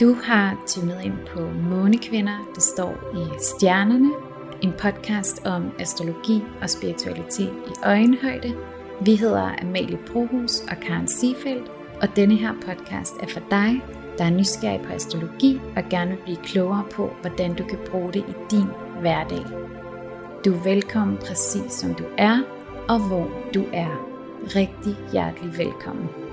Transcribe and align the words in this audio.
Du 0.00 0.14
har 0.14 0.56
tunet 0.66 1.04
ind 1.04 1.14
på 1.32 1.40
Månekvinder, 1.40 2.50
det 2.54 2.62
står 2.62 2.94
i 3.14 3.40
stjernerne, 3.40 4.10
en 4.62 4.72
podcast 4.72 5.46
om 5.46 5.70
astrologi 5.78 6.42
og 6.62 6.70
spiritualitet 6.70 7.52
i 7.66 7.70
øjenhøjde. 7.84 8.54
Vi 9.00 9.14
hedder 9.14 9.62
Amalie 9.62 9.98
Brohus 10.12 10.60
og 10.60 10.76
Karen 10.82 11.08
Siefeldt, 11.08 11.70
og 12.02 12.16
denne 12.16 12.36
her 12.36 12.52
podcast 12.52 13.14
er 13.22 13.26
for 13.26 13.40
dig, 13.50 13.82
der 14.18 14.24
er 14.24 14.30
nysgerrig 14.30 14.80
på 14.80 14.92
astrologi 14.92 15.60
og 15.76 15.82
gerne 15.90 16.10
vil 16.10 16.22
blive 16.24 16.44
klogere 16.44 16.84
på, 16.92 17.10
hvordan 17.20 17.54
du 17.54 17.64
kan 17.64 17.78
bruge 17.90 18.12
det 18.12 18.24
i 18.28 18.34
din 18.50 18.68
hverdag. 19.00 19.44
Du 20.44 20.54
er 20.54 20.62
velkommen 20.64 21.16
præcis 21.16 21.72
som 21.72 21.94
du 21.94 22.04
er, 22.18 22.38
og 22.88 23.08
hvor 23.08 23.30
du 23.54 23.64
er. 23.72 24.06
Rigtig 24.56 24.96
hjertelig 25.12 25.58
velkommen. 25.58 26.25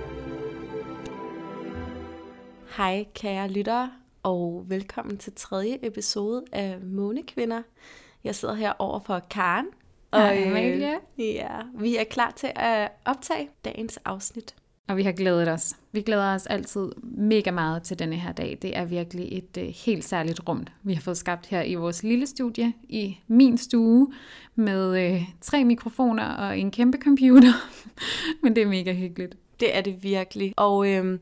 Hej 2.78 3.06
kære 3.16 3.48
lyttere, 3.48 3.92
og 4.24 4.66
velkommen 4.68 5.18
til 5.18 5.34
tredje 5.36 5.78
episode 5.84 6.44
af 6.52 6.78
Månekvinder. 6.82 7.62
Jeg 8.24 8.36
sidder 8.36 8.54
her 8.54 8.74
over 8.80 9.00
for 9.00 9.20
Karen. 9.30 9.66
Og 10.12 10.22
Hej 10.22 10.44
Amalie. 10.44 10.96
Øh, 11.20 11.26
ja, 11.26 11.50
vi 11.80 11.98
er 11.98 12.04
klar 12.04 12.34
til 12.36 12.52
at 12.56 12.92
optage 13.06 13.50
dagens 13.66 14.00
afsnit. 14.06 14.56
Og 14.88 14.98
vi 14.98 15.04
har 15.04 15.12
glædet 15.12 15.48
os. 15.48 15.76
Vi 15.92 16.02
glæder 16.02 16.36
os 16.36 16.48
altid 16.48 16.92
mega 17.04 17.52
meget 17.52 17.84
til 17.84 18.00
denne 18.00 18.16
her 18.16 18.32
dag. 18.32 18.58
Det 18.62 18.78
er 18.78 18.86
virkelig 18.86 19.38
et 19.38 19.58
uh, 19.58 19.64
helt 19.86 20.06
særligt 20.06 20.42
rum, 20.50 20.68
vi 20.84 20.94
har 20.94 21.02
fået 21.02 21.18
skabt 21.18 21.46
her 21.46 21.62
i 21.62 21.76
vores 21.76 22.04
lille 22.04 22.28
studie, 22.28 22.74
i 22.90 23.18
min 23.28 23.58
stue, 23.58 24.14
med 24.56 25.14
uh, 25.14 25.22
tre 25.42 25.64
mikrofoner 25.64 26.26
og 26.26 26.60
en 26.60 26.72
kæmpe 26.72 26.98
computer. 27.04 27.54
Men 28.44 28.56
det 28.56 28.64
er 28.64 28.68
mega 28.68 28.94
hyggeligt. 28.94 29.38
Det 29.60 29.78
er 29.78 29.82
det 29.82 30.04
virkelig. 30.04 30.54
Og 30.58 30.90
øh, 30.90 31.20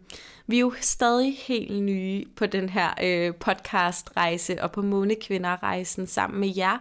vi 0.48 0.56
er 0.56 0.60
jo 0.60 0.74
stadig 0.82 1.38
helt 1.38 1.84
nye 1.84 2.26
på 2.36 2.46
den 2.46 2.70
her 2.70 2.94
øh, 3.04 3.34
podcast-rejse 3.34 4.64
og 4.64 4.72
på 4.72 4.82
Månekvinder-rejsen 4.82 6.08
sammen 6.08 6.40
med 6.40 6.54
jer. 6.56 6.78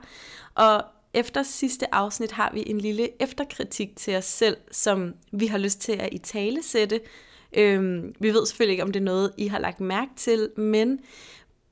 Og 0.55 0.85
efter 1.15 1.43
sidste 1.43 1.95
afsnit 1.95 2.33
har 2.33 2.51
vi 2.55 2.63
en 2.67 2.79
lille 2.79 3.23
efterkritik 3.23 3.97
til 3.97 4.17
os 4.17 4.25
selv, 4.25 4.57
som 4.73 5.15
vi 5.33 5.47
har 5.47 5.59
lyst 5.59 5.81
til 5.81 5.93
at 5.93 6.09
i 6.13 6.19
tale 6.19 6.63
sætte. 6.63 7.01
Øhm, 7.57 8.15
vi 8.21 8.33
ved 8.33 8.47
selvfølgelig 8.47 8.73
ikke, 8.73 8.83
om 8.83 8.93
det 8.93 9.01
er 9.01 9.05
noget, 9.05 9.33
I 9.37 9.47
har 9.47 9.59
lagt 9.59 9.81
mærke 9.81 10.11
til, 10.17 10.51
men 10.57 11.01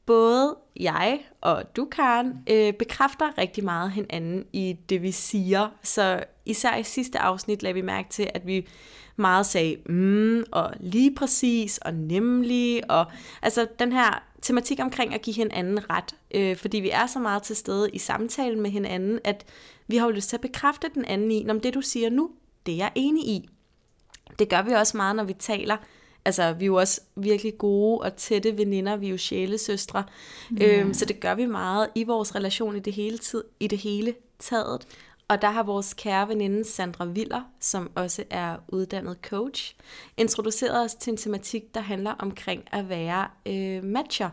både 0.07 0.57
jeg 0.77 1.21
og 1.41 1.77
du, 1.77 1.85
Karen, 1.85 2.33
øh, 2.51 2.73
bekræfter 2.73 3.39
rigtig 3.39 3.65
meget 3.65 3.93
hinanden 3.93 4.45
i 4.53 4.77
det, 4.89 5.03
vi 5.03 5.13
siger. 5.13 5.69
Så 5.83 6.25
især 6.45 6.77
i 6.77 6.83
sidste 6.83 7.19
afsnit 7.19 7.63
lagde 7.63 7.75
vi 7.75 7.83
mærke 7.83 8.09
til, 8.09 8.31
at 8.35 8.47
vi 8.47 8.69
meget 9.19 9.47
sagde 9.47 9.77
mm, 9.87 10.45
og 10.53 10.73
lige 10.81 11.15
præcis 11.15 11.79
og 11.79 11.95
nemlig. 11.95 12.91
Og, 12.91 13.07
altså 13.43 13.67
den 13.79 13.93
her 13.93 14.23
tematik 14.43 14.81
omkring 14.81 15.15
at 15.15 15.23
give 15.23 15.37
hinanden 15.37 15.91
ret. 15.91 16.15
Øh, 16.35 16.57
fordi 16.57 16.77
vi 16.77 16.91
er 16.91 17.07
så 17.07 17.19
meget 17.19 17.43
til 17.43 17.57
stede 17.57 17.91
i 17.93 17.99
samtalen 17.99 18.61
med 18.61 18.71
hinanden, 18.71 19.19
at 19.25 19.45
vi 19.87 19.97
har 19.97 20.07
jo 20.07 20.13
lyst 20.13 20.29
til 20.29 20.37
at 20.37 20.41
bekræfte 20.41 20.89
den 20.95 21.05
anden 21.05 21.31
i, 21.31 21.47
om 21.51 21.61
det 21.61 21.75
du 21.75 21.81
siger 21.81 22.11
nu, 22.11 22.31
det 22.67 22.75
er 22.75 22.79
jeg 22.79 22.93
enig 22.95 23.29
i. 23.29 23.49
Det 24.39 24.49
gør 24.49 24.63
vi 24.63 24.73
også 24.73 24.97
meget, 24.97 25.17
når 25.17 25.25
vi 25.25 25.33
taler 25.33 25.77
altså, 26.29 26.53
vi 26.53 26.65
er 26.65 26.67
jo 26.67 26.75
også 26.75 27.01
virkelig 27.17 27.59
gode 27.59 27.99
og 28.01 28.17
tætte 28.17 28.59
veninder, 28.59 28.97
vi 28.97 29.07
er 29.07 29.11
jo 29.11 29.17
sjælesøstre, 29.17 30.05
yeah. 30.63 30.81
øhm, 30.81 30.95
så 30.95 31.05
det 31.05 31.21
gør 31.21 31.35
vi 31.35 31.47
meget 31.47 31.89
i 31.95 32.05
vores 32.05 32.35
relation 32.35 32.77
i 32.77 32.81
det 32.81 32.93
hele 32.93 33.19
tid, 33.19 33.45
i 33.61 33.67
det 33.67 33.79
hele 33.79 34.15
taget. 34.39 34.87
Og 35.29 35.43
der 35.43 35.51
har 35.51 35.63
vores 35.63 35.95
kære 35.95 36.29
veninde 36.29 36.65
Sandra 36.65 37.05
Viller, 37.05 37.43
som 37.61 37.91
også 37.95 38.25
er 38.31 38.57
uddannet 38.69 39.17
coach, 39.23 39.77
introduceret 40.17 40.85
os 40.85 40.95
til 40.95 41.11
en 41.11 41.17
tematik, 41.17 41.75
der 41.75 41.81
handler 41.81 42.11
omkring 42.19 42.65
at 42.73 42.89
være 42.89 43.27
øh, 43.47 43.85
matcher. 43.85 44.31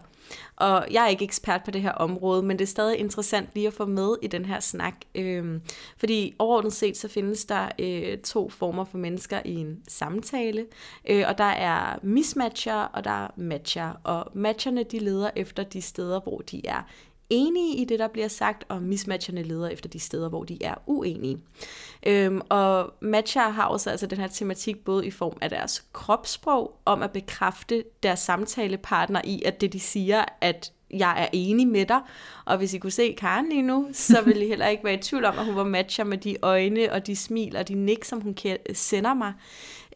Og 0.55 0.87
jeg 0.91 1.03
er 1.03 1.07
ikke 1.07 1.25
ekspert 1.25 1.61
på 1.65 1.71
det 1.71 1.81
her 1.81 1.91
område, 1.91 2.43
men 2.43 2.59
det 2.59 2.65
er 2.65 2.67
stadig 2.67 2.99
interessant 2.99 3.49
lige 3.53 3.67
at 3.67 3.73
få 3.73 3.86
med 3.86 4.15
i 4.21 4.27
den 4.27 4.45
her 4.45 4.59
snak. 4.59 4.95
Øh, 5.15 5.59
fordi 5.97 6.36
overordnet 6.39 6.73
set, 6.73 6.97
så 6.97 7.08
findes 7.08 7.45
der 7.45 7.70
øh, 7.80 8.17
to 8.17 8.49
former 8.49 8.83
for 8.83 8.97
mennesker 8.97 9.41
i 9.45 9.55
en 9.55 9.83
samtale. 9.87 10.65
Øh, 11.09 11.25
og 11.27 11.37
der 11.37 11.43
er 11.43 11.99
mismatcher, 12.03 12.75
og 12.75 13.03
der 13.03 13.25
er 13.25 13.27
matcher. 13.36 13.93
Og 14.03 14.31
matcherne, 14.33 14.83
de 14.83 14.99
leder 14.99 15.30
efter 15.36 15.64
de 15.64 15.81
steder, 15.81 16.20
hvor 16.20 16.37
de 16.37 16.67
er 16.67 16.81
enige 17.30 17.75
i 17.75 17.86
det, 17.86 17.99
der 17.99 18.08
bliver 18.08 18.27
sagt, 18.27 18.63
og 18.69 18.81
mismatcherne 18.81 19.43
leder 19.43 19.69
efter 19.69 19.89
de 19.89 19.99
steder, 19.99 20.30
hvor 20.30 20.43
de 20.43 20.58
er 20.61 20.75
uenige. 20.86 21.37
Øhm, 22.05 22.41
og 22.49 22.93
matcher 23.02 23.49
har 23.49 23.65
også 23.65 23.89
altså 23.89 24.08
den 24.08 24.17
her 24.17 24.27
tematik 24.27 24.86
både 24.86 25.05
i 25.05 25.11
form 25.11 25.37
af 25.41 25.49
deres 25.49 25.85
kropssprog, 25.93 26.80
om 26.85 27.02
at 27.02 27.11
bekræfte 27.11 27.83
deres 28.03 28.19
samtalepartner 28.19 29.21
i, 29.23 29.43
at 29.45 29.61
det 29.61 29.73
de 29.73 29.80
siger, 29.80 30.25
at 30.41 30.71
jeg 30.93 31.23
er 31.23 31.27
enig 31.33 31.67
med 31.67 31.85
dig. 31.85 32.02
Og 32.45 32.58
hvis 32.58 32.73
I 32.73 32.77
kunne 32.77 32.91
se 32.91 33.15
Karen 33.17 33.49
lige 33.49 33.61
nu, 33.61 33.87
så 33.93 34.21
ville 34.21 34.45
I 34.45 34.47
heller 34.47 34.67
ikke 34.67 34.83
være 34.83 34.93
i 34.93 35.02
tvivl 35.02 35.25
om, 35.25 35.39
at 35.39 35.45
hun 35.45 35.55
var 35.55 35.64
matcher 35.64 36.03
med 36.03 36.17
de 36.17 36.37
øjne 36.41 36.91
og 36.91 37.08
de 37.08 37.15
smil 37.15 37.55
og 37.55 37.67
de 37.67 37.73
nik, 37.73 38.03
som 38.03 38.21
hun 38.21 38.37
sender 38.73 39.14
mig. 39.14 39.33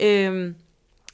Øhm, 0.02 0.56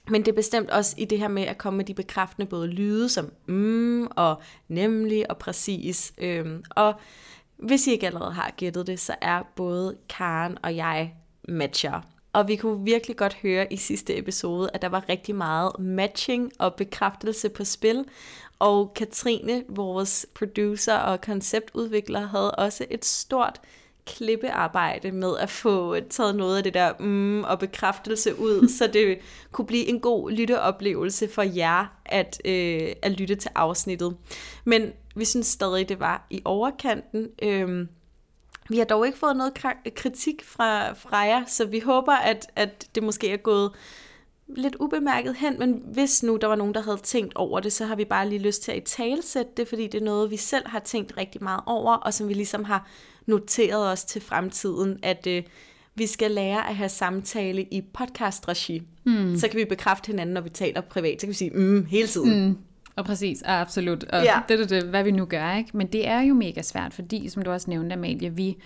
men 0.09 0.21
det 0.21 0.27
er 0.27 0.35
bestemt 0.35 0.69
også 0.69 0.95
i 0.97 1.05
det 1.05 1.19
her 1.19 1.27
med 1.27 1.43
at 1.43 1.57
komme 1.57 1.77
med 1.77 1.85
de 1.85 1.93
bekræftende 1.93 2.45
både 2.45 2.67
lyde 2.67 3.09
som 3.09 3.31
mm 3.45 4.07
og 4.11 4.41
nemlig 4.67 5.31
og 5.31 5.37
præcis. 5.37 6.13
Øhm, 6.17 6.63
og 6.69 6.93
hvis 7.57 7.87
I 7.87 7.91
ikke 7.91 8.07
allerede 8.07 8.31
har 8.31 8.53
gættet 8.57 8.87
det, 8.87 8.99
så 8.99 9.15
er 9.21 9.43
både 9.55 9.97
Karen 10.09 10.57
og 10.63 10.75
jeg 10.75 11.13
matcher. 11.47 12.01
Og 12.33 12.47
vi 12.47 12.55
kunne 12.55 12.83
virkelig 12.85 13.17
godt 13.17 13.33
høre 13.33 13.73
i 13.73 13.77
sidste 13.77 14.17
episode, 14.17 14.69
at 14.73 14.81
der 14.81 14.89
var 14.89 15.09
rigtig 15.09 15.35
meget 15.35 15.71
matching 15.79 16.51
og 16.59 16.73
bekræftelse 16.73 17.49
på 17.49 17.63
spil. 17.63 18.05
Og 18.59 18.93
Katrine, 18.93 19.63
vores 19.69 20.25
producer 20.33 20.95
og 20.95 21.21
konceptudvikler, 21.21 22.27
havde 22.27 22.51
også 22.51 22.85
et 22.89 23.05
stort 23.05 23.61
klippearbejde 24.05 25.11
med 25.11 25.37
at 25.37 25.49
få 25.49 25.99
taget 25.99 26.35
noget 26.35 26.57
af 26.57 26.63
det 26.63 26.73
der 26.73 26.93
mm, 26.99 27.43
og 27.43 27.59
bekræftelse 27.59 28.39
ud, 28.39 28.67
så 28.77 28.87
det 28.87 29.17
kunne 29.51 29.65
blive 29.65 29.85
en 29.85 29.99
god 29.99 30.31
lytteoplevelse 30.31 31.29
for 31.29 31.41
jer 31.41 31.85
at, 32.05 32.41
øh, 32.45 32.93
at 33.01 33.11
lytte 33.11 33.35
til 33.35 33.51
afsnittet. 33.55 34.17
Men 34.65 34.91
vi 35.15 35.25
synes 35.25 35.47
stadig, 35.47 35.89
det 35.89 35.99
var 35.99 36.27
i 36.29 36.41
overkanten. 36.45 37.29
Øhm, 37.43 37.89
vi 38.69 38.77
har 38.77 38.85
dog 38.85 39.05
ikke 39.05 39.17
fået 39.17 39.37
noget 39.37 39.53
kritik 39.95 40.43
fra, 40.43 40.93
fra 40.93 41.17
jer, 41.17 41.43
så 41.47 41.65
vi 41.65 41.79
håber, 41.79 42.13
at, 42.13 42.47
at 42.55 42.87
det 42.95 43.03
måske 43.03 43.29
er 43.29 43.37
gået 43.37 43.71
lidt 44.47 44.75
ubemærket 44.75 45.35
hen, 45.35 45.59
men 45.59 45.83
hvis 45.93 46.23
nu 46.23 46.37
der 46.41 46.47
var 46.47 46.55
nogen, 46.55 46.73
der 46.73 46.81
havde 46.81 46.97
tænkt 46.97 47.35
over 47.35 47.59
det, 47.59 47.73
så 47.73 47.85
har 47.85 47.95
vi 47.95 48.05
bare 48.05 48.29
lige 48.29 48.39
lyst 48.39 48.63
til 48.63 48.71
at 48.71 48.77
i 48.77 48.81
talesætte 48.81 49.51
det, 49.57 49.67
fordi 49.67 49.87
det 49.87 50.01
er 50.01 50.05
noget, 50.05 50.31
vi 50.31 50.37
selv 50.37 50.67
har 50.67 50.79
tænkt 50.79 51.17
rigtig 51.17 51.43
meget 51.43 51.61
over, 51.65 51.93
og 51.93 52.13
som 52.13 52.29
vi 52.29 52.33
ligesom 52.33 52.63
har 52.63 52.87
noteret 53.25 53.91
os 53.91 54.03
til 54.03 54.21
fremtiden, 54.21 54.99
at 55.03 55.27
øh, 55.27 55.43
vi 55.95 56.07
skal 56.07 56.31
lære 56.31 56.69
at 56.69 56.75
have 56.75 56.89
samtale 56.89 57.63
i 57.63 57.81
podcast-regi. 57.93 58.81
Mm. 59.03 59.37
Så 59.37 59.47
kan 59.47 59.59
vi 59.59 59.65
bekræfte 59.65 60.07
hinanden, 60.07 60.33
når 60.33 60.41
vi 60.41 60.49
taler 60.49 60.81
privat. 60.81 61.21
Så 61.21 61.27
kan 61.27 61.29
vi 61.29 61.35
sige, 61.35 61.51
mm, 61.51 61.85
hele 61.85 62.07
tiden. 62.07 62.47
Mm. 62.47 62.57
Og 62.95 63.05
præcis, 63.05 63.41
og 63.41 63.61
absolut. 63.61 64.03
Og 64.03 64.23
ja. 64.23 64.39
det 64.47 64.59
er 64.59 64.67
det, 64.67 64.83
hvad 64.83 65.03
vi 65.03 65.11
nu 65.11 65.25
gør, 65.25 65.55
ikke? 65.55 65.77
Men 65.77 65.87
det 65.87 66.07
er 66.07 66.21
jo 66.21 66.33
mega 66.33 66.61
svært, 66.61 66.93
fordi, 66.93 67.29
som 67.29 67.43
du 67.43 67.51
også 67.51 67.69
nævnte, 67.69 67.93
Amalie, 67.93 68.29
vi 68.29 68.57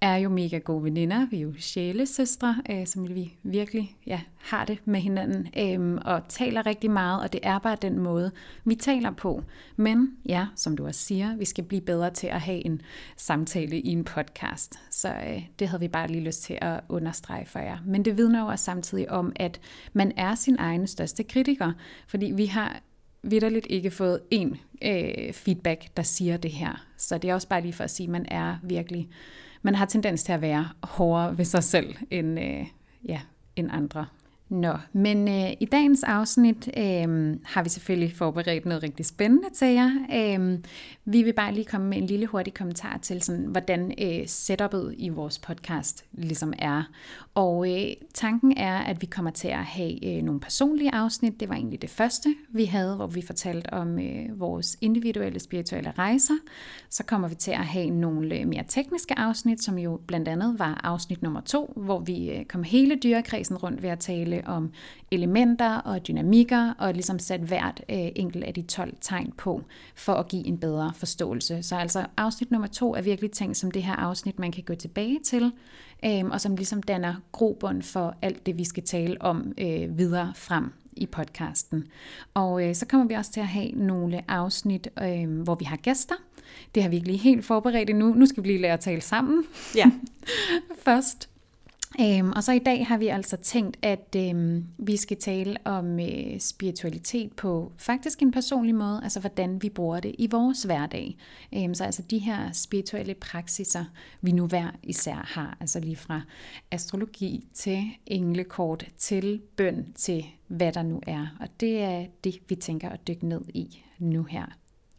er 0.00 0.16
jo 0.16 0.28
mega 0.28 0.58
gode 0.58 0.84
veninder. 0.84 1.26
Vi 1.30 1.36
er 1.36 1.40
jo 1.40 1.52
sjælesøstre, 1.58 2.62
øh, 2.70 2.86
som 2.86 3.08
vi 3.08 3.34
virkelig 3.42 3.96
ja, 4.06 4.20
har 4.36 4.64
det 4.64 4.78
med 4.84 5.00
hinanden, 5.00 5.48
øh, 5.58 6.00
og 6.04 6.22
taler 6.28 6.66
rigtig 6.66 6.90
meget, 6.90 7.22
og 7.22 7.32
det 7.32 7.40
er 7.42 7.58
bare 7.58 7.76
den 7.82 7.98
måde, 7.98 8.30
vi 8.64 8.74
taler 8.74 9.10
på. 9.10 9.42
Men 9.76 10.16
ja, 10.28 10.46
som 10.56 10.76
du 10.76 10.86
også 10.86 11.00
siger, 11.00 11.36
vi 11.36 11.44
skal 11.44 11.64
blive 11.64 11.80
bedre 11.80 12.10
til 12.10 12.26
at 12.26 12.40
have 12.40 12.66
en 12.66 12.80
samtale 13.16 13.80
i 13.80 13.88
en 13.88 14.04
podcast. 14.04 14.74
Så 14.90 15.08
øh, 15.08 15.42
det 15.58 15.68
havde 15.68 15.80
vi 15.80 15.88
bare 15.88 16.08
lige 16.08 16.24
lyst 16.24 16.42
til 16.42 16.58
at 16.60 16.80
understrege 16.88 17.46
for 17.46 17.58
jer. 17.58 17.78
Men 17.86 18.04
det 18.04 18.16
vidner 18.16 18.40
jo 18.40 18.46
også 18.46 18.64
samtidig 18.64 19.10
om, 19.10 19.32
at 19.36 19.60
man 19.92 20.12
er 20.16 20.34
sin 20.34 20.56
egen 20.58 20.86
største 20.86 21.22
kritiker, 21.22 21.72
fordi 22.06 22.32
vi 22.34 22.46
har 22.46 22.80
vidderligt 23.22 23.66
ikke 23.70 23.90
fået 23.90 24.20
en 24.30 24.56
øh, 24.82 25.32
feedback, 25.32 25.96
der 25.96 26.02
siger 26.02 26.36
det 26.36 26.50
her. 26.50 26.86
Så 26.96 27.18
det 27.18 27.30
er 27.30 27.34
også 27.34 27.48
bare 27.48 27.60
lige 27.60 27.72
for 27.72 27.84
at 27.84 27.90
sige, 27.90 28.04
at 28.04 28.10
man 28.10 28.26
er 28.28 28.56
virkelig 28.62 29.08
man 29.66 29.74
har 29.74 29.86
tendens 29.86 30.22
til 30.22 30.32
at 30.32 30.40
være 30.40 30.68
hårdere 30.82 31.38
ved 31.38 31.44
sig 31.44 31.64
selv 31.64 31.96
end, 32.10 32.40
øh, 32.40 32.66
ja, 33.08 33.20
end 33.56 33.68
andre. 33.72 34.06
Nå, 34.48 34.72
men 34.92 35.28
øh, 35.28 35.52
i 35.60 35.64
dagens 35.64 36.02
afsnit 36.02 36.68
øh, 36.76 37.36
har 37.44 37.62
vi 37.62 37.68
selvfølgelig 37.68 38.16
forberedt 38.16 38.66
noget 38.66 38.82
rigtig 38.82 39.06
spændende 39.06 39.48
til 39.54 39.68
jer. 39.68 39.90
Øh, 40.14 40.58
vi 41.04 41.22
vil 41.22 41.32
bare 41.32 41.54
lige 41.54 41.64
komme 41.64 41.86
med 41.86 41.98
en 41.98 42.06
lille 42.06 42.26
hurtig 42.26 42.54
kommentar 42.54 42.98
til, 42.98 43.22
sådan, 43.22 43.44
hvordan 43.44 43.94
øh, 44.02 44.26
setupet 44.26 44.94
i 44.98 45.08
vores 45.08 45.38
podcast 45.38 46.04
ligesom 46.12 46.52
er. 46.58 46.82
Og 47.34 47.72
øh, 47.72 47.88
tanken 48.14 48.56
er, 48.56 48.78
at 48.78 49.02
vi 49.02 49.06
kommer 49.06 49.30
til 49.30 49.48
at 49.48 49.64
have 49.64 50.16
øh, 50.16 50.22
nogle 50.22 50.40
personlige 50.40 50.94
afsnit. 50.94 51.40
Det 51.40 51.48
var 51.48 51.54
egentlig 51.54 51.82
det 51.82 51.90
første, 51.90 52.34
vi 52.48 52.64
havde, 52.64 52.96
hvor 52.96 53.06
vi 53.06 53.22
fortalte 53.22 53.72
om 53.72 53.98
øh, 53.98 54.40
vores 54.40 54.76
individuelle 54.80 55.40
spirituelle 55.40 55.92
rejser. 55.98 56.34
Så 56.90 57.04
kommer 57.04 57.28
vi 57.28 57.34
til 57.34 57.50
at 57.50 57.66
have 57.66 57.90
nogle 57.90 58.38
øh, 58.38 58.46
mere 58.46 58.64
tekniske 58.68 59.18
afsnit, 59.18 59.62
som 59.62 59.78
jo 59.78 60.00
blandt 60.06 60.28
andet 60.28 60.58
var 60.58 60.80
afsnit 60.84 61.22
nummer 61.22 61.40
to, 61.40 61.72
hvor 61.76 61.98
vi 61.98 62.30
øh, 62.30 62.44
kom 62.44 62.62
hele 62.62 62.96
dyrekredsen 63.02 63.56
rundt 63.56 63.82
ved 63.82 63.90
at 63.90 63.98
tale 63.98 64.35
om 64.44 64.72
elementer 65.10 65.78
og 65.78 66.08
dynamikker, 66.08 66.74
og 66.78 66.92
ligesom 66.92 67.18
sat 67.18 67.40
hvert 67.40 67.80
øh, 67.88 68.08
enkelt 68.16 68.44
af 68.44 68.54
de 68.54 68.62
12 68.62 68.94
tegn 69.00 69.32
på, 69.36 69.62
for 69.94 70.12
at 70.12 70.28
give 70.28 70.46
en 70.46 70.58
bedre 70.58 70.92
forståelse. 70.94 71.62
Så 71.62 71.76
altså 71.76 72.06
afsnit 72.16 72.50
nummer 72.50 72.68
to 72.68 72.94
er 72.94 73.02
virkelig 73.02 73.30
tænkt 73.30 73.56
som 73.56 73.70
det 73.70 73.82
her 73.82 73.96
afsnit, 73.96 74.38
man 74.38 74.52
kan 74.52 74.62
gå 74.62 74.74
tilbage 74.74 75.18
til, 75.24 75.52
øh, 76.04 76.24
og 76.24 76.40
som 76.40 76.56
ligesom 76.56 76.82
danner 76.82 77.14
grobund 77.32 77.82
for 77.82 78.14
alt 78.22 78.46
det, 78.46 78.58
vi 78.58 78.64
skal 78.64 78.82
tale 78.82 79.22
om 79.22 79.52
øh, 79.58 79.98
videre 79.98 80.32
frem 80.36 80.72
i 80.96 81.06
podcasten. 81.06 81.86
Og 82.34 82.68
øh, 82.68 82.74
så 82.74 82.86
kommer 82.86 83.06
vi 83.06 83.14
også 83.14 83.32
til 83.32 83.40
at 83.40 83.46
have 83.46 83.70
nogle 83.70 84.30
afsnit, 84.30 84.88
øh, 85.02 85.40
hvor 85.42 85.54
vi 85.54 85.64
har 85.64 85.76
gæster. 85.76 86.14
Det 86.74 86.82
har 86.82 86.90
vi 86.90 86.96
ikke 86.96 87.08
lige 87.08 87.18
helt 87.18 87.44
forberedt 87.44 87.90
endnu. 87.90 88.14
Nu 88.14 88.26
skal 88.26 88.42
vi 88.42 88.48
lige 88.48 88.60
lære 88.60 88.72
at 88.72 88.80
tale 88.80 89.00
sammen. 89.00 89.44
Ja. 89.76 89.90
Først. 90.84 91.35
Øhm, 92.00 92.32
og 92.36 92.44
så 92.44 92.52
i 92.52 92.58
dag 92.58 92.86
har 92.86 92.98
vi 92.98 93.08
altså 93.08 93.36
tænkt, 93.36 93.76
at 93.82 94.16
øhm, 94.16 94.64
vi 94.78 94.96
skal 94.96 95.16
tale 95.16 95.56
om 95.64 96.00
øh, 96.00 96.40
spiritualitet 96.40 97.32
på 97.32 97.72
faktisk 97.76 98.22
en 98.22 98.32
personlig 98.32 98.74
måde, 98.74 99.00
altså 99.02 99.20
hvordan 99.20 99.62
vi 99.62 99.68
bruger 99.68 100.00
det 100.00 100.14
i 100.18 100.28
vores 100.30 100.62
hverdag. 100.62 101.16
Øhm, 101.54 101.74
så 101.74 101.84
altså 101.84 102.02
de 102.02 102.18
her 102.18 102.52
spirituelle 102.52 103.14
praksiser, 103.14 103.84
vi 104.20 104.32
nu 104.32 104.46
hver 104.46 104.70
især 104.82 105.30
har, 105.34 105.56
altså 105.60 105.80
lige 105.80 105.96
fra 105.96 106.20
astrologi 106.70 107.46
til 107.54 107.84
englekort, 108.06 108.86
til 108.98 109.40
bøn, 109.56 109.92
til 109.94 110.24
hvad 110.46 110.72
der 110.72 110.82
nu 110.82 111.00
er. 111.06 111.26
Og 111.40 111.48
det 111.60 111.82
er 111.82 112.06
det, 112.24 112.38
vi 112.48 112.54
tænker 112.54 112.88
at 112.88 113.08
dykke 113.08 113.26
ned 113.26 113.42
i 113.48 113.82
nu 113.98 114.22
her. 114.22 114.46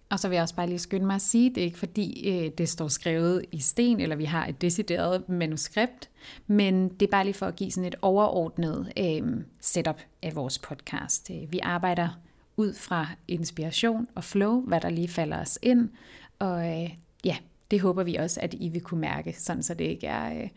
Og 0.10 0.20
så 0.20 0.28
vil 0.28 0.36
jeg 0.36 0.42
også 0.42 0.56
bare 0.56 0.68
lige 0.68 0.80
skynde 0.80 1.06
mig 1.06 1.16
at 1.16 1.22
sige, 1.22 1.50
det 1.50 1.58
er 1.58 1.66
ikke 1.66 1.80
fordi 1.80 2.30
øh, 2.30 2.52
det 2.58 2.70
står 2.70 2.88
skrevet 2.88 3.46
i 3.52 3.60
sten, 3.60 4.00
eller 4.00 4.16
vi 4.16 4.26
har 4.26 4.46
et 4.46 4.62
decideret 4.62 5.30
manuskript, 5.30 6.10
men 6.48 6.90
det 6.90 7.02
er 7.02 7.12
bare 7.12 7.24
lige 7.24 7.34
for 7.34 7.46
at 7.46 7.56
give 7.56 7.72
sådan 7.72 7.88
et 7.88 7.96
overordnet 8.02 8.92
øh, 8.98 9.44
setup 9.62 10.02
af 10.24 10.36
vores 10.36 10.60
podcast. 10.60 11.30
Øh, 11.32 11.52
vi 11.52 11.60
arbejder 11.64 12.10
ud 12.58 12.74
fra 12.74 13.08
inspiration 13.28 14.08
og 14.16 14.24
flow, 14.24 14.62
hvad 14.62 14.82
der 14.82 14.90
lige 14.90 15.08
falder 15.08 15.42
os 15.42 15.60
ind, 15.62 15.90
og 16.40 16.68
øh, 16.68 16.90
ja, 17.24 17.38
det 17.72 17.82
håber 17.82 18.04
vi 18.04 18.16
også, 18.16 18.40
at 18.42 18.54
I 18.54 18.70
vil 18.70 18.82
kunne 18.82 19.02
mærke, 19.02 19.36
sådan 19.38 19.64
så 19.64 19.74
det 19.74 19.86
ikke 19.86 20.08
er 20.08 20.44
øh, 20.44 20.50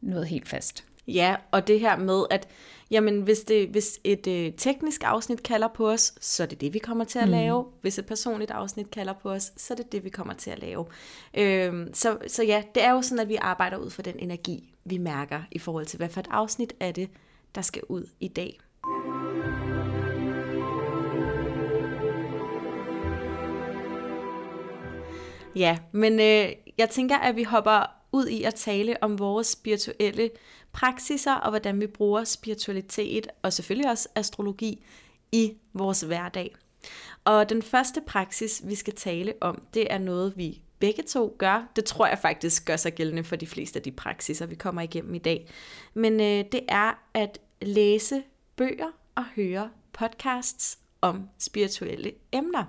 noget 0.00 0.26
helt 0.26 0.48
fast. 0.48 0.84
Ja, 1.08 1.36
og 1.50 1.66
det 1.66 1.80
her 1.80 1.96
med, 1.96 2.24
at 2.30 2.48
jamen, 2.90 3.22
hvis, 3.22 3.40
det, 3.40 3.68
hvis 3.68 4.00
et 4.04 4.26
øh, 4.26 4.52
teknisk 4.52 5.02
afsnit 5.04 5.42
kalder 5.42 5.68
på 5.68 5.90
os, 5.90 6.14
så 6.20 6.42
er 6.42 6.46
det 6.46 6.60
det, 6.60 6.74
vi 6.74 6.78
kommer 6.78 7.04
til 7.04 7.18
at 7.18 7.24
mm. 7.24 7.30
lave. 7.30 7.64
Hvis 7.80 7.98
et 7.98 8.06
personligt 8.06 8.50
afsnit 8.50 8.90
kalder 8.90 9.12
på 9.12 9.30
os, 9.30 9.52
så 9.56 9.74
er 9.74 9.76
det 9.76 9.92
det, 9.92 10.04
vi 10.04 10.08
kommer 10.08 10.34
til 10.34 10.50
at 10.50 10.58
lave. 10.58 10.86
Øhm, 11.34 11.94
så, 11.94 12.18
så 12.26 12.42
ja, 12.42 12.62
det 12.74 12.84
er 12.84 12.92
jo 12.92 13.02
sådan, 13.02 13.18
at 13.18 13.28
vi 13.28 13.36
arbejder 13.40 13.76
ud 13.76 13.90
for 13.90 14.02
den 14.02 14.18
energi, 14.18 14.72
vi 14.84 14.98
mærker 14.98 15.42
i 15.50 15.58
forhold 15.58 15.86
til, 15.86 15.96
hvad 15.96 16.08
for 16.08 16.20
et 16.20 16.28
afsnit 16.30 16.72
er 16.80 16.92
det, 16.92 17.10
der 17.54 17.62
skal 17.62 17.82
ud 17.88 18.08
i 18.20 18.28
dag. 18.28 18.60
Ja, 25.56 25.78
men 25.92 26.12
øh, 26.12 26.52
jeg 26.78 26.90
tænker, 26.90 27.16
at 27.16 27.36
vi 27.36 27.42
hopper 27.42 27.95
ud 28.12 28.26
i 28.26 28.42
at 28.42 28.54
tale 28.54 29.02
om 29.02 29.18
vores 29.18 29.46
spirituelle 29.46 30.30
praksiser 30.72 31.34
og 31.34 31.50
hvordan 31.50 31.80
vi 31.80 31.86
bruger 31.86 32.24
spiritualitet 32.24 33.26
og 33.42 33.52
selvfølgelig 33.52 33.90
også 33.90 34.08
astrologi 34.14 34.84
i 35.32 35.52
vores 35.74 36.00
hverdag. 36.00 36.54
Og 37.24 37.48
den 37.48 37.62
første 37.62 38.02
praksis, 38.06 38.62
vi 38.64 38.74
skal 38.74 38.94
tale 38.94 39.34
om, 39.40 39.62
det 39.74 39.92
er 39.92 39.98
noget, 39.98 40.32
vi 40.36 40.62
begge 40.78 41.02
to 41.02 41.36
gør. 41.38 41.68
Det 41.76 41.84
tror 41.84 42.06
jeg 42.06 42.18
faktisk 42.18 42.64
gør 42.66 42.76
sig 42.76 42.94
gældende 42.94 43.24
for 43.24 43.36
de 43.36 43.46
fleste 43.46 43.78
af 43.78 43.82
de 43.82 43.92
praksiser, 43.92 44.46
vi 44.46 44.54
kommer 44.54 44.82
igennem 44.82 45.14
i 45.14 45.18
dag. 45.18 45.48
Men 45.94 46.20
øh, 46.20 46.44
det 46.52 46.60
er 46.68 46.92
at 47.14 47.38
læse 47.62 48.22
bøger 48.56 48.90
og 49.14 49.24
høre 49.36 49.70
podcasts 49.92 50.78
om 51.00 51.28
spirituelle 51.38 52.12
emner. 52.32 52.64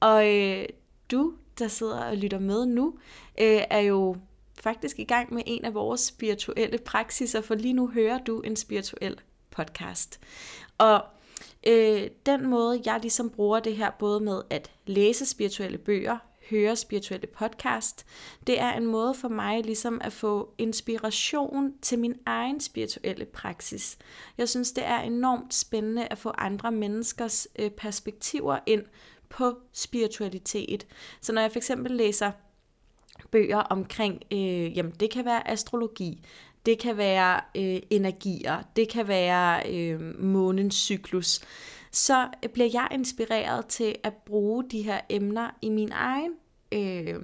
Og 0.00 0.28
øh, 0.28 0.66
du, 1.10 1.34
der 1.58 1.68
sidder 1.68 2.04
og 2.04 2.16
lytter 2.16 2.38
med 2.38 2.66
nu, 2.66 2.98
øh, 3.40 3.62
er 3.70 3.80
jo 3.80 4.16
faktisk 4.64 4.98
i 4.98 5.04
gang 5.04 5.34
med 5.34 5.42
en 5.46 5.64
af 5.64 5.74
vores 5.74 6.00
spirituelle 6.00 6.78
praksiser, 6.78 7.40
for 7.40 7.54
lige 7.54 7.74
nu 7.74 7.88
hører 7.88 8.18
du 8.18 8.40
en 8.40 8.56
spirituel 8.56 9.20
podcast. 9.50 10.20
Og 10.78 11.04
øh, 11.66 12.10
den 12.26 12.46
måde, 12.46 12.82
jeg 12.86 12.98
ligesom 13.00 13.30
bruger 13.30 13.60
det 13.60 13.76
her, 13.76 13.90
både 13.90 14.20
med 14.20 14.42
at 14.50 14.70
læse 14.86 15.26
spirituelle 15.26 15.78
bøger, 15.78 16.18
høre 16.50 16.76
spirituelle 16.76 17.26
podcast, 17.26 18.06
det 18.46 18.60
er 18.60 18.72
en 18.72 18.86
måde 18.86 19.14
for 19.14 19.28
mig 19.28 19.64
ligesom 19.64 20.00
at 20.04 20.12
få 20.12 20.54
inspiration 20.58 21.74
til 21.82 21.98
min 21.98 22.14
egen 22.26 22.60
spirituelle 22.60 23.24
praksis. 23.24 23.98
Jeg 24.38 24.48
synes, 24.48 24.72
det 24.72 24.86
er 24.86 25.00
enormt 25.00 25.54
spændende 25.54 26.08
at 26.10 26.18
få 26.18 26.32
andre 26.38 26.72
menneskers 26.72 27.48
øh, 27.58 27.70
perspektiver 27.70 28.58
ind 28.66 28.82
på 29.28 29.58
spiritualitet. 29.72 30.86
Så 31.20 31.32
når 31.32 31.42
jeg 31.42 31.52
for 31.52 31.58
eksempel 31.58 31.92
læser 31.92 32.32
bøger 33.34 33.58
omkring, 33.58 34.22
øh, 34.32 34.76
jamen 34.76 34.92
det 35.00 35.10
kan 35.10 35.24
være 35.24 35.50
astrologi, 35.50 36.24
det 36.66 36.78
kan 36.78 36.96
være 36.96 37.40
øh, 37.56 37.80
energier, 37.90 38.62
det 38.76 38.88
kan 38.88 39.08
være 39.08 39.72
øh, 39.72 40.20
månens 40.20 40.74
cyklus, 40.74 41.40
så 41.90 42.28
bliver 42.52 42.68
jeg 42.72 42.88
inspireret 42.92 43.66
til 43.66 43.94
at 44.02 44.12
bruge 44.26 44.64
de 44.70 44.82
her 44.82 45.00
emner 45.08 45.50
i 45.62 45.68
min 45.68 45.92
egen, 45.92 46.32
øh, 46.72 47.14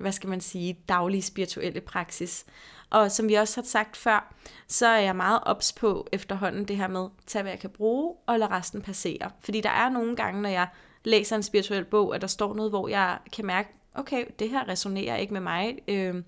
hvad 0.00 0.12
skal 0.12 0.28
man 0.28 0.40
sige, 0.40 0.78
daglige 0.88 1.22
spirituelle 1.22 1.80
praksis. 1.80 2.44
Og 2.90 3.10
som 3.10 3.28
vi 3.28 3.34
også 3.34 3.60
har 3.60 3.66
sagt 3.66 3.96
før, 3.96 4.34
så 4.68 4.86
er 4.86 5.00
jeg 5.00 5.16
meget 5.16 5.40
ops 5.42 5.72
på 5.72 6.06
efterhånden 6.12 6.64
det 6.64 6.76
her 6.76 6.88
med, 6.88 7.08
tag 7.26 7.42
hvad 7.42 7.52
jeg 7.52 7.60
kan 7.60 7.70
bruge, 7.70 8.14
og 8.26 8.38
lade 8.38 8.50
resten 8.50 8.82
passere. 8.82 9.30
Fordi 9.40 9.60
der 9.60 9.70
er 9.70 9.88
nogle 9.88 10.16
gange, 10.16 10.42
når 10.42 10.48
jeg 10.48 10.68
læser 11.04 11.36
en 11.36 11.42
spirituel 11.42 11.84
bog, 11.84 12.14
at 12.14 12.20
der 12.20 12.26
står 12.26 12.54
noget, 12.54 12.72
hvor 12.72 12.88
jeg 12.88 13.18
kan 13.32 13.46
mærke, 13.46 13.79
okay, 13.94 14.24
det 14.38 14.50
her 14.50 14.68
resonerer 14.68 15.16
ikke 15.16 15.32
med 15.32 15.40
mig, 15.40 15.78
øh, 15.88 16.22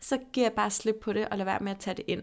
så 0.00 0.18
giver 0.32 0.46
jeg 0.46 0.52
bare 0.52 0.70
slip 0.70 0.94
på 1.02 1.12
det 1.12 1.28
og 1.28 1.38
lader 1.38 1.50
være 1.50 1.60
med 1.60 1.72
at 1.72 1.78
tage 1.78 1.94
det 1.94 2.04
ind. 2.08 2.22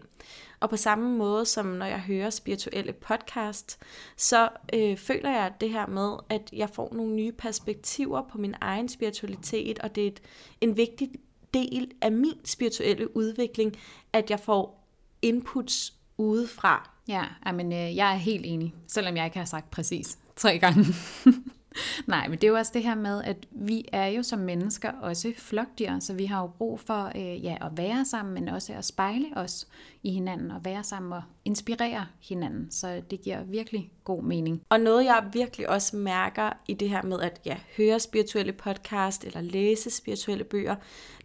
Og 0.60 0.70
på 0.70 0.76
samme 0.76 1.16
måde 1.16 1.46
som 1.46 1.66
når 1.66 1.86
jeg 1.86 2.00
hører 2.00 2.30
spirituelle 2.30 2.92
podcast, 2.92 3.78
så 4.16 4.48
øh, 4.74 4.96
føler 4.96 5.30
jeg 5.30 5.52
det 5.60 5.70
her 5.70 5.86
med, 5.86 6.16
at 6.28 6.50
jeg 6.52 6.70
får 6.70 6.88
nogle 6.92 7.14
nye 7.14 7.32
perspektiver 7.32 8.22
på 8.32 8.38
min 8.38 8.54
egen 8.60 8.88
spiritualitet, 8.88 9.78
og 9.78 9.94
det 9.94 10.04
er 10.04 10.08
et, 10.08 10.22
en 10.60 10.76
vigtig 10.76 11.10
del 11.54 11.90
af 12.00 12.12
min 12.12 12.40
spirituelle 12.44 13.16
udvikling, 13.16 13.76
at 14.12 14.30
jeg 14.30 14.40
får 14.40 14.88
inputs 15.22 15.94
udefra. 16.18 16.90
Ja, 17.08 17.24
men 17.52 17.72
øh, 17.72 17.96
jeg 17.96 18.12
er 18.12 18.16
helt 18.16 18.46
enig, 18.46 18.74
selvom 18.88 19.16
jeg 19.16 19.24
ikke 19.24 19.38
har 19.38 19.44
sagt 19.44 19.70
præcis 19.70 20.18
tre 20.36 20.58
gange. 20.58 20.84
Nej, 22.06 22.28
men 22.28 22.38
det 22.38 22.44
er 22.44 22.48
jo 22.48 22.56
også 22.56 22.70
det 22.74 22.82
her 22.82 22.94
med, 22.94 23.24
at 23.24 23.36
vi 23.50 23.84
er 23.92 24.06
jo 24.06 24.22
som 24.22 24.38
mennesker 24.38 24.92
også 24.92 25.32
flokdyr, 25.36 25.98
så 25.98 26.14
vi 26.14 26.24
har 26.24 26.40
jo 26.40 26.46
brug 26.46 26.80
for 26.80 27.12
øh, 27.16 27.44
ja, 27.44 27.56
at 27.60 27.70
være 27.76 28.04
sammen, 28.04 28.34
men 28.34 28.48
også 28.48 28.72
at 28.72 28.84
spejle 28.84 29.26
os 29.36 29.68
i 30.02 30.10
hinanden 30.10 30.50
og 30.50 30.64
være 30.64 30.84
sammen 30.84 31.12
og 31.12 31.22
inspirere 31.44 32.06
hinanden. 32.20 32.70
Så 32.70 33.02
det 33.10 33.22
giver 33.22 33.44
virkelig 33.44 33.92
god 34.04 34.22
mening. 34.22 34.62
Og 34.68 34.80
noget 34.80 35.04
jeg 35.04 35.30
virkelig 35.32 35.68
også 35.68 35.96
mærker 35.96 36.52
i 36.68 36.74
det 36.74 36.88
her 36.88 37.02
med 37.02 37.20
at 37.20 37.40
ja, 37.44 37.56
høre 37.76 38.00
spirituelle 38.00 38.52
podcast 38.52 39.24
eller 39.24 39.40
læse 39.40 39.90
spirituelle 39.90 40.44
bøger, 40.44 40.76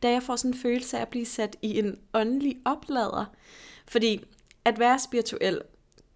da 0.04 0.12
jeg 0.12 0.24
får 0.24 0.36
sådan 0.36 0.52
en 0.52 0.58
følelse 0.58 0.98
af 0.98 1.02
at 1.02 1.08
blive 1.08 1.26
sat 1.26 1.56
i 1.62 1.80
en 1.80 1.98
åndelig 2.14 2.58
oplader. 2.66 3.26
Fordi 3.88 4.24
at 4.66 4.80
være 4.80 5.00
spirituel 5.00 5.62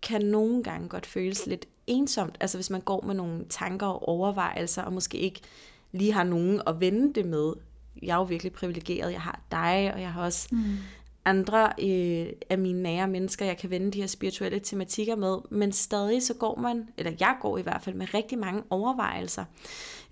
kan 0.01 0.25
nogle 0.25 0.63
gange 0.63 0.89
godt 0.89 1.05
føles 1.05 1.45
lidt 1.45 1.65
ensomt. 1.91 2.37
Altså 2.39 2.57
hvis 2.57 2.69
man 2.69 2.81
går 2.81 3.01
med 3.01 3.15
nogle 3.15 3.45
tanker 3.49 3.87
og 3.87 4.07
overvejelser, 4.07 4.81
og 4.81 4.93
måske 4.93 5.17
ikke 5.17 5.41
lige 5.91 6.13
har 6.13 6.23
nogen 6.23 6.61
at 6.67 6.79
vende 6.79 7.13
det 7.13 7.25
med. 7.25 7.53
Jeg 8.01 8.13
er 8.13 8.17
jo 8.17 8.23
virkelig 8.23 8.51
privilegeret. 8.51 9.11
Jeg 9.11 9.21
har 9.21 9.41
dig, 9.51 9.91
og 9.93 10.01
jeg 10.01 10.13
har 10.13 10.23
også 10.23 10.47
mm. 10.51 10.63
andre 11.25 11.73
øh, 11.79 12.27
af 12.49 12.57
mine 12.57 12.83
nære 12.83 13.07
mennesker, 13.07 13.45
jeg 13.45 13.57
kan 13.57 13.69
vende 13.69 13.91
de 13.91 13.99
her 13.99 14.07
spirituelle 14.07 14.59
tematikker 14.59 15.15
med. 15.15 15.37
Men 15.49 15.71
stadig 15.71 16.23
så 16.23 16.33
går 16.33 16.55
man, 16.55 16.87
eller 16.97 17.11
jeg 17.19 17.35
går 17.41 17.57
i 17.57 17.61
hvert 17.61 17.81
fald 17.83 17.95
med 17.95 18.13
rigtig 18.13 18.39
mange 18.39 18.63
overvejelser. 18.69 19.45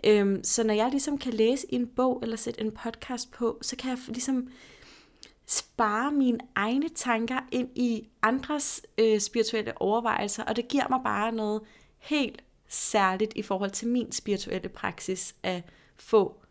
Øhm, 0.04 0.44
så 0.44 0.64
når 0.64 0.74
jeg 0.74 0.90
ligesom 0.92 1.18
kan 1.18 1.34
læse 1.34 1.66
en 1.70 1.88
bog 1.88 2.20
eller 2.24 2.36
sætte 2.36 2.62
en 2.62 2.72
podcast 2.72 3.32
på, 3.32 3.58
så 3.62 3.76
kan 3.76 3.90
jeg 3.90 3.98
ligesom 4.08 4.48
spare 5.50 6.12
mine 6.12 6.38
egne 6.56 6.90
tanker 6.90 7.40
ind 7.52 7.70
i 7.76 8.10
andres 8.22 8.82
øh, 8.98 9.20
spirituelle 9.20 9.82
overvejelser, 9.82 10.44
og 10.44 10.56
det 10.56 10.68
giver 10.68 10.88
mig 10.90 11.00
bare 11.04 11.32
noget 11.32 11.62
helt 11.98 12.44
særligt 12.68 13.34
i 13.36 13.42
forhold 13.42 13.72
til 13.72 13.88
min 13.88 14.12
spirituelle 14.12 14.70
praksis 14.70 15.36
at 15.44 15.64
få 15.98 16.42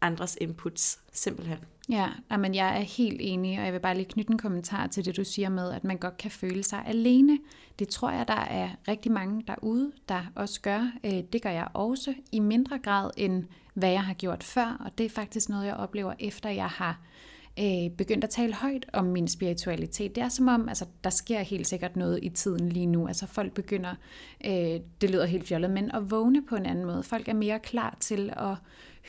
andres 0.00 0.38
inputs, 0.40 1.00
simpelthen. 1.12 1.58
Ja, 1.88 2.08
men 2.38 2.54
jeg 2.54 2.76
er 2.76 2.82
helt 2.82 3.20
enig, 3.20 3.58
og 3.58 3.64
jeg 3.64 3.72
vil 3.72 3.80
bare 3.80 3.94
lige 3.94 4.08
knytte 4.08 4.32
en 4.32 4.38
kommentar 4.38 4.86
til 4.86 5.04
det, 5.04 5.16
du 5.16 5.24
siger 5.24 5.48
med, 5.48 5.72
at 5.72 5.84
man 5.84 5.98
godt 5.98 6.16
kan 6.16 6.30
føle 6.30 6.62
sig 6.62 6.82
alene. 6.86 7.38
Det 7.78 7.88
tror 7.88 8.10
jeg, 8.10 8.28
der 8.28 8.34
er 8.34 8.70
rigtig 8.88 9.12
mange 9.12 9.44
derude, 9.46 9.92
der 10.08 10.22
også 10.34 10.60
gør. 10.60 10.92
Øh, 11.04 11.22
det 11.32 11.42
gør 11.42 11.50
jeg 11.50 11.68
også 11.74 12.14
i 12.32 12.40
mindre 12.40 12.78
grad, 12.78 13.10
end 13.16 13.44
hvad 13.74 13.90
jeg 13.90 14.04
har 14.04 14.14
gjort 14.14 14.44
før, 14.44 14.82
og 14.84 14.98
det 14.98 15.06
er 15.06 15.10
faktisk 15.10 15.48
noget, 15.48 15.66
jeg 15.66 15.74
oplever, 15.74 16.14
efter 16.18 16.50
jeg 16.50 16.68
har 16.68 16.90
øh, 16.90 17.31
Øh, 17.58 17.90
begyndt 17.98 18.24
at 18.24 18.30
tale 18.30 18.54
højt 18.54 18.86
om 18.92 19.04
min 19.04 19.28
spiritualitet. 19.28 20.14
Det 20.14 20.22
er 20.22 20.28
som 20.28 20.48
om, 20.48 20.68
altså, 20.68 20.86
der 21.04 21.10
sker 21.10 21.40
helt 21.40 21.66
sikkert 21.66 21.96
noget 21.96 22.18
i 22.22 22.28
tiden 22.28 22.68
lige 22.68 22.86
nu. 22.86 23.06
Altså 23.06 23.26
folk 23.26 23.52
begynder, 23.52 23.94
øh, 24.44 24.80
det 25.00 25.10
lyder 25.10 25.24
helt 25.24 25.46
fjollet, 25.46 25.70
men 25.70 25.90
at 25.90 26.10
vågne 26.10 26.46
på 26.46 26.56
en 26.56 26.66
anden 26.66 26.84
måde. 26.84 27.02
Folk 27.02 27.28
er 27.28 27.34
mere 27.34 27.58
klar 27.58 27.96
til 28.00 28.32
at 28.36 28.56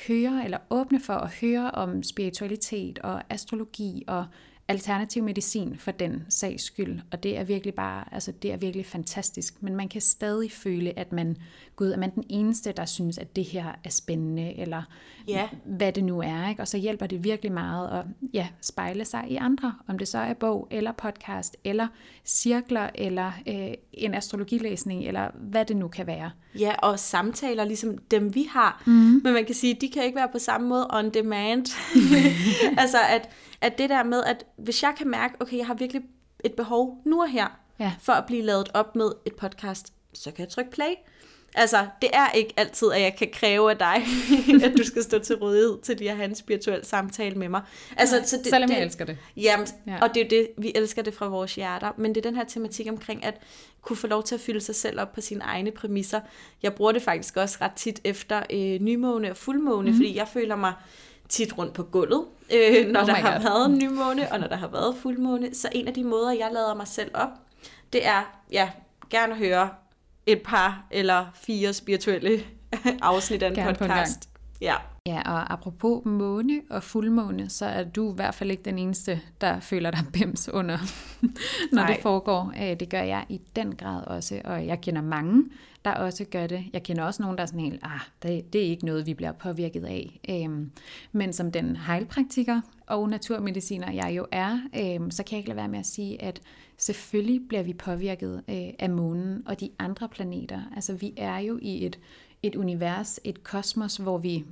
høre 0.07 0.41
eller 0.43 0.57
åbne 0.69 0.99
for 0.99 1.13
at 1.13 1.33
høre 1.41 1.71
om 1.71 2.03
spiritualitet 2.03 2.99
og 2.99 3.23
astrologi 3.29 4.03
og 4.07 4.25
alternativ 4.67 5.23
medicin 5.23 5.75
for 5.77 5.91
den 5.91 6.23
sags 6.29 6.63
skyld. 6.63 6.99
Og 7.11 7.23
det 7.23 7.37
er 7.37 7.43
virkelig 7.43 7.73
bare, 7.73 8.13
altså 8.13 8.31
det 8.31 8.51
er 8.51 8.57
virkelig 8.57 8.85
fantastisk. 8.85 9.63
Men 9.63 9.75
man 9.75 9.89
kan 9.89 10.01
stadig 10.01 10.51
føle, 10.51 10.99
at 10.99 11.11
man, 11.11 11.37
gud, 11.75 11.91
er 11.91 11.97
man 11.97 12.15
den 12.15 12.23
eneste, 12.29 12.71
der 12.71 12.85
synes, 12.85 13.17
at 13.17 13.35
det 13.35 13.43
her 13.43 13.65
er 13.83 13.89
spændende, 13.89 14.59
eller 14.59 14.83
ja. 15.27 15.49
hvad 15.65 15.91
det 15.91 16.03
nu 16.03 16.21
er. 16.21 16.49
Ikke? 16.49 16.61
Og 16.61 16.67
så 16.67 16.77
hjælper 16.77 17.07
det 17.07 17.23
virkelig 17.23 17.51
meget 17.51 17.99
at 17.99 18.05
ja, 18.33 18.47
spejle 18.61 19.05
sig 19.05 19.25
i 19.29 19.35
andre, 19.35 19.75
om 19.87 19.97
det 19.97 20.07
så 20.07 20.17
er 20.17 20.33
bog, 20.33 20.67
eller 20.71 20.91
podcast, 20.91 21.57
eller 21.63 21.87
cirkler, 22.25 22.89
eller 22.95 23.31
øh, 23.47 23.73
en 23.93 24.13
astrologilæsning, 24.13 25.03
eller 25.05 25.27
hvad 25.35 25.65
det 25.65 25.77
nu 25.77 25.87
kan 25.87 26.07
være. 26.07 26.31
Ja, 26.59 26.75
og 26.75 26.99
samtaler, 26.99 27.65
ligesom 27.65 27.97
dem 27.97 28.35
vi 28.35 28.47
har. 28.49 28.83
Mm. 28.85 28.91
Men 29.23 29.33
man 29.33 29.45
kan 29.45 29.55
sige, 29.55 29.77
de 29.81 29.89
kan 29.89 30.03
ikke 30.03 30.15
være 30.15 30.29
på 30.31 30.39
samme 30.39 30.67
måde 30.67 30.87
on 30.89 31.09
demand. 31.09 31.65
altså 32.81 32.97
at 33.09 33.29
at 33.63 33.77
det 33.77 33.89
der 33.89 34.03
med, 34.03 34.23
at 34.23 34.45
hvis 34.57 34.83
jeg 34.83 34.93
kan 34.97 35.07
mærke, 35.07 35.35
okay, 35.39 35.57
jeg 35.57 35.67
har 35.67 35.73
virkelig 35.73 36.01
et 36.43 36.53
behov 36.53 37.01
nu 37.05 37.21
og 37.21 37.29
her, 37.29 37.47
ja. 37.79 37.93
for 38.01 38.13
at 38.13 38.25
blive 38.25 38.41
lavet 38.41 38.69
op 38.73 38.95
med 38.95 39.11
et 39.25 39.35
podcast, 39.35 39.93
så 40.13 40.31
kan 40.31 40.39
jeg 40.39 40.49
trykke 40.49 40.71
play. 40.71 40.93
Altså, 41.55 41.87
det 42.01 42.09
er 42.13 42.31
ikke 42.31 42.53
altid, 42.57 42.91
at 42.91 43.01
jeg 43.01 43.15
kan 43.15 43.27
kræve 43.33 43.71
af 43.71 43.77
dig, 43.77 44.03
at 44.65 44.73
du 44.77 44.83
skal 44.83 45.03
stå 45.03 45.19
til 45.19 45.35
rådighed 45.35 45.81
til 45.81 45.97
lige 45.97 46.11
at 46.11 46.17
have 46.17 46.29
en 46.29 46.35
spirituel 46.35 46.85
samtale 46.85 47.35
med 47.35 47.49
mig. 47.49 47.61
Altså, 47.97 48.15
ja, 48.15 48.23
så 48.23 48.37
det, 48.37 48.47
selvom 48.47 48.69
det, 48.69 48.75
jeg 48.75 48.83
elsker 48.83 49.05
det. 49.05 49.17
Jamen, 49.37 49.67
ja. 49.87 49.97
og 50.01 50.13
det 50.13 50.25
er 50.25 50.29
det, 50.29 50.47
vi 50.57 50.71
elsker 50.75 51.01
det 51.01 51.13
fra 51.13 51.27
vores 51.27 51.55
hjerter. 51.55 51.91
Men 51.97 52.15
det 52.15 52.25
er 52.25 52.29
den 52.29 52.35
her 52.35 52.43
tematik 52.43 52.87
omkring 52.89 53.25
at 53.25 53.41
kunne 53.81 53.97
få 53.97 54.07
lov 54.07 54.23
til 54.23 54.35
at 54.35 54.41
fylde 54.41 54.61
sig 54.61 54.75
selv 54.75 54.99
op 54.99 55.13
på 55.13 55.21
sine 55.21 55.43
egne 55.43 55.71
præmisser. 55.71 56.19
Jeg 56.63 56.73
bruger 56.73 56.91
det 56.91 57.01
faktisk 57.01 57.37
også 57.37 57.57
ret 57.61 57.73
tit 57.75 58.01
efter 58.03 58.43
øh, 58.49 58.81
nymåne 58.81 59.29
og 59.29 59.37
fuldmåne, 59.37 59.89
mm. 59.91 59.95
fordi 59.95 60.15
jeg 60.15 60.27
føler 60.27 60.55
mig 60.55 60.73
tit 61.33 61.57
rundt 61.57 61.73
på 61.73 61.83
gulvet, 61.83 62.25
øh, 62.53 62.87
når 62.93 63.01
oh 63.01 63.07
der 63.07 63.13
har 63.13 63.33
God. 63.33 63.43
været 63.43 63.65
en 63.65 63.77
nymåne, 63.77 64.31
og 64.31 64.39
når 64.39 64.47
der 64.47 64.55
har 64.55 64.67
været 64.67 64.95
fuldmåne. 65.01 65.55
Så 65.55 65.69
en 65.71 65.87
af 65.87 65.93
de 65.93 66.03
måder, 66.03 66.31
jeg 66.31 66.49
lader 66.53 66.75
mig 66.75 66.87
selv 66.87 67.11
op, 67.13 67.29
det 67.93 68.07
er, 68.07 68.39
ja, 68.51 68.69
gerne 69.09 69.35
høre 69.35 69.69
et 70.25 70.41
par 70.41 70.85
eller 70.91 71.25
fire 71.33 71.73
spirituelle 71.73 72.43
afsnit 73.01 73.43
af 73.43 73.47
en 73.47 73.55
gerne 73.55 73.77
podcast. 73.77 74.29
Ja. 74.61 74.75
Ja, 75.05 75.21
og 75.25 75.53
apropos 75.53 76.05
måne 76.05 76.61
og 76.69 76.83
fuldmåne, 76.83 77.49
så 77.49 77.65
er 77.65 77.83
du 77.83 78.11
i 78.11 78.15
hvert 78.15 78.35
fald 78.35 78.51
ikke 78.51 78.63
den 78.63 78.79
eneste, 78.79 79.21
der 79.41 79.59
føler 79.59 79.91
dig 79.91 80.05
bims 80.13 80.49
under, 80.49 80.77
når 81.71 81.81
Nej. 81.81 81.93
det 81.93 82.01
foregår. 82.01 82.53
Øh, 82.61 82.79
det 82.79 82.89
gør 82.89 83.01
jeg 83.01 83.25
i 83.29 83.41
den 83.55 83.75
grad 83.75 84.03
også, 84.03 84.41
og 84.45 84.67
jeg 84.67 84.81
kender 84.81 85.01
mange, 85.01 85.43
der 85.85 85.91
også 85.91 86.25
gør 86.25 86.47
det. 86.47 86.65
Jeg 86.73 86.83
kender 86.83 87.03
også 87.03 87.21
nogen, 87.21 87.37
der 87.37 87.41
er 87.41 87.47
sådan 87.47 87.59
helt, 87.59 87.79
ah, 87.83 87.99
det, 88.23 88.53
det 88.53 88.61
er 88.61 88.69
ikke 88.69 88.85
noget, 88.85 89.05
vi 89.05 89.13
bliver 89.13 89.31
påvirket 89.31 89.85
af. 89.85 90.19
Øhm, 90.29 90.71
men 91.11 91.33
som 91.33 91.51
den 91.51 91.75
hejlpraktiker 91.75 92.61
og 92.87 93.09
naturmediciner, 93.09 93.91
jeg 93.91 94.13
jo 94.17 94.25
er, 94.31 94.59
øhm, 94.75 95.11
så 95.11 95.23
kan 95.23 95.31
jeg 95.31 95.37
ikke 95.37 95.49
lade 95.49 95.57
være 95.57 95.67
med 95.67 95.79
at 95.79 95.85
sige, 95.85 96.21
at 96.21 96.41
selvfølgelig 96.77 97.47
bliver 97.47 97.63
vi 97.63 97.73
påvirket 97.73 98.43
øh, 98.47 98.69
af 98.79 98.89
månen 98.89 99.47
og 99.47 99.59
de 99.59 99.69
andre 99.79 100.09
planeter. 100.09 100.61
Altså 100.75 100.93
vi 100.93 101.13
er 101.17 101.37
jo 101.37 101.59
i 101.61 101.85
et, 101.85 101.99
et 102.43 102.55
univers, 102.55 103.19
et 103.23 103.43
kosmos, 103.43 103.97
hvor 103.97 104.17
vi 104.17 104.45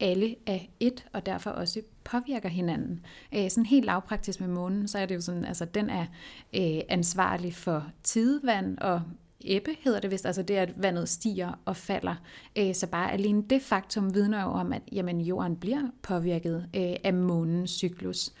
alle 0.00 0.36
er 0.46 0.58
et, 0.80 1.04
og 1.12 1.26
derfor 1.26 1.50
også 1.50 1.80
påvirker 2.04 2.48
hinanden. 2.48 3.00
Øh, 3.34 3.50
sådan 3.50 3.66
helt 3.66 3.86
lavpraktisk 3.86 4.40
med 4.40 4.48
månen, 4.48 4.88
så 4.88 4.98
er 4.98 5.06
det 5.06 5.14
jo 5.14 5.20
sådan, 5.20 5.44
altså 5.44 5.64
den 5.64 5.90
er 5.90 6.06
øh, 6.54 6.80
ansvarlig 6.88 7.54
for 7.54 7.86
tidevand 8.02 8.78
og 8.78 9.02
ebbe 9.46 9.70
hedder 9.80 10.00
det 10.00 10.10
vist, 10.10 10.26
altså 10.26 10.42
det 10.42 10.54
at 10.54 10.82
vandet 10.82 11.08
stiger 11.08 11.52
og 11.64 11.76
falder. 11.76 12.14
Øh, 12.58 12.74
så 12.74 12.86
bare 12.86 13.12
alene 13.12 13.42
det 13.50 13.62
faktum 13.62 14.14
vidner 14.14 14.42
jo 14.42 14.48
om, 14.48 14.72
at 14.72 14.82
jamen, 14.92 15.20
jorden 15.20 15.56
bliver 15.56 15.82
påvirket 16.02 16.66
øh, 16.76 16.96
af 17.04 17.14
månens 17.14 17.70
cyklus. 17.70 18.32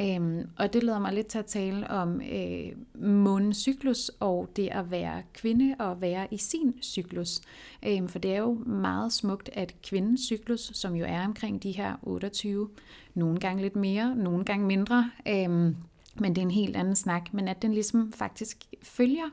Øh, 0.00 0.44
og 0.58 0.72
det 0.72 0.82
leder 0.82 0.98
mig 0.98 1.12
lidt 1.12 1.26
til 1.26 1.38
at 1.38 1.46
tale 1.46 1.90
om 1.90 2.20
øh, 2.20 3.02
månens 3.02 3.56
cyklus 3.56 4.10
og 4.20 4.48
det 4.56 4.68
at 4.68 4.90
være 4.90 5.22
kvinde 5.34 5.74
og 5.78 6.00
være 6.00 6.26
i 6.30 6.36
sin 6.36 6.74
cyklus. 6.82 7.40
Øhm, 7.86 8.08
for 8.08 8.18
det 8.18 8.34
er 8.34 8.38
jo 8.38 8.54
meget 8.66 9.12
smukt, 9.12 9.50
at 9.52 9.74
kvindens 9.82 10.20
cyklus, 10.20 10.70
som 10.74 10.94
jo 10.94 11.04
er 11.08 11.24
omkring 11.24 11.62
de 11.62 11.70
her 11.70 11.94
28, 12.02 12.68
nogle 13.14 13.40
gange 13.40 13.62
lidt 13.62 13.76
mere, 13.76 14.16
nogle 14.16 14.44
gange 14.44 14.66
mindre, 14.66 15.10
øhm, 15.28 15.76
men 16.14 16.34
det 16.34 16.38
er 16.38 16.42
en 16.42 16.50
helt 16.50 16.76
anden 16.76 16.96
snak, 16.96 17.34
men 17.34 17.48
at 17.48 17.62
den 17.62 17.72
ligesom 17.72 18.12
faktisk 18.12 18.66
følger 18.82 19.30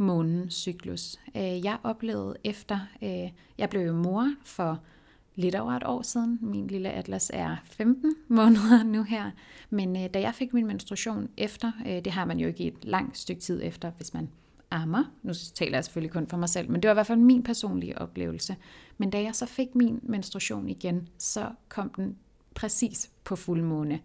månens 0.00 0.54
cyklus. 0.54 1.16
Øh, 1.36 1.64
jeg 1.64 1.78
oplevede 1.82 2.36
efter, 2.44 2.78
øh, 3.02 3.30
jeg 3.58 3.70
blev 3.70 3.82
jo 3.82 3.92
mor 3.92 4.34
for 4.44 4.80
lidt 5.34 5.54
over 5.54 5.72
et 5.72 5.84
år 5.86 6.02
siden. 6.02 6.38
Min 6.42 6.66
lille 6.66 6.90
Atlas 6.90 7.30
er 7.34 7.56
15 7.64 8.14
måneder 8.28 8.82
nu 8.82 9.02
her. 9.02 9.30
Men 9.70 9.96
øh, 9.96 10.14
da 10.14 10.20
jeg 10.20 10.34
fik 10.34 10.52
min 10.52 10.66
menstruation 10.66 11.28
efter, 11.36 11.72
det 11.84 12.12
har 12.12 12.24
man 12.24 12.38
jo 12.38 12.48
ikke 12.48 12.64
i 12.64 12.68
et 12.68 12.84
langt 12.84 13.18
stykke 13.18 13.40
tid 13.40 13.60
efter, 13.64 13.90
hvis 13.90 14.14
man 14.14 14.28
ammer. 14.70 15.04
Nu 15.22 15.32
taler 15.54 15.76
jeg 15.76 15.84
selvfølgelig 15.84 16.12
kun 16.12 16.26
for 16.26 16.36
mig 16.36 16.48
selv, 16.48 16.70
men 16.70 16.82
det 16.82 16.88
var 16.88 16.92
i 16.92 16.96
hvert 16.96 17.06
fald 17.06 17.18
min 17.18 17.42
personlige 17.42 17.98
oplevelse. 17.98 18.56
Men 18.98 19.10
da 19.10 19.22
jeg 19.22 19.34
så 19.34 19.46
fik 19.46 19.74
min 19.74 20.00
menstruation 20.02 20.68
igen, 20.68 21.08
så 21.18 21.48
kom 21.68 21.88
den 21.96 22.16
præcis 22.54 23.10
på 23.24 23.36
fuldmåne. 23.36 24.00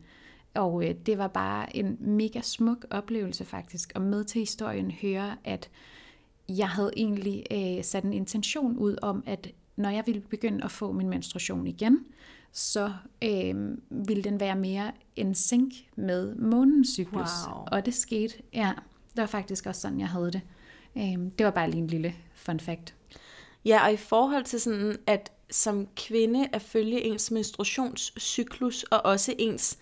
Og 0.56 0.86
øh, 0.88 0.96
det 1.06 1.18
var 1.18 1.28
bare 1.28 1.76
en 1.76 1.98
mega 2.00 2.42
smuk 2.42 2.86
oplevelse 2.90 3.46
faktisk, 3.46 3.92
og 3.96 4.02
med 4.02 4.24
til 4.24 4.40
historien 4.40 4.92
høre, 4.92 5.36
at 5.44 5.70
jeg 6.50 6.70
havde 6.70 6.92
egentlig 6.98 7.44
øh, 7.52 7.84
sat 7.84 8.04
en 8.04 8.14
intention 8.14 8.78
ud 8.78 8.96
om, 9.02 9.24
at 9.26 9.48
når 9.76 9.90
jeg 9.90 10.04
ville 10.06 10.22
begynde 10.22 10.64
at 10.64 10.72
få 10.72 10.92
min 10.92 11.10
menstruation 11.10 11.68
igen, 11.68 12.06
så 12.52 12.94
øh, 13.24 13.78
ville 13.90 14.24
den 14.24 14.40
være 14.40 14.56
mere 14.56 14.92
en 15.16 15.36
sync 15.36 15.76
med 15.96 16.36
månens 16.36 16.88
cyklus. 16.88 17.30
Wow. 17.48 17.64
Og 17.68 17.86
det 17.86 17.94
skete, 17.94 18.34
ja, 18.54 18.72
det 19.16 19.22
var 19.22 19.26
faktisk 19.26 19.66
også 19.66 19.82
sådan, 19.82 20.00
jeg 20.00 20.10
havde 20.10 20.32
det. 20.32 20.42
Øh, 20.98 21.32
det 21.38 21.46
var 21.46 21.52
bare 21.52 21.70
lige 21.70 21.82
en 21.82 21.88
lille 21.88 22.16
fun 22.34 22.60
fact. 22.60 22.96
Ja, 23.66 23.86
og 23.86 23.94
i 23.94 23.98
forhold 23.98 24.44
til 24.44 24.60
sådan, 24.60 24.98
at 25.08 25.32
som 25.52 25.88
kvinde 25.96 26.48
at 26.54 26.62
følge 26.62 27.02
ens 27.02 27.32
menstruationscyklus, 27.32 28.84
og 28.84 29.06
også 29.06 29.34
ens 29.40 29.78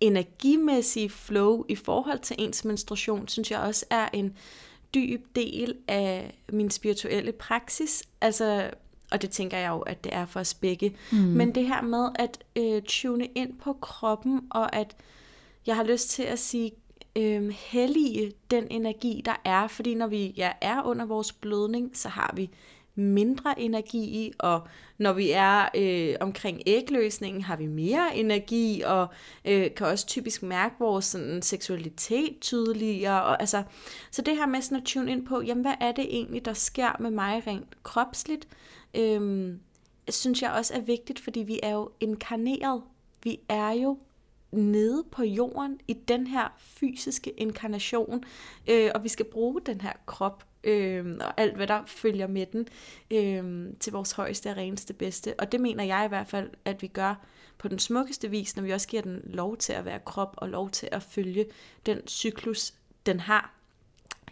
energimæssige 0.00 1.10
flow 1.10 1.64
i 1.68 1.74
forhold 1.74 2.18
til 2.18 2.36
ens 2.38 2.64
menstruation, 2.64 3.28
synes 3.28 3.50
jeg 3.50 3.60
også 3.60 3.86
er 3.90 4.08
en 4.12 4.36
dyb 4.94 5.36
del 5.36 5.76
af 5.88 6.34
min 6.52 6.70
spirituelle 6.70 7.32
praksis. 7.32 8.02
Altså, 8.20 8.70
og 9.10 9.22
det 9.22 9.30
tænker 9.30 9.58
jeg 9.58 9.68
jo, 9.68 9.80
at 9.80 10.04
det 10.04 10.14
er 10.14 10.26
for 10.26 10.40
os 10.40 10.54
begge. 10.54 10.96
Mm. 11.12 11.18
Men 11.18 11.54
det 11.54 11.66
her 11.66 11.82
med 11.82 12.08
at 12.14 12.44
øh, 12.56 12.82
tune 12.82 13.26
ind 13.26 13.58
på 13.58 13.72
kroppen, 13.72 14.40
og 14.50 14.76
at 14.76 14.96
jeg 15.66 15.76
har 15.76 15.84
lyst 15.84 16.10
til 16.10 16.22
at 16.22 16.38
sige, 16.38 16.72
øh, 17.16 17.48
hellige 17.48 18.32
den 18.50 18.66
energi, 18.70 19.22
der 19.24 19.40
er. 19.44 19.68
Fordi 19.68 19.94
når 19.94 20.06
vi 20.06 20.34
ja, 20.36 20.52
er 20.60 20.82
under 20.82 21.04
vores 21.04 21.32
blødning, 21.32 21.96
så 21.96 22.08
har 22.08 22.32
vi 22.36 22.50
mindre 23.00 23.60
energi 23.60 23.98
i, 23.98 24.32
og 24.38 24.60
når 24.98 25.12
vi 25.12 25.30
er 25.30 25.68
øh, 25.74 26.16
omkring 26.20 26.62
ægløsningen, 26.66 27.42
har 27.42 27.56
vi 27.56 27.66
mere 27.66 28.16
energi, 28.16 28.82
og 28.86 29.06
øh, 29.44 29.74
kan 29.74 29.86
også 29.86 30.06
typisk 30.06 30.42
mærke 30.42 30.74
vores 30.78 31.04
sådan, 31.04 31.42
seksualitet 31.42 32.40
tydeligere. 32.40 33.22
Og, 33.22 33.40
altså, 33.40 33.62
så 34.10 34.22
det 34.22 34.36
her 34.36 34.46
med 34.46 34.62
sådan 34.62 34.78
at 34.78 34.84
tune 34.84 35.12
ind 35.12 35.26
på, 35.26 35.42
jamen 35.42 35.62
hvad 35.62 35.74
er 35.80 35.92
det 35.92 36.04
egentlig, 36.04 36.44
der 36.44 36.52
sker 36.52 36.96
med 37.00 37.10
mig 37.10 37.46
rent 37.46 37.82
kropsligt, 37.82 38.48
øh, 38.94 39.52
synes 40.08 40.42
jeg 40.42 40.52
også 40.52 40.74
er 40.74 40.80
vigtigt, 40.80 41.20
fordi 41.20 41.40
vi 41.40 41.60
er 41.62 41.72
jo 41.72 41.90
inkarneret. 42.00 42.82
Vi 43.24 43.40
er 43.48 43.70
jo 43.70 43.98
nede 44.52 45.04
på 45.12 45.22
jorden 45.22 45.80
i 45.88 45.92
den 45.92 46.26
her 46.26 46.48
fysiske 46.58 47.30
inkarnation, 47.30 48.24
øh, 48.68 48.90
og 48.94 49.04
vi 49.04 49.08
skal 49.08 49.26
bruge 49.26 49.60
den 49.66 49.80
her 49.80 49.92
krop 50.06 50.49
øh, 50.64 51.16
og 51.20 51.40
alt 51.40 51.56
hvad 51.56 51.66
der 51.66 51.82
følger 51.86 52.26
med 52.26 52.46
den 52.46 52.68
øh, 53.10 53.72
til 53.80 53.92
vores 53.92 54.12
højeste 54.12 54.50
og 54.50 54.56
reneste 54.56 54.92
bedste. 54.92 55.34
Og 55.38 55.52
det 55.52 55.60
mener 55.60 55.84
jeg 55.84 56.04
i 56.04 56.08
hvert 56.08 56.28
fald, 56.28 56.50
at 56.64 56.82
vi 56.82 56.86
gør 56.86 57.14
på 57.58 57.68
den 57.68 57.78
smukkeste 57.78 58.30
vis, 58.30 58.56
når 58.56 58.62
vi 58.62 58.70
også 58.70 58.88
giver 58.88 59.02
den 59.02 59.20
lov 59.24 59.56
til 59.56 59.72
at 59.72 59.84
være 59.84 59.98
krop 60.06 60.34
og 60.36 60.48
lov 60.48 60.70
til 60.70 60.88
at 60.92 61.02
følge 61.02 61.46
den 61.86 62.08
cyklus, 62.08 62.74
den 63.06 63.20
har. 63.20 63.54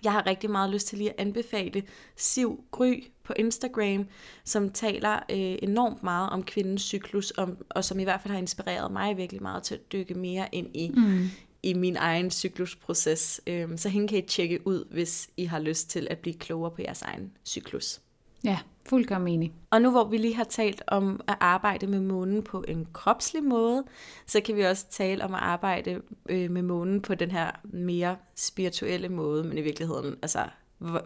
Jeg 0.04 0.12
har 0.12 0.26
rigtig 0.26 0.50
meget 0.50 0.70
lyst 0.70 0.87
til 0.87 0.99
lige 0.99 1.11
at 1.11 1.16
anbefale 1.18 1.82
Siv 2.16 2.64
Gry 2.70 3.04
på 3.25 3.32
Instagram, 3.37 4.06
som 4.44 4.70
taler 4.70 5.14
øh, 5.30 5.56
enormt 5.62 6.02
meget 6.02 6.30
om 6.30 6.42
kvindens 6.42 6.82
cyklus, 6.82 7.32
om, 7.37 7.56
og 7.68 7.85
som 7.85 8.00
i 8.00 8.04
hvert 8.04 8.20
fald 8.20 8.32
har 8.32 8.38
inspireret 8.38 8.92
mig 8.92 9.16
virkelig 9.16 9.42
meget 9.42 9.62
til 9.62 9.75
at 9.75 9.92
dykke 9.92 10.14
mere 10.14 10.49
ind 10.52 10.76
i, 10.76 10.88
mm 10.88 11.30
i 11.62 11.74
min 11.74 11.96
egen 11.96 12.30
cyklusproces. 12.30 13.40
Øhm, 13.46 13.76
så 13.76 13.88
hende 13.88 14.08
kan 14.08 14.18
I 14.18 14.22
tjekke 14.22 14.66
ud, 14.66 14.84
hvis 14.90 15.30
I 15.36 15.44
har 15.44 15.58
lyst 15.58 15.90
til 15.90 16.06
at 16.10 16.18
blive 16.18 16.34
klogere 16.34 16.70
på 16.70 16.82
jeres 16.82 17.02
egen 17.02 17.32
cyklus. 17.46 18.00
Ja, 18.44 18.58
fuldkommen 18.88 19.34
enig. 19.34 19.52
Og 19.70 19.82
nu 19.82 19.90
hvor 19.90 20.04
vi 20.04 20.16
lige 20.16 20.34
har 20.34 20.44
talt 20.44 20.82
om 20.86 21.20
at 21.28 21.36
arbejde 21.40 21.86
med 21.86 22.00
månen 22.00 22.42
på 22.42 22.64
en 22.68 22.86
kropslig 22.92 23.44
måde, 23.44 23.84
så 24.26 24.40
kan 24.40 24.56
vi 24.56 24.62
også 24.62 24.86
tale 24.90 25.24
om 25.24 25.34
at 25.34 25.40
arbejde 25.40 26.00
øh, 26.28 26.50
med 26.50 26.62
månen 26.62 27.00
på 27.00 27.14
den 27.14 27.30
her 27.30 27.50
mere 27.64 28.16
spirituelle 28.34 29.08
måde, 29.08 29.44
men 29.44 29.58
i 29.58 29.60
virkeligheden, 29.60 30.16
altså, 30.22 30.44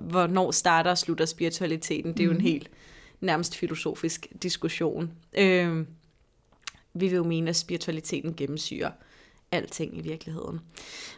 hvornår 0.01 0.51
starter 0.51 0.91
og 0.91 0.99
slutter 0.99 1.25
spiritualiteten? 1.25 2.13
Det 2.13 2.21
er 2.21 2.25
jo 2.25 2.31
en 2.31 2.37
mhm. 2.37 2.47
helt 2.47 2.71
nærmest 3.21 3.57
filosofisk 3.57 4.27
diskussion. 4.43 5.13
Øh, 5.39 5.87
vi 6.95 7.09
vil 7.09 7.17
jo 7.17 7.25
mene, 7.25 7.49
at 7.49 7.57
spiritualiteten 7.57 8.35
gennemsyrer 8.35 8.91
alting 9.53 9.99
i 9.99 10.01
virkeligheden. 10.01 10.61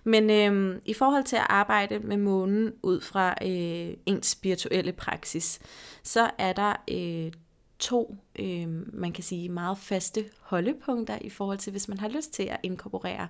Men 0.05 0.31
øh, 0.31 0.81
i 0.85 0.95
forhold 0.95 1.25
til 1.25 1.37
at 1.37 1.47
arbejde 1.49 1.99
med 1.99 2.17
månen 2.17 2.73
ud 2.83 3.01
fra 3.01 3.35
øh, 3.43 3.97
ens 4.07 4.27
spirituelle 4.27 4.93
praksis, 4.93 5.61
så 6.03 6.31
er 6.39 6.53
der 6.53 6.75
øh, 6.91 7.33
to, 7.79 8.17
øh, 8.39 8.69
man 8.95 9.13
kan 9.13 9.25
sige, 9.25 9.49
meget 9.49 9.79
faste 9.79 10.25
holdepunkter 10.41 11.19
i 11.21 11.31
forhold 11.31 11.59
til, 11.59 11.71
hvis 11.71 11.89
man 11.89 11.99
har 11.99 12.09
lyst 12.09 12.33
til 12.33 12.43
at 12.43 12.61
inkorporere 12.63 13.29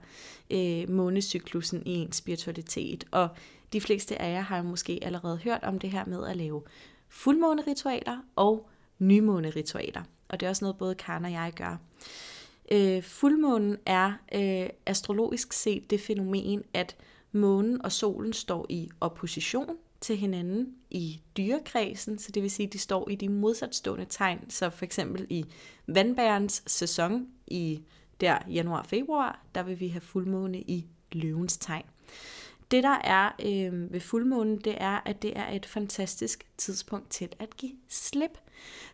øh, 0.50 0.90
månecyklusen 0.90 1.82
i 1.87 1.94
en 1.94 2.12
spiritualitet. 2.12 3.04
Og 3.11 3.28
de 3.73 3.80
fleste 3.80 4.23
af 4.23 4.32
jer 4.32 4.40
har 4.40 4.62
måske 4.62 4.99
allerede 5.02 5.37
hørt 5.37 5.62
om 5.62 5.78
det 5.78 5.90
her 5.90 6.04
med 6.04 6.26
at 6.26 6.37
lave 6.37 6.62
fuldmåneritualer 7.08 8.18
og 8.37 8.68
nymåneritualer. 8.99 10.02
Og 10.28 10.40
det 10.40 10.46
er 10.46 10.50
også 10.50 10.64
noget, 10.64 10.78
både 10.78 10.94
Karen 10.94 11.25
og 11.25 11.32
jeg 11.32 11.52
gør. 11.56 11.76
Øh, 12.73 13.02
fuldmånen 13.02 13.76
er 13.87 14.12
øh, 14.35 14.68
astrologisk 14.87 15.52
set 15.52 15.90
det 15.90 16.00
fænomen, 16.00 16.62
at 16.75 16.97
månen 17.33 17.83
og 17.85 17.92
solen 17.92 18.33
står 18.33 18.66
i 18.68 18.90
opposition 19.00 19.76
til 20.00 20.16
hinanden 20.16 20.75
i 20.90 21.21
dyrekredsen, 21.37 22.18
så 22.18 22.33
det 22.33 22.42
vil 22.42 22.50
sige, 22.50 22.66
at 22.66 22.73
de 22.73 22.78
står 22.78 23.09
i 23.11 23.14
de 23.14 23.28
modsatstående 23.28 24.06
tegn. 24.09 24.50
Så 24.50 24.71
for 24.71 24.85
eksempel 24.85 25.26
i 25.30 25.44
vandbærens 25.87 26.62
sæson 26.66 27.26
i 27.47 27.83
der 28.21 28.38
januar-februar, 28.49 29.44
der 29.54 29.62
vil 29.62 29.80
vi 29.80 29.88
have 29.88 30.00
fuldmåne 30.00 30.61
i 30.61 30.87
løvens 31.12 31.56
tegn. 31.56 31.85
Det 32.71 32.83
der 32.83 32.99
er 33.04 33.30
øh, 33.42 33.92
ved 33.92 34.00
fuldmånen, 34.00 34.59
det 34.59 34.75
er, 34.76 35.00
at 35.04 35.23
det 35.23 35.38
er 35.38 35.50
et 35.50 35.66
fantastisk 35.66 36.47
tidspunkt 36.56 37.11
til 37.11 37.28
at 37.38 37.56
give 37.56 37.73
slip. 37.88 38.38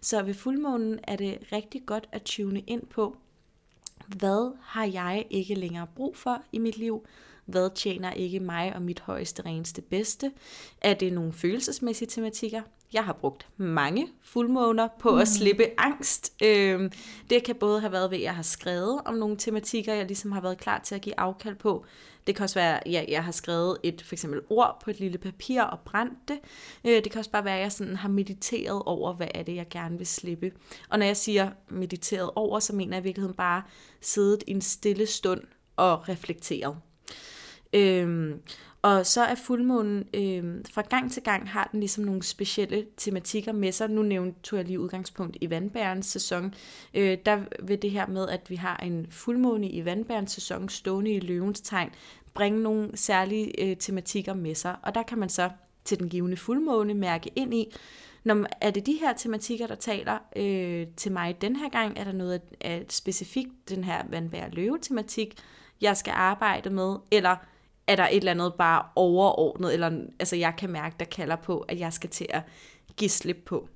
Så 0.00 0.22
ved 0.22 0.34
fuldmånen 0.34 0.98
er 1.02 1.16
det 1.16 1.38
rigtig 1.52 1.82
godt 1.86 2.08
at 2.12 2.22
tune 2.22 2.60
ind 2.60 2.86
på, 2.86 3.16
hvad 4.18 4.52
har 4.62 4.84
jeg 4.84 5.26
ikke 5.30 5.54
længere 5.54 5.86
brug 5.96 6.16
for 6.16 6.42
i 6.52 6.58
mit 6.58 6.78
liv? 6.78 7.06
Hvad 7.44 7.70
tjener 7.74 8.12
ikke 8.12 8.40
mig 8.40 8.74
og 8.74 8.82
mit 8.82 9.00
højeste, 9.00 9.42
reneste 9.46 9.82
bedste? 9.82 10.32
Er 10.80 10.94
det 10.94 11.12
nogle 11.12 11.32
følelsesmæssige 11.32 12.08
tematikker? 12.08 12.62
Jeg 12.92 13.04
har 13.04 13.12
brugt 13.12 13.48
mange 13.56 14.08
fuldmåner 14.22 14.88
på 15.00 15.10
mm. 15.10 15.18
at 15.18 15.28
slippe 15.28 15.64
angst. 15.78 16.32
Øhm, 16.42 16.92
det 17.30 17.44
kan 17.44 17.54
både 17.54 17.80
have 17.80 17.92
været 17.92 18.10
ved, 18.10 18.18
at 18.18 18.24
jeg 18.24 18.34
har 18.34 18.42
skrevet 18.42 19.00
om 19.04 19.14
nogle 19.14 19.36
tematikker, 19.36 19.94
jeg 19.94 20.06
ligesom 20.06 20.32
har 20.32 20.40
været 20.40 20.58
klar 20.58 20.78
til 20.78 20.94
at 20.94 21.00
give 21.00 21.20
afkald 21.20 21.56
på. 21.56 21.84
Det 22.26 22.36
kan 22.36 22.42
også 22.42 22.54
være, 22.54 22.86
at 22.86 22.92
ja, 22.92 23.04
jeg 23.08 23.24
har 23.24 23.32
skrevet 23.32 23.78
et 23.82 24.02
for 24.02 24.14
eksempel 24.14 24.40
ord 24.50 24.80
på 24.84 24.90
et 24.90 25.00
lille 25.00 25.18
papir 25.18 25.62
og 25.62 25.78
brændt 25.80 26.28
det. 26.28 26.38
Øh, 26.86 27.04
det 27.04 27.10
kan 27.12 27.18
også 27.18 27.30
bare 27.30 27.44
være, 27.44 27.56
at 27.56 27.62
jeg 27.62 27.72
sådan 27.72 27.96
har 27.96 28.08
mediteret 28.08 28.82
over, 28.86 29.12
hvad 29.12 29.28
er 29.34 29.42
det, 29.42 29.56
jeg 29.56 29.66
gerne 29.70 29.98
vil 29.98 30.06
slippe. 30.06 30.52
Og 30.88 30.98
når 30.98 31.06
jeg 31.06 31.16
siger 31.16 31.50
mediteret 31.68 32.30
over, 32.36 32.58
så 32.58 32.74
mener 32.74 32.96
jeg 32.96 33.02
i 33.02 33.04
virkeligheden 33.04 33.36
bare 33.36 33.62
siddet 34.00 34.44
i 34.46 34.50
en 34.50 34.60
stille 34.60 35.06
stund 35.06 35.40
og 35.76 36.08
reflekteret. 36.08 36.76
Øhm, 37.72 38.42
og 38.82 39.06
så 39.06 39.22
er 39.22 39.34
fuldmånen, 39.34 40.04
øh, 40.14 40.64
fra 40.72 40.82
gang 40.82 41.12
til 41.12 41.22
gang 41.22 41.50
har 41.50 41.68
den 41.72 41.80
ligesom 41.80 42.04
nogle 42.04 42.22
specielle 42.22 42.86
tematikker 42.96 43.52
med 43.52 43.72
sig. 43.72 43.90
Nu 43.90 44.02
nævnte 44.02 44.56
jeg 44.56 44.64
lige 44.64 44.80
udgangspunkt 44.80 45.36
i 45.40 45.50
vandbærens 45.50 46.06
sæson. 46.06 46.54
Øh, 46.94 47.18
der 47.26 47.40
vil 47.62 47.82
det 47.82 47.90
her 47.90 48.06
med, 48.06 48.28
at 48.28 48.50
vi 48.50 48.56
har 48.56 48.76
en 48.76 49.06
fuldmåne 49.10 49.70
i 49.70 49.84
vandbærens 49.84 50.32
sæson 50.32 50.68
stående 50.68 51.10
i 51.10 51.20
løvens 51.20 51.60
tegn, 51.60 51.90
bringe 52.34 52.62
nogle 52.62 52.96
særlige 52.96 53.70
øh, 53.70 53.76
tematikker 53.76 54.34
med 54.34 54.54
sig. 54.54 54.76
Og 54.82 54.94
der 54.94 55.02
kan 55.02 55.18
man 55.18 55.28
så 55.28 55.50
til 55.84 55.98
den 55.98 56.08
givende 56.08 56.36
fuldmåne 56.36 56.94
mærke 56.94 57.30
ind 57.36 57.54
i, 57.54 57.74
når, 58.24 58.46
er 58.60 58.70
det 58.70 58.86
de 58.86 58.98
her 59.00 59.12
tematikker, 59.12 59.66
der 59.66 59.74
taler 59.74 60.18
øh, 60.36 60.86
til 60.96 61.12
mig 61.12 61.40
den 61.40 61.56
her 61.56 61.68
gang? 61.68 61.98
Er 61.98 62.04
der 62.04 62.12
noget 62.12 62.40
af 62.60 62.84
specifikt 62.88 63.68
den 63.68 63.84
her 63.84 64.02
vandbær 64.08 64.48
løve 64.52 64.78
tematik, 64.82 65.34
jeg 65.80 65.96
skal 65.96 66.12
arbejde 66.16 66.70
med? 66.70 66.96
Eller 67.10 67.36
er 67.86 67.96
der 67.96 68.08
et 68.08 68.16
eller 68.16 68.30
andet 68.30 68.54
bare 68.54 68.84
overordnet, 68.96 69.74
eller 69.74 69.90
altså 70.18 70.36
jeg 70.36 70.54
kan 70.58 70.70
mærke, 70.70 70.96
der 70.98 71.04
kalder 71.04 71.36
på, 71.36 71.60
at 71.60 71.78
jeg 71.78 71.92
skal 71.92 72.10
til 72.10 72.26
at 72.30 72.42
give 72.96 73.10
slip 73.10 73.42
på. 73.46 73.68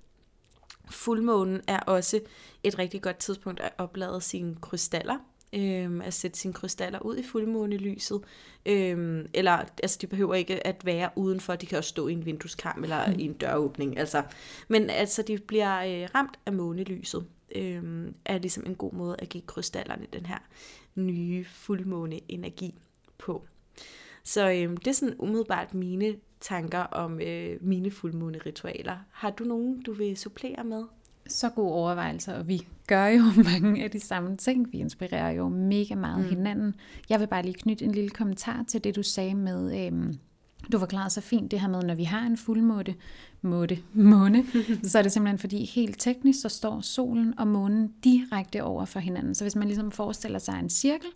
Fuldmånen 0.90 1.60
er 1.68 1.80
også 1.80 2.20
et 2.62 2.78
rigtig 2.78 3.02
godt 3.02 3.16
tidspunkt 3.16 3.60
at 3.60 3.72
oplade 3.78 4.20
sine 4.20 4.56
krystaller, 4.60 5.18
øhm, 5.52 6.00
at 6.00 6.14
sætte 6.14 6.38
sine 6.38 6.54
krystaller 6.54 6.98
ud 6.98 7.16
i 7.16 7.22
fuldmånelyset. 7.22 8.20
Øhm, 8.66 9.28
eller, 9.34 9.52
altså 9.82 9.98
de 10.00 10.06
behøver 10.06 10.34
ikke 10.34 10.66
at 10.66 10.84
være 10.84 11.10
udenfor, 11.16 11.56
de 11.56 11.66
kan 11.66 11.78
også 11.78 11.88
stå 11.88 12.08
i 12.08 12.12
en 12.12 12.26
vindueskarm 12.26 12.82
eller 12.82 13.06
mm. 13.06 13.18
i 13.18 13.24
en 13.24 13.32
døråbning. 13.32 13.98
Altså. 13.98 14.22
Men 14.68 14.90
altså 14.90 15.22
de 15.22 15.38
bliver 15.38 16.02
øh, 16.02 16.08
ramt 16.14 16.38
af 16.46 16.52
månelyset, 16.52 17.26
øhm, 17.54 18.14
er 18.24 18.38
ligesom 18.38 18.66
en 18.66 18.74
god 18.74 18.92
måde 18.92 19.16
at 19.18 19.28
give 19.28 19.42
krystallerne 19.46 20.06
den 20.12 20.26
her 20.26 20.38
nye 20.94 21.44
fuldmåne 21.44 22.20
energi 22.28 22.74
på. 23.18 23.44
Så 24.24 24.50
øh, 24.50 24.76
det 24.76 24.86
er 24.86 24.92
sådan 24.92 25.14
umiddelbart 25.18 25.74
mine 25.74 26.14
tanker 26.40 26.78
om 26.78 27.20
øh, 27.20 27.56
mine 27.60 27.90
fuldmåne-ritualer. 27.90 28.96
Har 29.10 29.30
du 29.30 29.44
nogen, 29.44 29.82
du 29.82 29.92
vil 29.92 30.16
supplere 30.16 30.64
med? 30.64 30.84
Så 31.28 31.50
gode 31.50 31.72
overvejelser, 31.72 32.34
og 32.34 32.48
vi 32.48 32.66
gør 32.86 33.06
jo 33.06 33.22
mange 33.50 33.84
af 33.84 33.90
de 33.90 34.00
samme 34.00 34.36
ting. 34.36 34.72
Vi 34.72 34.78
inspirerer 34.78 35.30
jo 35.30 35.48
mega 35.48 35.94
meget 35.94 36.24
mm. 36.24 36.28
hinanden. 36.28 36.74
Jeg 37.08 37.20
vil 37.20 37.26
bare 37.26 37.42
lige 37.42 37.54
knytte 37.54 37.84
en 37.84 37.92
lille 37.92 38.10
kommentar 38.10 38.64
til 38.68 38.84
det, 38.84 38.96
du 38.96 39.02
sagde 39.02 39.34
med... 39.34 39.86
Øh, 39.86 40.14
du 40.72 40.78
forklarede 40.78 41.10
så 41.10 41.20
fint 41.20 41.50
det 41.50 41.60
her 41.60 41.68
med, 41.68 41.82
når 41.82 41.94
vi 41.94 42.04
har 42.04 42.26
en 42.26 42.36
fuldmåne, 42.36 42.94
måtte, 43.42 43.78
måne, 43.92 44.44
så 44.82 44.98
er 44.98 45.02
det 45.02 45.12
simpelthen 45.12 45.38
fordi 45.38 45.64
helt 45.64 46.00
teknisk, 46.00 46.40
så 46.40 46.48
står 46.48 46.80
solen 46.80 47.38
og 47.38 47.46
månen 47.46 47.92
direkte 48.04 48.62
over 48.62 48.84
for 48.84 49.00
hinanden. 49.00 49.34
Så 49.34 49.44
hvis 49.44 49.56
man 49.56 49.68
ligesom 49.68 49.90
forestiller 49.90 50.38
sig 50.38 50.58
en 50.60 50.70
cirkel, 50.70 51.10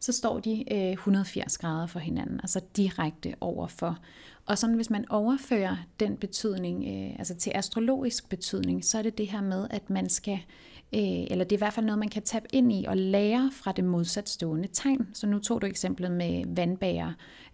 så 0.00 0.12
står 0.12 0.40
de 0.40 0.64
øh, 0.74 0.92
180 0.92 1.58
grader 1.58 1.86
for 1.86 1.98
hinanden, 1.98 2.40
altså 2.42 2.60
direkte 2.76 3.34
overfor. 3.40 3.98
Og 4.46 4.58
sådan 4.58 4.76
hvis 4.76 4.90
man 4.90 5.04
overfører 5.10 5.76
den 6.00 6.16
betydning, 6.16 6.84
øh, 6.84 7.18
altså 7.18 7.34
til 7.34 7.52
astrologisk 7.54 8.28
betydning, 8.28 8.84
så 8.84 8.98
er 8.98 9.02
det 9.02 9.18
det 9.18 9.26
her 9.28 9.40
med, 9.40 9.66
at 9.70 9.90
man 9.90 10.08
skal 10.08 10.34
øh, 10.34 10.69
Øh, 10.94 11.26
eller 11.30 11.44
det 11.44 11.52
er 11.52 11.56
i 11.56 11.58
hvert 11.58 11.72
fald 11.72 11.86
noget, 11.86 11.98
man 11.98 12.08
kan 12.08 12.22
tabe 12.22 12.46
ind 12.52 12.72
i 12.72 12.84
og 12.88 12.96
lære 12.96 13.50
fra 13.54 13.72
det 13.72 13.84
modsatstående 13.84 14.68
tegn. 14.72 15.08
Så 15.14 15.26
nu 15.26 15.38
tog 15.38 15.62
du 15.62 15.66
eksemplet 15.66 16.10
med 16.10 16.44
vandbager. 16.54 17.12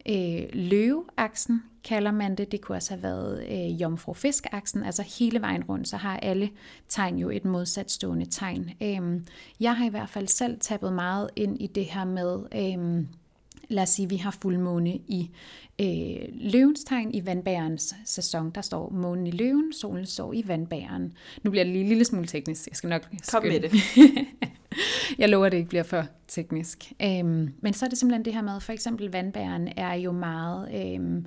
Øh, 0.08 0.42
løveaksen 0.52 1.62
kalder 1.84 2.10
man 2.10 2.34
det. 2.34 2.52
Det 2.52 2.60
kunne 2.60 2.76
også 2.76 2.94
have 2.94 3.02
været 3.02 3.46
øh, 3.48 3.82
jomfru-fisk-aksen. 3.82 4.84
Altså 4.84 5.02
hele 5.18 5.40
vejen 5.40 5.64
rundt, 5.64 5.88
så 5.88 5.96
har 5.96 6.16
alle 6.16 6.50
tegn 6.88 7.18
jo 7.18 7.30
et 7.30 7.44
modsatstående 7.44 8.26
tegn. 8.30 8.70
Øh, 8.82 9.20
jeg 9.60 9.76
har 9.76 9.86
i 9.86 9.90
hvert 9.90 10.08
fald 10.08 10.28
selv 10.28 10.60
tabet 10.60 10.92
meget 10.92 11.30
ind 11.36 11.62
i 11.62 11.66
det 11.66 11.84
her 11.84 12.04
med... 12.04 12.38
Øh, 12.54 13.06
lad 13.68 13.82
os 13.82 13.88
sige, 13.88 14.08
vi 14.08 14.16
har 14.16 14.30
fuldmåne 14.30 14.90
i 14.94 15.30
øh, 15.80 16.28
løvens 16.32 16.84
tegn 16.84 17.14
i 17.14 17.26
vandbærens 17.26 17.94
sæson. 18.04 18.50
Der 18.50 18.60
står 18.60 18.90
månen 18.90 19.26
i 19.26 19.30
løven, 19.30 19.72
solen 19.72 20.06
står 20.06 20.32
i 20.32 20.42
vandbæren. 20.46 21.12
Nu 21.42 21.50
bliver 21.50 21.64
det 21.64 21.72
lige 21.72 21.82
en 21.82 21.88
lille 21.88 22.04
smule 22.04 22.26
teknisk. 22.26 22.68
Jeg 22.68 22.76
skal 22.76 22.90
nok 22.90 23.08
Kom 23.32 23.42
med 23.42 23.60
det. 23.60 23.72
jeg 25.18 25.28
lover, 25.28 25.46
at 25.46 25.52
det 25.52 25.58
ikke 25.58 25.68
bliver 25.68 25.82
for 25.82 26.04
teknisk. 26.28 26.92
Øhm, 27.02 27.52
men 27.60 27.72
så 27.72 27.84
er 27.84 27.88
det 27.88 27.98
simpelthen 27.98 28.24
det 28.24 28.34
her 28.34 28.42
med, 28.42 28.60
for 28.60 28.72
eksempel 28.72 29.12
vandbæren 29.12 29.68
er 29.76 29.94
jo 29.94 30.12
meget... 30.12 30.94
Øhm, 30.94 31.26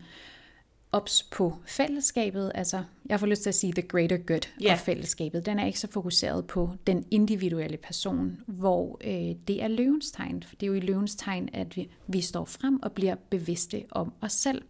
ops 0.91 1.23
på 1.23 1.55
fællesskabet, 1.65 2.51
altså 2.55 2.83
jeg 3.09 3.19
får 3.19 3.27
lyst 3.27 3.41
til 3.41 3.49
at 3.49 3.55
sige 3.55 3.73
the 3.73 3.81
greater 3.81 4.17
good 4.17 4.47
yeah. 4.63 4.73
og 4.73 4.79
fællesskabet, 4.79 5.45
den 5.45 5.59
er 5.59 5.65
ikke 5.65 5.79
så 5.79 5.87
fokuseret 5.91 6.47
på 6.47 6.69
den 6.87 7.05
individuelle 7.11 7.77
person, 7.77 8.37
hvor 8.47 8.97
øh, 9.03 9.35
det 9.47 9.63
er 9.63 9.67
løvens 9.67 10.11
tegn, 10.11 10.43
for 10.43 10.55
det 10.55 10.63
er 10.63 10.67
jo 10.67 10.73
i 10.73 10.79
løvens 10.79 11.15
tegn, 11.15 11.49
at 11.53 11.77
vi, 11.77 11.89
vi 12.07 12.21
står 12.21 12.45
frem 12.45 12.79
og 12.83 12.91
bliver 12.91 13.15
bevidste 13.29 13.83
om 13.91 14.13
os 14.21 14.33
selv. 14.33 14.61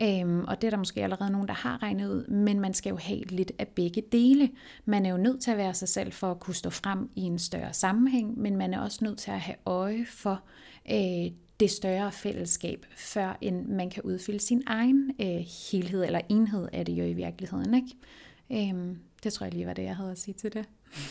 Øhm, 0.00 0.44
og 0.44 0.60
det 0.60 0.66
er 0.66 0.70
der 0.70 0.76
måske 0.76 1.02
allerede 1.02 1.30
nogen, 1.30 1.48
der 1.48 1.54
har 1.54 1.82
regnet 1.82 2.10
ud, 2.10 2.26
men 2.26 2.60
man 2.60 2.74
skal 2.74 2.90
jo 2.90 2.96
have 2.96 3.20
lidt 3.20 3.52
af 3.58 3.68
begge 3.68 4.02
dele. 4.12 4.50
Man 4.84 5.06
er 5.06 5.10
jo 5.10 5.16
nødt 5.16 5.42
til 5.42 5.50
at 5.50 5.56
være 5.56 5.74
sig 5.74 5.88
selv 5.88 6.12
for 6.12 6.30
at 6.30 6.40
kunne 6.40 6.54
stå 6.54 6.70
frem 6.70 7.10
i 7.16 7.20
en 7.22 7.38
større 7.38 7.72
sammenhæng, 7.72 8.38
men 8.38 8.56
man 8.56 8.74
er 8.74 8.80
også 8.80 8.98
nødt 9.02 9.18
til 9.18 9.30
at 9.30 9.40
have 9.40 9.56
øje 9.66 10.06
for 10.08 10.42
øh, 10.90 11.32
det 11.60 11.70
større 11.70 12.12
fællesskab, 12.12 12.86
før 12.96 13.38
end 13.40 13.66
man 13.66 13.90
kan 13.90 14.02
udfylde 14.02 14.40
sin 14.40 14.62
egen 14.66 15.10
øh, 15.20 15.44
helhed, 15.70 16.04
eller 16.04 16.20
enhed 16.28 16.68
er 16.72 16.82
det 16.82 16.92
jo 16.92 17.04
i 17.04 17.12
virkeligheden. 17.12 17.74
Ikke? 17.74 18.70
Øhm, 18.70 18.98
det 19.24 19.32
tror 19.32 19.46
jeg 19.46 19.54
lige 19.54 19.66
var 19.66 19.72
det, 19.72 19.82
jeg 19.82 19.96
havde 19.96 20.10
at 20.10 20.18
sige 20.18 20.34
til 20.34 20.52
det. 20.52 20.68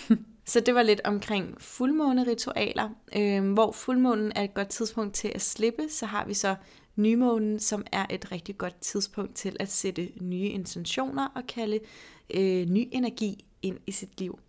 Så 0.46 0.60
det 0.60 0.76
var 0.76 0.84
lidt 0.84 1.02
omkring 1.04 1.62
fuldmåneritualer. 1.62 2.90
øh, 3.16 3.54
hvor 3.54 3.72
fuldmånen 3.72 4.32
er 4.36 4.44
et 4.44 4.54
godt 4.54 4.68
tidspunkt 4.68 5.14
til 5.14 5.32
at 5.36 5.42
slippe, 5.42 5.90
så 5.90 6.06
har 6.06 6.26
vi 6.26 6.34
så 6.34 6.56
nymånen, 6.96 7.60
som 7.60 7.86
er 7.92 8.06
et 8.10 8.32
rigtig 8.32 8.58
godt 8.58 8.82
tidspunkt 8.82 9.36
til 9.36 9.58
at 9.60 9.72
sætte 9.72 10.10
nye 10.22 10.48
intentioner 10.48 11.28
og 11.36 11.48
kalde 11.48 11.80
øh, 12.34 12.66
ny 12.66 12.90
energi 12.92 13.46
ind 13.62 13.78
i 13.88 13.92
sit 13.92 14.20
liv. 14.20 14.40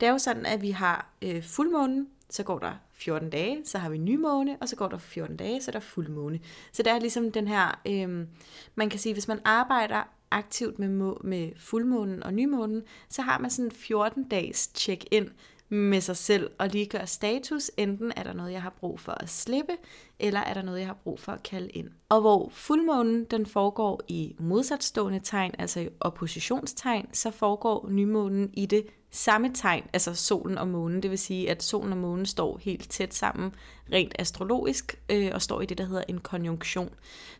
Det 0.00 0.06
er 0.06 0.12
jo 0.12 0.18
sådan, 0.18 0.46
at 0.46 0.62
vi 0.62 0.70
har 0.70 1.14
øh, 1.22 1.42
fuldmånen, 1.42 2.08
så 2.30 2.42
går 2.42 2.58
der 2.58 2.72
14 2.92 3.30
dage, 3.30 3.62
så 3.64 3.78
har 3.78 3.88
vi 3.88 3.98
nymåne, 3.98 4.56
og 4.60 4.68
så 4.68 4.76
går 4.76 4.88
der 4.88 4.98
14 4.98 5.36
dage, 5.36 5.62
så 5.62 5.70
er 5.70 5.72
der 5.72 5.80
fuldmåne. 5.80 6.40
Så 6.72 6.82
der 6.82 6.94
er 6.94 6.98
ligesom 6.98 7.32
den 7.32 7.48
her, 7.48 7.80
øh, 7.86 8.26
man 8.74 8.90
kan 8.90 9.00
sige, 9.00 9.12
hvis 9.12 9.28
man 9.28 9.40
arbejder 9.44 10.02
aktivt 10.30 10.78
med, 10.78 10.88
må, 10.88 11.20
med 11.24 11.50
fuldmånen 11.56 12.22
og 12.22 12.34
nymånen, 12.34 12.82
så 13.08 13.22
har 13.22 13.38
man 13.38 13.50
sådan 13.50 13.70
14 13.70 14.28
dages 14.28 14.70
check-in 14.74 15.30
med 15.68 16.00
sig 16.00 16.16
selv 16.16 16.50
og 16.58 16.68
lige 16.68 16.86
gør 16.86 17.04
status. 17.04 17.70
Enten 17.76 18.12
er 18.16 18.22
der 18.22 18.32
noget, 18.32 18.52
jeg 18.52 18.62
har 18.62 18.70
brug 18.70 19.00
for 19.00 19.12
at 19.12 19.28
slippe, 19.30 19.72
eller 20.18 20.40
er 20.40 20.54
der 20.54 20.62
noget, 20.62 20.78
jeg 20.78 20.86
har 20.86 20.98
brug 21.04 21.20
for 21.20 21.32
at 21.32 21.42
kalde 21.42 21.68
ind. 21.68 21.88
Og 22.08 22.20
hvor 22.20 22.48
fuldmånen 22.52 23.24
den 23.24 23.46
foregår 23.46 24.00
i 24.08 24.36
modsatstående 24.38 25.20
tegn, 25.20 25.54
altså 25.58 25.80
i 25.80 25.88
oppositionstegn, 26.00 27.06
så 27.12 27.30
foregår 27.30 27.88
nymånen 27.88 28.50
i 28.52 28.66
det 28.66 28.86
samme 29.16 29.50
tegn, 29.54 29.84
altså 29.92 30.14
solen 30.14 30.58
og 30.58 30.68
månen. 30.68 31.02
Det 31.02 31.10
vil 31.10 31.18
sige, 31.18 31.50
at 31.50 31.62
solen 31.62 31.92
og 31.92 31.98
månen 31.98 32.26
står 32.26 32.58
helt 32.62 32.90
tæt 32.90 33.14
sammen, 33.14 33.54
rent 33.92 34.14
astrologisk, 34.18 35.00
øh, 35.08 35.30
og 35.34 35.42
står 35.42 35.60
i 35.60 35.66
det, 35.66 35.78
der 35.78 35.84
hedder 35.84 36.02
en 36.08 36.18
konjunktion. 36.18 36.90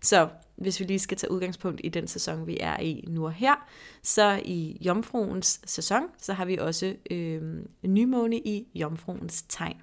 Så 0.01 0.29
hvis 0.57 0.81
vi 0.81 0.85
lige 0.85 0.99
skal 0.99 1.17
tage 1.17 1.31
udgangspunkt 1.31 1.81
i 1.85 1.89
den 1.89 2.09
sæson, 2.09 2.47
vi 2.47 2.59
er 2.61 2.81
i 2.81 3.05
nu 3.09 3.25
og 3.25 3.33
her, 3.33 3.69
så 4.03 4.41
i 4.45 4.79
jomfruens 4.81 5.61
sæson, 5.67 6.03
så 6.19 6.33
har 6.33 6.45
vi 6.45 6.57
også 6.57 6.95
øh, 7.11 7.43
nymåne 7.83 8.37
i 8.39 8.67
jomfruens 8.75 9.43
tegn. 9.49 9.77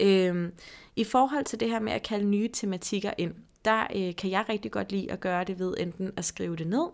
Øh, 0.00 0.52
I 0.96 1.04
forhold 1.04 1.44
til 1.44 1.60
det 1.60 1.68
her 1.68 1.80
med 1.80 1.92
at 1.92 2.02
kalde 2.02 2.24
nye 2.24 2.48
tematikker 2.52 3.10
ind, 3.18 3.34
der 3.64 3.86
øh, 3.96 4.16
kan 4.16 4.30
jeg 4.30 4.44
rigtig 4.48 4.70
godt 4.70 4.92
lide 4.92 5.12
at 5.12 5.20
gøre 5.20 5.44
det 5.44 5.58
ved 5.58 5.74
enten 5.78 6.12
at 6.16 6.24
skrive 6.24 6.56
det 6.56 6.66
ned, 6.66 6.86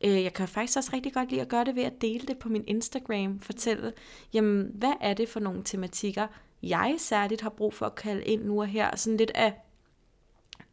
jeg 0.00 0.32
kan 0.32 0.48
faktisk 0.48 0.76
også 0.76 0.90
rigtig 0.92 1.12
godt 1.12 1.30
lide 1.30 1.40
at 1.40 1.48
gøre 1.48 1.64
det 1.64 1.76
ved 1.76 1.82
at 1.82 2.00
dele 2.00 2.26
det 2.26 2.38
på 2.38 2.48
min 2.48 2.64
Instagram, 2.66 3.40
fortælle, 3.40 3.92
jamen, 4.32 4.70
hvad 4.74 4.92
er 5.00 5.14
det 5.14 5.28
for 5.28 5.40
nogle 5.40 5.62
tematikker, 5.64 6.26
jeg 6.62 6.94
særligt 6.98 7.40
har 7.40 7.50
brug 7.50 7.74
for 7.74 7.86
at 7.86 7.94
kalde 7.94 8.24
ind 8.24 8.44
nu 8.44 8.60
og 8.60 8.66
her, 8.66 8.96
sådan 8.96 9.16
lidt 9.16 9.32
af 9.34 9.52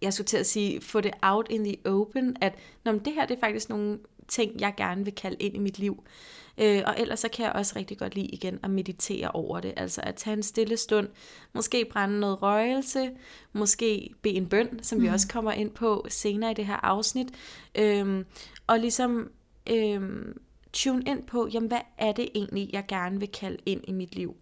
jeg 0.02 0.14
skulle 0.14 0.28
til 0.28 0.38
at 0.38 0.46
sige, 0.46 0.82
få 0.82 1.02
det 1.02 1.14
out 1.22 1.48
in 1.50 1.64
the 1.64 1.78
open, 1.86 2.38
at 2.42 2.56
når 2.86 2.92
det 2.92 3.14
her 3.14 3.26
det 3.26 3.36
er 3.36 3.40
faktisk 3.40 3.70
nogle 3.70 4.00
ting, 4.28 4.60
jeg 4.60 4.74
gerne 4.78 5.04
vil 5.04 5.16
kalde 5.16 5.38
ind 5.40 5.56
i 5.56 5.60
mit 5.60 5.80
liv. 5.80 6.04
Øh, 6.58 6.84
og 6.86 6.96
ellers 6.98 7.20
så 7.20 7.30
kan 7.30 7.46
jeg 7.46 7.54
også 7.54 7.74
rigtig 7.76 7.98
godt 7.98 8.16
lide 8.16 8.28
igen 8.28 8.60
at 8.64 8.70
meditere 8.70 9.32
over 9.32 9.60
det, 9.60 9.74
altså 9.78 10.02
at 10.04 10.16
tage 10.16 10.34
en 10.34 10.44
stille 10.44 10.78
stund, 10.78 11.08
måske 11.54 11.86
brænde 11.92 12.20
noget 12.20 12.42
røgelse, 12.42 13.12
måske 13.54 14.10
bede 14.22 14.34
en 14.34 14.50
bøn, 14.50 14.80
som 14.84 14.98
mm. 14.98 15.04
vi 15.04 15.10
også 15.10 15.28
kommer 15.28 15.52
ind 15.52 15.72
på 15.72 16.06
senere 16.10 16.52
i 16.52 16.54
det 16.54 16.66
her 16.66 16.86
afsnit, 16.86 17.28
øh, 17.76 18.24
og 18.68 18.80
ligesom 18.80 19.32
øh, 19.70 20.02
tune 20.74 21.04
ind 21.08 21.24
på, 21.24 21.48
jamen 21.54 21.68
hvad 21.68 21.82
er 21.98 22.12
det 22.12 22.30
egentlig, 22.36 22.70
jeg 22.74 22.86
gerne 22.88 23.20
vil 23.20 23.32
kalde 23.32 23.58
ind 23.66 23.82
i 23.88 23.92
mit 23.92 24.16
liv. 24.16 24.36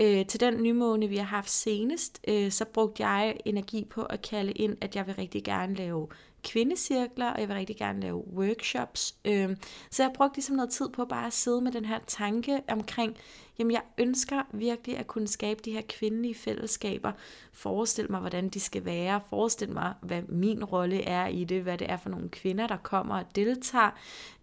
Øh, 0.00 0.26
til 0.26 0.40
den 0.40 0.62
nymåne, 0.62 1.08
vi 1.08 1.16
har 1.16 1.24
haft 1.24 1.50
senest, 1.50 2.20
øh, 2.28 2.50
så 2.50 2.64
brugte 2.64 3.06
jeg 3.06 3.36
energi 3.44 3.84
på 3.84 4.02
at 4.02 4.22
kalde 4.22 4.52
ind, 4.52 4.76
at 4.80 4.96
jeg 4.96 5.06
vil 5.06 5.14
rigtig 5.14 5.44
gerne 5.44 5.74
lave 5.74 6.08
kvindecirkler, 6.44 7.30
og 7.30 7.40
jeg 7.40 7.48
vil 7.48 7.56
rigtig 7.56 7.76
gerne 7.76 8.00
lave 8.00 8.28
workshops. 8.34 9.14
Øh, 9.24 9.56
så 9.90 10.02
jeg 10.02 10.12
brugte 10.14 10.36
ligesom 10.36 10.56
noget 10.56 10.70
tid 10.70 10.88
på 10.88 11.04
bare 11.04 11.26
at 11.26 11.32
sidde 11.32 11.60
med 11.60 11.72
den 11.72 11.84
her 11.84 11.98
tanke 12.06 12.60
omkring, 12.68 13.16
jamen 13.58 13.72
jeg 13.72 13.82
ønsker 13.98 14.42
virkelig 14.52 14.98
at 14.98 15.06
kunne 15.06 15.28
skabe 15.28 15.60
de 15.64 15.72
her 15.72 15.82
kvindelige 15.88 16.34
fællesskaber, 16.34 17.12
forestille 17.52 18.08
mig, 18.08 18.20
hvordan 18.20 18.48
de 18.48 18.60
skal 18.60 18.84
være, 18.84 19.20
forestille 19.30 19.74
mig, 19.74 19.94
hvad 20.02 20.22
min 20.22 20.64
rolle 20.64 21.02
er 21.02 21.26
i 21.26 21.44
det, 21.44 21.62
hvad 21.62 21.78
det 21.78 21.90
er 21.90 21.96
for 21.96 22.10
nogle 22.10 22.28
kvinder, 22.28 22.66
der 22.66 22.76
kommer 22.76 23.18
og 23.18 23.24
deltager, 23.36 23.90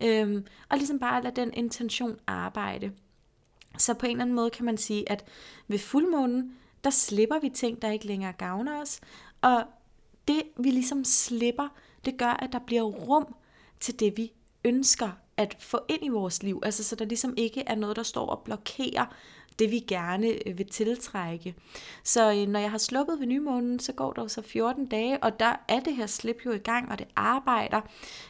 øhm, 0.04 0.45
og 0.69 0.78
ligesom 0.78 0.99
bare 0.99 1.23
lade 1.23 1.36
den 1.36 1.54
intention 1.54 2.19
arbejde. 2.28 2.91
Så 3.78 3.93
på 3.93 4.06
en 4.06 4.12
eller 4.12 4.23
anden 4.23 4.36
måde 4.36 4.49
kan 4.49 4.65
man 4.65 4.78
sige, 4.78 5.12
at 5.12 5.25
ved 5.67 5.80
fuldmånen, 5.80 6.56
der 6.84 6.89
slipper 6.89 7.39
vi 7.39 7.49
ting, 7.49 7.82
der 7.82 7.91
ikke 7.91 8.08
længere 8.08 8.34
gavner 8.34 8.82
os, 8.82 8.99
og 9.41 9.63
det 10.28 10.41
vi 10.58 10.69
ligesom 10.69 11.04
slipper, 11.04 11.67
det 12.06 12.17
gør, 12.17 12.32
at 12.32 12.51
der 12.51 12.60
bliver 12.60 12.82
rum 12.84 13.36
til 13.80 13.99
det, 13.99 14.17
vi 14.17 14.32
ønsker 14.65 15.10
at 15.38 15.56
få 15.60 15.80
ind 15.89 16.06
i 16.06 16.10
vores 16.10 16.43
liv. 16.43 16.62
Altså 16.63 16.84
så 16.84 16.95
der 16.95 17.06
ligesom 17.06 17.34
ikke 17.38 17.63
er 17.67 17.76
noget, 17.76 17.95
der 17.95 18.04
står 18.04 18.26
og 18.26 18.41
blokerer 18.45 19.06
det, 19.60 19.71
vi 19.71 19.80
gerne 19.80 20.48
øh, 20.48 20.58
vil 20.58 20.67
tiltrække. 20.67 21.56
Så 22.04 22.32
øh, 22.32 22.48
når 22.48 22.60
jeg 22.60 22.71
har 22.71 22.78
sluppet 22.78 23.19
ved 23.19 23.28
nymånen, 23.28 23.80
så 23.80 23.93
går 23.93 24.13
der 24.13 24.21
jo 24.21 24.28
så 24.28 24.41
14 24.41 24.86
dage, 24.86 25.24
og 25.24 25.39
der 25.39 25.56
er 25.67 25.80
det 25.80 25.95
her 25.95 26.08
slip 26.08 26.45
jo 26.45 26.52
i 26.52 26.58
gang, 26.58 26.91
og 26.91 27.00
det 27.00 27.08
arbejder. 27.15 27.82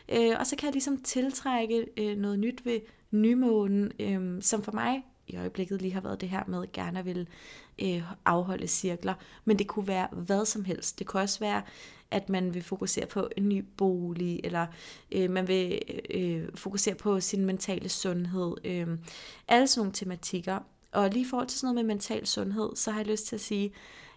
Øh, 0.09 0.35
og 0.39 0.47
så 0.47 0.55
kan 0.55 0.65
jeg 0.65 0.73
ligesom 0.73 1.01
tiltrække 1.03 1.85
øh, 1.97 2.17
noget 2.17 2.39
nyt 2.39 2.65
ved 2.65 2.79
nymånen, 3.11 4.41
som 4.41 4.63
for 4.63 4.71
mig 4.71 5.03
i 5.27 5.37
øjeblikket 5.37 5.81
lige 5.81 5.93
har 5.93 6.01
været 6.01 6.21
det 6.21 6.29
her 6.29 6.43
med 6.47 6.63
at 6.63 6.71
gerne 6.71 7.03
vil 7.03 7.27
øh, 7.81 8.01
afholde 8.25 8.67
cirkler. 8.67 9.13
Men 9.45 9.59
det 9.59 9.67
kunne 9.67 9.87
være 9.87 10.07
hvad 10.11 10.45
som 10.45 10.65
helst. 10.65 10.99
Det 10.99 11.07
kunne 11.07 11.21
også 11.23 11.39
være, 11.39 11.61
at 12.11 12.29
man 12.29 12.53
vil 12.53 12.63
fokusere 12.63 13.05
på 13.05 13.29
en 13.37 13.49
ny 13.49 13.65
bolig, 13.77 14.39
eller 14.43 14.67
øh, 15.11 15.29
man 15.29 15.47
vil 15.47 15.81
øh, 16.09 16.43
fokusere 16.55 16.95
på 16.95 17.19
sin 17.19 17.45
mentale 17.45 17.89
sundhed. 17.89 18.55
Øh, 18.63 18.87
alle 19.47 19.67
sådan 19.67 19.79
nogle 19.79 19.93
tematikker. 19.93 20.59
Og 20.91 21.09
lige 21.09 21.25
i 21.25 21.29
forhold 21.29 21.47
til 21.47 21.59
sådan 21.59 21.75
noget 21.75 21.85
med 21.85 21.95
mental 21.95 22.27
sundhed, 22.27 22.75
så 22.75 22.91
har 22.91 22.99
jeg 22.99 23.07
lyst 23.07 23.25
til 23.25 23.35
at 23.35 23.41
sige, 23.41 23.73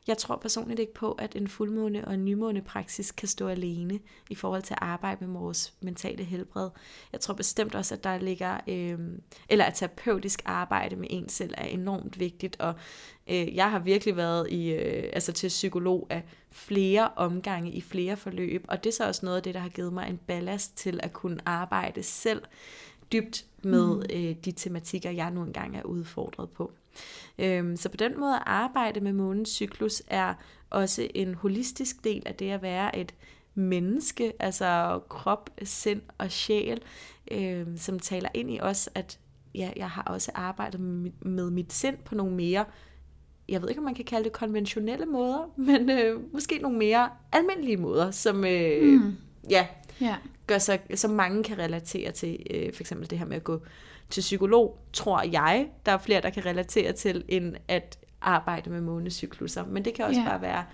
jeg 0.08 0.18
tror 0.18 0.36
personligt 0.36 0.80
ikke 0.80 0.94
på, 0.94 1.12
at 1.12 1.36
en 1.36 1.48
fuldmåne 1.48 2.04
og 2.04 2.14
en 2.14 2.24
nymåne 2.24 2.62
praksis 2.62 3.12
kan 3.12 3.28
stå 3.28 3.48
alene 3.48 4.00
i 4.30 4.34
forhold 4.34 4.62
til 4.62 4.74
at 4.74 4.82
arbejde 4.82 5.26
med 5.26 5.40
vores 5.40 5.74
mentale 5.80 6.24
helbred. 6.24 6.70
Jeg 7.12 7.20
tror 7.20 7.34
bestemt 7.34 7.74
også, 7.74 7.94
at 7.94 8.04
der 8.04 8.18
ligger, 8.18 8.60
øh, 8.68 8.98
eller 9.48 9.64
at 9.64 9.74
terapeutisk 9.74 10.42
arbejde 10.44 10.96
med 10.96 11.06
en 11.10 11.28
selv 11.28 11.54
er 11.56 11.64
enormt 11.64 12.18
vigtigt, 12.18 12.60
og 12.60 12.74
øh, 13.30 13.54
jeg 13.54 13.70
har 13.70 13.78
virkelig 13.78 14.16
været 14.16 14.50
i, 14.50 14.70
øh, 14.70 15.10
altså 15.12 15.32
til 15.32 15.48
psykolog 15.48 16.06
af 16.10 16.22
flere 16.50 17.10
omgange 17.16 17.72
i 17.72 17.80
flere 17.80 18.16
forløb, 18.16 18.64
og 18.68 18.84
det 18.84 18.90
er 18.90 18.94
så 18.94 19.06
også 19.06 19.26
noget 19.26 19.36
af 19.36 19.42
det, 19.42 19.54
der 19.54 19.60
har 19.60 19.68
givet 19.68 19.92
mig 19.92 20.08
en 20.08 20.20
ballast 20.26 20.76
til 20.76 21.00
at 21.02 21.12
kunne 21.12 21.38
arbejde 21.46 22.02
selv 22.02 22.42
dybt 23.12 23.44
med 23.62 23.94
mm. 23.94 24.02
øh, 24.12 24.36
de 24.44 24.52
tematikker, 24.52 25.10
jeg 25.10 25.30
nu 25.30 25.42
engang 25.42 25.76
er 25.76 25.82
udfordret 25.82 26.50
på. 26.50 26.72
Øhm, 27.38 27.76
så 27.76 27.88
på 27.88 27.96
den 27.96 28.20
måde 28.20 28.34
at 28.34 28.42
arbejde 28.46 29.00
med 29.00 29.12
månens 29.12 29.48
cyklus 29.48 30.02
er 30.06 30.34
også 30.70 31.08
en 31.14 31.34
holistisk 31.34 32.04
del 32.04 32.22
af 32.26 32.34
det 32.34 32.50
at 32.50 32.62
være 32.62 32.98
et 32.98 33.14
menneske, 33.54 34.32
altså 34.38 35.00
krop, 35.08 35.50
sind 35.62 36.02
og 36.18 36.30
sjæl, 36.30 36.80
øhm, 37.30 37.76
som 37.76 37.98
taler 37.98 38.28
ind 38.34 38.50
i 38.50 38.60
os, 38.60 38.90
at 38.94 39.18
ja, 39.54 39.70
jeg 39.76 39.90
har 39.90 40.02
også 40.02 40.30
arbejdet 40.34 40.80
med, 40.80 41.10
med 41.20 41.50
mit 41.50 41.72
sind 41.72 41.96
på 42.04 42.14
nogle 42.14 42.34
mere 42.34 42.64
jeg 43.48 43.62
ved 43.62 43.68
ikke, 43.68 43.78
om 43.78 43.84
man 43.84 43.94
kan 43.94 44.04
kalde 44.04 44.24
det 44.24 44.32
konventionelle 44.32 45.06
måder, 45.06 45.50
men 45.68 45.90
øh, 45.90 46.32
måske 46.32 46.58
nogle 46.58 46.78
mere 46.78 47.10
almindelige 47.32 47.76
måder, 47.76 48.10
som 48.10 48.44
øh, 48.44 48.82
mm. 48.82 49.16
ja, 49.50 49.66
ja. 50.00 50.16
gør 50.46 50.58
sig, 50.58 50.80
som 50.94 51.10
mange 51.10 51.44
kan 51.44 51.58
relatere 51.58 52.12
til. 52.12 52.46
Øh, 52.50 52.72
for 52.72 52.82
eksempel 52.82 53.10
det 53.10 53.18
her 53.18 53.26
med 53.26 53.36
at 53.36 53.44
gå 53.44 53.60
til 54.10 54.20
psykolog, 54.20 54.78
tror 54.92 55.22
jeg, 55.22 55.68
der 55.86 55.92
er 55.92 55.98
flere, 55.98 56.20
der 56.20 56.30
kan 56.30 56.46
relatere 56.46 56.92
til, 56.92 57.24
end 57.28 57.54
at 57.68 57.98
arbejde 58.20 58.70
med 58.70 58.80
månecykluser. 58.80 59.66
Men 59.66 59.84
det 59.84 59.94
kan 59.94 60.04
også 60.04 60.20
ja. 60.20 60.28
bare 60.28 60.42
være 60.42 60.64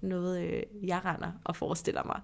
noget, 0.00 0.42
øh, 0.42 0.62
jeg 0.82 1.04
render 1.04 1.32
og 1.44 1.56
forestiller 1.56 2.02
mig. 2.06 2.20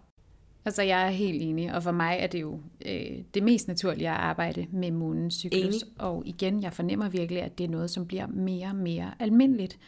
Altså, 0.65 0.83
jeg 0.83 1.07
er 1.07 1.11
helt 1.11 1.43
enig, 1.43 1.75
og 1.75 1.83
for 1.83 1.93
mig 1.93 2.17
er 2.21 2.27
det 2.27 2.41
jo 2.41 2.61
øh, 2.87 3.19
det 3.35 3.43
mest 3.43 3.69
naturlige 3.69 4.09
at 4.09 4.17
arbejde 4.17 4.67
med 4.73 4.91
månens 4.91 5.35
cyklus. 5.35 5.65
Enig. 5.65 5.81
Og 5.99 6.23
igen, 6.27 6.63
jeg 6.63 6.73
fornemmer 6.73 7.09
virkelig, 7.09 7.43
at 7.43 7.59
det 7.59 7.65
er 7.65 7.69
noget, 7.69 7.91
som 7.91 8.07
bliver 8.07 8.27
mere 8.27 8.67
og 8.67 8.77
mere 8.77 9.15
almindeligt. 9.19 9.79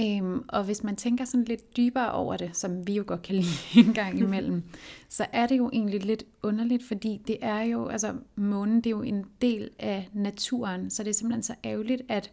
Øhm, 0.00 0.44
og 0.48 0.64
hvis 0.64 0.82
man 0.82 0.96
tænker 0.96 1.24
sådan 1.24 1.44
lidt 1.44 1.76
dybere 1.76 2.12
over 2.12 2.36
det, 2.36 2.56
som 2.56 2.86
vi 2.86 2.94
jo 2.94 3.04
godt 3.06 3.22
kan 3.22 3.34
lide 3.74 3.88
en 3.88 3.94
gang 3.94 4.18
imellem, 4.18 4.62
så 5.08 5.26
er 5.32 5.46
det 5.46 5.58
jo 5.58 5.70
egentlig 5.72 6.04
lidt 6.04 6.24
underligt, 6.42 6.84
fordi 6.84 7.20
det 7.26 7.36
er 7.40 7.60
jo, 7.60 7.88
altså 7.88 8.14
månen, 8.36 8.76
det 8.76 8.86
er 8.86 8.90
jo 8.90 9.02
en 9.02 9.24
del 9.42 9.70
af 9.78 10.08
naturen, 10.12 10.90
så 10.90 11.02
det 11.02 11.10
er 11.10 11.14
simpelthen 11.14 11.42
så 11.42 11.54
ærgerligt, 11.64 12.02
at, 12.08 12.32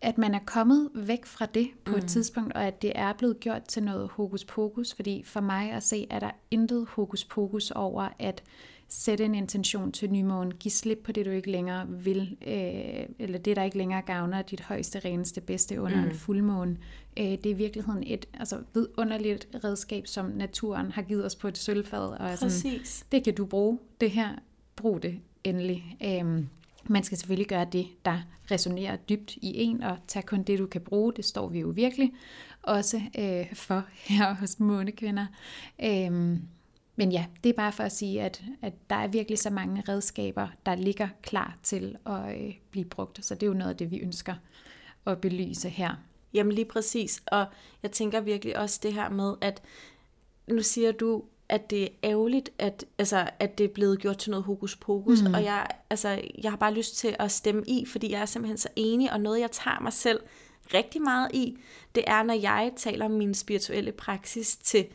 at 0.00 0.18
man 0.18 0.34
er 0.34 0.40
kommet 0.46 0.90
væk 0.94 1.26
fra 1.26 1.46
det 1.46 1.68
på 1.84 1.92
mm. 1.92 1.98
et 1.98 2.06
tidspunkt, 2.06 2.52
og 2.52 2.64
at 2.64 2.82
det 2.82 2.92
er 2.94 3.12
blevet 3.12 3.40
gjort 3.40 3.64
til 3.64 3.82
noget 3.82 4.08
hokus 4.08 4.44
pokus, 4.44 4.94
fordi 4.94 5.22
for 5.22 5.40
mig 5.40 5.72
at 5.72 5.82
se, 5.82 6.06
er 6.10 6.18
der 6.18 6.30
intet 6.50 6.86
hokus 6.88 7.24
pokus 7.24 7.70
over, 7.70 8.08
at 8.18 8.42
sætte 8.88 9.24
en 9.24 9.34
intention 9.34 9.92
til 9.92 10.10
nymånen, 10.10 10.52
giv 10.54 10.70
slip 10.70 10.98
på 11.04 11.12
det, 11.12 11.26
du 11.26 11.30
ikke 11.30 11.50
længere 11.50 11.88
vil, 11.88 12.36
øh, 12.46 13.08
eller 13.18 13.38
det, 13.38 13.56
der 13.56 13.62
ikke 13.62 13.78
længere 13.78 14.02
gavner 14.02 14.42
dit 14.42 14.60
højeste, 14.60 14.98
reneste, 14.98 15.40
bedste 15.40 15.80
under 15.80 16.02
mm. 16.02 16.08
en 16.08 16.14
fuldmåne. 16.14 16.76
Øh, 17.16 17.24
det 17.24 17.46
er 17.46 17.50
i 17.50 17.52
virkeligheden 17.52 18.02
et 18.06 18.26
altså, 18.34 18.58
vidunderligt 18.74 19.48
redskab, 19.64 20.06
som 20.06 20.26
naturen 20.26 20.90
har 20.90 21.02
givet 21.02 21.26
os 21.26 21.36
på 21.36 21.48
et 21.48 21.58
sølvfad. 21.58 22.08
Og 22.08 22.26
er 22.26 22.36
sådan, 22.36 22.80
det 23.12 23.24
kan 23.24 23.34
du 23.34 23.44
bruge, 23.44 23.78
det 24.00 24.10
her, 24.10 24.28
brug 24.76 25.02
det 25.02 25.20
endelig. 25.44 25.96
Øh, 26.04 26.44
man 26.88 27.02
skal 27.02 27.18
selvfølgelig 27.18 27.48
gøre 27.48 27.66
det, 27.72 27.86
der 28.04 28.18
resonerer 28.50 28.96
dybt 28.96 29.36
i 29.36 29.52
en, 29.62 29.82
og 29.82 29.98
tage 30.08 30.22
kun 30.22 30.42
det, 30.42 30.58
du 30.58 30.66
kan 30.66 30.80
bruge. 30.80 31.12
Det 31.12 31.24
står 31.24 31.48
vi 31.48 31.60
jo 31.60 31.68
virkelig 31.68 32.12
også 32.62 33.00
øh, 33.18 33.54
for 33.54 33.84
her 33.94 34.34
hos 34.34 34.60
Månekvinder. 34.60 35.26
Øh, 35.84 36.38
men 36.96 37.12
ja, 37.12 37.26
det 37.44 37.50
er 37.50 37.54
bare 37.54 37.72
for 37.72 37.82
at 37.82 37.92
sige, 37.92 38.22
at, 38.22 38.42
at 38.62 38.72
der 38.90 38.96
er 38.96 39.06
virkelig 39.06 39.38
så 39.38 39.50
mange 39.50 39.84
redskaber, 39.88 40.48
der 40.66 40.74
ligger 40.74 41.08
klar 41.22 41.56
til 41.62 41.96
at 42.06 42.40
øh, 42.40 42.54
blive 42.70 42.84
brugt. 42.84 43.24
Så 43.24 43.34
det 43.34 43.42
er 43.42 43.46
jo 43.46 43.54
noget 43.54 43.70
af 43.70 43.76
det, 43.76 43.90
vi 43.90 43.98
ønsker 43.98 44.34
at 45.06 45.20
belyse 45.20 45.68
her. 45.68 45.94
Jamen 46.34 46.52
lige 46.52 46.64
præcis, 46.64 47.22
og 47.26 47.46
jeg 47.82 47.90
tænker 47.90 48.20
virkelig 48.20 48.58
også 48.58 48.80
det 48.82 48.92
her 48.92 49.08
med, 49.08 49.34
at 49.40 49.62
nu 50.46 50.62
siger 50.62 50.92
du, 50.92 51.22
at 51.48 51.70
det 51.70 51.82
er 51.82 51.88
ærgerligt, 52.04 52.50
at, 52.58 52.84
altså, 52.98 53.30
at 53.38 53.58
det 53.58 53.64
er 53.64 53.74
blevet 53.74 53.98
gjort 53.98 54.18
til 54.18 54.30
noget 54.30 54.44
hokus 54.44 54.76
pokus, 54.76 55.22
mm. 55.22 55.34
og 55.34 55.44
jeg, 55.44 55.66
altså, 55.90 56.20
jeg 56.42 56.52
har 56.52 56.56
bare 56.56 56.74
lyst 56.74 56.96
til 56.96 57.16
at 57.18 57.32
stemme 57.32 57.62
i, 57.66 57.86
fordi 57.86 58.10
jeg 58.10 58.20
er 58.20 58.26
simpelthen 58.26 58.58
så 58.58 58.68
enig, 58.76 59.12
og 59.12 59.20
noget 59.20 59.40
jeg 59.40 59.50
tager 59.50 59.80
mig 59.80 59.92
selv 59.92 60.20
rigtig 60.74 61.02
meget 61.02 61.30
i, 61.34 61.58
det 61.94 62.04
er, 62.06 62.22
når 62.22 62.34
jeg 62.34 62.72
taler 62.76 63.04
om 63.04 63.10
min 63.10 63.34
spirituelle 63.34 63.92
praksis 63.92 64.56
til 64.56 64.86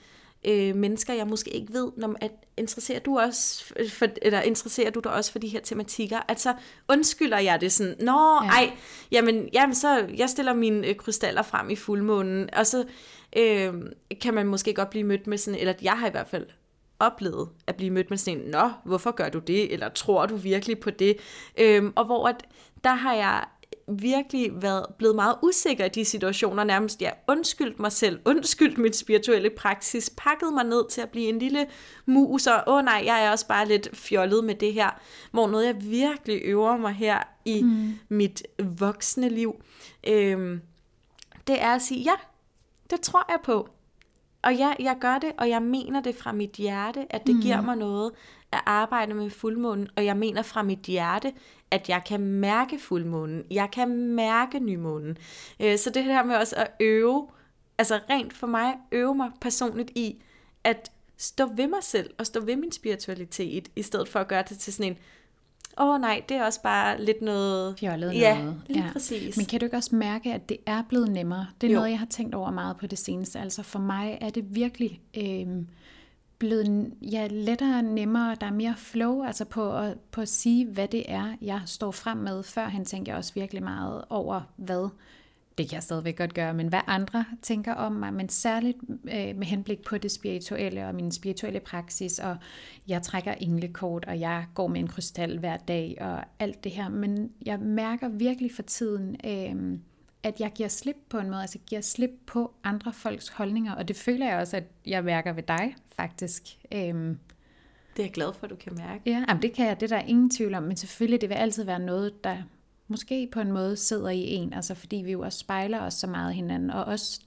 øh, 0.48 0.76
mennesker, 0.76 1.14
jeg 1.14 1.28
måske 1.28 1.50
ikke 1.50 1.74
ved, 1.74 1.92
når, 1.98 2.16
at 2.22 2.32
interesserer 2.58 3.00
du 3.00 3.20
også 3.20 3.66
for, 3.90 4.08
eller 4.22 4.42
interesserer 4.42 4.92
du 4.92 5.00
dig 5.00 5.14
også 5.14 5.32
for 5.32 5.40
de 5.40 5.48
her 5.48 5.60
tematikker? 5.60 6.20
Altså, 6.28 6.54
undskylder 6.90 7.40
jeg 7.40 7.62
det 7.62 7.72
sådan, 7.72 7.96
nå, 8.00 8.40
ja. 8.44 8.50
ej, 8.50 8.72
jamen, 9.12 9.50
jamen, 9.54 9.76
så 9.76 10.08
jeg 10.18 10.30
stiller 10.30 10.54
mine 10.54 10.88
øh, 10.88 10.96
krystaller 10.96 11.42
frem 11.42 11.70
i 11.70 11.76
fuldmånen, 11.76 12.54
og 12.54 12.68
så 12.68 12.86
øh, 13.38 13.74
kan 14.22 14.34
man 14.34 14.48
måske 14.48 14.74
godt 14.74 14.90
blive 14.90 15.04
mødt 15.04 15.28
med 15.28 15.38
sådan, 15.38 15.60
eller 15.60 15.74
jeg 15.82 15.94
har 15.94 16.08
i 16.08 16.12
hvert 16.12 16.28
fald 16.28 16.46
oplevet 17.00 17.50
at 17.68 17.76
blive 17.76 17.92
mødt 17.92 18.10
med 18.10 18.18
sådan 18.18 18.40
en, 18.40 18.50
nå, 18.50 18.70
hvorfor 18.86 19.12
gør 19.12 19.30
du 19.30 19.40
det, 19.40 19.74
eller 19.74 19.90
tror 19.90 20.26
du 20.26 20.36
virkelig 20.36 20.80
på 20.80 20.90
det? 20.90 21.18
Øh, 21.58 21.92
og 21.96 22.06
hvor 22.06 22.28
at, 22.28 22.36
der 22.84 22.94
har 22.94 23.14
jeg 23.14 23.46
virkelig 23.88 24.62
været 24.62 24.86
blevet 24.98 25.16
meget 25.16 25.36
usikker 25.44 25.86
i 25.86 25.90
de 25.90 26.06
situationer, 26.06 26.64
nærmest 26.64 27.02
jeg 27.02 27.14
ja, 27.28 27.34
undskyldt 27.34 27.80
mig 27.80 27.92
selv, 27.92 28.20
undskyldt 28.30 28.78
mit 28.78 28.96
spirituelle 28.96 29.50
praksis, 29.50 30.14
pakket 30.18 30.54
mig 30.54 30.64
ned 30.64 30.90
til 30.90 31.02
at 31.02 31.10
blive 31.10 31.30
en 31.30 31.40
lille 31.40 31.68
mus, 32.06 32.48
og 32.48 32.64
åh 32.68 32.74
oh, 32.74 32.84
nej, 32.84 33.04
jeg 33.06 33.26
er 33.26 33.32
også 33.32 33.48
bare 33.48 33.68
lidt 33.68 33.90
fjollet 33.94 34.44
med 34.44 34.56
det 34.56 34.74
her, 34.74 34.90
hvor 35.32 35.48
noget 35.48 35.66
jeg 35.66 35.76
virkelig 35.82 36.42
øver 36.44 36.78
mig 36.78 36.94
her 36.94 37.20
i 37.46 37.62
mm. 37.62 37.94
mit 38.10 38.44
voksne 38.64 39.30
liv, 39.30 39.64
øhm, 40.08 40.62
det 41.48 41.62
er 41.62 41.76
at 41.76 41.82
sige, 41.82 42.02
ja, 42.02 42.16
det 42.90 43.02
tror 43.02 43.26
jeg 43.30 43.38
på. 43.44 43.70
Og 44.44 44.56
ja, 44.56 44.74
jeg 44.80 44.98
gør 45.02 45.18
det, 45.18 45.32
og 45.38 45.50
jeg 45.50 45.62
mener 45.62 46.02
det 46.02 46.16
fra 46.16 46.32
mit 46.32 46.52
hjerte, 46.52 47.06
at 47.10 47.28
det 47.28 47.36
mm. 47.36 47.42
giver 47.42 47.62
mig 47.62 47.76
noget 47.76 48.12
at 48.52 48.62
arbejde 48.66 49.14
med 49.14 49.30
fuldmånen, 49.30 49.88
og 49.96 50.06
jeg 50.06 50.18
mener 50.18 50.42
fra 50.42 50.64
mit 50.64 50.80
hjerte, 50.80 51.34
at 51.72 51.90
jeg 51.90 52.02
kan 52.06 52.20
mærke 52.20 52.80
fuldmånen, 52.80 53.44
jeg 53.52 53.70
kan 53.72 53.90
mærke 53.98 54.60
nymånen. 54.60 55.18
Øh, 55.60 55.78
så 55.78 55.90
det 55.90 56.04
her 56.04 56.24
med 56.24 56.36
også 56.36 56.56
at 56.56 56.72
øve, 56.80 57.28
altså 57.78 58.00
rent 58.10 58.34
for 58.34 58.48
mig, 58.48 58.74
øve 58.92 59.16
mig 59.16 59.32
personligt 59.42 59.92
i, 59.96 60.22
at 60.64 60.92
stå 61.18 61.46
ved 61.56 61.68
mig 61.68 61.84
selv, 61.84 62.10
og 62.18 62.26
stå 62.26 62.40
ved 62.40 62.56
min 62.56 62.72
spiritualitet, 62.72 63.70
i 63.76 63.82
stedet 63.82 64.08
for 64.08 64.20
at 64.20 64.28
gøre 64.28 64.44
det 64.50 64.60
til 64.60 64.74
sådan 64.74 64.92
en, 64.92 64.98
åh 65.80 65.90
oh, 65.90 66.02
nej, 66.02 66.24
det 66.30 66.38
er 66.38 66.46
også 66.46 66.62
bare 66.62 67.04
lidt 67.04 67.22
noget... 67.22 67.76
Fjollet 67.80 68.14
ja, 68.14 68.38
noget. 68.38 68.62
lige 68.68 68.84
ja, 68.86 68.92
præcis. 68.92 69.38
Men 69.38 69.46
kan 69.46 69.60
du 69.60 69.66
ikke 69.66 69.78
også 69.78 69.96
mærke, 69.96 70.34
at 70.34 70.50
det 70.50 70.58
er 70.66 70.84
blevet 70.90 71.10
nemmere? 71.12 71.48
Det 71.62 71.68
er 71.68 71.72
jo. 71.72 71.78
noget, 71.78 71.90
jeg 71.90 72.00
har 72.00 72.06
tænkt 72.06 72.36
over 72.36 72.52
meget 72.52 72.78
på 72.78 72.88
det 72.88 73.00
seneste. 73.00 73.40
Altså 73.40 73.64
for 73.64 73.80
mig 73.80 74.18
er 74.22 74.30
det 74.30 74.56
virkelig... 74.56 75.02
Øh, 75.18 75.48
blevet 76.42 76.94
ja, 77.02 77.28
lettere, 77.28 77.84
nemmere, 77.84 78.36
der 78.42 78.48
er 78.48 78.52
mere 78.52 78.74
flow, 78.78 79.24
altså 79.24 79.46
på 79.46 79.78
at, 79.78 79.98
på 80.12 80.22
at 80.22 80.30
sige, 80.30 80.66
hvad 80.68 80.88
det 80.88 81.04
er, 81.08 81.36
jeg 81.42 81.62
står 81.66 81.92
frem 81.92 82.18
med. 82.18 82.44
Før 82.44 82.66
han 82.66 82.86
tænkte 82.86 83.10
jeg 83.10 83.18
også 83.18 83.34
virkelig 83.34 83.64
meget 83.64 84.04
over, 84.10 84.42
hvad. 84.56 84.90
Det 85.58 85.70
kan 85.70 85.76
jeg 85.76 85.84
stadigvæk 85.84 86.18
godt 86.18 86.34
gøre, 86.34 86.54
men 86.54 86.68
hvad 86.68 86.80
andre 86.88 87.26
tænker 87.42 87.74
om 87.74 87.92
mig, 87.92 88.14
men 88.14 88.30
særligt 88.30 88.78
øh, 88.90 89.36
med 89.36 89.46
henblik 89.46 89.84
på 89.84 89.98
det 89.98 90.12
spirituelle 90.12 90.88
og 90.88 90.96
min 90.96 91.12
spirituelle 91.12 91.60
praksis, 91.60 92.20
og 92.20 92.38
jeg 92.88 93.02
trækker 93.02 93.34
englekort, 93.34 94.06
og 94.06 94.20
jeg 94.20 94.46
går 94.54 94.68
med 94.68 94.80
en 94.80 94.88
krystal 94.88 95.40
hver 95.40 95.58
dag, 95.58 95.98
og 96.02 96.24
alt 96.40 96.64
det 96.64 96.72
her, 96.72 96.90
men 96.90 97.32
jeg 97.46 97.60
mærker 97.60 98.10
virkelig 98.10 98.52
for 98.56 98.62
tiden, 98.62 99.16
øh, 99.26 99.80
at 100.24 100.40
jeg 100.40 100.52
giver 100.56 100.70
slip 100.70 100.96
på 101.10 101.18
en 101.20 101.30
måde, 101.30 101.42
altså 101.42 101.58
giver 101.66 101.82
slip 101.82 102.12
på 102.26 102.54
andre 102.64 102.94
folks 102.94 103.28
holdninger, 103.28 103.74
og 103.76 103.88
det 103.88 103.96
føler 103.96 104.30
jeg 104.30 104.40
også, 104.40 104.58
at 104.58 104.64
jeg 104.86 105.04
mærker 105.04 105.34
ved 105.34 105.44
dig, 105.44 105.76
faktisk. 105.96 106.44
Øhm, 106.72 107.20
det 107.98 108.00
er 108.00 108.04
jeg 108.04 108.12
glad 108.12 108.34
for, 108.34 108.44
at 108.44 108.50
du 108.50 108.56
kan 108.56 108.74
mærke. 108.76 109.02
Ja, 109.06 109.26
jamen 109.28 109.42
det 109.42 109.54
kan 109.54 109.68
jeg, 109.68 109.80
det 109.80 109.92
er 109.92 109.98
der 109.98 110.04
ingen 110.06 110.30
tvivl 110.30 110.54
om, 110.56 110.64
men 110.64 110.78
selvfølgelig, 110.78 111.22
det 111.22 111.30
vil 111.30 111.36
altid 111.36 111.64
være 111.64 111.80
noget, 111.80 112.24
der 112.24 112.38
måske 112.88 113.30
på 113.32 113.40
en 113.40 113.52
måde 113.52 113.78
sidder 113.78 114.10
i 114.10 114.20
en, 114.20 114.54
altså 114.54 114.76
fordi 114.76 114.96
vi 114.96 115.12
jo 115.12 115.22
også 115.22 115.40
spejler 115.40 115.82
os 115.82 115.94
så 115.94 116.08
meget 116.08 116.34
hinanden, 116.34 116.70
og 116.70 116.86
også, 116.86 117.22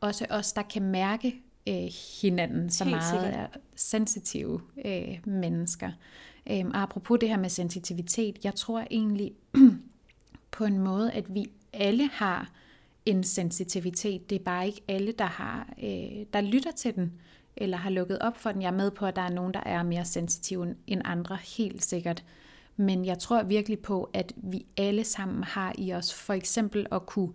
også 0.00 0.26
os, 0.30 0.52
der 0.52 0.62
kan 0.62 0.82
mærke 0.82 1.42
øh, 1.68 1.88
hinanden 2.22 2.70
så 2.70 2.84
Helt 2.84 2.96
meget, 2.96 3.22
sikkert. 3.22 3.34
er 3.34 3.46
sensitive 3.76 4.60
øh, 4.84 5.18
mennesker. 5.24 5.90
Øhm, 6.50 6.70
og 6.70 6.82
apropos 6.82 7.18
det 7.20 7.28
her 7.28 7.38
med 7.38 7.48
sensitivitet, 7.48 8.44
jeg 8.44 8.54
tror 8.54 8.86
egentlig 8.90 9.32
på 10.56 10.64
en 10.64 10.78
måde, 10.78 11.12
at 11.12 11.34
vi 11.34 11.46
alle 11.72 12.08
har 12.12 12.50
en 13.06 13.24
sensitivitet. 13.24 14.30
Det 14.30 14.40
er 14.40 14.44
bare 14.44 14.66
ikke 14.66 14.82
alle, 14.88 15.12
der 15.12 15.24
har, 15.24 15.74
øh, 15.82 16.26
der 16.32 16.40
lytter 16.40 16.70
til 16.70 16.94
den, 16.94 17.12
eller 17.56 17.76
har 17.76 17.90
lukket 17.90 18.18
op 18.18 18.36
for 18.36 18.52
den. 18.52 18.62
Jeg 18.62 18.68
er 18.68 18.76
med 18.76 18.90
på, 18.90 19.06
at 19.06 19.16
der 19.16 19.22
er 19.22 19.30
nogen, 19.30 19.54
der 19.54 19.62
er 19.66 19.82
mere 19.82 20.04
sensitive 20.04 20.74
end 20.86 21.02
andre, 21.04 21.38
helt 21.56 21.84
sikkert. 21.84 22.24
Men 22.76 23.04
jeg 23.04 23.18
tror 23.18 23.42
virkelig 23.42 23.78
på, 23.78 24.10
at 24.12 24.32
vi 24.36 24.66
alle 24.76 25.04
sammen 25.04 25.44
har 25.44 25.74
i 25.78 25.92
os 25.92 26.14
for 26.14 26.32
eksempel 26.32 26.86
at 26.92 27.06
kunne 27.06 27.32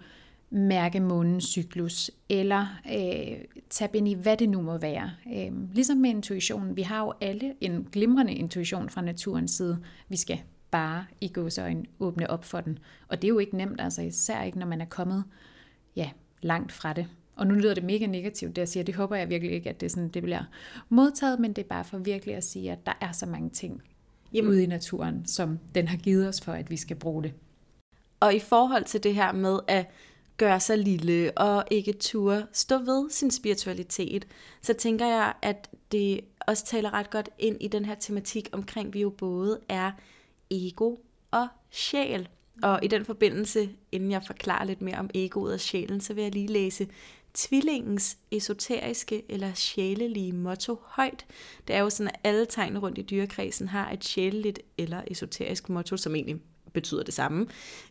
mærke 0.49 0.99
månens 0.99 1.43
cyklus, 1.43 2.11
eller 2.29 2.67
øh, 2.93 3.37
tabe 3.69 3.97
ind 3.97 4.07
i, 4.07 4.13
hvad 4.13 4.37
det 4.37 4.49
nu 4.49 4.61
må 4.61 4.77
være. 4.77 5.11
Øh, 5.35 5.73
ligesom 5.73 5.97
med 5.97 6.09
intuitionen, 6.09 6.75
vi 6.75 6.81
har 6.81 7.03
jo 7.03 7.13
alle 7.21 7.53
en 7.61 7.87
glimrende 7.91 8.33
intuition 8.33 8.89
fra 8.89 9.01
naturens 9.01 9.51
side. 9.51 9.79
Vi 10.09 10.17
skal 10.17 10.39
bare 10.75 11.05
i 11.21 11.27
gåsøjne 11.27 11.85
åbne 11.99 12.29
op 12.29 12.45
for 12.45 12.61
den. 12.61 12.79
Og 13.07 13.21
det 13.21 13.27
er 13.27 13.29
jo 13.29 13.39
ikke 13.39 13.57
nemt, 13.57 13.81
altså 13.81 14.01
især 14.01 14.43
ikke, 14.43 14.59
når 14.59 14.65
man 14.65 14.81
er 14.81 14.85
kommet 14.85 15.23
ja, 15.95 16.09
langt 16.41 16.71
fra 16.71 16.93
det. 16.93 17.07
Og 17.35 17.47
nu 17.47 17.53
lyder 17.53 17.73
det 17.73 17.83
mega 17.83 18.05
negativt, 18.05 18.55
det 18.55 18.59
jeg 18.59 18.67
siger. 18.67 18.83
Det 18.83 18.95
håber 18.95 19.15
jeg 19.15 19.29
virkelig 19.29 19.53
ikke, 19.53 19.69
at 19.69 19.81
det, 19.81 19.91
sådan, 19.91 20.09
det 20.09 20.23
bliver 20.23 20.43
modtaget, 20.89 21.39
men 21.39 21.53
det 21.53 21.63
er 21.63 21.67
bare 21.67 21.83
for 21.83 21.97
virkelig 21.97 22.35
at 22.35 22.43
sige, 22.43 22.71
at 22.71 22.85
der 22.85 22.93
er 23.01 23.11
så 23.11 23.25
mange 23.25 23.49
ting 23.49 23.81
Jamen. 24.33 24.51
ude 24.51 24.63
i 24.63 24.65
naturen, 24.65 25.25
som 25.25 25.59
den 25.75 25.87
har 25.87 25.97
givet 25.97 26.27
os 26.27 26.41
for, 26.41 26.51
at 26.51 26.69
vi 26.69 26.77
skal 26.77 26.95
bruge 26.95 27.23
det. 27.23 27.33
Og 28.19 28.35
i 28.35 28.39
forhold 28.39 28.83
til 28.83 29.03
det 29.03 29.15
her 29.15 29.31
med 29.31 29.59
at 29.67 29.89
gøre 30.37 30.59
sig 30.59 30.77
lille 30.77 31.37
og 31.37 31.63
ikke 31.71 31.93
ture 31.93 32.45
stå 32.53 32.77
ved 32.77 33.09
sin 33.09 33.31
spiritualitet, 33.31 34.27
så 34.61 34.73
tænker 34.73 35.05
jeg, 35.05 35.33
at 35.41 35.69
det 35.91 36.21
også 36.47 36.65
taler 36.65 36.93
ret 36.93 37.09
godt 37.09 37.29
ind 37.39 37.57
i 37.61 37.67
den 37.67 37.85
her 37.85 37.95
tematik 37.95 38.49
omkring, 38.51 38.93
vi 38.93 39.01
jo 39.01 39.09
både 39.09 39.59
er 39.69 39.91
ego 40.55 40.95
og 41.31 41.47
sjæl. 41.71 42.27
Og 42.63 42.79
i 42.83 42.87
den 42.87 43.05
forbindelse, 43.05 43.69
inden 43.91 44.11
jeg 44.11 44.23
forklarer 44.27 44.65
lidt 44.65 44.81
mere 44.81 44.97
om 44.97 45.09
egoet 45.13 45.53
og 45.53 45.59
sjælen, 45.59 46.01
så 46.01 46.13
vil 46.13 46.23
jeg 46.23 46.33
lige 46.33 46.47
læse 46.47 46.87
tvillingens 47.33 48.17
esoteriske 48.31 49.23
eller 49.29 49.53
sjælelige 49.53 50.33
motto 50.33 50.79
højt. 50.83 51.25
Det 51.67 51.75
er 51.75 51.79
jo 51.79 51.89
sådan, 51.89 52.11
at 52.13 52.19
alle 52.23 52.45
tegn 52.45 52.77
rundt 52.77 52.97
i 52.97 53.01
dyrekredsen 53.01 53.67
har 53.67 53.91
et 53.91 54.03
sjæleligt 54.03 54.59
eller 54.77 55.01
esoterisk 55.07 55.69
motto, 55.69 55.97
som 55.97 56.15
egentlig 56.15 56.41
betyder 56.73 57.03
det 57.03 57.13
samme, 57.13 57.47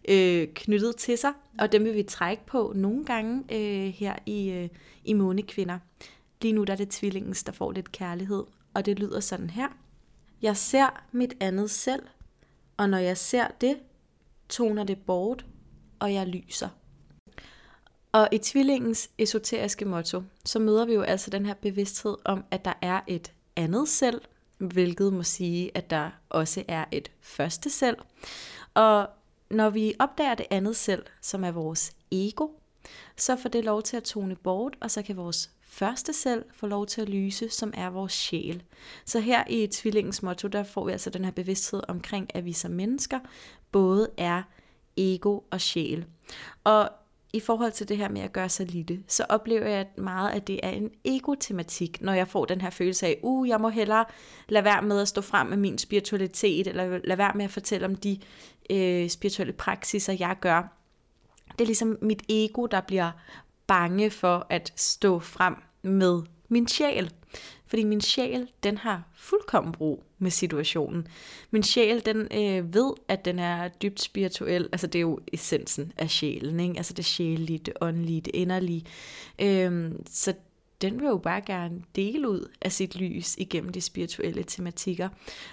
øh, 0.09 0.48
knyttet 0.55 0.96
til 0.96 1.18
sig. 1.18 1.33
Og 1.59 1.72
dem 1.72 1.85
vil 1.85 1.94
vi 1.94 2.03
trække 2.03 2.46
på 2.46 2.72
nogle 2.77 3.05
gange 3.05 3.44
øh, 3.53 3.92
her 3.92 4.16
i, 4.27 4.50
øh, 4.50 4.68
i 5.05 5.12
Månekvinder. 5.12 5.79
Lige 6.42 6.53
nu 6.53 6.64
der 6.64 6.72
er 6.72 6.77
det 6.77 6.88
tvillingens, 6.88 7.44
der 7.44 7.53
får 7.53 7.72
lidt 7.72 7.92
kærlighed, 7.92 8.44
og 8.74 8.87
det 8.87 8.98
lyder 8.98 9.20
sådan 9.20 9.50
her. 9.50 9.68
Jeg 10.42 10.57
ser 10.57 11.05
mit 11.12 11.35
andet 11.40 11.70
selv 11.70 12.03
og 12.76 12.90
når 12.90 12.98
jeg 12.98 13.16
ser 13.16 13.48
det, 13.60 13.78
toner 14.48 14.84
det 14.84 14.98
bort, 14.98 15.46
og 15.98 16.14
jeg 16.14 16.26
lyser. 16.26 16.68
Og 18.12 18.28
i 18.32 18.38
tvillingens 18.38 19.10
esoteriske 19.18 19.84
motto, 19.84 20.22
så 20.44 20.58
møder 20.58 20.84
vi 20.84 20.94
jo 20.94 21.02
altså 21.02 21.30
den 21.30 21.46
her 21.46 21.54
bevidsthed 21.54 22.16
om, 22.24 22.44
at 22.50 22.64
der 22.64 22.72
er 22.82 23.00
et 23.06 23.32
andet 23.56 23.88
selv, 23.88 24.20
hvilket 24.58 25.12
må 25.12 25.22
sige, 25.22 25.70
at 25.76 25.90
der 25.90 26.10
også 26.28 26.64
er 26.68 26.84
et 26.92 27.10
første 27.20 27.70
selv. 27.70 27.96
Og 28.74 29.08
når 29.50 29.70
vi 29.70 29.94
opdager 29.98 30.34
det 30.34 30.46
andet 30.50 30.76
selv, 30.76 31.06
som 31.20 31.44
er 31.44 31.50
vores 31.50 31.92
ego, 32.10 32.48
så 33.16 33.37
får 33.37 33.48
det 33.48 33.64
lov 33.64 33.82
til 33.82 33.96
at 33.96 34.02
tone 34.02 34.37
bort, 34.37 34.76
og 34.80 34.90
så 34.90 35.02
kan 35.02 35.16
vores 35.16 35.50
første 35.74 36.12
selv 36.12 36.44
får 36.54 36.66
lov 36.66 36.87
til 36.87 37.00
at 37.00 37.08
lyse, 37.08 37.48
som 37.48 37.72
er 37.76 37.90
vores 37.90 38.12
sjæl. 38.12 38.62
Så 39.04 39.20
her 39.20 39.44
i 39.50 39.66
tvillingens 39.66 40.22
motto, 40.22 40.48
der 40.48 40.62
får 40.62 40.84
vi 40.84 40.92
altså 40.92 41.10
den 41.10 41.24
her 41.24 41.32
bevidsthed 41.32 41.82
omkring, 41.88 42.37
at 42.37 42.44
vi 42.44 42.52
som 42.52 42.70
mennesker 42.70 43.18
både 43.72 44.08
er 44.16 44.42
ego 44.96 45.40
og 45.50 45.60
sjæl. 45.60 46.04
Og 46.64 46.90
i 47.32 47.40
forhold 47.40 47.72
til 47.72 47.88
det 47.88 47.96
her 47.96 48.08
med 48.08 48.20
at 48.20 48.32
gøre 48.32 48.48
sig 48.48 48.66
lille, 48.66 49.02
så 49.08 49.24
oplever 49.28 49.68
jeg 49.68 49.87
meget, 49.96 50.30
at 50.30 50.46
det 50.46 50.60
er 50.62 50.70
en 50.70 50.90
ego-tematik, 51.04 52.00
når 52.00 52.12
jeg 52.12 52.28
får 52.28 52.44
den 52.44 52.60
her 52.60 52.70
følelse 52.70 53.06
af, 53.06 53.20
uh, 53.22 53.48
jeg 53.48 53.60
må 53.60 53.68
hellere 53.68 54.04
lade 54.48 54.64
være 54.64 54.82
med 54.82 55.00
at 55.00 55.08
stå 55.08 55.20
frem 55.20 55.46
med 55.46 55.56
min 55.56 55.78
spiritualitet, 55.78 56.66
eller 56.66 57.00
lade 57.04 57.18
være 57.18 57.32
med 57.34 57.44
at 57.44 57.50
fortælle 57.50 57.87
om 57.87 57.96
de 57.96 58.18
øh, 58.70 59.08
spirituelle 59.08 59.52
praksiser, 59.52 60.12
jeg 60.18 60.37
gør. 60.40 60.62
Det 61.52 61.60
er 61.60 61.66
ligesom 61.66 61.98
mit 62.02 62.22
ego, 62.28 62.66
der 62.66 62.80
bliver 62.80 63.10
bange 63.66 64.11
for 64.11 64.46
at 64.50 64.72
stå 64.77 65.18
frem 65.18 65.57
med 65.83 66.22
min 66.48 66.68
sjæl. 66.68 67.11
Fordi 67.66 67.85
min 67.85 68.00
sjæl, 68.00 68.48
den 68.62 68.79
har 68.79 69.03
fuldkommen 69.14 69.72
brug 69.72 70.05
med 70.18 70.31
situationen. 70.31 71.07
Min 71.50 71.62
sjæl, 71.62 72.07
den 72.07 72.16
øh, 72.20 72.74
ved, 72.74 72.92
at 73.09 73.24
den 73.24 73.38
er 73.38 73.68
dybt 73.68 74.00
spirituel. 74.00 74.68
Altså 74.72 74.87
det 74.87 74.98
er 74.98 75.00
jo 75.00 75.20
essensen 75.33 75.92
af 75.96 76.11
sjælen, 76.11 76.61
ikke? 76.61 76.74
Altså 76.77 76.94
det 76.94 77.05
sjælelige, 77.05 77.59
det 77.59 77.74
åndelige, 77.81 78.20
det 78.20 78.35
inderlige. 78.35 78.85
Øhm, 79.38 80.07
så 80.07 80.35
den 80.83 81.00
vil 81.00 81.07
jo 81.07 81.16
bare 81.16 81.40
gerne 81.40 81.83
dele 81.96 82.29
ud 82.29 82.50
af 82.62 82.72
sit 82.72 82.96
lys 82.96 83.37
igennem 83.37 83.72
de 83.72 83.81
spirituelle 83.81 84.44
tematikker. 84.44 85.09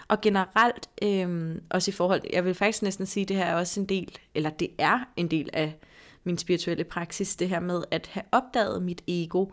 Og 0.07 0.21
generelt, 0.21 0.89
øhm, 1.03 1.61
også 1.69 1.91
i 1.91 1.93
forhold, 1.93 2.21
jeg 2.33 2.45
vil 2.45 2.53
faktisk 2.53 2.81
næsten 2.83 3.05
sige, 3.05 3.21
at 3.21 3.29
det 3.29 3.37
her 3.37 3.45
er 3.45 3.55
også 3.55 3.79
en 3.79 3.85
del, 3.85 4.17
eller 4.35 4.49
det 4.49 4.69
er 4.77 4.99
en 5.17 5.27
del 5.27 5.49
af 5.53 5.73
min 6.23 6.37
spirituelle 6.37 6.83
praksis, 6.83 7.35
det 7.35 7.49
her 7.49 7.59
med 7.59 7.83
at 7.91 8.07
have 8.07 8.23
opdaget 8.31 8.83
mit 8.83 9.01
ego, 9.07 9.45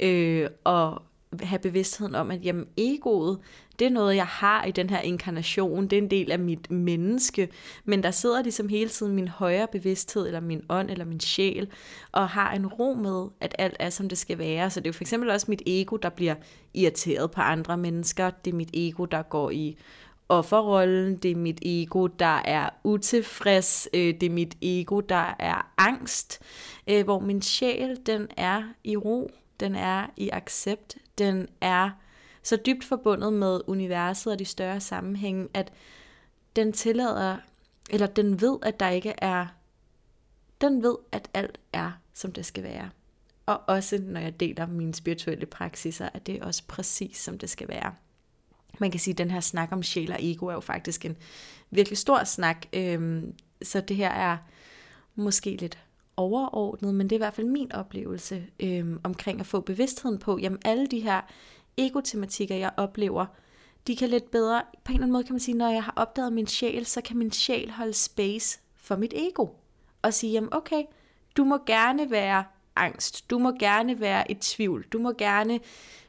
øh, 0.00 0.48
og 0.64 1.02
have 1.42 1.58
bevidstheden 1.58 2.14
om, 2.14 2.30
at 2.30 2.44
jamen, 2.44 2.66
egoet, 2.76 3.38
det 3.78 3.86
er 3.86 3.90
noget, 3.90 4.16
jeg 4.16 4.26
har 4.26 4.64
i 4.64 4.70
den 4.70 4.90
her 4.90 5.00
inkarnation, 5.00 5.84
det 5.88 5.98
er 5.98 6.02
en 6.02 6.10
del 6.10 6.32
af 6.32 6.38
mit 6.38 6.70
menneske, 6.70 7.48
men 7.84 8.02
der 8.02 8.10
sidder 8.10 8.42
ligesom 8.42 8.68
hele 8.68 8.90
tiden 8.90 9.14
min 9.14 9.28
højere 9.28 9.66
bevidsthed, 9.72 10.26
eller 10.26 10.40
min 10.40 10.62
ånd, 10.68 10.90
eller 10.90 11.04
min 11.04 11.20
sjæl, 11.20 11.68
og 12.12 12.28
har 12.28 12.52
en 12.52 12.66
ro 12.66 12.94
med, 12.94 13.28
at 13.40 13.54
alt 13.58 13.76
er, 13.78 13.90
som 13.90 14.08
det 14.08 14.18
skal 14.18 14.38
være. 14.38 14.70
Så 14.70 14.80
det 14.80 14.86
er 14.86 14.88
jo 14.88 14.92
for 14.92 15.04
eksempel 15.04 15.30
også 15.30 15.46
mit 15.48 15.62
ego, 15.66 15.96
der 15.96 16.08
bliver 16.08 16.34
irriteret 16.74 17.30
på 17.30 17.40
andre 17.40 17.76
mennesker, 17.76 18.30
det 18.30 18.50
er 18.50 18.56
mit 18.56 18.70
ego, 18.74 19.04
der 19.04 19.22
går 19.22 19.50
i 19.50 19.76
offerrollen, 20.28 21.16
det 21.16 21.30
er 21.30 21.36
mit 21.36 21.58
ego, 21.62 22.06
der 22.06 22.42
er 22.44 22.70
utilfreds, 22.84 23.88
øh, 23.94 24.14
det 24.20 24.22
er 24.22 24.30
mit 24.30 24.56
ego, 24.62 25.00
der 25.00 25.34
er 25.38 25.72
angst, 25.76 26.42
øh, 26.86 27.04
hvor 27.04 27.20
min 27.20 27.42
sjæl, 27.42 27.98
den 28.06 28.28
er 28.36 28.62
i 28.84 28.96
ro, 28.96 29.30
den 29.60 29.74
er 29.74 30.06
i 30.16 30.30
accept, 30.30 30.96
den 31.18 31.48
er 31.60 31.90
så 32.42 32.56
dybt 32.56 32.84
forbundet 32.84 33.32
med 33.32 33.60
universet 33.66 34.32
og 34.32 34.38
de 34.38 34.44
større 34.44 34.80
sammenhænge, 34.80 35.48
at 35.54 35.72
den 36.56 36.72
tillader, 36.72 37.36
eller 37.90 38.06
den 38.06 38.40
ved, 38.40 38.58
at 38.62 38.80
der 38.80 38.88
ikke 38.88 39.14
er, 39.18 39.46
den 40.60 40.82
ved, 40.82 40.96
at 41.12 41.28
alt 41.34 41.58
er, 41.72 41.92
som 42.14 42.32
det 42.32 42.46
skal 42.46 42.62
være. 42.62 42.90
Og 43.46 43.60
også 43.66 43.98
når 44.02 44.20
jeg 44.20 44.40
deler 44.40 44.66
mine 44.66 44.94
spirituelle 44.94 45.46
praksiser, 45.46 46.08
at 46.14 46.26
det 46.26 46.34
er 46.34 46.44
også 46.44 46.62
præcis, 46.68 47.18
som 47.18 47.38
det 47.38 47.50
skal 47.50 47.68
være. 47.68 47.94
Man 48.78 48.90
kan 48.90 49.00
sige, 49.00 49.12
at 49.12 49.18
den 49.18 49.30
her 49.30 49.40
snak 49.40 49.72
om 49.72 49.82
sjæl 49.82 50.12
og 50.12 50.18
ego 50.20 50.46
er 50.46 50.52
jo 50.52 50.60
faktisk 50.60 51.04
en 51.04 51.16
virkelig 51.70 51.98
stor 51.98 52.24
snak, 52.24 52.66
øhm, 52.72 53.32
så 53.62 53.80
det 53.80 53.96
her 53.96 54.10
er 54.10 54.36
måske 55.14 55.56
lidt 55.56 55.78
overordnet, 56.16 56.94
men 56.94 57.06
det 57.06 57.12
er 57.12 57.16
i 57.16 57.24
hvert 57.24 57.34
fald 57.34 57.46
min 57.46 57.72
oplevelse 57.72 58.46
øhm, 58.60 59.00
omkring 59.04 59.40
at 59.40 59.46
få 59.46 59.60
bevidstheden 59.60 60.18
på, 60.18 60.38
jamen 60.38 60.58
alle 60.64 60.86
de 60.86 61.00
her 61.00 61.20
egotematikker, 61.76 62.54
jeg 62.54 62.70
oplever, 62.76 63.26
de 63.86 63.96
kan 63.96 64.08
lidt 64.08 64.30
bedre, 64.30 64.62
på 64.84 64.92
en 64.92 64.94
eller 64.94 65.02
anden 65.02 65.12
måde 65.12 65.24
kan 65.24 65.32
man 65.32 65.40
sige, 65.40 65.56
når 65.56 65.68
jeg 65.68 65.84
har 65.84 65.92
opdaget 65.96 66.32
min 66.32 66.46
sjæl, 66.46 66.86
så 66.86 67.00
kan 67.00 67.16
min 67.16 67.32
sjæl 67.32 67.70
holde 67.70 67.92
space 67.92 68.60
for 68.76 68.96
mit 68.96 69.12
ego. 69.16 69.46
Og 70.02 70.14
sige, 70.14 70.32
jamen 70.32 70.48
okay, 70.52 70.82
du 71.36 71.44
må 71.44 71.58
gerne 71.66 72.10
være 72.10 72.44
angst, 72.76 73.30
du 73.30 73.38
må 73.38 73.52
gerne 73.58 74.00
være 74.00 74.30
i 74.30 74.34
tvivl, 74.34 74.86
du 74.92 74.98
må 74.98 75.12
gerne 75.12 75.60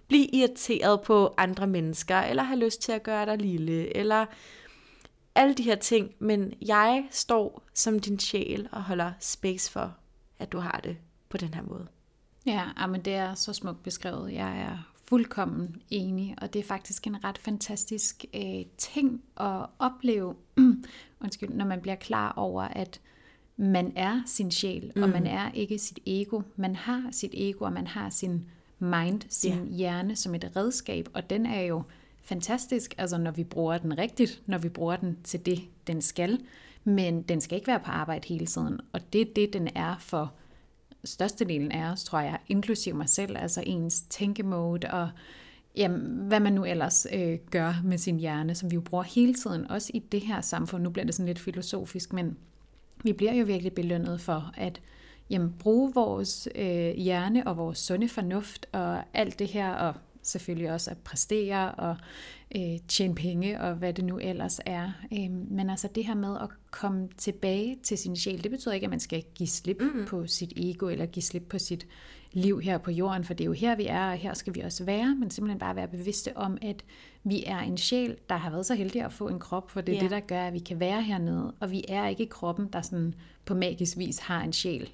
blive 0.08 0.28
irriteret 0.36 1.02
på 1.02 1.34
andre 1.38 1.68
mennesker, 1.68 2.18
eller 2.18 2.44
have 2.44 2.60
lyst 2.60 2.82
til 2.82 2.92
at 2.92 3.04
gøre 3.04 3.26
dig 3.26 3.38
lille, 3.38 3.98
eller 3.98 4.26
alle 5.36 5.54
de 5.54 5.64
her 5.64 5.76
ting, 5.76 6.12
men 6.20 6.54
jeg 6.62 7.08
står 7.12 7.68
som 7.74 8.00
din 8.00 8.20
sjæl 8.20 8.70
og 8.72 8.84
holder 8.84 9.12
space 9.20 9.72
for, 9.72 9.96
at 10.40 10.52
du 10.52 10.60
har 10.60 10.80
det 10.84 10.98
på 11.30 11.38
den 11.38 11.54
her 11.54 11.62
måde. 11.62 11.88
Ja, 12.46 12.88
men 12.88 13.02
det 13.02 13.14
er 13.14 13.36
så 13.36 13.54
smukt 13.54 13.84
beskrevet. 13.84 14.34
Jeg 14.34 14.62
er 14.62 14.94
fuldkommen 15.08 15.82
enig, 15.90 16.36
og 16.42 16.54
det 16.54 16.60
er 16.60 16.64
faktisk 16.64 17.08
en 17.08 17.24
ret 17.24 17.38
fantastisk 17.38 18.26
øh, 18.34 18.66
ting 18.78 19.24
at 19.38 19.66
opleve, 19.80 20.36
undskyld, 21.24 21.50
når 21.50 21.66
man 21.66 21.82
bliver 21.82 21.96
klar 21.96 22.34
over, 22.36 22.64
at 22.64 23.02
man 23.58 23.94
er 23.96 24.22
sin 24.26 24.52
sjæl, 24.52 24.92
mm. 24.96 25.04
og 25.04 25.10
man 25.10 25.28
er 25.28 25.52
ikke 25.52 25.78
sit 25.78 26.00
ego. 26.06 26.42
Man 26.56 26.76
har 26.76 27.08
sit 27.12 27.32
ego, 27.34 27.66
og 27.66 27.74
man 27.74 27.88
har 27.88 28.10
sin 28.10 28.50
mind, 28.80 29.22
sin 29.30 29.54
yeah. 29.54 29.68
hjerne 29.68 30.16
som 30.16 30.36
et 30.36 30.52
redskab, 30.56 31.10
og 31.14 31.30
den 31.30 31.46
er 31.46 31.62
jo 31.62 31.84
fantastisk, 32.22 32.96
altså 32.98 33.18
når 33.18 33.32
vi 33.32 33.44
bruger 33.44 33.78
den 33.78 33.98
rigtigt, 33.98 34.42
når 34.46 34.58
vi 34.58 34.70
bruger 34.70 34.96
den 34.96 35.18
til 35.24 35.46
det, 35.46 35.60
den 35.88 36.02
skal. 36.02 36.40
Men 36.84 37.22
den 37.22 37.42
skal 37.42 37.56
ikke 37.56 37.68
være 37.68 37.80
på 37.80 37.92
arbejde 37.92 38.28
hele 38.28 38.46
tiden, 38.46 38.80
og 38.94 39.14
det 39.14 39.22
er 39.22 39.34
det, 39.36 39.54
den 39.54 39.70
er 39.76 39.96
for 40.00 40.34
størstedelen 41.04 41.72
af 41.72 41.92
os, 41.92 42.04
tror 42.04 42.20
jeg, 42.20 42.38
inklusive 42.48 42.96
mig 42.96 43.10
selv, 43.10 43.38
altså 43.38 43.64
ens 43.66 44.02
tænkemode 44.02 44.88
og 44.92 45.10
jamen, 45.76 46.28
hvad 46.28 46.40
man 46.40 46.54
nu 46.54 46.66
ellers 46.66 47.08
øh, 47.14 47.38
gør 47.52 47.74
med 47.84 47.98
sin 47.98 48.20
hjerne, 48.20 48.56
som 48.56 48.72
vi 48.72 48.76
jo 48.76 48.82
bruger 48.82 49.04
hele 49.04 49.34
tiden, 49.34 49.72
også 49.72 49.92
i 49.94 50.00
det 50.00 50.22
her 50.22 50.42
samfund. 50.42 50.84
Nu 50.84 50.90
bliver 50.90 51.06
det 51.06 51.16
sådan 51.16 51.28
lidt 51.28 51.40
filosofisk, 51.40 52.14
men 52.14 52.38
vi 53.04 53.14
bliver 53.14 53.34
jo 53.34 53.46
virkelig 53.46 53.74
belønnet 53.74 54.22
for 54.22 54.52
at 54.54 54.82
jamen, 55.30 55.54
bruge 55.60 55.94
vores 55.94 56.48
øh, 56.56 56.96
hjerne 56.96 57.48
og 57.48 57.58
vores 57.58 57.80
sunde 57.80 58.10
fornuft 58.10 58.66
og 58.72 59.04
alt 59.14 59.40
det 59.40 59.48
her, 59.48 59.72
og 59.72 59.94
selvfølgelig 60.22 60.72
også 60.72 60.92
at 60.92 60.98
præstere 60.98 61.72
og 61.72 61.96
øh, 62.56 62.78
tjene 62.88 63.16
penge 63.16 63.62
og 63.62 63.76
hvad 63.76 63.94
det 63.94 64.06
nu 64.06 64.18
ellers 64.18 64.60
er. 64.66 64.92
Øh, 65.14 65.32
men 65.32 65.70
altså 65.70 65.88
det 65.96 66.06
her 66.06 66.16
med 66.16 66.38
at 66.42 66.50
komme 66.72 67.10
tilbage 67.18 67.78
til 67.84 67.98
sin 67.98 68.16
sjæl, 68.16 68.44
det 68.44 68.52
betyder 68.52 68.74
ikke, 68.74 68.86
at 68.86 68.90
man 68.90 69.00
skal 69.00 69.24
give 69.36 69.48
slip 69.48 69.82
mm-hmm. 69.82 70.06
på 70.06 70.28
sit 70.28 70.54
ego 70.58 70.88
eller 70.88 71.06
give 71.06 71.24
slip 71.24 71.44
på 71.50 71.60
sit 71.60 71.88
liv 72.32 72.62
her 72.62 72.78
på 72.78 72.92
jorden, 72.92 73.24
for 73.24 73.34
det 73.34 73.44
er 73.44 73.46
jo 73.46 73.52
her, 73.52 73.76
vi 73.76 73.86
er, 73.86 74.12
og 74.12 74.18
her 74.18 74.34
skal 74.34 74.56
vi 74.56 74.60
også 74.60 74.84
være, 74.84 75.16
men 75.16 75.32
simpelthen 75.32 75.60
bare 75.60 75.76
være 75.76 75.88
bevidste 75.88 76.38
om, 76.38 76.58
at 76.62 76.84
vi 77.24 77.44
er 77.46 77.60
en 77.60 77.78
sjæl, 77.78 78.18
der 78.30 78.36
har 78.36 78.50
været 78.50 78.66
så 78.66 78.76
heldig 78.76 79.02
at 79.02 79.14
få 79.14 79.28
en 79.28 79.40
krop, 79.40 79.72
for 79.72 79.82
det 79.82 79.96
er 79.96 79.96
yeah. 79.96 80.04
det, 80.04 80.12
der 80.12 80.20
gør, 80.20 80.48
at 80.48 80.54
vi 80.54 80.60
kan 80.60 80.80
være 80.80 81.02
hernede, 81.02 81.54
og 81.60 81.72
vi 81.72 81.84
er 81.88 82.08
ikke 82.08 82.26
kroppen, 82.26 82.68
der 82.74 82.82
sådan 82.82 83.16
på 83.46 83.54
magisk 83.54 83.98
vis 83.98 84.20
har 84.20 84.42
en 84.42 84.54
sjæl. 84.54 84.90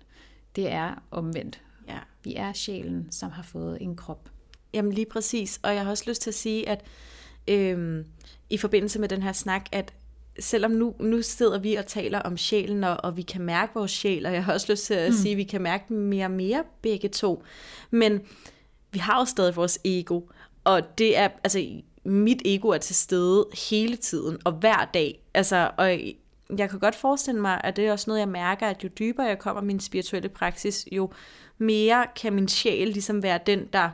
Det 0.55 0.71
er 0.71 1.03
omvendt. 1.11 1.61
Ja. 1.87 1.99
Vi 2.23 2.35
er 2.35 2.53
sjælen, 2.53 3.11
som 3.11 3.31
har 3.31 3.43
fået 3.43 3.77
en 3.81 3.95
krop. 3.95 4.29
Jamen 4.73 4.91
lige 4.91 5.05
præcis, 5.05 5.59
og 5.63 5.75
jeg 5.75 5.83
har 5.83 5.89
også 5.89 6.03
lyst 6.07 6.21
til 6.21 6.29
at 6.29 6.35
sige, 6.35 6.69
at 6.69 6.85
øhm, 7.47 8.05
i 8.49 8.57
forbindelse 8.57 8.99
med 8.99 9.09
den 9.09 9.21
her 9.21 9.31
snak, 9.31 9.65
at 9.71 9.93
selvom 10.39 10.71
nu, 10.71 10.95
nu 10.99 11.21
sidder 11.21 11.59
vi 11.59 11.75
og 11.75 11.85
taler 11.85 12.19
om 12.19 12.37
sjælen, 12.37 12.83
og, 12.83 12.97
og 13.03 13.17
vi 13.17 13.21
kan 13.21 13.41
mærke 13.41 13.73
vores 13.75 13.91
sjæl, 13.91 14.25
og 14.25 14.33
jeg 14.33 14.45
har 14.45 14.53
også 14.53 14.71
lyst 14.71 14.85
til 14.85 14.93
at 14.93 15.11
mm. 15.11 15.17
sige, 15.17 15.31
at 15.31 15.37
vi 15.37 15.43
kan 15.43 15.61
mærke 15.61 15.85
den 15.87 15.97
mere 15.97 16.25
og 16.25 16.31
mere 16.31 16.63
begge 16.81 17.09
to, 17.09 17.43
men 17.91 18.21
vi 18.91 18.99
har 18.99 19.19
jo 19.19 19.25
stadig 19.25 19.55
vores 19.55 19.79
ego, 19.85 20.21
og 20.63 20.97
det 20.97 21.17
er, 21.17 21.29
altså 21.43 21.81
mit 22.05 22.41
ego 22.45 22.67
er 22.67 22.77
til 22.77 22.95
stede 22.95 23.47
hele 23.69 23.95
tiden, 23.95 24.37
og 24.43 24.51
hver 24.51 24.89
dag, 24.93 25.23
altså, 25.33 25.71
og 25.77 25.99
jeg 26.57 26.69
kan 26.69 26.79
godt 26.79 26.95
forestille 26.95 27.41
mig, 27.41 27.61
at 27.63 27.75
det 27.75 27.87
er 27.87 27.91
også 27.91 28.09
noget, 28.09 28.19
jeg 28.19 28.29
mærker, 28.29 28.67
at 28.67 28.83
jo 28.83 28.89
dybere 28.99 29.25
jeg 29.25 29.39
kommer 29.39 29.61
min 29.61 29.79
spirituelle 29.79 30.29
praksis, 30.29 30.87
jo 30.91 31.11
mere 31.57 32.07
kan 32.15 32.33
min 32.33 32.47
sjæl 32.47 32.87
ligesom 32.87 33.23
være 33.23 33.39
den, 33.45 33.67
der 33.73 33.89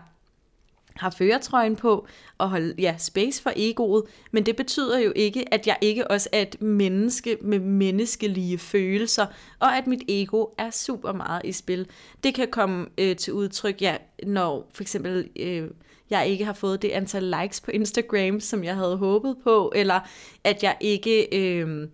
har 0.95 1.09
føretrøjen 1.09 1.75
på 1.75 2.07
og 2.37 2.49
holde 2.49 2.75
ja, 2.77 2.95
space 2.97 3.41
for 3.41 3.51
egoet, 3.55 4.03
men 4.31 4.45
det 4.45 4.55
betyder 4.55 4.99
jo 4.99 5.13
ikke, 5.15 5.53
at 5.53 5.67
jeg 5.67 5.77
ikke 5.81 6.11
også 6.11 6.29
er 6.31 6.41
et 6.41 6.61
menneske 6.61 7.37
med 7.41 7.59
menneskelige 7.59 8.57
følelser, 8.57 9.25
og 9.59 9.77
at 9.77 9.87
mit 9.87 10.01
ego 10.07 10.45
er 10.57 10.69
super 10.69 11.13
meget 11.13 11.41
i 11.45 11.51
spil. 11.51 11.87
Det 12.23 12.35
kan 12.35 12.47
komme 12.51 12.87
øh, 12.97 13.15
til 13.15 13.33
udtryk, 13.33 13.81
ja, 13.81 13.97
når 14.23 14.69
for 14.73 14.83
eksempel 14.83 15.29
øh, 15.35 15.69
jeg 16.09 16.27
ikke 16.27 16.45
har 16.45 16.53
fået 16.53 16.81
det 16.81 16.89
antal 16.89 17.23
likes 17.41 17.61
på 17.61 17.71
Instagram, 17.71 18.39
som 18.39 18.63
jeg 18.63 18.75
havde 18.75 18.97
håbet 18.97 19.35
på, 19.43 19.71
eller 19.75 19.99
at 20.43 20.63
jeg 20.63 20.77
ikke 20.79 21.35
øh, 21.35 21.87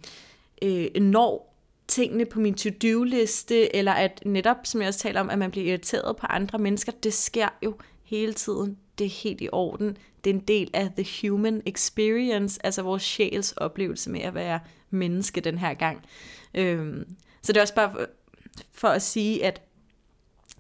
øh, 0.65 1.01
når 1.01 1.55
tingene 1.87 2.25
på 2.25 2.39
min 2.39 2.53
to-do-liste, 2.53 3.75
eller 3.75 3.91
at 3.91 4.23
netop, 4.25 4.57
som 4.63 4.81
jeg 4.81 4.87
også 4.87 4.99
taler 4.99 5.19
om, 5.19 5.29
at 5.29 5.39
man 5.39 5.51
bliver 5.51 5.67
irriteret 5.67 6.17
på 6.17 6.25
andre 6.29 6.59
mennesker, 6.59 6.91
det 6.91 7.13
sker 7.13 7.49
jo 7.63 7.75
hele 8.03 8.33
tiden 8.33 8.77
det 8.97 9.05
er 9.05 9.09
helt 9.09 9.41
i 9.41 9.49
orden. 9.51 9.97
Det 10.23 10.29
er 10.29 10.33
en 10.33 10.39
del 10.39 10.69
af 10.73 10.91
the 10.97 11.29
human 11.29 11.61
experience, 11.65 12.65
altså 12.65 12.81
vores 12.81 13.03
sjæls 13.03 13.51
oplevelse 13.51 14.09
med 14.09 14.21
at 14.21 14.33
være 14.33 14.59
menneske 14.89 15.41
den 15.41 15.57
her 15.57 15.73
gang. 15.73 16.05
Øhm, 16.53 17.15
så 17.41 17.53
det 17.53 17.57
er 17.57 17.61
også 17.61 17.75
bare 17.75 18.05
for, 18.71 18.87
at 18.87 19.01
sige, 19.01 19.45
at 19.45 19.61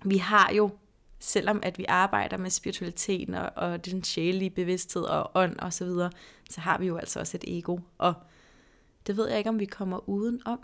vi 0.03 0.17
har 0.17 0.51
jo, 0.53 0.69
selvom 1.19 1.59
at 1.63 1.77
vi 1.77 1.85
arbejder 1.87 2.37
med 2.37 2.49
spiritualiteten 2.49 3.33
og, 3.33 3.51
og 3.55 3.85
den 3.85 4.03
sjælige 4.03 4.49
bevidsthed 4.49 5.03
og 5.03 5.31
ånd 5.35 5.59
og 5.59 5.73
så 5.73 5.85
videre, 5.85 6.11
så 6.49 6.61
har 6.61 6.77
vi 6.77 6.87
jo 6.87 6.97
altså 6.97 7.19
også 7.19 7.37
et 7.37 7.57
ego. 7.57 7.79
Og 7.97 8.13
det 9.07 9.17
ved 9.17 9.27
jeg 9.27 9.37
ikke, 9.37 9.49
om 9.49 9.59
vi 9.59 9.65
kommer 9.65 10.09
uden 10.09 10.41
om. 10.45 10.59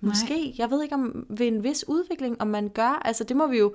Måske. 0.00 0.34
Nej. 0.34 0.54
Jeg 0.58 0.70
ved 0.70 0.82
ikke, 0.82 0.94
om 0.94 1.26
ved 1.28 1.46
en 1.46 1.64
vis 1.64 1.88
udvikling, 1.88 2.40
om 2.40 2.46
man 2.46 2.68
gør. 2.68 3.02
Altså, 3.04 3.24
det 3.24 3.36
må 3.36 3.46
vi 3.46 3.58
jo 3.58 3.74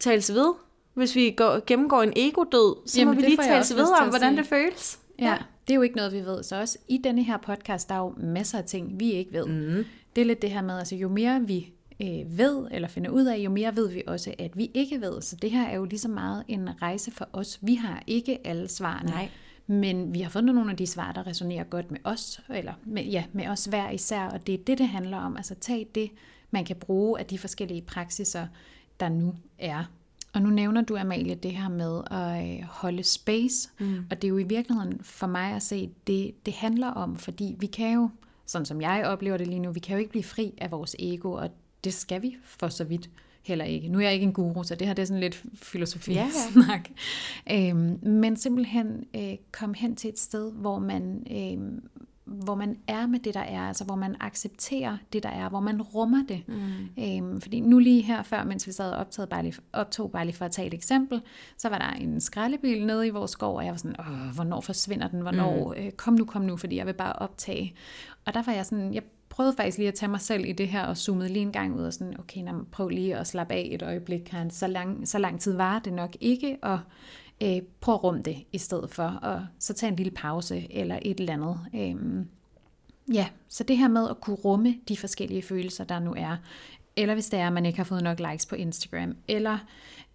tales 0.00 0.34
ved 0.34 0.54
hvis 0.94 1.16
vi 1.16 1.30
går, 1.30 1.60
gennemgår 1.66 2.02
en 2.02 2.12
ego-død, 2.16 2.88
så 2.88 2.98
Jamen, 2.98 3.14
må 3.14 3.20
vi 3.20 3.26
lige 3.26 3.36
tale 3.36 3.64
videre 3.74 3.98
om, 4.00 4.08
hvordan 4.08 4.36
det 4.36 4.46
føles. 4.46 4.98
Ja. 5.18 5.24
ja, 5.24 5.36
det 5.68 5.74
er 5.74 5.74
jo 5.74 5.82
ikke 5.82 5.96
noget, 5.96 6.12
vi 6.12 6.20
ved. 6.20 6.42
Så 6.42 6.60
også 6.60 6.78
i 6.88 6.98
denne 6.98 7.22
her 7.22 7.36
podcast, 7.36 7.88
der 7.88 7.94
er 7.94 7.98
jo 7.98 8.14
masser 8.16 8.58
af 8.58 8.64
ting, 8.64 9.00
vi 9.00 9.12
ikke 9.12 9.32
ved. 9.32 9.46
Mm. 9.46 9.84
Det 10.16 10.22
er 10.22 10.26
lidt 10.26 10.42
det 10.42 10.50
her 10.50 10.62
med, 10.62 10.78
altså 10.78 10.96
jo 10.96 11.08
mere 11.08 11.40
vi 11.46 11.72
øh, 12.02 12.38
ved 12.38 12.66
eller 12.70 12.88
finder 12.88 13.10
ud 13.10 13.24
af, 13.24 13.36
jo 13.36 13.50
mere 13.50 13.76
ved 13.76 13.88
vi 13.88 14.02
også, 14.06 14.34
at 14.38 14.56
vi 14.56 14.70
ikke 14.74 15.00
ved. 15.00 15.22
Så 15.22 15.36
det 15.36 15.50
her 15.50 15.66
er 15.66 15.76
jo 15.76 15.84
lige 15.84 15.98
så 15.98 16.08
meget 16.08 16.44
en 16.48 16.82
rejse 16.82 17.10
for 17.10 17.28
os. 17.32 17.58
Vi 17.62 17.74
har 17.74 18.02
ikke 18.06 18.46
alle 18.46 18.68
svarene. 18.68 19.10
Nej. 19.10 19.28
Men 19.66 20.14
vi 20.14 20.20
har 20.20 20.30
fundet 20.30 20.54
nogle 20.54 20.70
af 20.70 20.76
de 20.76 20.86
svar, 20.86 21.12
der 21.12 21.26
resonerer 21.26 21.64
godt 21.64 21.90
med 21.90 22.00
os, 22.04 22.40
eller 22.50 22.72
med, 22.84 23.04
ja, 23.04 23.24
med 23.32 23.48
os 23.48 23.64
hver 23.64 23.90
især, 23.90 24.22
og 24.22 24.46
det 24.46 24.54
er 24.54 24.64
det, 24.64 24.78
det 24.78 24.88
handler 24.88 25.16
om. 25.16 25.36
Altså 25.36 25.54
tag 25.54 25.86
det, 25.94 26.10
man 26.50 26.64
kan 26.64 26.76
bruge 26.76 27.20
af 27.20 27.26
de 27.26 27.38
forskellige 27.38 27.82
praksiser, 27.82 28.46
der 29.00 29.08
nu 29.08 29.34
er. 29.58 29.84
Og 30.32 30.42
nu 30.42 30.50
nævner 30.50 30.82
du, 30.82 30.96
Amalie, 30.96 31.34
det 31.34 31.50
her 31.50 31.68
med 31.68 32.02
at 32.10 32.58
øh, 32.58 32.64
holde 32.68 33.02
space, 33.02 33.68
mm. 33.80 34.06
og 34.10 34.22
det 34.22 34.24
er 34.24 34.28
jo 34.28 34.38
i 34.38 34.42
virkeligheden 34.42 35.00
for 35.02 35.26
mig 35.26 35.52
at 35.52 35.62
se, 35.62 35.90
det, 36.06 36.46
det 36.46 36.54
handler 36.54 36.88
om, 36.88 37.16
fordi 37.16 37.56
vi 37.58 37.66
kan 37.66 37.94
jo, 37.94 38.10
sådan 38.46 38.66
som 38.66 38.80
jeg 38.80 39.04
oplever 39.06 39.36
det 39.36 39.46
lige 39.46 39.58
nu, 39.58 39.72
vi 39.72 39.80
kan 39.80 39.92
jo 39.92 39.98
ikke 39.98 40.10
blive 40.10 40.24
fri 40.24 40.54
af 40.58 40.70
vores 40.70 40.96
ego, 40.98 41.32
og 41.32 41.50
det 41.84 41.94
skal 41.94 42.22
vi 42.22 42.36
for 42.44 42.68
så 42.68 42.84
vidt 42.84 43.10
heller 43.44 43.64
ikke. 43.64 43.88
Nu 43.88 43.98
er 43.98 44.02
jeg 44.02 44.12
ikke 44.12 44.26
en 44.26 44.32
guru, 44.32 44.62
så 44.62 44.74
det 44.74 44.86
her 44.86 44.94
det 44.94 45.02
er 45.02 45.06
sådan 45.06 45.20
lidt 45.20 45.42
filosofi-snak. 45.54 46.90
Ja. 47.46 47.68
Øhm, 47.68 47.98
men 48.02 48.36
simpelthen 48.36 49.04
øh, 49.16 49.34
kom 49.52 49.74
hen 49.74 49.96
til 49.96 50.10
et 50.10 50.18
sted, 50.18 50.52
hvor 50.52 50.78
man, 50.78 51.26
øh, 51.30 51.82
hvor 52.24 52.54
man 52.54 52.76
er 52.86 53.06
med 53.06 53.18
det, 53.18 53.34
der 53.34 53.40
er, 53.40 53.60
altså 53.60 53.84
hvor 53.84 53.94
man 53.94 54.16
accepterer 54.20 54.96
det, 55.12 55.22
der 55.22 55.28
er, 55.28 55.48
hvor 55.48 55.60
man 55.60 55.82
rummer 55.82 56.24
det. 56.28 56.42
Mm. 56.48 57.02
Øhm, 57.04 57.40
fordi 57.40 57.60
nu 57.60 57.78
lige 57.78 58.02
her 58.02 58.22
før, 58.22 58.44
mens 58.44 58.66
vi 58.66 58.72
sad 58.72 58.90
og 58.90 58.98
optog 58.98 59.28
bare, 59.28 59.42
lige, 59.42 59.54
optog 59.72 60.10
bare 60.10 60.24
lige 60.24 60.36
for 60.36 60.44
at 60.44 60.52
tage 60.52 60.66
et 60.66 60.74
eksempel, 60.74 61.20
så 61.56 61.68
var 61.68 61.78
der 61.78 61.90
en 61.90 62.20
skraldebil 62.20 62.86
nede 62.86 63.06
i 63.06 63.10
vores 63.10 63.30
skov, 63.30 63.56
og 63.56 63.64
jeg 63.64 63.70
var 63.70 63.78
sådan, 63.78 63.96
Åh, 64.00 64.34
hvornår 64.34 64.60
forsvinder 64.60 65.08
den, 65.08 65.20
hvornår, 65.20 65.74
mm. 65.76 65.84
øh, 65.84 65.92
kom 65.92 66.14
nu, 66.14 66.24
kom 66.24 66.42
nu, 66.42 66.56
fordi 66.56 66.76
jeg 66.76 66.86
vil 66.86 66.94
bare 66.94 67.12
optage. 67.12 67.74
Og 68.24 68.34
der 68.34 68.42
var 68.42 68.52
jeg 68.52 68.66
sådan, 68.66 68.94
jeg 68.94 69.02
prøvede 69.34 69.56
faktisk 69.56 69.78
lige 69.78 69.88
at 69.88 69.94
tage 69.94 70.10
mig 70.10 70.20
selv 70.20 70.44
i 70.44 70.52
det 70.52 70.68
her, 70.68 70.82
og 70.82 70.96
zoomede 70.96 71.28
lige 71.28 71.42
en 71.42 71.52
gang 71.52 71.74
ud 71.74 71.82
og 71.84 71.92
sådan, 71.92 72.20
okay, 72.20 72.40
nå, 72.40 72.64
prøv 72.72 72.88
lige 72.88 73.16
at 73.16 73.26
slappe 73.26 73.54
af 73.54 73.68
et 73.72 73.82
øjeblik, 73.82 74.20
kan 74.20 74.50
så 74.50 74.66
lang, 74.66 75.08
så 75.08 75.18
lang 75.18 75.40
tid 75.40 75.56
var 75.56 75.78
det 75.78 75.92
nok 75.92 76.16
ikke, 76.20 76.58
og 76.62 76.80
øh, 77.42 77.62
prøv 77.80 77.94
at 77.94 78.04
rumme 78.04 78.22
det 78.22 78.36
i 78.52 78.58
stedet 78.58 78.90
for, 78.90 79.02
og 79.02 79.46
så 79.58 79.74
tage 79.74 79.90
en 79.90 79.96
lille 79.96 80.10
pause 80.10 80.66
eller 80.72 80.98
et 81.02 81.20
eller 81.20 81.32
andet. 81.32 81.58
Øh, 81.74 82.24
ja, 83.14 83.26
så 83.48 83.64
det 83.64 83.78
her 83.78 83.88
med 83.88 84.08
at 84.10 84.20
kunne 84.20 84.36
rumme 84.36 84.74
de 84.88 84.96
forskellige 84.96 85.42
følelser, 85.42 85.84
der 85.84 85.98
nu 85.98 86.14
er, 86.16 86.36
eller 86.96 87.14
hvis 87.14 87.28
det 87.28 87.38
er, 87.38 87.46
at 87.46 87.52
man 87.52 87.66
ikke 87.66 87.78
har 87.78 87.84
fået 87.84 88.02
nok 88.02 88.20
likes 88.20 88.46
på 88.46 88.54
Instagram, 88.54 89.16
eller 89.28 89.58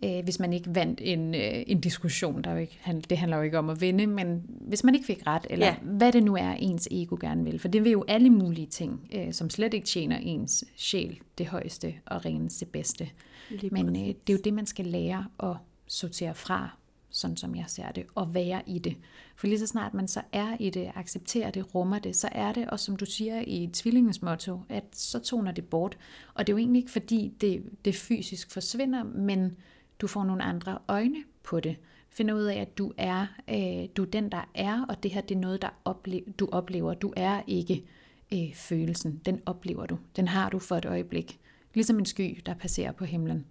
øh, 0.03 0.23
hvis 0.23 0.39
man 0.39 0.53
ikke 0.53 0.75
vandt 0.75 1.01
en, 1.03 1.35
øh, 1.35 1.63
en 1.67 1.81
diskussion, 1.81 2.41
der 2.41 2.51
jo 2.51 2.57
ikke, 2.57 2.79
det 3.09 3.17
handler 3.17 3.37
jo 3.37 3.43
ikke 3.43 3.59
om 3.59 3.69
at 3.69 3.81
vinde, 3.81 4.07
men 4.07 4.45
hvis 4.47 4.83
man 4.83 4.95
ikke 4.95 5.05
fik 5.05 5.27
ret, 5.27 5.47
eller 5.49 5.65
ja. 5.65 5.75
hvad 5.81 6.11
det 6.11 6.23
nu 6.23 6.35
er, 6.35 6.51
ens 6.51 6.87
ego 6.91 7.17
gerne 7.21 7.43
vil, 7.43 7.59
for 7.59 7.67
det 7.67 7.83
vil 7.83 7.91
jo 7.91 8.05
alle 8.07 8.29
mulige 8.29 8.67
ting, 8.67 9.09
øh, 9.15 9.33
som 9.33 9.49
slet 9.49 9.73
ikke 9.73 9.87
tjener 9.87 10.17
ens 10.17 10.63
sjæl 10.75 11.19
det 11.37 11.47
højeste 11.47 11.93
og 12.05 12.25
reneste 12.25 12.65
bedste. 12.65 13.09
Lige 13.49 13.69
men 13.69 13.87
øh, 13.89 14.07
det 14.07 14.29
er 14.29 14.33
jo 14.33 14.39
det, 14.43 14.53
man 14.53 14.65
skal 14.65 14.85
lære 14.85 15.25
at 15.43 15.55
sortere 15.87 16.35
fra, 16.35 16.69
sådan 17.09 17.37
som 17.37 17.55
jeg 17.55 17.65
ser 17.67 17.91
det, 17.91 18.05
og 18.15 18.33
være 18.33 18.61
i 18.67 18.79
det. 18.79 18.95
For 19.35 19.47
lige 19.47 19.59
så 19.59 19.67
snart 19.67 19.93
man 19.93 20.07
så 20.07 20.21
er 20.31 20.57
i 20.59 20.69
det, 20.69 20.91
accepterer 20.95 21.51
det, 21.51 21.75
rummer 21.75 21.99
det, 21.99 22.15
så 22.15 22.29
er 22.31 22.51
det, 22.53 22.69
og 22.69 22.79
som 22.79 22.95
du 22.95 23.05
siger 23.05 23.43
i 23.47 23.69
tvillingens 23.73 24.21
motto, 24.21 24.59
at 24.69 24.83
så 24.93 25.19
toner 25.19 25.51
det 25.51 25.65
bort. 25.65 25.97
Og 26.33 26.47
det 26.47 26.53
er 26.53 26.55
jo 26.55 26.57
egentlig 26.57 26.79
ikke 26.79 26.91
fordi, 26.91 27.33
det, 27.41 27.63
det 27.85 27.95
fysisk 27.95 28.51
forsvinder, 28.51 29.03
men 29.03 29.57
du 30.01 30.07
får 30.07 30.23
nogle 30.23 30.43
andre 30.43 30.77
øjne 30.87 31.23
på 31.43 31.59
det. 31.59 31.75
Finder 32.09 32.33
ud 32.33 32.43
af, 32.43 32.55
at 32.61 32.77
du 32.77 32.93
er, 32.97 33.25
øh, 33.49 33.89
du 33.97 34.01
er 34.01 34.05
den, 34.13 34.29
der 34.31 34.49
er, 34.55 34.85
og 34.89 35.03
det 35.03 35.11
her 35.11 35.21
det 35.21 35.35
er 35.35 35.39
noget, 35.39 35.61
der 35.61 35.69
ople- 35.89 36.31
du 36.39 36.49
oplever. 36.51 36.93
Du 36.93 37.13
er 37.17 37.41
ikke 37.47 37.85
øh, 38.33 38.53
følelsen. 38.55 39.21
Den 39.25 39.41
oplever 39.45 39.85
du. 39.85 39.97
Den 40.15 40.27
har 40.27 40.49
du 40.49 40.59
for 40.59 40.75
et 40.75 40.85
øjeblik. 40.85 41.39
Ligesom 41.73 41.99
en 41.99 42.05
sky, 42.05 42.41
der 42.45 42.53
passerer 42.53 42.91
på 42.91 43.05
himlen. 43.05 43.45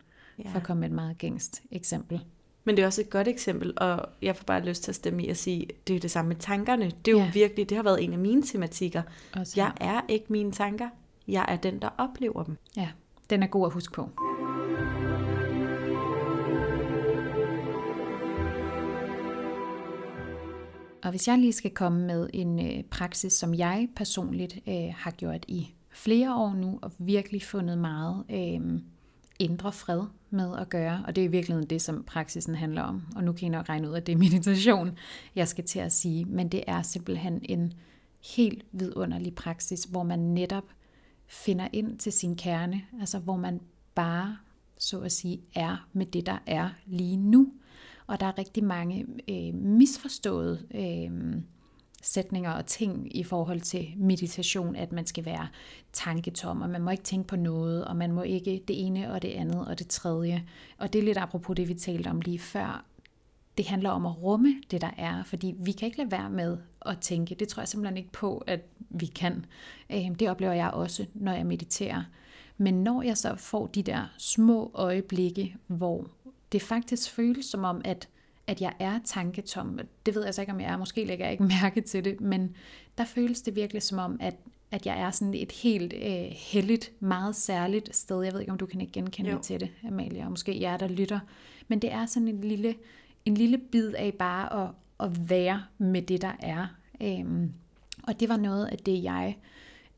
Ja. 0.44 0.50
For 0.50 0.56
at 0.56 0.62
komme 0.62 0.80
med 0.80 0.88
et 0.88 0.94
meget 0.94 1.18
gængst 1.18 1.62
eksempel. 1.70 2.20
Men 2.64 2.76
det 2.76 2.82
er 2.82 2.86
også 2.86 3.00
et 3.00 3.10
godt 3.10 3.28
eksempel, 3.28 3.72
og 3.76 4.08
jeg 4.22 4.36
får 4.36 4.44
bare 4.44 4.64
lyst 4.64 4.82
til 4.82 4.90
at 4.90 4.94
stemme 4.94 5.24
i 5.24 5.28
at 5.28 5.36
sige, 5.36 5.66
det 5.86 5.96
er 5.96 6.00
det 6.00 6.10
samme 6.10 6.28
med 6.28 6.36
tankerne. 6.36 6.84
Det 7.04 7.08
er 7.08 7.12
jo 7.12 7.18
ja. 7.18 7.30
virkelig, 7.34 7.68
det 7.68 7.76
har 7.76 7.84
været 7.84 8.04
en 8.04 8.12
af 8.12 8.18
mine 8.18 8.42
tematikker. 8.42 9.02
Også, 9.36 9.52
ja. 9.56 9.70
Jeg 9.80 9.96
er 9.96 10.00
ikke 10.08 10.26
mine 10.28 10.52
tanker. 10.52 10.88
Jeg 11.28 11.44
er 11.48 11.56
den, 11.56 11.82
der 11.82 11.88
oplever 11.98 12.42
dem. 12.42 12.56
Ja, 12.76 12.88
den 13.30 13.42
er 13.42 13.46
god 13.46 13.66
at 13.66 13.72
huske 13.72 13.92
på. 13.92 14.10
Og 21.02 21.10
hvis 21.10 21.28
jeg 21.28 21.38
lige 21.38 21.52
skal 21.52 21.70
komme 21.70 22.06
med 22.06 22.30
en 22.32 22.66
øh, 22.66 22.84
praksis, 22.84 23.32
som 23.32 23.54
jeg 23.54 23.88
personligt 23.96 24.58
øh, 24.68 24.94
har 24.96 25.10
gjort 25.10 25.44
i 25.48 25.74
flere 25.90 26.34
år 26.34 26.54
nu, 26.54 26.78
og 26.82 26.92
virkelig 26.98 27.42
fundet 27.42 27.78
meget 27.78 28.24
øh, 28.30 28.80
indre 29.38 29.72
fred 29.72 30.02
med 30.30 30.58
at 30.58 30.68
gøre, 30.68 31.04
og 31.06 31.16
det 31.16 31.22
er 31.22 31.28
i 31.28 31.30
virkeligheden 31.30 31.70
det, 31.70 31.82
som 31.82 32.04
praksisen 32.04 32.54
handler 32.54 32.82
om. 32.82 33.02
Og 33.16 33.24
nu 33.24 33.32
kan 33.32 33.46
I 33.46 33.48
nok 33.48 33.68
regne 33.68 33.88
ud, 33.90 33.94
at 33.94 34.06
det 34.06 34.12
er 34.12 34.16
meditation, 34.16 34.98
jeg 35.34 35.48
skal 35.48 35.64
til 35.64 35.78
at 35.78 35.92
sige, 35.92 36.24
men 36.24 36.48
det 36.48 36.64
er 36.66 36.82
simpelthen 36.82 37.40
en 37.42 37.72
helt 38.36 38.64
vidunderlig 38.72 39.34
praksis, 39.34 39.84
hvor 39.84 40.02
man 40.02 40.18
netop 40.18 40.64
finder 41.26 41.68
ind 41.72 41.98
til 41.98 42.12
sin 42.12 42.36
kerne, 42.36 42.82
altså 43.00 43.18
hvor 43.18 43.36
man 43.36 43.60
bare, 43.94 44.36
så 44.78 45.00
at 45.00 45.12
sige, 45.12 45.40
er 45.54 45.88
med 45.92 46.06
det, 46.06 46.26
der 46.26 46.38
er 46.46 46.70
lige 46.86 47.16
nu. 47.16 47.52
Og 48.08 48.20
der 48.20 48.26
er 48.26 48.38
rigtig 48.38 48.64
mange 48.64 49.06
øh, 49.28 49.54
misforståede 49.54 50.66
øh, 50.74 51.42
sætninger 52.02 52.52
og 52.52 52.66
ting 52.66 53.16
i 53.16 53.22
forhold 53.22 53.60
til 53.60 53.88
meditation, 53.96 54.76
at 54.76 54.92
man 54.92 55.06
skal 55.06 55.24
være 55.24 55.48
tanketom, 55.92 56.62
og 56.62 56.70
man 56.70 56.82
må 56.82 56.90
ikke 56.90 57.02
tænke 57.02 57.28
på 57.28 57.36
noget, 57.36 57.84
og 57.84 57.96
man 57.96 58.12
må 58.12 58.22
ikke 58.22 58.62
det 58.68 58.86
ene 58.86 59.12
og 59.12 59.22
det 59.22 59.28
andet 59.28 59.66
og 59.66 59.78
det 59.78 59.88
tredje. 59.88 60.44
Og 60.78 60.92
det 60.92 60.98
er 60.98 61.02
lidt 61.02 61.18
apropos 61.18 61.56
det, 61.56 61.68
vi 61.68 61.74
talte 61.74 62.08
om 62.08 62.20
lige 62.20 62.38
før. 62.38 62.84
Det 63.58 63.66
handler 63.66 63.90
om 63.90 64.06
at 64.06 64.22
rumme 64.22 64.54
det, 64.70 64.80
der 64.80 64.90
er, 64.96 65.24
fordi 65.24 65.54
vi 65.58 65.72
kan 65.72 65.86
ikke 65.86 65.98
lade 65.98 66.10
være 66.10 66.30
med 66.30 66.58
at 66.86 66.98
tænke. 67.00 67.34
Det 67.34 67.48
tror 67.48 67.60
jeg 67.60 67.68
simpelthen 67.68 67.96
ikke 67.96 68.12
på, 68.12 68.44
at 68.46 68.60
vi 68.90 69.06
kan. 69.06 69.46
Øh, 69.90 70.18
det 70.18 70.30
oplever 70.30 70.52
jeg 70.52 70.70
også, 70.70 71.06
når 71.14 71.32
jeg 71.32 71.46
mediterer. 71.46 72.02
Men 72.56 72.74
når 72.74 73.02
jeg 73.02 73.16
så 73.16 73.36
får 73.36 73.66
de 73.66 73.82
der 73.82 74.14
små 74.18 74.70
øjeblikke, 74.74 75.56
hvor 75.66 76.10
det 76.52 76.62
faktisk 76.62 77.10
føles 77.10 77.46
som 77.46 77.64
om, 77.64 77.80
at, 77.84 78.08
at 78.46 78.60
jeg 78.60 78.74
er 78.78 79.00
tanketom. 79.04 79.80
Det 80.06 80.14
ved 80.14 80.24
jeg 80.24 80.34
så 80.34 80.40
ikke, 80.40 80.52
om 80.52 80.60
jeg 80.60 80.72
er. 80.72 80.76
Måske 80.76 81.04
lægger 81.04 81.24
jeg 81.24 81.32
ikke 81.32 81.44
mærke 81.62 81.80
til 81.80 82.04
det, 82.04 82.20
men 82.20 82.56
der 82.98 83.04
føles 83.04 83.42
det 83.42 83.56
virkelig 83.56 83.82
som 83.82 83.98
om, 83.98 84.16
at, 84.20 84.34
at 84.70 84.86
jeg 84.86 85.00
er 85.00 85.10
sådan 85.10 85.34
et 85.34 85.52
helt 85.52 85.92
øh, 85.92 86.32
heldigt, 86.36 86.92
meget 87.00 87.36
særligt 87.36 87.96
sted. 87.96 88.22
Jeg 88.22 88.32
ved 88.32 88.40
ikke, 88.40 88.52
om 88.52 88.58
du 88.58 88.66
kan 88.66 88.80
ikke 88.80 88.92
genkende 88.92 89.30
jo. 89.30 89.38
til 89.42 89.60
det, 89.60 89.70
Amalie, 89.86 90.24
og 90.24 90.30
måske 90.30 90.60
jeg 90.60 90.80
der 90.80 90.88
lytter. 90.88 91.20
Men 91.68 91.78
det 91.78 91.92
er 91.92 92.06
sådan 92.06 92.28
en 92.28 92.40
lille, 92.40 92.74
en 93.24 93.34
lille 93.34 93.58
bid 93.58 93.92
af 93.94 94.14
bare 94.14 94.64
at, 94.64 94.70
at 95.00 95.30
være 95.30 95.62
med 95.78 96.02
det, 96.02 96.22
der 96.22 96.32
er. 96.38 96.66
Øhm, 97.02 97.52
og 98.02 98.20
det 98.20 98.28
var 98.28 98.36
noget 98.36 98.66
af 98.66 98.78
det, 98.78 99.02
jeg 99.02 99.36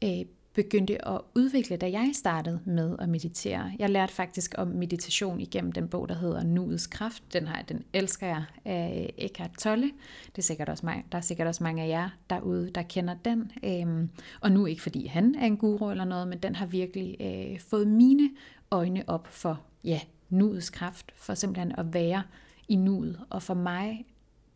øh, 0.05 0.25
begyndte 0.55 1.09
at 1.09 1.21
udvikle, 1.35 1.77
da 1.77 1.91
jeg 1.91 2.11
startede 2.15 2.61
med 2.65 2.97
at 2.99 3.09
meditere. 3.09 3.73
Jeg 3.79 3.91
lærte 3.91 4.13
faktisk 4.13 4.55
om 4.59 4.69
meditation 4.69 5.41
igennem 5.41 5.73
den 5.73 5.89
bog, 5.89 6.09
der 6.09 6.15
hedder 6.15 6.43
Nuets 6.43 6.87
Kraft. 6.87 7.23
Den, 7.33 7.47
her, 7.47 7.63
den 7.63 7.85
elsker 7.93 8.27
jeg 8.27 8.45
af 8.65 9.15
Eckhart 9.19 9.51
Tolle. 9.59 9.91
Det 10.27 10.39
er 10.39 10.43
sikkert 10.43 10.69
også 10.69 10.87
mig, 10.87 11.05
der 11.13 11.19
er 11.19 11.23
sikkert 11.23 11.47
også 11.47 11.63
mange 11.63 11.83
af 11.83 11.89
jer 11.89 12.09
derude, 12.31 12.71
der 12.71 12.83
kender 12.83 13.15
den. 13.25 13.53
Øhm, 13.65 14.11
og 14.41 14.53
nu 14.53 14.67
ikke 14.67 14.83
fordi 14.83 15.07
han 15.07 15.35
er 15.35 15.47
en 15.47 15.57
guru 15.57 15.91
eller 15.91 16.05
noget, 16.05 16.29
men 16.29 16.39
den 16.39 16.55
har 16.55 16.67
virkelig 16.67 17.17
øh, 17.21 17.61
fået 17.61 17.89
mine 17.89 18.31
øjne 18.71 19.05
op 19.07 19.27
for 19.27 19.61
ja, 19.85 20.01
nuets 20.29 20.71
kraft, 20.71 21.13
for 21.17 21.35
simpelthen 21.35 21.73
at 21.79 21.95
være 21.95 22.23
i 22.69 22.77
nuet. 22.77 23.21
Og 23.31 23.43
for 23.43 23.55
mig, 23.55 24.07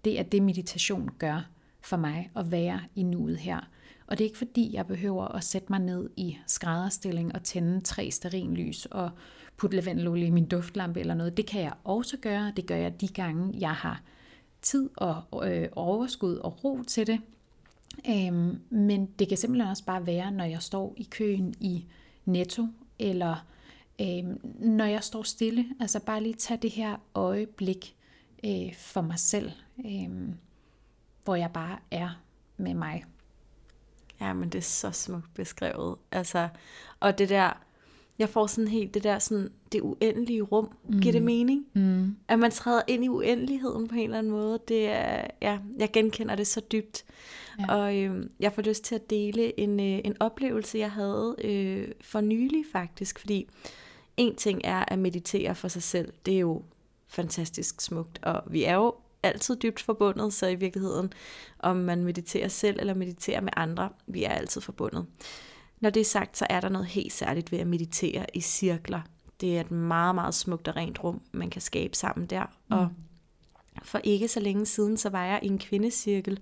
det 0.04 0.18
er 0.18 0.22
det 0.22 0.42
meditation 0.42 1.10
gør 1.18 1.48
for 1.80 1.96
mig, 1.96 2.30
at 2.36 2.50
være 2.50 2.80
i 2.94 3.02
nuet 3.02 3.38
her. 3.38 3.68
Og 4.06 4.18
det 4.18 4.24
er 4.24 4.28
ikke 4.28 4.38
fordi, 4.38 4.70
jeg 4.72 4.86
behøver 4.86 5.24
at 5.24 5.44
sætte 5.44 5.66
mig 5.70 5.80
ned 5.80 6.10
i 6.16 6.36
skrædderstilling 6.46 7.34
og 7.34 7.42
tænde 7.42 7.80
tre 7.80 8.10
lys 8.52 8.86
og 8.86 9.10
putte 9.56 9.76
lavendelolie 9.76 10.26
i 10.26 10.30
min 10.30 10.46
duftlampe 10.46 11.00
eller 11.00 11.14
noget. 11.14 11.36
Det 11.36 11.46
kan 11.46 11.62
jeg 11.62 11.72
også 11.84 12.16
gøre. 12.16 12.52
Det 12.56 12.66
gør 12.66 12.76
jeg 12.76 13.00
de 13.00 13.08
gange, 13.08 13.54
jeg 13.58 13.74
har 13.74 14.02
tid 14.62 14.90
og 14.96 15.22
øh, 15.50 15.68
overskud 15.72 16.36
og 16.36 16.64
ro 16.64 16.82
til 16.82 17.06
det. 17.06 17.20
Øhm, 18.08 18.60
men 18.70 19.06
det 19.06 19.28
kan 19.28 19.36
simpelthen 19.36 19.70
også 19.70 19.84
bare 19.84 20.06
være, 20.06 20.30
når 20.30 20.44
jeg 20.44 20.62
står 20.62 20.94
i 20.96 21.08
køen 21.10 21.54
i 21.60 21.84
Netto, 22.24 22.66
eller 22.98 23.46
øhm, 24.00 24.40
når 24.60 24.84
jeg 24.84 25.04
står 25.04 25.22
stille. 25.22 25.66
Altså 25.80 26.00
bare 26.00 26.22
lige 26.22 26.34
tage 26.34 26.58
det 26.62 26.70
her 26.70 26.96
øjeblik 27.14 27.96
øh, 28.44 28.74
for 28.74 29.00
mig 29.00 29.18
selv, 29.18 29.50
øh, 29.86 30.28
hvor 31.24 31.34
jeg 31.34 31.50
bare 31.50 31.78
er 31.90 32.20
med 32.56 32.74
mig. 32.74 33.04
Ja, 34.20 34.32
men 34.32 34.48
det 34.48 34.58
er 34.58 34.62
så 34.62 34.90
smukt 34.90 35.34
beskrevet. 35.34 35.96
Altså, 36.12 36.48
og 37.00 37.18
det 37.18 37.28
der, 37.28 37.50
jeg 38.18 38.28
får 38.28 38.46
sådan 38.46 38.68
helt 38.68 38.94
det 38.94 39.02
der 39.04 39.18
sådan, 39.18 39.48
det 39.72 39.80
uendelige 39.80 40.42
rum. 40.42 40.68
Mm. 40.88 41.00
Giver 41.00 41.12
det 41.12 41.22
mening? 41.22 41.66
Mm. 41.74 42.16
At 42.28 42.38
man 42.38 42.50
træder 42.50 42.82
ind 42.86 43.04
i 43.04 43.08
uendeligheden 43.08 43.88
på 43.88 43.94
en 43.94 44.04
eller 44.04 44.18
anden 44.18 44.32
måde. 44.32 44.58
Det 44.68 44.88
er, 44.88 45.26
ja, 45.42 45.58
jeg 45.78 45.92
genkender 45.92 46.34
det 46.34 46.46
så 46.46 46.60
dybt. 46.60 47.04
Ja. 47.58 47.74
Og 47.74 47.96
øh, 47.96 48.26
jeg 48.40 48.52
får 48.52 48.62
lyst 48.62 48.84
til 48.84 48.94
at 48.94 49.10
dele 49.10 49.60
en, 49.60 49.80
øh, 49.80 50.00
en 50.04 50.16
oplevelse, 50.20 50.78
jeg 50.78 50.90
havde 50.90 51.36
øh, 51.44 51.88
for 52.00 52.20
nylig 52.20 52.64
faktisk, 52.72 53.18
fordi 53.18 53.48
en 54.16 54.36
ting 54.36 54.60
er 54.64 54.84
at 54.88 54.98
meditere 54.98 55.54
for 55.54 55.68
sig 55.68 55.82
selv. 55.82 56.12
Det 56.26 56.34
er 56.34 56.38
jo 56.38 56.62
fantastisk 57.08 57.80
smukt, 57.80 58.18
og 58.22 58.42
vi 58.46 58.64
er 58.64 58.74
jo 58.74 58.94
altid 59.24 59.56
dybt 59.56 59.80
forbundet, 59.80 60.32
så 60.32 60.46
i 60.46 60.54
virkeligheden, 60.54 61.12
om 61.58 61.76
man 61.76 62.04
mediterer 62.04 62.48
selv 62.48 62.76
eller 62.80 62.94
mediterer 62.94 63.40
med 63.40 63.52
andre, 63.56 63.88
vi 64.06 64.24
er 64.24 64.30
altid 64.30 64.60
forbundet. 64.60 65.06
Når 65.80 65.90
det 65.90 66.00
er 66.00 66.04
sagt, 66.04 66.38
så 66.38 66.46
er 66.50 66.60
der 66.60 66.68
noget 66.68 66.86
helt 66.86 67.12
særligt 67.12 67.52
ved 67.52 67.58
at 67.58 67.66
meditere 67.66 68.26
i 68.34 68.40
cirkler. 68.40 69.00
Det 69.40 69.56
er 69.56 69.60
et 69.60 69.70
meget, 69.70 70.14
meget 70.14 70.34
smukt 70.34 70.68
og 70.68 70.76
rent 70.76 71.04
rum, 71.04 71.20
man 71.32 71.50
kan 71.50 71.62
skabe 71.62 71.96
sammen 71.96 72.26
der. 72.26 72.44
Mm. 72.70 72.76
Og 72.76 72.88
for 73.82 74.00
ikke 74.04 74.28
så 74.28 74.40
længe 74.40 74.66
siden, 74.66 74.96
så 74.96 75.10
var 75.10 75.24
jeg 75.24 75.40
i 75.42 75.46
en 75.46 75.58
kvindecirkel, 75.58 76.40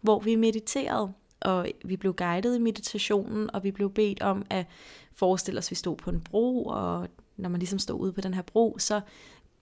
hvor 0.00 0.20
vi 0.20 0.34
mediterede, 0.34 1.12
og 1.40 1.68
vi 1.84 1.96
blev 1.96 2.14
guidet 2.14 2.56
i 2.56 2.60
meditationen, 2.60 3.54
og 3.54 3.64
vi 3.64 3.70
blev 3.70 3.90
bedt 3.90 4.22
om 4.22 4.46
at 4.50 4.66
forestille 5.12 5.58
os, 5.58 5.66
at 5.66 5.70
vi 5.70 5.76
stod 5.76 5.96
på 5.96 6.10
en 6.10 6.20
bro, 6.20 6.64
og 6.64 7.08
når 7.36 7.48
man 7.48 7.58
ligesom 7.58 7.78
stod 7.78 8.00
ude 8.00 8.12
på 8.12 8.20
den 8.20 8.34
her 8.34 8.42
bro, 8.42 8.76
så 8.78 9.00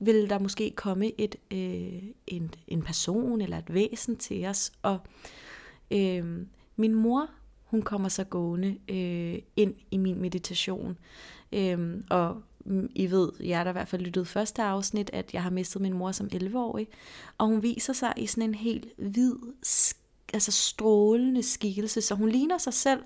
vil 0.03 0.31
der 0.31 0.39
måske 0.39 0.73
komme 0.77 1.21
et, 1.21 1.37
øh, 1.51 2.03
en, 2.27 2.55
en 2.69 2.83
person 2.83 3.41
eller 3.41 3.59
et 3.59 3.75
væsen 3.75 4.17
til 4.17 4.47
os. 4.47 4.73
Og 4.83 4.99
øh, 5.91 6.47
min 6.77 6.95
mor, 6.95 7.31
hun 7.65 7.83
kommer 7.83 8.09
så 8.09 8.25
gående 8.25 8.79
øh, 8.89 9.39
ind 9.57 9.75
i 9.91 9.97
min 9.97 10.21
meditation. 10.21 10.99
Øh, 11.53 12.03
og 12.11 12.43
I 12.95 13.11
ved, 13.11 13.33
jeg 13.41 13.57
har 13.57 13.65
da 13.65 13.71
i 13.71 13.73
hvert 13.73 13.89
fald 13.89 14.03
lyttet 14.03 14.29
første 14.29 14.63
afsnit, 14.63 15.11
at 15.13 15.35
jeg 15.35 15.43
har 15.43 15.51
mistet 15.51 15.83
min 15.83 15.93
mor 15.93 16.13
som 16.13 16.29
11-årig. 16.35 16.89
Og 17.39 17.47
hun 17.47 17.63
viser 17.63 17.93
sig 17.93 18.13
i 18.17 18.27
sådan 18.27 18.49
en 18.49 18.55
helt 18.55 18.87
hvid, 18.97 19.35
altså 20.35 20.53
strålende 20.53 21.43
skikkelse, 21.43 22.01
så 22.01 22.15
hun 22.15 22.29
ligner 22.29 22.59
sig 22.59 22.75
selv, 22.75 23.01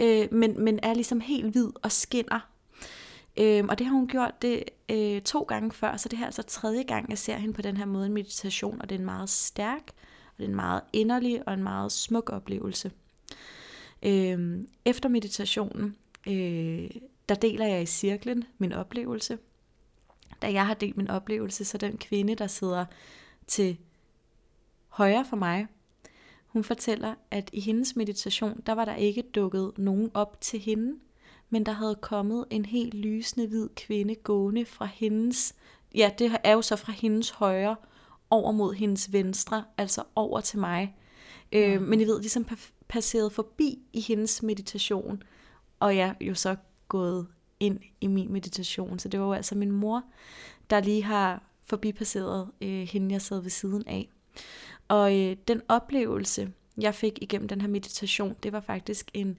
øh, 0.00 0.28
men, 0.32 0.64
men 0.64 0.78
er 0.82 0.94
ligesom 0.94 1.20
helt 1.20 1.52
hvid 1.52 1.68
og 1.82 1.92
skinner 1.92 2.51
Øhm, 3.36 3.68
og 3.68 3.78
det 3.78 3.86
har 3.86 3.94
hun 3.94 4.08
gjort 4.08 4.42
det 4.42 4.64
øh, 4.88 5.22
to 5.22 5.42
gange 5.42 5.72
før, 5.72 5.96
så 5.96 6.08
det 6.08 6.18
her 6.18 6.24
er 6.24 6.28
altså 6.28 6.42
tredje 6.42 6.82
gang, 6.82 7.10
jeg 7.10 7.18
ser 7.18 7.36
hende 7.36 7.54
på 7.54 7.62
den 7.62 7.76
her 7.76 7.84
måde 7.84 8.06
en 8.06 8.12
meditation, 8.12 8.82
og 8.82 8.88
det 8.88 8.94
er 8.94 8.98
en 8.98 9.04
meget 9.04 9.30
stærk, 9.30 9.82
og 10.26 10.38
det 10.38 10.44
er 10.44 10.48
en 10.48 10.56
meget 10.56 10.80
inderlig 10.92 11.48
og 11.48 11.54
en 11.54 11.62
meget 11.62 11.92
smuk 11.92 12.30
oplevelse. 12.30 12.90
Øhm, 14.02 14.68
efter 14.84 15.08
meditationen, 15.08 15.96
øh, 16.28 16.90
der 17.28 17.34
deler 17.34 17.66
jeg 17.66 17.82
i 17.82 17.86
cirklen 17.86 18.44
min 18.58 18.72
oplevelse. 18.72 19.38
Da 20.42 20.52
jeg 20.52 20.66
har 20.66 20.74
delt 20.74 20.96
min 20.96 21.10
oplevelse, 21.10 21.64
så 21.64 21.78
den 21.78 21.98
kvinde, 21.98 22.34
der 22.34 22.46
sidder 22.46 22.84
til 23.46 23.78
højre 24.88 25.24
for 25.24 25.36
mig, 25.36 25.66
hun 26.46 26.64
fortæller, 26.64 27.14
at 27.30 27.50
i 27.52 27.60
hendes 27.60 27.96
meditation, 27.96 28.62
der 28.66 28.72
var 28.72 28.84
der 28.84 28.94
ikke 28.94 29.22
dukket 29.22 29.72
nogen 29.78 30.10
op 30.14 30.40
til 30.40 30.60
hende, 30.60 30.98
men 31.52 31.66
der 31.66 31.72
havde 31.72 31.94
kommet 31.94 32.44
en 32.50 32.64
helt 32.64 32.94
lysende 32.94 33.46
hvid 33.46 33.68
kvinde 33.76 34.14
gående 34.14 34.64
fra 34.64 34.86
hendes, 34.86 35.54
ja, 35.94 36.10
det 36.18 36.32
er 36.44 36.52
jo 36.52 36.62
så 36.62 36.76
fra 36.76 36.92
hendes 36.92 37.30
højre 37.30 37.76
over 38.30 38.52
mod 38.52 38.74
hendes 38.74 39.12
venstre, 39.12 39.64
altså 39.78 40.02
over 40.14 40.40
til 40.40 40.58
mig. 40.58 40.96
Øh, 41.52 41.82
Men 41.82 42.00
I 42.00 42.04
ved, 42.04 42.20
ligesom 42.20 42.46
passeret 42.88 43.32
forbi 43.32 43.78
i 43.92 44.00
hendes 44.00 44.42
meditation, 44.42 45.22
og 45.80 45.96
jeg 45.96 46.14
er 46.20 46.24
jo 46.24 46.34
så 46.34 46.56
gået 46.88 47.26
ind 47.60 47.80
i 48.00 48.06
min 48.06 48.32
meditation. 48.32 48.98
Så 48.98 49.08
det 49.08 49.20
var 49.20 49.26
jo 49.26 49.32
altså 49.32 49.54
min 49.54 49.70
mor, 49.70 50.02
der 50.70 50.80
lige 50.80 51.02
har 51.02 51.42
forbipasseret 51.64 52.48
øh, 52.60 52.88
hende, 52.88 53.12
jeg 53.12 53.22
sad 53.22 53.40
ved 53.40 53.50
siden 53.50 53.82
af. 53.86 54.08
Og 54.88 55.18
øh, 55.20 55.36
den 55.48 55.60
oplevelse, 55.68 56.52
jeg 56.78 56.94
fik 56.94 57.18
igennem 57.22 57.48
den 57.48 57.60
her 57.60 57.68
meditation, 57.68 58.36
det 58.42 58.52
var 58.52 58.60
faktisk 58.60 59.10
en 59.14 59.38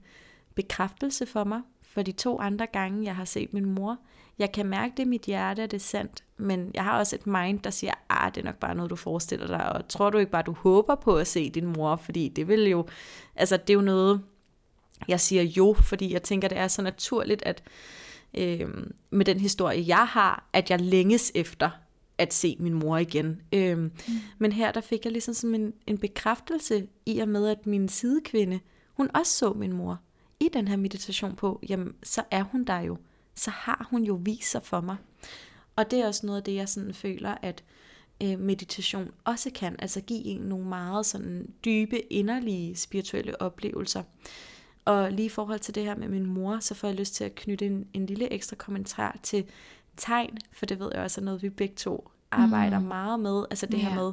bekræftelse 0.54 1.26
for 1.26 1.44
mig, 1.44 1.62
for 1.94 2.02
de 2.02 2.12
to 2.12 2.40
andre 2.40 2.66
gange, 2.66 3.04
jeg 3.04 3.16
har 3.16 3.24
set 3.24 3.52
min 3.52 3.64
mor. 3.64 3.98
Jeg 4.38 4.52
kan 4.52 4.66
mærke 4.66 4.92
det 4.96 5.02
i 5.02 5.08
mit 5.08 5.22
hjerte, 5.22 5.62
at 5.62 5.70
det 5.70 5.76
er 5.76 5.80
sandt, 5.80 6.24
men 6.36 6.70
jeg 6.74 6.84
har 6.84 6.98
også 6.98 7.16
et 7.16 7.26
mind, 7.26 7.60
der 7.60 7.70
siger, 7.70 7.92
ah, 8.08 8.34
det 8.34 8.40
er 8.40 8.44
nok 8.44 8.58
bare 8.58 8.74
noget, 8.74 8.90
du 8.90 8.96
forestiller 8.96 9.46
dig, 9.46 9.72
og 9.72 9.88
tror 9.88 10.10
du 10.10 10.18
ikke 10.18 10.30
bare, 10.30 10.42
du 10.42 10.52
håber 10.52 10.94
på 10.94 11.16
at 11.16 11.26
se 11.26 11.50
din 11.50 11.66
mor, 11.66 11.96
fordi 11.96 12.28
det 12.28 12.48
vil 12.48 12.68
jo, 12.68 12.86
altså 13.36 13.56
det 13.56 13.70
er 13.70 13.74
jo 13.74 13.80
noget, 13.80 14.22
jeg 15.08 15.20
siger 15.20 15.42
jo, 15.42 15.74
fordi 15.74 16.12
jeg 16.12 16.22
tænker, 16.22 16.48
det 16.48 16.58
er 16.58 16.68
så 16.68 16.82
naturligt, 16.82 17.42
at 17.42 17.62
øh, 18.34 18.68
med 19.10 19.24
den 19.24 19.40
historie, 19.40 19.84
jeg 19.86 20.06
har, 20.06 20.48
at 20.52 20.70
jeg 20.70 20.80
længes 20.80 21.32
efter 21.34 21.70
at 22.18 22.34
se 22.34 22.56
min 22.60 22.74
mor 22.74 22.96
igen. 22.96 23.40
Øh, 23.52 23.78
mm. 23.78 23.90
Men 24.38 24.52
her, 24.52 24.72
der 24.72 24.80
fik 24.80 25.04
jeg 25.04 25.12
ligesom 25.12 25.34
sådan 25.34 25.54
en, 25.54 25.72
en 25.86 25.98
bekræftelse 25.98 26.86
i 27.06 27.18
og 27.18 27.28
med, 27.28 27.48
at 27.48 27.66
min 27.66 27.88
sidekvinde, 27.88 28.60
hun 28.96 29.10
også 29.14 29.32
så 29.32 29.52
min 29.52 29.72
mor 29.72 30.00
i 30.40 30.48
den 30.52 30.68
her 30.68 30.76
meditation 30.76 31.36
på, 31.36 31.60
jamen 31.68 31.94
så 32.02 32.22
er 32.30 32.42
hun 32.42 32.64
der 32.64 32.80
jo. 32.80 32.98
Så 33.34 33.50
har 33.50 33.86
hun 33.90 34.02
jo 34.02 34.14
vist 34.22 34.50
sig 34.50 34.62
for 34.62 34.80
mig. 34.80 34.96
Og 35.76 35.90
det 35.90 35.98
er 35.98 36.06
også 36.06 36.26
noget 36.26 36.38
af 36.38 36.44
det, 36.44 36.54
jeg 36.54 36.68
sådan 36.68 36.94
føler, 36.94 37.34
at 37.42 37.64
øh, 38.22 38.38
meditation 38.38 39.10
også 39.24 39.50
kan, 39.54 39.76
altså 39.78 40.00
give 40.00 40.24
en 40.24 40.40
nogle 40.40 40.66
meget 40.68 41.06
sådan 41.06 41.48
dybe, 41.64 42.12
inderlige 42.12 42.76
spirituelle 42.76 43.42
oplevelser. 43.42 44.02
Og 44.84 45.12
lige 45.12 45.26
i 45.26 45.28
forhold 45.28 45.60
til 45.60 45.74
det 45.74 45.84
her 45.84 45.96
med 45.96 46.08
min 46.08 46.26
mor, 46.26 46.58
så 46.58 46.74
får 46.74 46.88
jeg 46.88 46.96
lyst 46.96 47.14
til 47.14 47.24
at 47.24 47.34
knytte 47.34 47.66
en, 47.66 47.86
en 47.92 48.06
lille 48.06 48.32
ekstra 48.32 48.56
kommentar 48.56 49.18
til 49.22 49.44
tegn, 49.96 50.38
for 50.52 50.66
det 50.66 50.78
ved 50.78 50.90
jeg 50.94 51.02
også 51.02 51.20
er 51.20 51.24
noget, 51.24 51.42
vi 51.42 51.50
begge 51.50 51.74
to 51.74 52.10
arbejder 52.30 52.78
mm. 52.78 52.86
meget 52.86 53.20
med. 53.20 53.44
Altså 53.50 53.66
det 53.66 53.80
yeah. 53.80 53.92
her 53.92 54.02
med, 54.02 54.12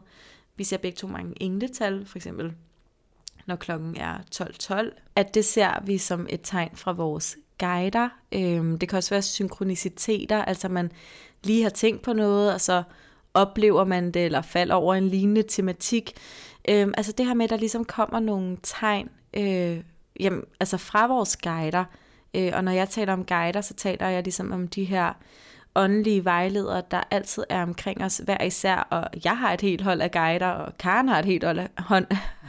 vi 0.56 0.64
ser 0.64 0.78
begge 0.78 0.96
to 0.96 1.08
mange 1.08 1.34
engletal, 1.44 2.06
for 2.06 2.18
eksempel 2.18 2.54
når 3.46 3.56
klokken 3.56 3.98
er 3.98 4.18
12.12, 4.36 5.12
at 5.16 5.34
det 5.34 5.46
ser 5.46 5.84
vi 5.86 5.98
som 5.98 6.28
et 6.30 6.40
tegn 6.44 6.70
fra 6.74 6.92
vores 6.92 7.38
guider. 7.60 8.10
Øhm, 8.32 8.80
det 8.80 8.90
kan 8.90 8.98
også 8.98 9.10
være 9.10 9.22
synkroniciteter, 9.22 10.44
altså 10.46 10.70
man 10.70 10.92
lige 11.44 11.64
har 11.64 11.70
tænkt 11.70 12.02
på 12.02 12.14
noget, 12.14 12.54
og 12.54 12.62
så 12.62 12.84
oplever 13.34 13.86
man 13.86 14.12
det, 14.12 14.26
eller 14.26 14.42
falder 14.42 14.76
over 14.76 14.96
en 14.96 15.08
lignende 15.08 15.44
tematik. 15.44 16.14
Øhm, 16.70 16.94
altså 16.98 17.12
det 17.12 17.26
her 17.26 17.34
med, 17.34 17.44
at 17.44 17.50
der 17.50 17.58
ligesom 17.58 17.86
kommer 17.86 18.20
nogle 18.20 18.58
tegn 18.64 19.10
øh, 19.34 19.80
jamen, 20.20 20.44
altså 20.60 20.78
fra 20.78 21.08
vores 21.08 21.38
guider. 21.38 21.84
Øh, 22.34 22.52
og 22.54 22.64
når 22.64 22.72
jeg 22.72 22.90
taler 22.90 23.14
om 23.14 23.26
guider, 23.26 23.62
så 23.62 23.74
taler 23.74 24.08
jeg 24.08 24.24
ligesom 24.24 24.52
om 24.52 24.68
de 24.68 24.84
her 24.84 25.14
åndelige 25.76 26.26
vejledere, 26.26 26.84
der 26.92 27.04
altid 27.12 27.44
er 27.50 27.64
omkring 27.64 28.04
os 28.04 28.18
hver 28.18 28.44
især, 28.44 28.88
og 28.90 29.08
jeg 29.26 29.38
har 29.38 29.54
et 29.54 29.62
helt 29.62 29.82
hold 29.82 30.02
af 30.02 30.12
guider, 30.12 30.48
og 30.48 30.78
Karen 30.78 31.10
har 31.10 31.20
et 31.20 31.26
helt 31.26 31.44
hold 31.44 31.60
af, 31.60 31.70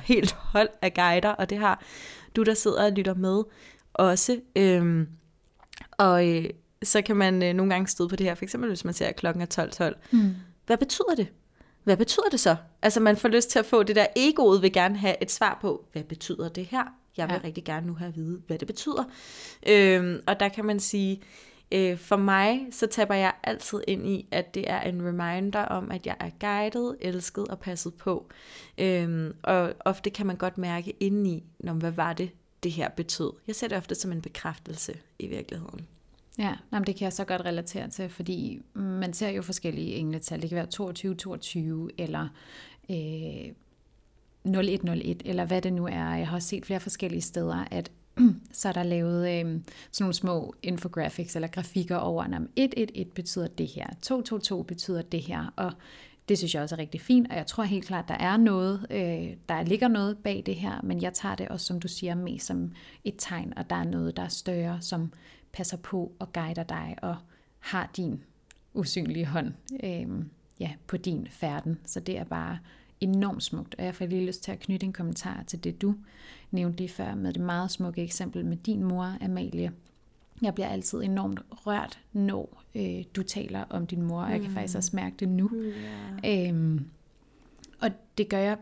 helt 0.05 0.33
hold 0.33 0.69
af 0.83 0.95
guider, 0.95 1.31
og 1.31 1.51
det 1.51 1.59
har 1.59 1.83
du, 2.37 2.43
der 2.43 2.55
sidder 2.55 2.85
og 2.85 2.93
lytter 2.93 3.15
med, 3.15 3.43
også. 3.95 4.41
Øhm, 4.57 5.09
og 5.93 6.29
øh, 6.29 6.51
så 6.83 7.03
kan 7.03 7.17
man 7.17 7.43
øh, 7.43 7.55
nogle 7.55 7.73
gange 7.73 7.89
støde 7.89 8.09
på 8.09 8.17
det 8.17 8.27
her, 8.27 8.35
for 8.35 8.45
eksempel 8.45 8.69
hvis 8.71 8.85
man 8.85 8.95
ser, 8.95 9.07
at 9.07 9.17
klokken 9.17 9.43
er 9.43 9.65
12.12. 9.65 9.71
12. 9.71 9.97
Mm. 10.11 10.35
Hvad 10.67 10.77
betyder 10.77 11.15
det? 11.17 11.29
Hvad 11.85 11.97
betyder 11.97 12.29
det 12.31 12.41
så? 12.41 12.57
Altså 12.83 13.01
man 13.01 13.17
får 13.17 13.29
lyst 13.29 13.51
til 13.51 13.59
at 13.59 13.67
få 13.67 13.83
det 13.83 13.97
der 13.97 14.07
egoet, 14.17 14.63
vil 14.63 14.73
gerne 14.73 14.97
have 14.97 15.23
et 15.23 15.31
svar 15.31 15.59
på, 15.61 15.85
hvad 15.93 16.03
betyder 16.03 16.49
det 16.49 16.67
her? 16.67 16.85
Jeg 17.17 17.29
vil 17.29 17.35
ja. 17.35 17.47
rigtig 17.47 17.65
gerne 17.65 17.87
nu 17.87 17.95
have 17.95 18.09
at 18.09 18.17
vide, 18.17 18.41
hvad 18.47 18.59
det 18.59 18.67
betyder. 18.67 19.05
Øhm, 19.67 20.21
og 20.27 20.41
der 20.41 20.49
kan 20.49 20.65
man 20.65 20.81
sige, 20.81 21.23
Øh, 21.73 21.99
for 21.99 22.17
mig, 22.17 22.67
så 22.71 22.87
taber 22.87 23.15
jeg 23.15 23.33
altid 23.43 23.81
ind 23.89 24.09
i, 24.09 24.29
at 24.31 24.55
det 24.55 24.71
er 24.71 24.81
en 24.81 25.03
reminder 25.07 25.61
om, 25.61 25.91
at 25.91 26.07
jeg 26.07 26.17
er 26.21 26.31
guidet, 26.41 26.97
elsket 27.01 27.49
og 27.49 27.59
passet 27.59 27.95
på. 27.95 28.27
Øhm, 28.79 29.35
og 29.43 29.73
ofte 29.81 30.11
kan 30.11 30.27
man 30.27 30.37
godt 30.37 30.59
mærke 30.59 30.93
indeni, 31.01 31.45
når, 31.59 31.73
hvad 31.73 31.91
var 31.91 32.13
det, 32.13 32.31
det 32.63 32.73
her 32.73 32.89
betød. 32.89 33.33
Jeg 33.47 33.55
ser 33.55 33.69
det 33.69 33.79
ofte 33.79 33.95
som 33.95 34.13
en 34.13 34.23
bekræftelse 34.23 34.95
i 35.19 35.27
virkeligheden. 35.27 35.87
Ja, 36.39 36.55
jamen 36.73 36.87
det 36.87 36.97
kan 36.97 37.05
jeg 37.05 37.13
så 37.13 37.25
godt 37.25 37.45
relatere 37.45 37.89
til, 37.89 38.09
fordi 38.09 38.61
man 38.75 39.13
ser 39.13 39.29
jo 39.29 39.43
forskellige 39.43 39.95
engletal. 39.95 40.43
Det 40.43 40.49
kan 40.49 40.57
være 40.57 40.67
22, 40.67 41.15
22 41.15 41.91
eller 41.99 42.29
øh, 42.91 43.53
0101, 44.45 45.23
eller 45.25 45.45
hvad 45.45 45.63
det 45.63 45.73
nu 45.73 45.87
er. 45.87 46.15
Jeg 46.15 46.29
har 46.29 46.37
også 46.37 46.49
set 46.49 46.67
flere 46.67 46.81
forskellige 46.81 47.23
steder, 47.23 47.65
at 47.71 47.91
så 48.53 48.69
er 48.69 48.73
der 48.73 48.83
lavet 48.83 49.21
øh, 49.21 49.61
sådan 49.93 50.05
nogle 50.05 50.15
små 50.15 50.55
infographics 50.63 51.37
eller 51.37 51.49
grafikker 51.49 51.97
over, 51.97 52.23
at 52.23 52.31
111 52.31 53.05
betyder 53.15 53.47
det 53.47 53.67
her, 53.67 53.87
222 54.03 54.65
betyder 54.65 55.03
det 55.03 55.21
her, 55.21 55.53
og 55.57 55.73
det 56.29 56.39
synes 56.39 56.55
jeg 56.55 56.63
også 56.63 56.75
er 56.75 56.79
rigtig 56.79 57.01
fint, 57.01 57.31
og 57.31 57.37
jeg 57.37 57.47
tror 57.47 57.65
helt 57.65 57.87
klart, 57.87 58.09
der 58.09 58.15
er 58.15 58.37
noget, 58.37 58.87
øh, 58.91 59.37
der 59.49 59.63
ligger 59.63 59.89
noget 59.89 60.19
bag 60.19 60.43
det 60.47 60.57
her, 60.57 60.81
men 60.83 61.03
jeg 61.03 61.13
tager 61.13 61.35
det 61.35 61.49
også, 61.49 61.67
som 61.67 61.81
du 61.81 61.89
siger, 61.89 62.15
med 62.15 62.39
som 62.39 62.73
et 63.05 63.15
tegn, 63.19 63.53
og 63.57 63.71
der 63.71 63.77
er 63.77 63.85
noget, 63.85 64.17
der 64.17 64.23
er 64.23 64.29
større, 64.29 64.81
som 64.81 65.13
passer 65.53 65.77
på 65.77 66.13
og 66.19 66.33
guider 66.33 66.63
dig, 66.63 66.97
og 67.03 67.17
har 67.59 67.91
din 67.97 68.23
usynlige 68.75 69.27
hånd 69.27 69.53
øh, 69.85 70.25
ja, 70.61 70.73
på 70.87 70.97
din 70.97 71.29
færden. 71.31 71.79
Så 71.85 72.01
det 72.01 72.19
er 72.19 72.25
bare 72.25 72.59
enormt 73.03 73.43
smukt, 73.43 73.75
og 73.79 73.85
jeg 73.85 73.95
får 73.95 74.07
lige 74.07 74.27
lyst 74.27 74.43
til 74.43 74.53
at 74.53 74.61
knytte 74.61 74.87
en 74.87 74.93
kommentar 74.93 75.43
til 75.47 75.65
det, 75.65 75.83
du 75.83 75.95
nævnte 76.51 76.79
lige 76.79 76.89
før 76.89 77.15
med 77.15 77.33
det 77.33 77.43
meget 77.43 77.71
smukke 77.71 78.03
eksempel 78.03 78.45
med 78.47 78.57
din 78.57 78.85
mor, 78.85 79.17
Amalie. 79.21 79.73
Jeg 80.43 80.55
bliver 80.55 80.69
altid 80.69 81.03
enormt 81.03 81.41
rørt, 81.51 82.01
når 82.13 82.63
øh, 82.75 83.05
du 83.17 83.23
taler 83.23 83.65
om 83.71 83.87
din 83.87 84.03
mor, 84.03 84.23
og 84.23 84.31
jeg 84.31 84.41
kan 84.41 84.49
mm. 84.49 84.55
faktisk 84.55 84.77
også 84.77 84.97
mærke 84.97 85.17
det 85.19 85.29
nu. 85.29 85.51
Yeah. 86.25 86.49
Øhm, 86.49 86.87
og 87.81 87.91
det 88.19 88.29
gør, 88.29 88.39
jeg, 88.39 88.57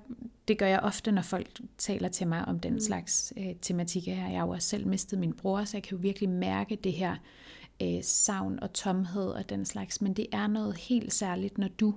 det 0.49 0.59
gør 0.59 0.67
jeg 0.67 0.81
ofte, 0.81 1.13
når 1.13 1.23
folk 1.23 1.61
taler 1.79 2.09
til 2.09 2.29
mig 2.29 2.45
om 2.45 2.61
den 2.61 2.73
mm. 2.73 2.81
slags 2.81 3.33
øh, 3.37 3.55
tematikker 3.63 4.15
her. 4.15 4.29
Jeg 4.29 4.39
har 4.39 4.47
jo 4.47 4.53
også 4.53 4.69
selv 4.69 4.87
mistet 4.87 5.19
min 5.19 5.33
bror, 5.33 5.65
så 5.65 5.77
jeg 5.77 5.83
kan 5.83 5.97
jo 5.97 6.03
virkelig 6.03 6.29
mærke 6.29 6.77
det 6.77 6.93
her 6.93 7.17
øh, 7.83 8.03
savn 8.03 8.61
og 8.61 8.73
tomhed 8.73 9.29
og 9.29 9.49
den 9.49 9.65
slags. 9.65 10.01
Men 10.01 10.13
det 10.13 10.27
er 10.33 10.47
noget 10.47 10.77
helt 10.77 11.13
særligt, 11.13 11.59
når 11.59 11.69
du 11.69 11.95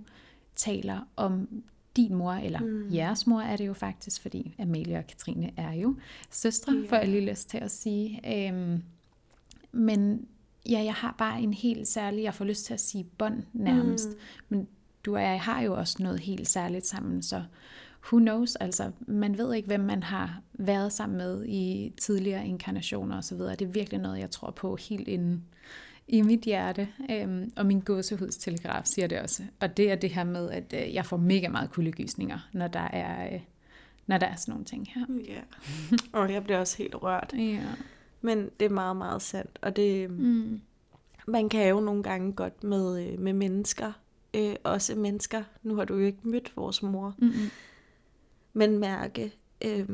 taler 0.56 1.00
om 1.16 1.64
din 1.96 2.16
mor, 2.16 2.34
eller 2.34 2.60
mm. 2.60 2.94
jeres 2.94 3.28
mor 3.28 3.42
er 3.42 3.56
det 3.56 3.68
jo 3.68 3.74
faktisk, 3.74 4.22
fordi 4.22 4.56
Amalie 4.60 4.98
og 4.98 5.08
Katrine 5.08 5.52
er 5.58 5.74
jo 5.74 5.96
søstre, 6.32 6.74
yeah. 6.74 6.90
for 6.90 6.96
jeg 6.96 7.08
lige 7.08 7.30
lyst 7.30 7.50
til 7.50 7.58
at 7.58 7.72
sige. 7.72 8.22
Øhm, 8.48 8.84
men 9.72 10.28
ja, 10.70 10.84
jeg 10.84 10.94
har 10.94 11.16
bare 11.18 11.42
en 11.42 11.54
helt 11.54 11.88
særlig, 11.88 12.24
jeg 12.24 12.34
får 12.34 12.46
lyst 12.46 12.66
til 12.66 12.74
at 12.74 12.82
sige 12.82 13.04
bånd 13.04 13.44
nærmest, 13.54 14.10
mm. 14.10 14.16
men 14.50 14.68
du 15.06 15.16
og 15.16 15.22
jeg 15.22 15.42
har 15.42 15.62
jo 15.62 15.74
også 15.74 16.04
noget 16.04 16.20
helt 16.20 16.48
særligt 16.48 16.88
sammen, 16.88 17.22
så 17.22 17.44
who 18.12 18.20
knows, 18.20 18.56
altså 18.56 18.92
man 19.00 19.38
ved 19.38 19.54
ikke, 19.54 19.68
hvem 19.68 19.80
man 19.80 20.04
har 20.04 20.42
været 20.54 20.94
sammen 20.94 21.18
med 21.18 21.46
i 21.46 21.94
tidligere 22.02 22.48
inkarnationer 22.48 23.18
osv. 23.18 23.38
Det 23.38 23.62
er 23.62 23.66
virkelig 23.66 24.00
noget, 24.00 24.20
jeg 24.20 24.32
tror 24.32 24.52
på 24.52 24.76
helt 24.76 25.08
inden 25.08 25.44
i 26.08 26.22
mit 26.22 26.42
hjerte, 26.42 26.88
øhm, 27.12 27.52
og 27.58 27.66
min 27.66 27.80
gåsehudstelegraf 27.80 28.86
siger 28.86 29.08
det 29.08 29.20
også. 29.20 29.44
Og 29.60 29.78
det 29.78 29.92
er 29.92 29.96
det 29.96 30.10
her 30.10 30.24
med, 30.24 30.50
at 30.50 30.74
øh, 30.74 30.94
jeg 30.94 31.06
får 31.06 31.18
mega 31.18 31.50
meget 31.50 31.72
kuldegysninger, 31.72 32.40
når 32.54 32.68
der 32.68 32.80
er, 32.80 33.34
øh, 33.34 33.42
når 34.08 34.18
der 34.18 34.28
er 34.28 34.36
sådan 34.36 34.52
nogle 34.52 34.66
ting 34.66 34.88
her. 34.96 35.06
Ja, 35.28 35.42
og 36.20 36.34
jeg 36.34 36.44
bliver 36.44 36.60
også 36.60 36.78
helt 36.78 36.96
rørt. 36.96 37.34
Ja. 37.38 37.64
Men 38.22 38.50
det 38.60 38.66
er 38.66 38.70
meget, 38.70 38.96
meget 38.96 39.22
sandt, 39.22 39.60
og 39.62 39.76
det, 39.76 40.10
mm. 40.10 40.62
man 41.28 41.50
kan 41.50 41.70
jo 41.70 41.80
nogle 41.80 42.04
gange 42.04 42.34
godt 42.34 42.64
med, 42.64 43.08
øh, 43.08 43.20
med 43.20 43.34
mennesker, 43.34 43.92
øh, 44.34 44.56
også 44.64 44.96
mennesker, 44.96 45.44
nu 45.64 45.76
har 45.76 45.86
du 45.86 45.96
jo 45.96 46.06
ikke 46.06 46.20
mødt 46.24 46.54
vores 46.56 46.84
mor, 46.84 47.16
mm-hmm. 47.18 47.50
men 48.54 48.80
mærke, 48.80 49.34
øh, 49.66 49.90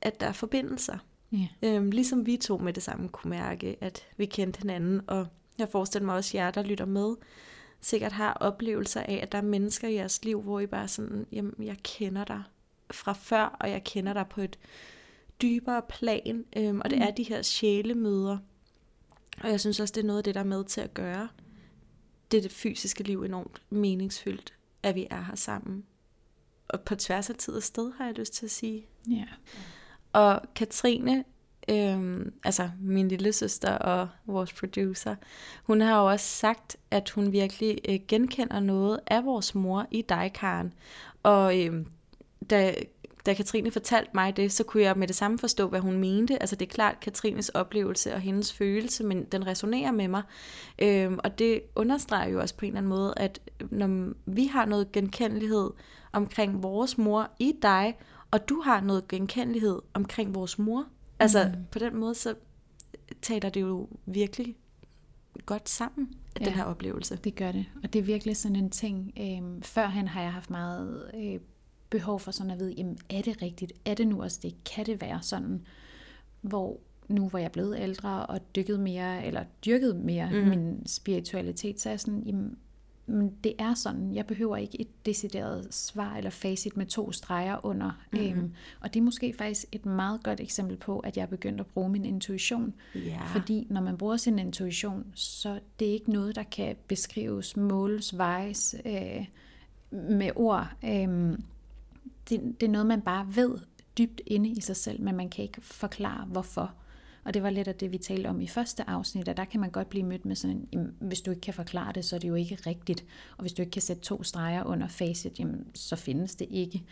at 0.00 0.20
der 0.20 0.26
er 0.26 0.32
forbindelser. 0.32 0.98
Yeah. 1.34 1.48
Øhm, 1.62 1.90
ligesom 1.90 2.26
vi 2.26 2.36
to 2.36 2.58
med 2.58 2.72
det 2.72 2.82
samme 2.82 3.08
kunne 3.08 3.30
mærke, 3.30 3.76
at 3.80 4.06
vi 4.16 4.26
kendte 4.26 4.58
hinanden, 4.58 5.00
og 5.06 5.26
jeg 5.58 5.68
forestiller 5.68 6.06
mig 6.06 6.14
også 6.14 6.36
jer, 6.38 6.50
der 6.50 6.62
lytter 6.62 6.84
med, 6.84 7.14
sikkert 7.80 8.12
har 8.12 8.32
oplevelser 8.32 9.00
af, 9.00 9.20
at 9.22 9.32
der 9.32 9.38
er 9.38 9.42
mennesker 9.42 9.88
i 9.88 9.94
jeres 9.94 10.24
liv, 10.24 10.42
hvor 10.42 10.60
I 10.60 10.66
bare 10.66 10.88
sådan, 10.88 11.26
jamen 11.32 11.54
jeg 11.58 11.76
kender 11.82 12.24
dig 12.24 12.42
fra 12.90 13.12
før, 13.12 13.56
og 13.60 13.70
jeg 13.70 13.84
kender 13.84 14.12
dig 14.12 14.26
på 14.30 14.40
et 14.40 14.58
dybere 15.42 15.82
plan, 15.88 16.44
øhm, 16.56 16.80
og 16.80 16.90
det 16.90 16.98
mm. 16.98 17.04
er 17.04 17.10
de 17.10 17.22
her 17.22 17.42
sjælemøder. 17.42 18.38
Og 19.42 19.50
jeg 19.50 19.60
synes 19.60 19.80
også, 19.80 19.92
det 19.92 20.02
er 20.02 20.06
noget 20.06 20.18
af 20.18 20.24
det, 20.24 20.34
der 20.34 20.40
er 20.40 20.44
med 20.44 20.64
til 20.64 20.80
at 20.80 20.94
gøre 20.94 21.28
det, 22.30 22.42
det 22.42 22.52
fysiske 22.52 23.02
liv 23.02 23.22
enormt 23.22 23.62
meningsfyldt, 23.70 24.54
at 24.82 24.94
vi 24.94 25.06
er 25.10 25.22
her 25.22 25.34
sammen. 25.34 25.84
Og 26.68 26.80
på 26.80 26.94
tværs 26.94 27.30
af 27.30 27.36
tid 27.36 27.54
og 27.54 27.62
sted, 27.62 27.92
har 27.92 28.04
jeg 28.04 28.14
lyst 28.14 28.32
til 28.32 28.46
at 28.46 28.50
sige. 28.50 28.86
Ja. 29.08 29.14
Yeah. 29.14 29.28
Og 30.12 30.40
Katrine, 30.54 31.24
øhm, 31.68 32.32
altså 32.44 32.70
min 32.80 33.08
lille 33.08 33.32
søster 33.32 33.78
og 33.78 34.08
vores 34.26 34.52
producer, 34.52 35.14
hun 35.64 35.80
har 35.80 36.00
jo 36.00 36.10
også 36.10 36.26
sagt, 36.26 36.76
at 36.90 37.10
hun 37.10 37.32
virkelig 37.32 37.78
øh, 37.88 37.98
genkender 38.08 38.60
noget 38.60 39.00
af 39.06 39.24
vores 39.24 39.54
mor 39.54 39.86
i 39.90 40.02
dig, 40.02 40.30
Karen. 40.34 40.72
Og 41.22 41.60
øhm, 41.60 41.86
da, 42.50 42.74
da 43.26 43.34
Katrine 43.34 43.70
fortalte 43.70 44.10
mig 44.14 44.36
det, 44.36 44.52
så 44.52 44.64
kunne 44.64 44.82
jeg 44.82 44.96
med 44.96 45.08
det 45.08 45.16
samme 45.16 45.38
forstå, 45.38 45.68
hvad 45.68 45.80
hun 45.80 45.98
mente. 45.98 46.42
Altså 46.42 46.56
det 46.56 46.68
er 46.68 46.72
klart 46.72 47.00
Katrines 47.00 47.48
oplevelse 47.48 48.14
og 48.14 48.20
hendes 48.20 48.52
følelse, 48.52 49.04
men 49.04 49.24
den 49.24 49.46
resonerer 49.46 49.92
med 49.92 50.08
mig. 50.08 50.22
Øhm, 50.78 51.18
og 51.24 51.38
det 51.38 51.60
understreger 51.76 52.28
jo 52.28 52.40
også 52.40 52.54
på 52.54 52.64
en 52.64 52.70
eller 52.70 52.78
anden 52.78 52.90
måde, 52.90 53.14
at 53.16 53.40
når 53.70 54.12
vi 54.26 54.46
har 54.46 54.64
noget 54.64 54.92
genkendelighed 54.92 55.70
omkring 56.12 56.62
vores 56.62 56.98
mor 56.98 57.30
i 57.38 57.54
dig, 57.62 57.96
og 58.32 58.48
du 58.48 58.60
har 58.60 58.80
noget 58.80 59.08
genkendelighed 59.08 59.78
omkring 59.94 60.34
vores 60.34 60.58
mor. 60.58 60.86
Altså 61.18 61.50
mm. 61.54 61.64
på 61.70 61.78
den 61.78 61.96
måde, 61.96 62.14
så 62.14 62.34
taler 63.22 63.48
det 63.50 63.60
jo 63.60 63.88
virkelig 64.06 64.56
godt 65.46 65.68
sammen, 65.68 66.08
ja, 66.40 66.44
den 66.44 66.52
her 66.52 66.64
oplevelse. 66.64 67.16
det 67.16 67.34
gør 67.34 67.52
det. 67.52 67.66
Og 67.82 67.92
det 67.92 67.98
er 67.98 68.02
virkelig 68.02 68.36
sådan 68.36 68.56
en 68.56 68.70
ting. 68.70 69.12
Øhm, 69.20 69.62
førhen 69.62 70.08
har 70.08 70.22
jeg 70.22 70.32
haft 70.32 70.50
meget 70.50 71.10
øh, 71.14 71.40
behov 71.90 72.20
for 72.20 72.30
sådan 72.30 72.50
at 72.50 72.58
vide, 72.58 72.74
jamen 72.76 72.98
er 73.10 73.22
det 73.22 73.42
rigtigt? 73.42 73.72
Er 73.84 73.94
det 73.94 74.08
nu 74.08 74.22
også 74.22 74.38
det? 74.42 74.54
Kan 74.64 74.86
det 74.86 75.00
være 75.00 75.22
sådan? 75.22 75.62
Hvor 76.40 76.80
nu 77.08 77.28
hvor 77.28 77.38
jeg 77.38 77.46
er 77.46 77.50
blevet 77.50 77.80
ældre 77.80 78.26
og 78.26 78.54
dykket 78.56 78.80
mere, 78.80 79.26
eller 79.26 79.44
dyrket 79.64 79.96
mere 79.96 80.30
mm. 80.32 80.48
min 80.48 80.86
spiritualitet, 80.86 81.80
så 81.80 81.88
er 81.88 81.92
jeg 81.92 82.00
sådan, 82.00 82.22
jamen, 82.22 82.58
men 83.06 83.34
det 83.44 83.54
er 83.58 83.74
sådan. 83.74 84.14
Jeg 84.14 84.26
behøver 84.26 84.56
ikke 84.56 84.80
et 84.80 85.06
decideret 85.06 85.74
svar 85.74 86.16
eller 86.16 86.30
facit 86.30 86.76
med 86.76 86.86
to 86.86 87.12
streger 87.12 87.66
under. 87.66 87.90
Mm-hmm. 88.12 88.28
Øhm, 88.28 88.52
og 88.80 88.94
det 88.94 89.00
er 89.00 89.04
måske 89.04 89.34
faktisk 89.38 89.64
et 89.72 89.86
meget 89.86 90.22
godt 90.22 90.40
eksempel 90.40 90.76
på, 90.76 90.98
at 90.98 91.16
jeg 91.16 91.22
er 91.22 91.26
begyndt 91.26 91.60
at 91.60 91.66
bruge 91.66 91.88
min 91.90 92.04
intuition. 92.04 92.74
Yeah. 92.96 93.26
Fordi 93.26 93.66
når 93.70 93.80
man 93.80 93.96
bruger 93.96 94.16
sin 94.16 94.38
intuition, 94.38 95.06
så 95.14 95.60
det 95.78 95.88
er 95.88 95.92
ikke 95.92 96.12
noget, 96.12 96.36
der 96.36 96.42
kan 96.42 96.76
beskrives, 96.88 97.56
måles, 97.56 98.18
vejes 98.18 98.74
øh, 98.84 99.26
med 99.90 100.30
ord. 100.36 100.66
Øhm, 100.84 101.42
det, 102.28 102.60
det 102.60 102.66
er 102.66 102.70
noget, 102.70 102.86
man 102.86 103.00
bare 103.00 103.26
ved 103.34 103.58
dybt 103.98 104.20
inde 104.26 104.50
i 104.50 104.60
sig 104.60 104.76
selv, 104.76 105.00
men 105.00 105.16
man 105.16 105.28
kan 105.28 105.44
ikke 105.44 105.60
forklare, 105.60 106.24
hvorfor. 106.24 106.74
Og 107.24 107.34
det 107.34 107.42
var 107.42 107.50
lidt 107.50 107.68
af 107.68 107.74
det, 107.74 107.92
vi 107.92 107.98
talte 107.98 108.26
om 108.26 108.40
i 108.40 108.46
første 108.46 108.90
afsnit, 108.90 109.28
at 109.28 109.36
der 109.36 109.44
kan 109.44 109.60
man 109.60 109.70
godt 109.70 109.88
blive 109.88 110.04
mødt 110.04 110.24
med 110.24 110.36
sådan 110.36 110.68
en, 110.72 110.94
hvis 111.00 111.20
du 111.20 111.30
ikke 111.30 111.40
kan 111.40 111.54
forklare 111.54 111.92
det, 111.92 112.04
så 112.04 112.16
er 112.16 112.20
det 112.20 112.28
jo 112.28 112.34
ikke 112.34 112.58
rigtigt. 112.66 113.04
Og 113.36 113.40
hvis 113.40 113.52
du 113.52 113.62
ikke 113.62 113.70
kan 113.70 113.82
sætte 113.82 114.02
to 114.02 114.22
streger 114.22 114.64
under 114.64 114.88
facet, 114.88 115.38
jamen, 115.38 115.66
så 115.74 115.96
findes 115.96 116.34
det 116.34 116.48
ikke. 116.50 116.84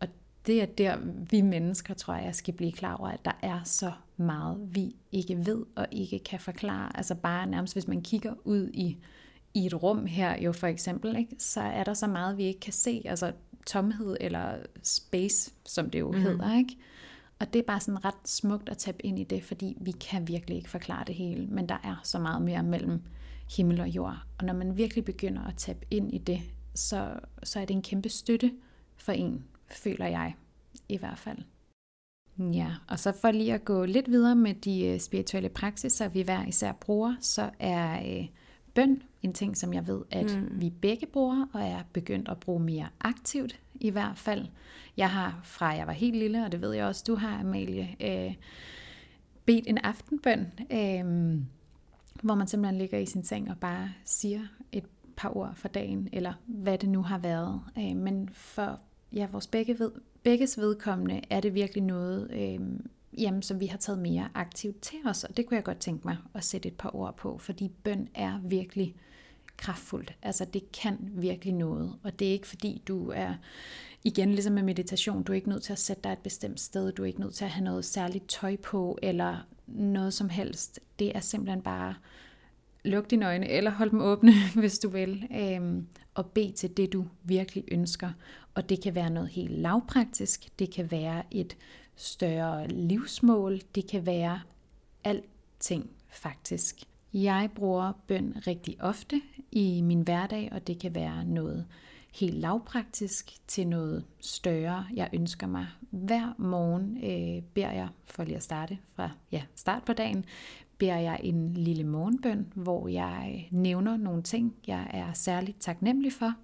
Og 0.00 0.08
det 0.46 0.62
er 0.62 0.66
der, 0.66 0.96
vi 1.30 1.40
mennesker, 1.40 1.94
tror 1.94 2.14
jeg, 2.14 2.34
skal 2.34 2.54
blive 2.54 2.72
klar 2.72 2.96
over, 2.96 3.08
at 3.08 3.24
der 3.24 3.38
er 3.42 3.60
så 3.64 3.92
meget, 4.16 4.68
vi 4.70 4.96
ikke 5.12 5.46
ved 5.46 5.64
og 5.76 5.86
ikke 5.90 6.18
kan 6.18 6.40
forklare. 6.40 6.96
Altså 6.96 7.14
bare 7.14 7.46
nærmest, 7.46 7.74
hvis 7.74 7.88
man 7.88 8.02
kigger 8.02 8.34
ud 8.44 8.70
i, 8.74 8.96
i 9.54 9.66
et 9.66 9.82
rum 9.82 10.06
her 10.06 10.42
jo 10.42 10.52
for 10.52 10.66
eksempel, 10.66 11.16
ikke, 11.16 11.36
så 11.38 11.60
er 11.60 11.84
der 11.84 11.94
så 11.94 12.06
meget, 12.06 12.36
vi 12.36 12.44
ikke 12.44 12.60
kan 12.60 12.72
se. 12.72 13.02
Altså 13.04 13.32
tomhed 13.66 14.16
eller 14.20 14.56
space, 14.82 15.52
som 15.64 15.90
det 15.90 16.00
jo 16.00 16.12
mm. 16.12 16.20
hedder, 16.20 16.58
ikke? 16.58 16.76
Og 17.38 17.52
det 17.52 17.58
er 17.58 17.62
bare 17.62 17.80
sådan 17.80 18.04
ret 18.04 18.28
smukt 18.28 18.68
at 18.68 18.78
tabe 18.78 19.06
ind 19.06 19.18
i 19.18 19.24
det, 19.24 19.44
fordi 19.44 19.76
vi 19.80 19.90
kan 19.90 20.28
virkelig 20.28 20.56
ikke 20.56 20.70
forklare 20.70 21.04
det 21.06 21.14
hele, 21.14 21.46
men 21.46 21.68
der 21.68 21.78
er 21.84 22.00
så 22.04 22.18
meget 22.18 22.42
mere 22.42 22.62
mellem 22.62 23.02
himmel 23.56 23.80
og 23.80 23.88
jord. 23.88 24.16
Og 24.38 24.44
når 24.44 24.54
man 24.54 24.76
virkelig 24.76 25.04
begynder 25.04 25.44
at 25.44 25.56
tabe 25.56 25.86
ind 25.90 26.14
i 26.14 26.18
det, 26.18 26.40
så, 26.74 27.20
så 27.42 27.60
er 27.60 27.64
det 27.64 27.74
en 27.74 27.82
kæmpe 27.82 28.08
støtte 28.08 28.52
for 28.96 29.12
en, 29.12 29.44
føler 29.70 30.06
jeg 30.06 30.34
i 30.88 30.96
hvert 30.96 31.18
fald. 31.18 31.38
Ja, 32.38 32.74
og 32.88 32.98
så 32.98 33.12
for 33.12 33.30
lige 33.30 33.54
at 33.54 33.64
gå 33.64 33.84
lidt 33.84 34.10
videre 34.10 34.36
med 34.36 34.54
de 34.54 34.86
øh, 34.86 35.00
spirituelle 35.00 35.48
praksiser, 35.48 36.08
vi 36.08 36.22
hver 36.22 36.46
især 36.46 36.72
bruger, 36.72 37.14
så 37.20 37.50
er 37.58 38.18
øh, 38.18 38.26
bøn 38.74 39.02
en 39.26 39.32
ting, 39.32 39.56
som 39.56 39.74
jeg 39.74 39.86
ved, 39.86 40.02
at 40.10 40.36
mm. 40.36 40.60
vi 40.60 40.70
begge 40.70 41.06
bruger, 41.06 41.46
og 41.52 41.62
er 41.62 41.82
begyndt 41.92 42.28
at 42.28 42.40
bruge 42.40 42.60
mere 42.60 42.88
aktivt 43.00 43.60
i 43.74 43.90
hvert 43.90 44.18
fald. 44.18 44.46
Jeg 44.96 45.10
har 45.10 45.40
fra 45.44 45.66
jeg 45.66 45.86
var 45.86 45.92
helt 45.92 46.16
lille, 46.16 46.44
og 46.44 46.52
det 46.52 46.60
ved 46.60 46.72
jeg 46.72 46.86
også, 46.86 47.04
du 47.06 47.14
har, 47.14 47.40
Amalie, 47.40 47.96
øh, 48.00 48.34
bedt 49.44 49.66
en 49.66 49.78
aftenbøn, 49.78 50.46
øh, 50.60 51.40
hvor 52.22 52.34
man 52.34 52.46
simpelthen 52.46 52.78
ligger 52.78 52.98
i 52.98 53.06
sin 53.06 53.24
seng 53.24 53.50
og 53.50 53.56
bare 53.58 53.90
siger 54.04 54.40
et 54.72 54.84
par 55.16 55.36
ord 55.36 55.54
for 55.54 55.68
dagen, 55.68 56.08
eller 56.12 56.32
hvad 56.46 56.78
det 56.78 56.88
nu 56.88 57.02
har 57.02 57.18
været. 57.18 57.60
Øh, 57.78 57.96
men 57.96 58.28
for 58.32 58.80
ja, 59.12 59.26
vores 59.32 59.46
begge 59.46 59.78
ved, 59.78 59.90
begges 60.22 60.58
vedkommende 60.58 61.20
er 61.30 61.40
det 61.40 61.54
virkelig 61.54 61.82
noget, 61.82 62.30
øh, 62.30 62.60
jamen, 63.18 63.42
som 63.42 63.60
vi 63.60 63.66
har 63.66 63.78
taget 63.78 63.98
mere 63.98 64.28
aktivt 64.34 64.80
til 64.80 64.98
os, 65.04 65.24
og 65.24 65.36
det 65.36 65.46
kunne 65.46 65.56
jeg 65.56 65.64
godt 65.64 65.78
tænke 65.78 66.06
mig 66.06 66.16
at 66.34 66.44
sætte 66.44 66.68
et 66.68 66.76
par 66.76 66.96
ord 66.96 67.16
på, 67.16 67.38
fordi 67.38 67.72
bøn 67.84 68.08
er 68.14 68.40
virkelig 68.44 68.94
kraftfuldt. 69.56 70.14
Altså 70.22 70.44
det 70.44 70.72
kan 70.72 70.98
virkelig 71.12 71.52
noget, 71.52 71.94
og 72.02 72.18
det 72.18 72.28
er 72.28 72.32
ikke 72.32 72.46
fordi 72.46 72.82
du 72.88 73.10
er, 73.10 73.34
igen 74.04 74.30
ligesom 74.32 74.52
med 74.52 74.62
meditation, 74.62 75.22
du 75.22 75.32
er 75.32 75.36
ikke 75.36 75.48
nødt 75.48 75.62
til 75.62 75.72
at 75.72 75.78
sætte 75.78 76.02
dig 76.02 76.12
et 76.12 76.18
bestemt 76.18 76.60
sted, 76.60 76.92
du 76.92 77.02
er 77.02 77.06
ikke 77.06 77.20
nødt 77.20 77.34
til 77.34 77.44
at 77.44 77.50
have 77.50 77.64
noget 77.64 77.84
særligt 77.84 78.28
tøj 78.28 78.56
på, 78.56 78.98
eller 79.02 79.46
noget 79.66 80.14
som 80.14 80.28
helst. 80.28 80.80
Det 80.98 81.16
er 81.16 81.20
simpelthen 81.20 81.62
bare, 81.62 81.94
luk 82.86 83.10
dine 83.10 83.26
øjne, 83.26 83.48
eller 83.48 83.70
hold 83.70 83.90
dem 83.90 84.00
åbne, 84.00 84.32
hvis 84.60 84.78
du 84.78 84.88
vil, 84.88 85.28
øhm, 85.40 85.86
og 86.14 86.26
bed 86.26 86.52
til 86.52 86.76
det, 86.76 86.92
du 86.92 87.06
virkelig 87.22 87.64
ønsker. 87.70 88.10
Og 88.54 88.68
det 88.68 88.82
kan 88.82 88.94
være 88.94 89.10
noget 89.10 89.28
helt 89.28 89.50
lavpraktisk, 89.50 90.58
det 90.58 90.72
kan 90.72 90.90
være 90.90 91.22
et 91.30 91.56
større 91.96 92.68
livsmål, 92.68 93.60
det 93.74 93.90
kan 93.90 94.06
være 94.06 94.40
alting 95.04 95.90
faktisk. 96.08 96.84
Jeg 97.14 97.50
bruger 97.54 97.92
bøn 98.06 98.34
rigtig 98.46 98.76
ofte 98.80 99.20
i 99.52 99.80
min 99.80 100.00
hverdag, 100.02 100.48
og 100.52 100.66
det 100.66 100.78
kan 100.78 100.94
være 100.94 101.24
noget 101.24 101.66
helt 102.14 102.34
lavpraktisk 102.34 103.46
til 103.46 103.66
noget 103.66 104.04
større, 104.20 104.86
jeg 104.94 105.10
ønsker 105.12 105.46
mig. 105.46 105.66
Hver 105.90 106.34
morgen 106.38 106.96
øh, 106.96 107.42
beder 107.42 107.72
jeg, 107.72 107.88
for 108.04 108.24
lige 108.24 108.36
at 108.36 108.42
starte 108.42 108.78
fra 108.94 109.10
ja, 109.32 109.42
start 109.54 109.82
på 109.84 109.92
dagen, 109.92 110.24
beder 110.78 110.96
jeg 110.96 111.20
en 111.22 111.54
lille 111.54 111.84
morgenbøn, 111.84 112.52
hvor 112.54 112.88
jeg 112.88 113.46
øh, 113.52 113.58
nævner 113.58 113.96
nogle 113.96 114.22
ting, 114.22 114.54
jeg 114.66 114.90
er 114.90 115.12
særligt 115.12 115.60
taknemmelig 115.60 116.12
for. 116.12 116.34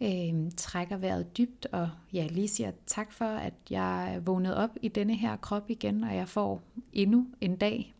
øh, 0.00 0.50
trækker 0.56 0.96
vejret 0.96 1.38
dybt, 1.38 1.66
og 1.72 1.90
ja, 2.12 2.26
lige 2.30 2.48
siger 2.48 2.70
tak 2.86 3.12
for, 3.12 3.24
at 3.24 3.54
jeg 3.70 4.14
er 4.14 4.20
vågnet 4.20 4.54
op 4.54 4.70
i 4.82 4.88
denne 4.88 5.14
her 5.14 5.36
krop 5.36 5.70
igen, 5.70 6.04
og 6.04 6.16
jeg 6.16 6.28
får 6.28 6.62
endnu 6.92 7.26
en 7.40 7.56
dag 7.56 7.93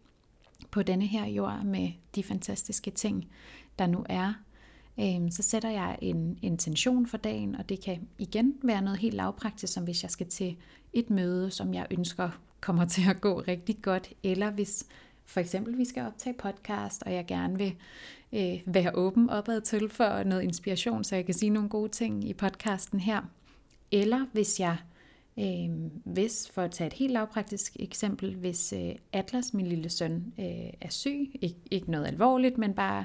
på 0.74 0.82
denne 0.82 1.06
her 1.06 1.26
jord 1.26 1.64
med 1.64 1.88
de 2.14 2.22
fantastiske 2.22 2.90
ting, 2.90 3.28
der 3.78 3.86
nu 3.86 4.04
er. 4.08 4.32
Øh, 5.00 5.30
så 5.30 5.42
sætter 5.42 5.70
jeg 5.70 5.98
en 6.02 6.38
intention 6.42 7.06
for 7.06 7.16
dagen, 7.16 7.54
og 7.54 7.68
det 7.68 7.84
kan 7.84 8.08
igen 8.18 8.54
være 8.62 8.82
noget 8.82 8.98
helt 8.98 9.14
lavpraktisk, 9.14 9.72
som 9.72 9.84
hvis 9.84 10.02
jeg 10.02 10.10
skal 10.10 10.26
til 10.26 10.56
et 10.92 11.10
møde, 11.10 11.50
som 11.50 11.74
jeg 11.74 11.86
ønsker 11.90 12.30
kommer 12.60 12.84
til 12.94 13.02
at 13.10 13.20
gå 13.20 13.40
rigtig 13.48 13.76
godt, 13.82 14.12
eller 14.22 14.50
hvis 14.50 14.86
for 15.24 15.40
eksempel 15.40 15.78
vi 15.78 15.84
skal 15.84 16.02
optage 16.02 16.34
podcast, 16.38 17.02
og 17.02 17.12
jeg 17.12 17.26
gerne 17.26 17.58
vil 17.58 17.74
øh, 18.32 18.74
være 18.74 18.94
åben 18.94 19.30
opad 19.30 19.60
til 19.60 19.88
for 19.88 20.22
noget 20.22 20.42
inspiration, 20.42 21.04
så 21.04 21.16
jeg 21.16 21.24
kan 21.24 21.34
sige 21.34 21.50
nogle 21.50 21.68
gode 21.68 21.88
ting 21.88 22.28
i 22.28 22.32
podcasten 22.32 23.00
her. 23.00 23.22
Eller 23.92 24.26
hvis 24.32 24.60
jeg, 24.60 24.76
øh, 25.38 25.90
hvis 26.04 26.50
for 26.50 26.62
at 26.62 26.70
tage 26.70 26.86
et 26.86 26.92
helt 26.92 27.12
lavpraktisk 27.12 27.76
eksempel, 27.80 28.34
hvis 28.34 28.72
øh, 28.72 28.94
Atlas, 29.12 29.54
min 29.54 29.66
lille 29.66 29.88
søn, 29.88 30.34
øh, 30.38 30.70
er 30.80 30.88
syg, 30.90 31.30
Ik- 31.44 31.68
ikke 31.70 31.90
noget 31.90 32.06
alvorligt, 32.06 32.58
men 32.58 32.74
bare 32.74 33.04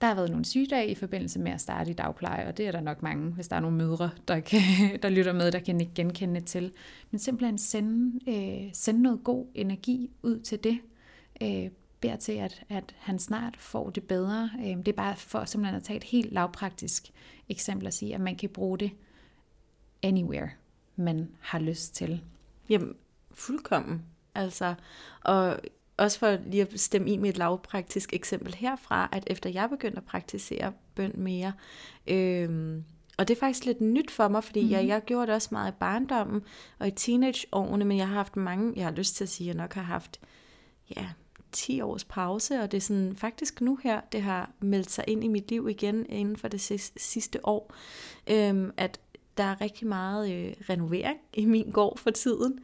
der 0.00 0.06
har 0.06 0.14
været 0.14 0.30
nogle 0.30 0.44
sygedage 0.44 0.90
i 0.90 0.94
forbindelse 0.94 1.38
med 1.38 1.52
at 1.52 1.60
starte 1.60 1.90
i 1.90 1.94
dagpleje, 1.94 2.48
og 2.48 2.56
det 2.56 2.66
er 2.66 2.72
der 2.72 2.80
nok 2.80 3.02
mange, 3.02 3.30
hvis 3.32 3.48
der 3.48 3.56
er 3.56 3.60
nogle 3.60 3.76
mødre, 3.76 4.10
der, 4.28 4.40
kan, 4.40 4.60
der 5.02 5.08
lytter 5.08 5.32
med, 5.32 5.52
der 5.52 5.58
kan 5.58 5.80
ikke 5.80 5.94
genkende 5.94 6.40
til. 6.40 6.72
Men 7.10 7.18
simpelthen 7.18 7.58
sende, 7.58 8.20
øh, 8.30 8.70
sende 8.72 9.02
noget 9.02 9.24
god 9.24 9.46
energi 9.54 10.10
ud 10.22 10.40
til 10.40 10.64
det. 10.64 10.78
Øh, 11.42 11.70
beder 12.00 12.16
til, 12.16 12.32
at, 12.32 12.62
at 12.68 12.94
han 12.98 13.18
snart 13.18 13.56
får 13.56 13.90
det 13.90 14.02
bedre. 14.02 14.50
Øh, 14.58 14.76
det 14.76 14.88
er 14.88 14.92
bare 14.92 15.16
for 15.16 15.44
simpelthen 15.44 15.76
at 15.76 15.82
tage 15.82 15.96
et 15.96 16.04
helt 16.04 16.32
lavpraktisk 16.32 17.10
eksempel 17.48 17.86
og 17.86 17.92
sige, 17.92 18.14
at 18.14 18.20
man 18.20 18.36
kan 18.36 18.48
bruge 18.48 18.78
det 18.78 18.90
anywhere, 20.02 20.48
man 20.96 21.28
har 21.40 21.58
lyst 21.58 21.94
til. 21.94 22.20
Jamen, 22.68 22.94
fuldkommen. 23.34 24.02
Altså, 24.34 24.74
og 25.20 25.60
også 25.96 26.18
for 26.18 26.38
lige 26.46 26.62
at 26.62 26.80
stemme 26.80 27.10
i 27.10 27.16
med 27.16 27.30
et 27.30 27.38
lavpraktisk 27.38 28.12
eksempel 28.12 28.54
herfra, 28.54 29.08
at 29.12 29.24
efter 29.26 29.50
jeg 29.50 29.70
begyndte 29.70 29.98
at 29.98 30.04
praktisere 30.04 30.72
bøn 30.94 31.12
mere, 31.14 31.52
øh, 32.06 32.76
og 33.20 33.28
det 33.28 33.36
er 33.36 33.40
faktisk 33.40 33.64
lidt 33.64 33.80
nyt 33.80 34.10
for 34.10 34.28
mig, 34.28 34.44
fordi 34.44 34.64
mm. 34.64 34.70
jeg, 34.70 34.80
mhm. 34.80 34.88
jeg 34.88 35.02
gjorde 35.04 35.26
det 35.26 35.34
også 35.34 35.48
meget 35.52 35.72
i 35.72 35.76
barndommen 35.80 36.42
og 36.78 36.88
i 36.88 36.90
teenageårene, 36.90 37.84
men 37.84 37.98
jeg 37.98 38.08
har 38.08 38.14
haft 38.14 38.36
mange, 38.36 38.72
jeg 38.76 38.84
har 38.84 38.92
lyst 38.92 39.16
til 39.16 39.24
at 39.24 39.28
sige, 39.28 39.50
at 39.50 39.56
jeg 39.56 39.62
nok 39.62 39.74
har 39.74 39.82
haft, 39.82 40.20
ja, 40.96 41.08
10 41.52 41.80
års 41.80 42.04
pause, 42.04 42.60
og 42.60 42.72
det 42.72 42.76
er 42.76 42.82
sådan 42.82 43.16
faktisk 43.16 43.60
nu 43.60 43.78
her, 43.82 44.00
det 44.12 44.22
har 44.22 44.50
meldt 44.60 44.90
sig 44.90 45.04
ind 45.08 45.24
i 45.24 45.28
mit 45.28 45.50
liv 45.50 45.68
igen 45.68 46.06
inden 46.06 46.36
for 46.36 46.48
det 46.48 46.60
sidste 46.96 47.46
år, 47.46 47.74
øhm, 48.30 48.70
at 48.76 49.00
der 49.40 49.46
er 49.46 49.60
rigtig 49.60 49.88
meget 49.88 50.32
øh, 50.32 50.52
renovering 50.70 51.18
i 51.34 51.44
min 51.44 51.70
gård 51.70 51.98
for 51.98 52.10
tiden. 52.10 52.58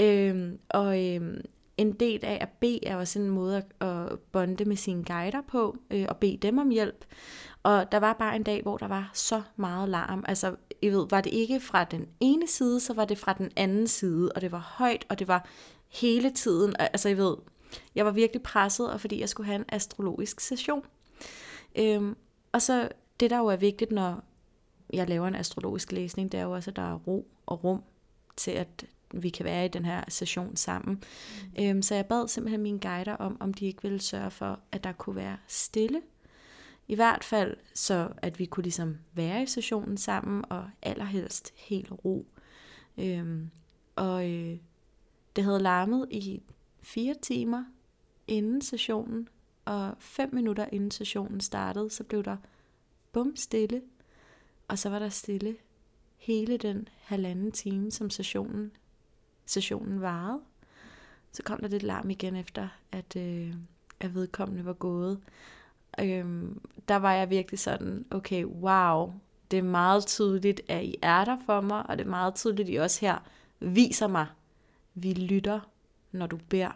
Øhm, 0.00 0.58
og 0.68 1.06
øhm, 1.06 1.40
en 1.76 1.92
del 1.92 2.24
af 2.24 2.38
at 2.40 2.48
bede 2.48 2.86
er 2.86 2.96
også 2.96 3.18
en 3.18 3.30
måde 3.30 3.56
at, 3.56 3.88
at 3.88 4.18
bonde 4.32 4.64
med 4.64 4.76
sine 4.76 5.04
guider 5.04 5.40
på, 5.48 5.76
øh, 5.90 6.06
og 6.08 6.16
bede 6.16 6.36
dem 6.36 6.58
om 6.58 6.70
hjælp. 6.70 7.04
Og 7.62 7.92
der 7.92 7.98
var 7.98 8.12
bare 8.12 8.36
en 8.36 8.42
dag, 8.42 8.62
hvor 8.62 8.76
der 8.76 8.88
var 8.88 9.10
så 9.14 9.42
meget 9.56 9.88
larm. 9.88 10.24
Altså, 10.28 10.56
jeg 10.82 10.92
ved, 10.92 11.06
var 11.10 11.20
det 11.20 11.32
ikke 11.32 11.60
fra 11.60 11.84
den 11.84 12.06
ene 12.20 12.46
side, 12.46 12.80
så 12.80 12.94
var 12.94 13.04
det 13.04 13.18
fra 13.18 13.32
den 13.32 13.50
anden 13.56 13.86
side, 13.86 14.32
og 14.34 14.40
det 14.40 14.52
var 14.52 14.74
højt, 14.78 15.06
og 15.08 15.18
det 15.18 15.28
var 15.28 15.48
hele 15.88 16.30
tiden. 16.30 16.74
Altså, 16.78 17.08
jeg 17.08 17.16
ved, 17.16 17.36
jeg 17.94 18.04
var 18.04 18.10
virkelig 18.10 18.42
presset, 18.42 18.92
og 18.92 19.00
fordi 19.00 19.20
jeg 19.20 19.28
skulle 19.28 19.46
have 19.46 19.58
en 19.58 19.64
astrologisk 19.68 20.40
session. 20.40 20.82
Øhm, 21.78 22.16
og 22.52 22.62
så 22.62 22.88
det, 23.20 23.30
der 23.30 23.38
jo 23.38 23.46
er 23.46 23.56
vigtigt, 23.56 23.92
når 23.92 24.24
jeg 24.92 25.08
laver 25.08 25.28
en 25.28 25.34
astrologisk 25.34 25.92
læsning, 25.92 26.32
det 26.32 26.40
er 26.40 26.44
jo 26.44 26.52
også, 26.52 26.70
at 26.70 26.76
der 26.76 26.92
er 26.92 26.94
ro 26.94 27.26
og 27.46 27.64
rum 27.64 27.82
til, 28.36 28.50
at 28.50 28.86
vi 29.14 29.28
kan 29.28 29.44
være 29.44 29.64
i 29.64 29.68
den 29.68 29.84
her 29.84 30.04
session 30.08 30.56
sammen. 30.56 31.04
Mm. 31.56 31.64
Øhm, 31.64 31.82
så 31.82 31.94
jeg 31.94 32.06
bad 32.06 32.28
simpelthen 32.28 32.62
mine 32.62 32.80
guider 32.80 33.16
om, 33.16 33.36
om 33.40 33.54
de 33.54 33.66
ikke 33.66 33.82
ville 33.82 34.00
sørge 34.00 34.30
for, 34.30 34.60
at 34.72 34.84
der 34.84 34.92
kunne 34.92 35.16
være 35.16 35.36
stille. 35.46 36.02
I 36.88 36.94
hvert 36.94 37.24
fald 37.24 37.56
så, 37.74 38.08
at 38.16 38.38
vi 38.38 38.44
kunne 38.46 38.62
ligesom 38.62 38.96
være 39.14 39.42
i 39.42 39.46
sessionen 39.46 39.96
sammen, 39.96 40.44
og 40.50 40.70
allerhelst 40.82 41.52
helt 41.56 41.92
ro. 42.04 42.26
Øhm, 42.98 43.50
og 43.96 44.30
øh, 44.30 44.58
det 45.36 45.44
havde 45.44 45.60
larmet 45.60 46.06
i 46.10 46.42
fire 46.82 47.14
timer 47.22 47.64
inden 48.26 48.62
sessionen, 48.62 49.28
og 49.64 49.94
fem 49.98 50.34
minutter 50.34 50.66
inden 50.72 50.90
sessionen 50.90 51.40
startede, 51.40 51.90
så 51.90 52.04
blev 52.04 52.24
der 52.24 52.36
bum 53.12 53.36
stille, 53.36 53.82
og 54.68 54.78
så 54.78 54.88
var 54.88 54.98
der 54.98 55.08
stille 55.08 55.56
hele 56.16 56.56
den 56.56 56.88
halvanden 57.00 57.52
time, 57.52 57.90
som 57.90 58.10
sessionen, 58.10 58.72
sessionen 59.46 60.00
varede. 60.00 60.40
Så 61.32 61.42
kom 61.42 61.60
der 61.60 61.68
lidt 61.68 61.82
larm 61.82 62.10
igen 62.10 62.36
efter, 62.36 62.68
at, 62.92 63.16
øh, 63.16 63.54
at 64.00 64.14
vedkommende 64.14 64.64
var 64.64 64.72
gået. 64.72 65.20
Øhm, 66.00 66.60
der 66.88 66.96
var 66.96 67.12
jeg 67.12 67.30
virkelig 67.30 67.58
sådan, 67.58 68.06
okay, 68.10 68.44
wow, 68.44 69.12
det 69.50 69.58
er 69.58 69.62
meget 69.62 70.06
tydeligt, 70.06 70.60
at 70.68 70.84
I 70.84 70.94
er 71.02 71.24
der 71.24 71.36
for 71.46 71.60
mig, 71.60 71.86
og 71.90 71.98
det 71.98 72.04
er 72.04 72.10
meget 72.10 72.34
tydeligt, 72.34 72.68
at 72.68 72.74
I 72.74 72.76
også 72.76 73.00
her 73.00 73.18
viser 73.60 74.06
mig, 74.06 74.26
vi 74.94 75.12
lytter, 75.12 75.60
når 76.12 76.26
du 76.26 76.38
beder. 76.48 76.70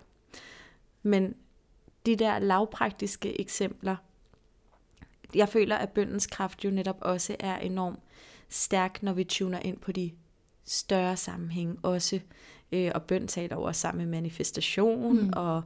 Men 1.03 1.35
de 2.07 2.17
der 2.17 2.39
lavpraktiske 2.39 3.41
eksempler, 3.41 3.97
jeg 5.35 5.49
føler, 5.49 5.77
at 5.77 5.89
bøndens 5.89 6.27
kraft 6.27 6.65
jo 6.65 6.71
netop 6.71 6.99
også 7.01 7.37
er 7.41 7.59
enormt 7.59 7.99
stærk, 8.49 9.03
når 9.03 9.13
vi 9.13 9.25
tuner 9.25 9.59
ind 9.59 9.79
på 9.79 9.93
de 9.93 10.11
større 10.65 11.17
sammenhæng 11.17 11.79
også. 11.83 12.21
Øh, 12.73 12.91
og 12.95 13.03
bøn 13.03 13.27
taler 13.27 13.57
over 13.57 13.73
sammen 13.73 14.05
med 14.05 14.21
manifestation, 14.21 15.23
mm. 15.23 15.33
og 15.37 15.63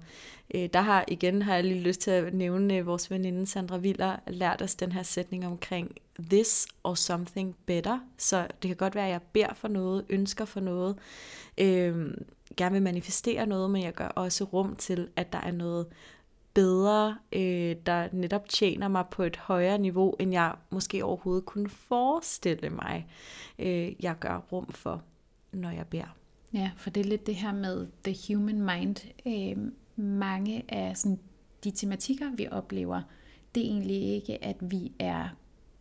øh, 0.55 0.69
der 0.73 0.81
har 0.81 1.05
igen 1.09 1.43
har 1.43 1.55
jeg 1.55 1.65
lige 1.65 1.81
lyst 1.81 2.01
til 2.01 2.11
at 2.11 2.35
nævne 2.35 2.77
øh, 2.77 2.87
vores 2.87 3.11
veninde 3.11 3.47
Sandra 3.47 3.77
Viller 3.77 4.17
lært 4.27 4.63
os 4.63 4.75
den 4.75 4.93
her 4.93 5.03
sætning 5.03 5.47
omkring 5.47 5.91
this 6.31 6.67
or 6.85 6.95
something 6.95 7.57
better. 7.67 7.99
Så 8.19 8.47
det 8.63 8.69
kan 8.69 8.77
godt 8.77 8.95
være, 8.95 9.07
at 9.07 9.13
jeg 9.13 9.21
beder 9.33 9.55
for 9.55 9.69
noget, 9.69 10.05
ønsker 10.09 10.45
for 10.45 10.61
noget, 10.61 10.97
øh, 11.59 12.15
gerne 12.57 12.73
vil 12.73 12.83
manifestere 12.83 13.47
noget, 13.47 13.71
men 13.71 13.83
jeg 13.83 13.93
gør 13.93 14.09
også 14.09 14.45
rum 14.45 14.77
til, 14.77 15.09
at 15.17 15.33
der 15.33 15.41
er 15.41 15.53
noget 15.53 15.87
bedre, 16.57 17.19
øh, 17.33 17.77
der 17.87 18.09
netop 18.13 18.49
tjener 18.49 18.89
mig 18.89 19.05
på 19.11 19.23
et 19.23 19.37
højere 19.37 19.79
niveau, 19.79 20.15
end 20.21 20.33
jeg 20.33 20.55
måske 20.71 21.05
overhovedet 21.05 21.45
kunne 21.45 21.69
forestille 21.69 22.71
mig, 22.71 23.07
øh, 23.59 24.05
jeg 24.05 24.19
gør 24.21 24.47
rum 24.53 24.73
for, 24.73 25.03
når 25.53 25.71
jeg 25.71 25.87
beder. 25.87 26.17
Ja, 26.53 26.71
for 26.77 26.91
det 26.91 27.01
er 27.01 27.05
lidt 27.05 27.27
det 27.27 27.35
her 27.35 27.53
med 27.53 27.87
the 28.05 28.35
human 28.35 28.63
mind. 28.63 28.97
Øh, 29.27 29.73
mange 30.05 30.65
af 30.69 30.97
sådan, 30.97 31.19
de 31.65 31.71
tematikker, 31.71 32.31
vi 32.37 32.49
oplever, 32.51 33.03
det 33.55 33.63
er 33.63 33.71
egentlig 33.71 34.03
ikke, 34.03 34.45
at 34.45 34.57
vi 34.61 34.93
er 34.99 35.29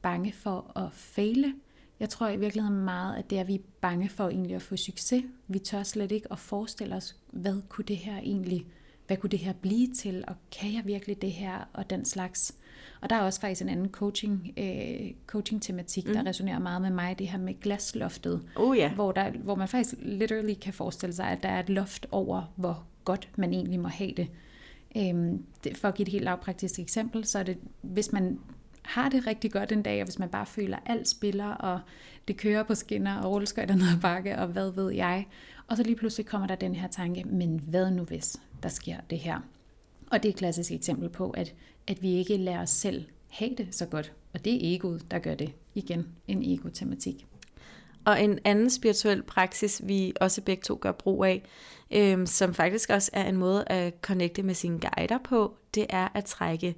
bange 0.01 0.33
for 0.33 0.71
at 0.77 0.93
fejle. 0.93 1.53
Jeg 1.99 2.09
tror 2.09 2.27
i 2.27 2.37
virkeligheden 2.37 2.85
meget, 2.85 3.15
at 3.15 3.29
det 3.29 3.37
er, 3.37 3.41
at 3.41 3.47
vi 3.47 3.55
er 3.55 3.63
bange 3.81 4.09
for 4.09 4.29
egentlig 4.29 4.55
at 4.55 4.61
få 4.61 4.75
succes. 4.75 5.23
Vi 5.47 5.59
tør 5.59 5.83
slet 5.83 6.11
ikke 6.11 6.27
at 6.31 6.39
forestille 6.39 6.95
os, 6.95 7.15
hvad 7.31 7.61
kunne 7.69 7.85
det 7.85 7.97
her 7.97 8.17
egentlig 8.17 8.65
hvad 9.07 9.17
kunne 9.17 9.29
det 9.29 9.39
her 9.39 9.53
blive 9.53 9.93
til, 9.93 10.23
og 10.27 10.35
kan 10.59 10.73
jeg 10.73 10.81
virkelig 10.85 11.21
det 11.21 11.31
her, 11.31 11.69
og 11.73 11.89
den 11.89 12.05
slags. 12.05 12.55
Og 13.01 13.09
der 13.09 13.15
er 13.15 13.21
også 13.21 13.41
faktisk 13.41 13.61
en 13.61 13.69
anden 13.69 13.89
coaching, 13.89 14.53
øh, 14.57 15.11
coaching-tematik, 15.27 16.07
mm. 16.07 16.13
der 16.13 16.25
resonerer 16.25 16.59
meget 16.59 16.81
med 16.81 16.89
mig, 16.89 17.19
det 17.19 17.27
her 17.27 17.39
med 17.39 17.59
glasloftet, 17.61 18.41
oh, 18.55 18.77
yeah. 18.77 18.93
hvor, 18.93 19.11
der, 19.11 19.31
hvor 19.31 19.55
man 19.55 19.67
faktisk 19.67 19.95
literally 20.01 20.53
kan 20.53 20.73
forestille 20.73 21.15
sig, 21.15 21.25
at 21.25 21.43
der 21.43 21.49
er 21.49 21.59
et 21.59 21.69
loft 21.69 22.07
over, 22.11 22.53
hvor 22.55 22.83
godt 23.03 23.29
man 23.37 23.53
egentlig 23.53 23.79
må 23.79 23.87
have 23.87 24.11
det. 24.17 24.27
Øhm, 24.97 25.45
det 25.63 25.77
for 25.77 25.87
at 25.87 25.95
give 25.95 26.07
et 26.07 26.11
helt 26.11 26.23
lavpraktisk 26.23 26.79
eksempel, 26.79 27.25
så 27.25 27.39
er 27.39 27.43
det, 27.43 27.57
hvis 27.81 28.11
man 28.11 28.39
har 28.81 29.09
det 29.09 29.27
rigtig 29.27 29.51
godt 29.51 29.71
en 29.71 29.81
dag, 29.81 30.01
og 30.01 30.05
hvis 30.05 30.19
man 30.19 30.29
bare 30.29 30.45
føler, 30.45 30.77
at 30.77 30.83
alt 30.85 31.07
spiller, 31.07 31.47
og 31.47 31.79
det 32.27 32.37
kører 32.37 32.63
på 32.63 32.75
skinner, 32.75 33.17
og 33.17 33.31
rulleskøjter 33.31 33.75
ned 33.75 33.87
ad 33.95 34.01
bakke, 34.01 34.37
og 34.39 34.47
hvad 34.47 34.71
ved 34.71 34.91
jeg, 34.91 35.27
og 35.67 35.77
så 35.77 35.83
lige 35.83 35.95
pludselig 35.95 36.25
kommer 36.25 36.47
der 36.47 36.55
den 36.55 36.75
her 36.75 36.87
tanke, 36.87 37.23
men 37.23 37.61
hvad 37.67 37.91
nu 37.91 38.03
hvis 38.03 38.37
der 38.65 38.71
sker 38.71 38.97
det 39.09 39.19
her? 39.19 39.39
Og 40.11 40.23
det 40.23 40.29
er 40.29 40.33
et 40.33 40.37
klassisk 40.37 40.71
eksempel 40.71 41.09
på, 41.09 41.29
at, 41.29 41.53
at 41.87 42.01
vi 42.01 42.13
ikke 42.13 42.37
lærer 42.37 42.61
os 42.61 42.69
selv 42.69 43.05
have 43.29 43.55
det 43.57 43.67
så 43.71 43.85
godt. 43.85 44.13
Og 44.33 44.45
det 44.45 44.53
er 44.53 44.75
egoet, 44.75 45.11
der 45.11 45.19
gør 45.19 45.35
det. 45.35 45.51
Igen, 45.75 46.07
en 46.27 46.43
ego-tematik. 46.43 47.25
Og 48.05 48.23
en 48.23 48.39
anden 48.43 48.69
spirituel 48.69 49.23
praksis, 49.23 49.81
vi 49.85 50.13
også 50.21 50.41
begge 50.41 50.61
to 50.63 50.77
gør 50.81 50.91
brug 50.91 51.25
af, 51.25 51.43
øhm, 51.91 52.25
som 52.25 52.53
faktisk 52.53 52.89
også 52.89 53.09
er 53.13 53.23
en 53.29 53.37
måde 53.37 53.63
at 53.67 53.93
connecte 54.01 54.43
med 54.43 54.53
sine 54.53 54.79
guider 54.79 55.17
på, 55.23 55.57
det 55.75 55.85
er 55.89 56.07
at 56.13 56.25
trække 56.25 56.75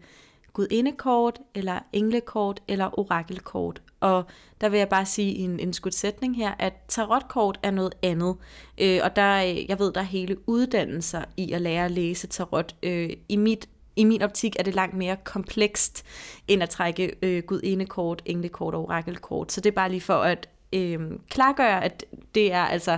gudindekort, 0.58 1.40
eller 1.56 1.80
englekort, 1.94 2.62
eller 2.68 3.00
orakelkort. 3.00 3.82
Og 4.00 4.24
der 4.62 4.70
vil 4.70 4.78
jeg 4.78 4.90
bare 4.90 5.06
sige 5.06 5.36
en, 5.36 5.50
en 5.50 5.60
indskudt 5.60 5.96
sætning 5.96 6.36
her, 6.36 6.54
at 6.60 6.74
tarotkort 6.88 7.60
er 7.64 7.72
noget 7.72 7.96
andet. 8.04 8.36
Øh, 8.78 9.00
og 9.04 9.16
der, 9.16 9.36
jeg 9.70 9.80
ved, 9.80 9.94
der 9.94 10.00
er 10.00 10.06
hele 10.06 10.50
uddannelser 10.50 11.24
i 11.38 11.52
at 11.52 11.62
lære 11.62 11.86
at 11.86 11.92
læse 11.92 12.28
tarot. 12.28 12.76
Øh, 12.84 13.10
I 13.30 13.36
mit 13.36 13.70
i 13.96 14.04
min 14.04 14.22
optik 14.22 14.56
er 14.60 14.64
det 14.64 14.76
langt 14.76 14.98
mere 14.98 15.18
komplekst, 15.24 16.06
end 16.48 16.64
at 16.64 16.70
trække 16.70 17.16
øh, 17.22 17.44
gudindekort, 17.44 18.22
englekort 18.26 18.76
og 18.76 18.82
orakelkort. 18.82 19.52
Så 19.52 19.62
det 19.62 19.70
er 19.70 19.76
bare 19.76 19.90
lige 19.90 20.02
for 20.02 20.14
at 20.14 20.50
øh, 20.74 21.00
klargøre, 21.30 21.84
at 21.84 22.06
det 22.36 22.54
er 22.54 22.64
altså 22.64 22.98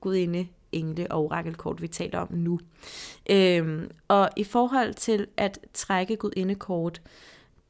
gudinde, 0.00 0.46
engle 0.72 1.12
og 1.12 1.24
orakelkort, 1.24 1.82
vi 1.82 1.88
taler 1.88 2.18
om 2.18 2.32
nu. 2.32 2.60
Øh, 3.30 3.88
og 4.08 4.30
i 4.36 4.44
forhold 4.44 4.94
til 4.94 5.26
at 5.36 5.58
trække 5.74 6.16
gudindekort, 6.16 7.00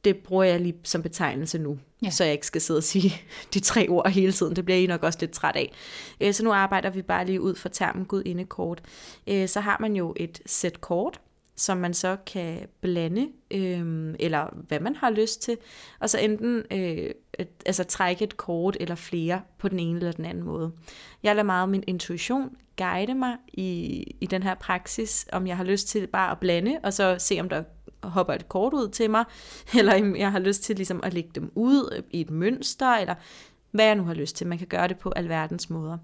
det 0.03 0.17
bruger 0.17 0.43
jeg 0.43 0.59
lige 0.59 0.75
som 0.83 1.01
betegnelse 1.01 1.57
nu, 1.57 1.77
ja. 2.03 2.09
så 2.09 2.23
jeg 2.23 2.33
ikke 2.33 2.47
skal 2.47 2.61
sidde 2.61 2.77
og 2.77 2.83
sige 2.83 3.13
de 3.53 3.59
tre 3.59 3.87
ord 3.89 4.09
hele 4.09 4.31
tiden. 4.31 4.55
Det 4.55 4.65
bliver 4.65 4.77
I 4.77 4.87
nok 4.87 5.03
også 5.03 5.19
lidt 5.21 5.31
træt 5.31 5.55
af. 5.55 5.73
Øh, 6.21 6.33
så 6.33 6.43
nu 6.43 6.51
arbejder 6.51 6.89
vi 6.89 7.01
bare 7.01 7.25
lige 7.25 7.41
ud 7.41 7.55
for 7.55 7.69
termen 7.69 8.05
gudindekort. 8.05 8.81
Øh, 9.27 9.47
så 9.47 9.59
har 9.59 9.77
man 9.79 9.95
jo 9.95 10.13
et 10.17 10.41
sæt 10.45 10.81
kort, 10.81 11.19
som 11.59 11.77
man 11.77 11.93
så 11.93 12.17
kan 12.25 12.67
blande, 12.81 13.27
øh, 13.51 14.15
eller 14.19 14.55
hvad 14.67 14.79
man 14.79 14.95
har 14.95 15.09
lyst 15.09 15.41
til, 15.41 15.57
og 15.99 16.09
så 16.09 16.19
enten 16.19 16.63
øh, 16.71 17.11
et, 17.39 17.49
altså 17.65 17.83
trække 17.83 18.23
et 18.23 18.37
kort 18.37 18.77
eller 18.79 18.95
flere 18.95 19.41
på 19.57 19.67
den 19.67 19.79
ene 19.79 19.97
eller 19.97 20.11
den 20.11 20.25
anden 20.25 20.43
måde. 20.43 20.71
Jeg 21.23 21.35
lader 21.35 21.45
meget 21.45 21.69
min 21.69 21.83
intuition 21.87 22.49
guide 22.77 23.15
mig 23.15 23.37
i, 23.53 24.03
i 24.21 24.25
den 24.25 24.43
her 24.43 24.55
praksis, 24.55 25.27
om 25.31 25.47
jeg 25.47 25.57
har 25.57 25.63
lyst 25.63 25.87
til 25.87 26.07
bare 26.07 26.31
at 26.31 26.39
blande, 26.39 26.79
og 26.83 26.93
så 26.93 27.15
se, 27.19 27.37
om 27.39 27.49
der 27.49 27.63
hopper 28.03 28.33
et 28.33 28.49
kort 28.49 28.73
ud 28.73 28.89
til 28.89 29.09
mig, 29.09 29.25
eller 29.79 30.01
om 30.01 30.15
jeg 30.15 30.31
har 30.31 30.39
lyst 30.39 30.63
til 30.63 30.75
ligesom 30.75 30.99
at 31.03 31.13
lægge 31.13 31.29
dem 31.35 31.51
ud 31.55 32.03
i 32.11 32.21
et 32.21 32.29
mønster, 32.29 32.87
eller 32.87 33.15
hvad 33.71 33.85
jeg 33.85 33.95
nu 33.95 34.03
har 34.03 34.13
lyst 34.13 34.35
til. 34.35 34.47
Man 34.47 34.57
kan 34.57 34.67
gøre 34.67 34.87
det 34.87 34.97
på 34.97 35.13
alverdens 35.15 35.69
måder. 35.69 35.97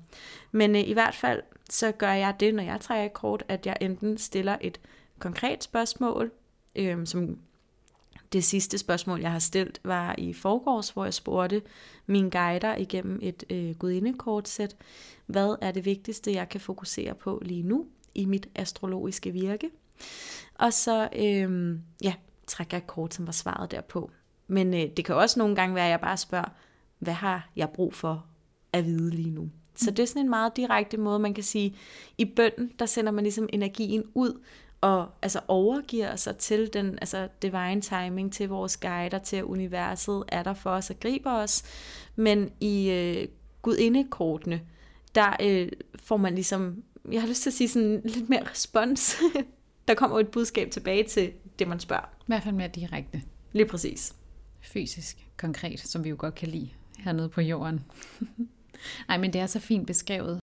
Men 0.51 0.75
øh, 0.75 0.87
i 0.87 0.93
hvert 0.93 1.15
fald, 1.15 1.41
så 1.69 1.91
gør 1.91 2.11
jeg 2.11 2.35
det, 2.39 2.55
når 2.55 2.63
jeg 2.63 2.81
trækker 2.81 3.05
et 3.05 3.13
kort, 3.13 3.43
at 3.47 3.65
jeg 3.65 3.77
enten 3.81 4.17
stiller 4.17 4.57
et 4.61 4.79
konkret 5.19 5.63
spørgsmål, 5.63 6.31
øh, 6.75 7.07
som 7.07 7.37
det 8.33 8.43
sidste 8.43 8.77
spørgsmål, 8.77 9.21
jeg 9.21 9.31
har 9.31 9.39
stillet, 9.39 9.79
var 9.83 10.15
i 10.17 10.33
forgårs, 10.33 10.89
hvor 10.89 11.03
jeg 11.03 11.13
spurgte 11.13 11.61
mine 12.05 12.31
guider 12.31 12.75
igennem 12.75 13.19
et 13.21 13.43
øh, 13.49 13.75
gudinekortsæt, 13.75 14.75
hvad 15.25 15.55
er 15.61 15.71
det 15.71 15.85
vigtigste, 15.85 16.33
jeg 16.33 16.49
kan 16.49 16.61
fokusere 16.61 17.15
på 17.15 17.41
lige 17.45 17.63
nu 17.63 17.85
i 18.15 18.25
mit 18.25 18.47
astrologiske 18.55 19.31
virke? 19.31 19.69
Og 20.55 20.73
så 20.73 21.09
øh, 21.15 21.79
ja, 22.03 22.13
trækker 22.47 22.77
jeg 22.77 22.83
et 22.83 22.87
kort, 22.87 23.13
som 23.13 23.27
var 23.27 23.33
svaret 23.33 23.71
derpå. 23.71 24.11
Men 24.47 24.73
øh, 24.73 24.89
det 24.97 25.05
kan 25.05 25.15
også 25.15 25.39
nogle 25.39 25.55
gange 25.55 25.75
være, 25.75 25.85
at 25.85 25.91
jeg 25.91 26.01
bare 26.01 26.17
spørger, 26.17 26.49
hvad 26.99 27.13
har 27.13 27.49
jeg 27.55 27.69
brug 27.69 27.93
for 27.93 28.25
at 28.73 28.85
vide 28.85 29.09
lige 29.09 29.31
nu? 29.31 29.49
Så 29.75 29.91
det 29.91 29.99
er 29.99 30.07
sådan 30.07 30.21
en 30.21 30.29
meget 30.29 30.57
direkte 30.57 30.97
måde, 30.97 31.19
man 31.19 31.33
kan 31.33 31.43
sige, 31.43 31.75
i 32.17 32.25
bønden, 32.25 32.71
der 32.79 32.85
sender 32.85 33.11
man 33.11 33.23
ligesom 33.23 33.49
energien 33.53 34.03
ud, 34.13 34.41
og 34.85 35.09
altså 35.21 35.39
overgiver 35.47 36.15
sig 36.15 36.37
til 36.37 36.73
den 36.73 36.99
altså 37.01 37.27
divine 37.41 37.81
timing, 37.81 38.33
til 38.33 38.49
vores 38.49 38.77
guider, 38.77 39.19
til 39.19 39.43
universet 39.43 40.23
er 40.27 40.43
der 40.43 40.53
for 40.53 40.69
os 40.69 40.89
og 40.89 40.99
griber 40.99 41.31
os. 41.31 41.63
Men 42.15 42.51
i 42.59 42.89
øh, 42.89 43.27
gudindekortene, 43.61 44.61
der 45.15 45.35
øh, 45.41 45.71
får 45.95 46.17
man 46.17 46.35
ligesom, 46.35 46.83
jeg 47.11 47.21
har 47.21 47.27
lyst 47.27 47.41
til 47.41 47.49
at 47.49 47.53
sige 47.53 47.69
sådan 47.69 48.01
lidt 48.05 48.29
mere 48.29 48.49
respons. 48.51 49.15
der 49.87 49.93
kommer 49.93 50.19
et 50.19 50.27
budskab 50.27 50.71
tilbage 50.71 51.03
til 51.03 51.31
det, 51.59 51.67
man 51.67 51.79
spørger. 51.79 52.05
I 52.21 52.23
hvert 52.27 52.43
fald 52.43 52.55
mere 52.55 52.67
direkte. 52.67 53.21
Lige 53.51 53.67
præcis. 53.67 54.13
Fysisk, 54.61 55.27
konkret, 55.37 55.79
som 55.79 56.03
vi 56.03 56.09
jo 56.09 56.15
godt 56.19 56.35
kan 56.35 56.47
lide 56.47 56.69
hernede 56.97 57.29
på 57.29 57.41
jorden. 57.41 57.85
Nej, 59.07 59.17
men 59.17 59.33
det 59.33 59.41
er 59.41 59.47
så 59.47 59.59
fint 59.59 59.87
beskrevet. 59.87 60.39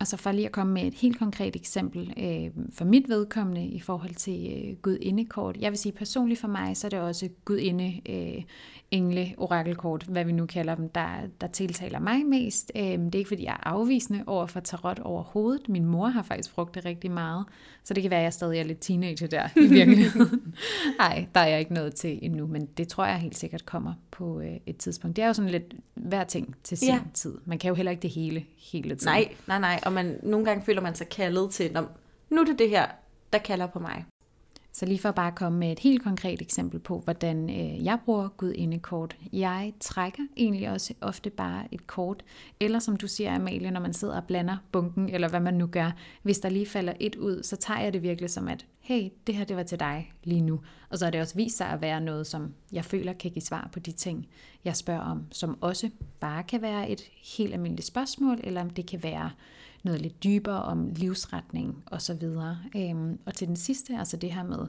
Og 0.00 0.06
så 0.06 0.16
for 0.16 0.32
lige 0.32 0.46
at 0.46 0.52
komme 0.52 0.72
med 0.72 0.82
et 0.82 0.94
helt 0.94 1.18
konkret 1.18 1.56
eksempel 1.56 2.14
øh, 2.16 2.64
for 2.72 2.84
mit 2.84 3.08
vedkommende 3.08 3.66
i 3.66 3.80
forhold 3.80 4.14
til 4.14 4.66
øh, 4.68 4.76
gudindekort. 4.76 5.56
Jeg 5.56 5.70
vil 5.70 5.78
sige 5.78 5.92
personligt 5.92 6.40
for 6.40 6.48
mig, 6.48 6.76
så 6.76 6.86
er 6.86 6.88
det 6.88 7.00
også 7.00 7.28
gudinde 7.44 8.00
øh, 8.08 8.42
engle, 8.90 9.34
orakelkort, 9.36 10.02
hvad 10.02 10.24
vi 10.24 10.32
nu 10.32 10.46
kalder 10.46 10.74
dem, 10.74 10.88
der, 10.88 11.08
der 11.40 11.46
tiltaler 11.46 11.98
mig 11.98 12.26
mest. 12.26 12.72
Øh, 12.76 12.82
det 12.82 13.14
er 13.14 13.18
ikke 13.18 13.28
fordi, 13.28 13.44
jeg 13.44 13.52
er 13.52 13.66
afvisende 13.68 14.24
over 14.26 14.46
for 14.46 14.60
tarot 14.60 14.98
overhovedet. 14.98 15.68
Min 15.68 15.84
mor 15.84 16.06
har 16.06 16.22
faktisk 16.22 16.54
brugt 16.54 16.74
det 16.74 16.84
rigtig 16.84 17.10
meget, 17.10 17.44
så 17.84 17.94
det 17.94 18.02
kan 18.02 18.10
være, 18.10 18.20
at 18.20 18.24
jeg 18.24 18.32
stadig 18.32 18.58
er 18.58 18.64
lidt 18.64 18.80
teenager 18.80 19.26
der 19.26 19.48
i 19.56 19.66
virkeligheden. 19.78 20.54
Nej, 20.98 21.26
der 21.34 21.40
er 21.40 21.46
jeg 21.46 21.58
ikke 21.58 21.74
nået 21.74 21.94
til 21.94 22.18
endnu, 22.22 22.46
men 22.46 22.66
det 22.66 22.88
tror 22.88 23.06
jeg 23.06 23.18
helt 23.18 23.38
sikkert 23.38 23.66
kommer 23.66 23.94
på 24.10 24.40
øh, 24.40 24.56
et 24.66 24.76
tidspunkt. 24.76 25.16
Det 25.16 25.22
er 25.22 25.26
jo 25.26 25.32
sådan 25.32 25.50
lidt 25.50 25.74
hver 25.94 26.24
ting 26.24 26.54
til 26.62 26.78
sin 26.78 26.88
ja. 26.88 27.00
tid. 27.14 27.38
Man 27.44 27.58
kan 27.58 27.68
jo 27.68 27.74
heller 27.74 27.90
ikke 27.90 28.02
det 28.02 28.10
hele 28.10 28.44
hele 28.72 28.94
tiden. 28.94 29.12
Nej, 29.12 29.28
nej, 29.46 29.60
nej. 29.60 29.80
Og 29.90 29.94
man, 29.94 30.20
nogle 30.22 30.46
gange 30.46 30.64
føler 30.64 30.80
man 30.80 30.94
sig 30.94 31.08
kaldet 31.08 31.50
til, 31.50 31.76
nu 32.30 32.40
er 32.40 32.44
det 32.44 32.58
det 32.58 32.70
her, 32.70 32.86
der 33.32 33.38
kalder 33.38 33.66
på 33.66 33.78
mig. 33.78 34.04
Så 34.72 34.86
lige 34.86 34.98
for 34.98 35.10
bare 35.10 35.32
komme 35.32 35.58
med 35.58 35.72
et 35.72 35.78
helt 35.78 36.02
konkret 36.02 36.42
eksempel 36.42 36.80
på, 36.80 36.98
hvordan 36.98 37.50
øh, 37.50 37.84
jeg 37.84 37.98
bruger 38.04 38.28
Gud 38.28 38.52
inde 38.52 38.78
kort. 38.78 39.16
Jeg 39.32 39.72
trækker 39.80 40.22
egentlig 40.36 40.70
også 40.70 40.94
ofte 41.00 41.30
bare 41.30 41.64
et 41.72 41.86
kort, 41.86 42.24
eller 42.60 42.78
som 42.78 42.96
du 42.96 43.08
siger 43.08 43.34
Amalie, 43.34 43.70
når 43.70 43.80
man 43.80 43.92
sidder 43.92 44.16
og 44.16 44.24
blander 44.24 44.56
bunken, 44.72 45.08
eller 45.08 45.28
hvad 45.28 45.40
man 45.40 45.54
nu 45.54 45.66
gør, 45.66 45.90
hvis 46.22 46.38
der 46.38 46.48
lige 46.48 46.66
falder 46.66 46.92
et 47.00 47.16
ud, 47.16 47.42
så 47.42 47.56
tager 47.56 47.80
jeg 47.80 47.92
det 47.92 48.02
virkelig 48.02 48.30
som 48.30 48.48
at, 48.48 48.66
hey, 48.80 49.08
det 49.26 49.34
her 49.34 49.44
det 49.44 49.56
var 49.56 49.62
til 49.62 49.80
dig 49.80 50.12
lige 50.24 50.40
nu. 50.40 50.60
Og 50.90 50.98
så 50.98 51.04
har 51.06 51.10
det 51.10 51.20
også 51.20 51.34
vist 51.34 51.56
sig 51.56 51.66
at 51.66 51.80
være 51.80 52.00
noget, 52.00 52.26
som 52.26 52.54
jeg 52.72 52.84
føler 52.84 53.12
kan 53.12 53.30
give 53.30 53.42
svar 53.42 53.68
på 53.72 53.78
de 53.78 53.92
ting, 53.92 54.28
jeg 54.64 54.76
spørger 54.76 55.00
om, 55.00 55.24
som 55.30 55.58
også 55.60 55.90
bare 56.20 56.42
kan 56.42 56.62
være 56.62 56.90
et 56.90 57.00
helt 57.36 57.54
almindeligt 57.54 57.86
spørgsmål, 57.86 58.40
eller 58.44 58.60
om 58.60 58.70
det 58.70 58.86
kan 58.86 59.02
være 59.02 59.30
noget 59.82 60.00
lidt 60.00 60.24
dybere 60.24 60.62
om 60.62 60.90
livsretning 60.90 61.84
osv. 61.86 62.24
Øhm, 62.76 63.18
og 63.26 63.34
til 63.34 63.48
den 63.48 63.56
sidste, 63.56 63.98
altså 63.98 64.16
det 64.16 64.32
her 64.32 64.42
med 64.42 64.66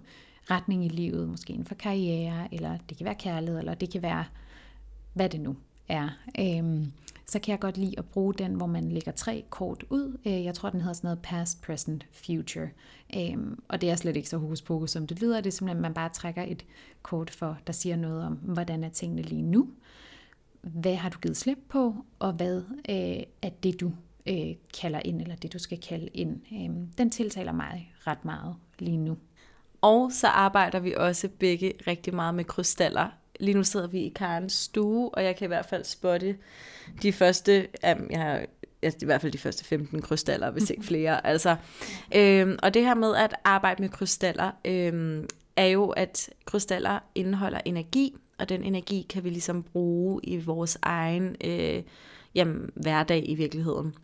retning 0.51 0.85
i 0.85 0.89
livet, 0.89 1.29
måske 1.29 1.53
inden 1.53 1.65
for 1.65 1.75
karriere, 1.75 2.53
eller 2.53 2.77
det 2.89 2.97
kan 2.97 3.05
være 3.05 3.15
kærlighed, 3.15 3.59
eller 3.59 3.73
det 3.73 3.89
kan 3.89 4.01
være, 4.01 4.25
hvad 5.13 5.29
det 5.29 5.41
nu 5.41 5.55
er. 5.87 6.09
Øhm, 6.39 6.91
så 7.27 7.39
kan 7.39 7.51
jeg 7.51 7.59
godt 7.59 7.77
lide 7.77 7.95
at 7.97 8.05
bruge 8.05 8.33
den, 8.33 8.53
hvor 8.53 8.65
man 8.65 8.91
lægger 8.91 9.11
tre 9.11 9.43
kort 9.49 9.83
ud. 9.89 10.17
Øh, 10.25 10.43
jeg 10.43 10.53
tror, 10.53 10.69
den 10.69 10.81
hedder 10.81 10.93
sådan 10.93 11.07
noget 11.07 11.21
past, 11.21 11.61
present, 11.61 12.05
future. 12.11 12.69
Øhm, 13.15 13.63
og 13.67 13.81
det 13.81 13.89
er 13.89 13.95
slet 13.95 14.15
ikke 14.15 14.29
så 14.29 14.37
hokus 14.37 14.61
pokus, 14.61 14.91
som 14.91 15.07
det 15.07 15.21
lyder. 15.21 15.41
Det 15.41 15.47
er 15.47 15.51
simpelthen, 15.51 15.77
at 15.77 15.81
man 15.81 15.93
bare 15.93 16.09
trækker 16.09 16.43
et 16.43 16.65
kort 17.01 17.29
for, 17.29 17.57
der 17.67 17.73
siger 17.73 17.95
noget 17.95 18.25
om, 18.25 18.33
hvordan 18.33 18.83
er 18.83 18.89
tingene 18.89 19.21
lige 19.21 19.41
nu. 19.41 19.69
Hvad 20.61 20.95
har 20.95 21.09
du 21.09 21.19
givet 21.19 21.37
slip 21.37 21.57
på, 21.69 22.05
og 22.19 22.33
hvad 22.33 22.57
øh, 22.89 23.23
er 23.41 23.49
det, 23.63 23.79
du 23.79 23.91
øh, 24.27 24.55
kalder 24.81 25.01
ind, 25.05 25.21
eller 25.21 25.35
det 25.35 25.53
du 25.53 25.59
skal 25.59 25.79
kalde 25.79 26.07
ind, 26.07 26.39
øh, 26.53 26.87
den 26.97 27.11
tiltaler 27.11 27.51
mig 27.51 27.93
ret 28.07 28.25
meget 28.25 28.55
lige 28.79 28.97
nu. 28.97 29.17
Og 29.81 30.11
så 30.11 30.27
arbejder 30.27 30.79
vi 30.79 30.93
også 30.97 31.29
begge 31.39 31.73
rigtig 31.87 32.15
meget 32.15 32.35
med 32.35 32.43
krystaller. 32.43 33.09
Lige 33.39 33.55
nu 33.55 33.63
sidder 33.63 33.87
vi 33.87 33.99
i 33.99 34.09
Karens 34.09 34.53
stue, 34.53 35.09
og 35.09 35.23
jeg 35.23 35.35
kan 35.35 35.45
i 35.45 35.47
hvert 35.47 35.65
fald 35.65 35.83
spotte 35.83 36.37
de 37.01 37.13
første, 37.13 37.67
um, 37.91 38.07
jeg 38.09 38.19
har 38.19 38.45
altså 38.81 38.99
i 39.01 39.05
hvert 39.05 39.21
fald 39.21 39.31
de 39.31 39.37
første 39.37 39.65
15 39.65 40.01
krystaller, 40.01 40.51
hvis 40.51 40.69
ikke 40.69 40.83
flere. 40.91 41.27
altså, 41.27 41.55
øhm, 42.15 42.57
og 42.63 42.73
det 42.73 42.83
her 42.83 42.95
med 42.95 43.15
at 43.15 43.35
arbejde 43.43 43.81
med 43.81 43.89
krystaller, 43.89 44.51
øhm, 44.65 45.27
er 45.55 45.65
jo, 45.65 45.89
at 45.89 46.29
krystaller 46.45 46.99
indeholder 47.15 47.59
energi, 47.65 48.15
og 48.37 48.49
den 48.49 48.63
energi 48.63 49.05
kan 49.09 49.23
vi 49.23 49.29
ligesom 49.29 49.63
bruge 49.63 50.19
i 50.23 50.37
vores 50.37 50.77
egen 50.81 51.35
øh, 51.43 51.83
jamen, 52.35 52.69
hverdag 52.75 53.29
i 53.29 53.35
virkeligheden. 53.35 53.95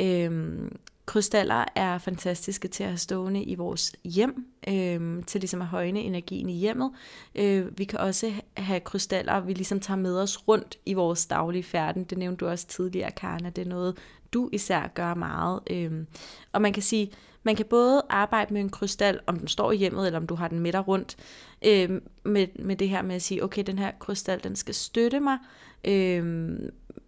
Øhm, 0.00 0.76
krystaller 1.06 1.64
er 1.74 1.98
fantastiske 1.98 2.68
til 2.68 2.82
at 2.82 2.90
have 2.90 2.98
stående 2.98 3.42
i 3.42 3.54
vores 3.54 3.92
hjem, 4.04 4.46
øhm, 4.68 5.22
til 5.22 5.40
ligesom 5.40 5.62
at 5.62 5.66
højne 5.66 6.00
energien 6.00 6.48
i 6.48 6.58
hjemmet. 6.58 6.90
Øh, 7.34 7.78
vi 7.78 7.84
kan 7.84 7.98
også 7.98 8.32
have 8.56 8.80
krystaller, 8.80 9.40
vi 9.40 9.52
ligesom 9.52 9.80
tager 9.80 9.98
med 9.98 10.18
os 10.18 10.48
rundt 10.48 10.78
i 10.86 10.94
vores 10.94 11.26
daglige 11.26 11.62
færden. 11.62 12.04
Det 12.04 12.18
nævnte 12.18 12.44
du 12.44 12.50
også 12.50 12.66
tidligere, 12.66 13.10
Karna. 13.10 13.50
Det 13.50 13.64
er 13.64 13.68
noget, 13.68 13.98
du 14.32 14.48
især 14.52 14.90
gør 14.94 15.14
meget. 15.14 15.60
Øhm, 15.70 16.06
og 16.52 16.62
man 16.62 16.72
kan 16.72 16.82
sige, 16.82 17.12
man 17.42 17.56
kan 17.56 17.66
både 17.70 18.02
arbejde 18.08 18.54
med 18.54 18.60
en 18.60 18.70
krystal, 18.70 19.20
om 19.26 19.38
den 19.38 19.48
står 19.48 19.72
i 19.72 19.76
hjemmet, 19.76 20.06
eller 20.06 20.20
om 20.20 20.26
du 20.26 20.34
har 20.34 20.48
den 20.48 20.60
med 20.60 20.72
dig 20.72 20.88
rundt, 20.88 21.16
øh, 21.64 22.00
med, 22.24 22.46
med 22.58 22.76
det 22.76 22.88
her 22.88 23.02
med 23.02 23.14
at 23.14 23.22
sige, 23.22 23.44
okay, 23.44 23.62
den 23.66 23.78
her 23.78 23.90
krystal, 23.98 24.44
den 24.44 24.56
skal 24.56 24.74
støtte 24.74 25.20
mig 25.20 25.38
øh, 25.84 26.50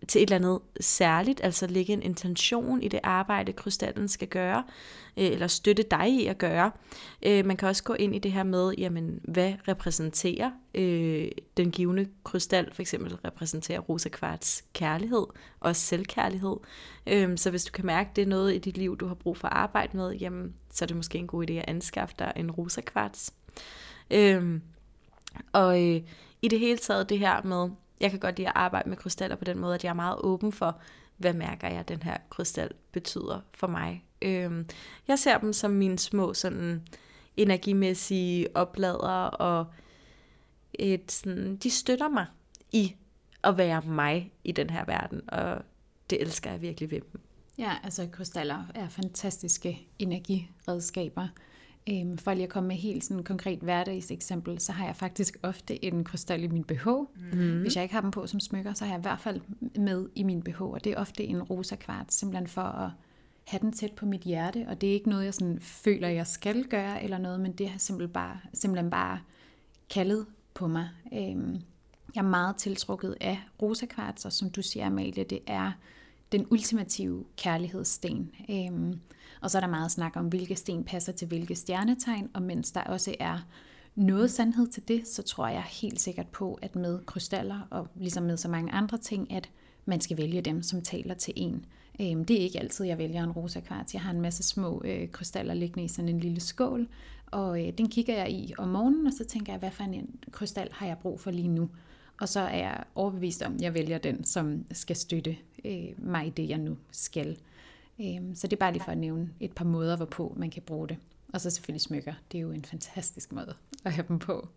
til 0.08 0.22
et 0.22 0.26
eller 0.26 0.36
andet 0.36 0.58
særligt, 0.80 1.40
altså 1.44 1.66
lægge 1.66 1.92
en 1.92 2.02
intention 2.02 2.82
i 2.82 2.88
det 2.88 3.00
arbejde, 3.02 3.52
krystallen 3.52 4.08
skal 4.08 4.28
gøre, 4.28 4.64
øh, 5.16 5.24
eller 5.24 5.46
støtte 5.46 5.82
dig 5.82 6.08
i 6.08 6.26
at 6.26 6.38
gøre. 6.38 6.70
Øh, 7.22 7.46
man 7.46 7.56
kan 7.56 7.68
også 7.68 7.82
gå 7.82 7.94
ind 7.94 8.14
i 8.14 8.18
det 8.18 8.32
her 8.32 8.42
med, 8.42 8.74
jamen, 8.78 9.20
hvad 9.24 9.52
repræsenterer 9.68 10.50
øh, 10.74 11.28
den 11.56 11.70
givende 11.70 12.06
krystal, 12.24 12.74
for 12.74 12.82
eksempel 12.82 13.14
repræsenterer 13.14 13.80
rosa 13.80 14.08
kvarts 14.08 14.64
kærlighed, 14.72 15.26
og 15.60 15.76
selvkærlighed. 15.76 16.56
Øh, 17.06 17.38
så 17.38 17.50
hvis 17.50 17.64
du 17.64 17.72
kan 17.72 17.86
mærke, 17.86 18.10
at 18.10 18.16
det 18.16 18.22
er 18.22 18.26
noget 18.26 18.54
i 18.54 18.58
dit 18.58 18.78
liv, 18.78 18.96
du 18.96 19.06
har 19.06 19.14
brug 19.14 19.36
for 19.36 19.48
at 19.48 19.54
arbejde 19.54 19.96
med, 19.96 20.12
jamen, 20.12 20.54
så 20.70 20.84
er 20.84 20.86
det 20.86 20.96
måske 20.96 21.18
en 21.18 21.26
god 21.26 21.50
idé 21.50 21.52
at 21.52 21.64
anskaffe 21.68 22.14
dig 22.18 22.32
en 22.36 22.50
rosa 22.50 22.80
kvarts. 22.80 23.34
Øh, 24.10 24.60
og 25.52 25.82
øh, 25.82 26.00
i 26.42 26.48
det 26.48 26.58
hele 26.58 26.78
taget 26.78 27.08
det 27.08 27.18
her 27.18 27.42
med, 27.42 27.70
jeg 28.02 28.10
kan 28.10 28.20
godt 28.20 28.36
lide 28.36 28.48
at 28.48 28.52
arbejde 28.56 28.88
med 28.88 28.96
krystaller 28.96 29.36
på 29.36 29.44
den 29.44 29.58
måde, 29.58 29.74
at 29.74 29.84
jeg 29.84 29.90
er 29.90 29.94
meget 29.94 30.16
åben 30.20 30.52
for, 30.52 30.78
hvad 31.16 31.34
mærker 31.34 31.68
jeg, 31.68 31.88
den 31.88 32.02
her 32.02 32.16
krystal 32.30 32.70
betyder 32.92 33.40
for 33.54 33.66
mig. 33.66 34.04
Øhm, 34.22 34.66
jeg 35.08 35.18
ser 35.18 35.38
dem 35.38 35.52
som 35.52 35.70
mine 35.70 35.98
små 35.98 36.34
sådan, 36.34 36.82
energimæssige 37.36 38.56
oplader, 38.56 39.24
og 39.24 39.66
et 40.74 41.12
sådan, 41.12 41.56
de 41.56 41.70
støtter 41.70 42.08
mig 42.08 42.26
i 42.72 42.94
at 43.44 43.56
være 43.56 43.82
mig 43.82 44.32
i 44.44 44.52
den 44.52 44.70
her 44.70 44.84
verden, 44.84 45.20
og 45.28 45.62
det 46.10 46.22
elsker 46.22 46.50
jeg 46.50 46.60
virkelig 46.60 46.90
ved 46.90 47.00
dem. 47.00 47.20
Ja, 47.58 47.76
altså 47.84 48.08
krystaller 48.12 48.64
er 48.74 48.88
fantastiske 48.88 49.88
energiredskaber. 49.98 51.28
Øhm, 51.88 52.18
for 52.18 52.34
lige 52.34 52.44
at 52.44 52.48
komme 52.48 52.68
med 52.68 52.76
helt 52.76 53.04
sådan 53.04 53.24
konkret 53.24 53.58
hverdagseksempel, 53.58 54.58
så 54.58 54.72
har 54.72 54.86
jeg 54.86 54.96
faktisk 54.96 55.36
ofte 55.42 55.84
en 55.84 56.04
krystal 56.04 56.44
i 56.44 56.46
min 56.46 56.64
BH. 56.64 56.88
Mm. 57.32 57.60
Hvis 57.60 57.76
jeg 57.76 57.82
ikke 57.82 57.94
har 57.94 58.00
dem 58.00 58.10
på 58.10 58.26
som 58.26 58.40
smykker, 58.40 58.74
så 58.74 58.84
har 58.84 58.92
jeg 58.92 59.00
i 59.00 59.02
hvert 59.02 59.20
fald 59.20 59.40
med 59.78 60.08
i 60.14 60.22
min 60.22 60.42
BH, 60.42 60.62
og 60.62 60.84
det 60.84 60.92
er 60.92 60.96
ofte 60.96 61.24
en 61.24 61.42
rosa 61.42 61.76
kvart, 61.76 62.12
simpelthen 62.12 62.46
for 62.46 62.62
at 62.62 62.90
have 63.44 63.60
den 63.60 63.72
tæt 63.72 63.92
på 63.92 64.06
mit 64.06 64.20
hjerte, 64.20 64.64
og 64.68 64.80
det 64.80 64.88
er 64.88 64.92
ikke 64.92 65.08
noget, 65.08 65.24
jeg 65.24 65.34
sådan 65.34 65.58
føler, 65.60 66.08
jeg 66.08 66.26
skal 66.26 66.64
gøre 66.64 67.02
eller 67.02 67.18
noget, 67.18 67.40
men 67.40 67.52
det 67.52 67.68
har 67.68 67.78
simpelthen 67.78 68.12
bare, 68.12 68.40
simpelthen 68.54 68.90
bare 68.90 69.20
kaldet 69.90 70.26
på 70.54 70.66
mig. 70.68 70.88
Øhm, 71.12 71.54
jeg 72.14 72.20
er 72.20 72.28
meget 72.28 72.56
tiltrukket 72.56 73.16
af 73.20 73.38
rosa 73.62 73.86
kvarts, 73.86 74.24
og 74.24 74.32
som 74.32 74.50
du 74.50 74.62
siger, 74.62 74.86
Amalie, 74.86 75.24
det 75.24 75.38
er 75.46 75.72
den 76.32 76.46
ultimative 76.50 77.24
kærlighedssten. 77.36 78.30
Øhm, 78.50 79.00
og 79.42 79.50
så 79.50 79.58
er 79.58 79.60
der 79.60 79.68
meget 79.68 79.90
snak 79.90 80.16
om, 80.16 80.26
hvilke 80.26 80.56
sten 80.56 80.84
passer 80.84 81.12
til 81.12 81.28
hvilke 81.28 81.54
stjernetegn, 81.54 82.30
og 82.34 82.42
mens 82.42 82.72
der 82.72 82.80
også 82.80 83.14
er 83.20 83.38
noget 83.94 84.30
sandhed 84.30 84.66
til 84.66 84.88
det, 84.88 85.08
så 85.08 85.22
tror 85.22 85.48
jeg 85.48 85.62
helt 85.62 86.00
sikkert 86.00 86.28
på, 86.28 86.58
at 86.62 86.76
med 86.76 87.00
krystaller, 87.06 87.68
og 87.70 87.88
ligesom 87.94 88.22
med 88.22 88.36
så 88.36 88.48
mange 88.48 88.72
andre 88.72 88.98
ting, 88.98 89.32
at 89.32 89.50
man 89.84 90.00
skal 90.00 90.16
vælge 90.16 90.40
dem, 90.40 90.62
som 90.62 90.82
taler 90.82 91.14
til 91.14 91.34
en. 91.36 91.64
Øhm, 92.00 92.24
det 92.24 92.36
er 92.36 92.40
ikke 92.40 92.60
altid, 92.60 92.86
jeg 92.86 92.98
vælger 92.98 93.24
en 93.24 93.32
rosa 93.32 93.60
kvarts. 93.60 93.94
Jeg 93.94 94.02
har 94.02 94.10
en 94.10 94.20
masse 94.20 94.42
små 94.42 94.82
øh, 94.84 95.10
krystaller 95.10 95.54
liggende 95.54 95.84
i 95.84 95.88
sådan 95.88 96.08
en 96.08 96.20
lille 96.20 96.40
skål, 96.40 96.88
og 97.26 97.66
øh, 97.66 97.72
den 97.78 97.88
kigger 97.88 98.14
jeg 98.14 98.30
i 98.30 98.54
om 98.58 98.68
morgenen, 98.68 99.06
og 99.06 99.12
så 99.12 99.24
tænker 99.24 99.52
jeg, 99.52 99.58
hvad 99.58 99.70
for 99.70 99.84
en 99.84 100.10
krystal 100.30 100.68
har 100.72 100.86
jeg 100.86 100.98
brug 100.98 101.20
for 101.20 101.30
lige 101.30 101.48
nu? 101.48 101.70
Og 102.20 102.28
så 102.28 102.40
er 102.40 102.56
jeg 102.56 102.84
overbevist 102.94 103.42
om, 103.42 103.54
at 103.54 103.62
jeg 103.62 103.74
vælger 103.74 103.98
den, 103.98 104.24
som 104.24 104.64
skal 104.72 104.96
støtte 104.96 105.36
øh, 105.64 105.88
mig 105.98 106.26
i 106.26 106.30
det, 106.30 106.48
jeg 106.48 106.58
nu 106.58 106.76
skal. 106.90 107.36
Øh, 108.02 108.36
så 108.36 108.46
det 108.46 108.52
er 108.52 108.60
bare 108.60 108.72
lige 108.72 108.84
for 108.84 108.92
at 108.92 108.98
nævne 108.98 109.30
et 109.40 109.52
par 109.52 109.64
måder, 109.64 109.96
hvorpå 109.96 110.34
man 110.36 110.50
kan 110.50 110.62
bruge 110.62 110.88
det. 110.88 110.96
Og 111.32 111.40
så 111.40 111.50
selvfølgelig 111.50 111.80
smykker. 111.80 112.14
Det 112.32 112.38
er 112.38 112.42
jo 112.42 112.50
en 112.50 112.64
fantastisk 112.64 113.32
måde 113.32 113.54
at 113.84 113.92
have 113.92 114.04
dem 114.08 114.18
på. 114.18 114.48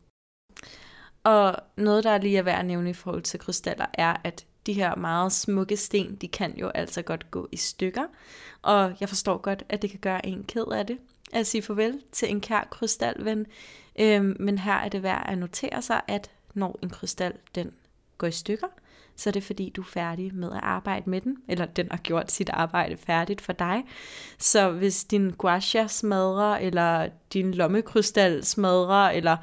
Og 1.23 1.55
noget, 1.77 2.03
der 2.03 2.11
er 2.11 2.17
lige 2.17 2.37
er 2.37 2.43
værd 2.43 2.59
at 2.59 2.65
nævne 2.65 2.89
i 2.89 2.93
forhold 2.93 3.21
til 3.21 3.39
krystaller, 3.39 3.85
er, 3.93 4.17
at 4.23 4.45
de 4.65 4.73
her 4.73 4.95
meget 4.95 5.31
smukke 5.31 5.77
sten, 5.77 6.15
de 6.15 6.27
kan 6.27 6.57
jo 6.57 6.69
altså 6.69 7.01
godt 7.01 7.31
gå 7.31 7.49
i 7.51 7.57
stykker. 7.57 8.03
Og 8.61 8.93
jeg 8.99 9.09
forstår 9.09 9.37
godt, 9.37 9.63
at 9.69 9.81
det 9.81 9.89
kan 9.89 9.99
gøre 9.99 10.25
en 10.25 10.43
ked 10.43 10.65
af 10.71 10.85
det 10.85 10.97
at 11.33 11.47
sige 11.47 11.61
farvel 11.61 12.01
til 12.11 12.31
en 12.31 12.41
kær 12.41 12.67
krystalven. 12.71 13.45
Øhm, 13.99 14.37
men 14.39 14.57
her 14.57 14.73
er 14.73 14.89
det 14.89 15.03
værd 15.03 15.25
at 15.29 15.37
notere 15.37 15.81
sig, 15.81 16.01
at 16.07 16.31
når 16.53 16.79
en 16.83 16.89
krystal 16.89 17.33
den 17.55 17.71
går 18.17 18.27
i 18.27 18.31
stykker, 18.31 18.67
så 19.15 19.29
er 19.29 19.31
det 19.31 19.43
fordi, 19.43 19.69
du 19.69 19.81
er 19.81 19.85
færdig 19.85 20.35
med 20.35 20.51
at 20.51 20.59
arbejde 20.63 21.09
med 21.09 21.21
den, 21.21 21.37
eller 21.47 21.65
den 21.65 21.87
har 21.91 21.97
gjort 21.97 22.31
sit 22.31 22.49
arbejde 22.49 22.97
færdigt 22.97 23.41
for 23.41 23.53
dig. 23.53 23.83
Så 24.37 24.71
hvis 24.71 25.03
din 25.03 25.29
guasha 25.29 25.87
smadrer, 25.87 26.57
eller 26.57 27.09
din 27.33 27.53
lommekrystal 27.53 28.43
smadrer, 28.45 29.09
eller 29.09 29.37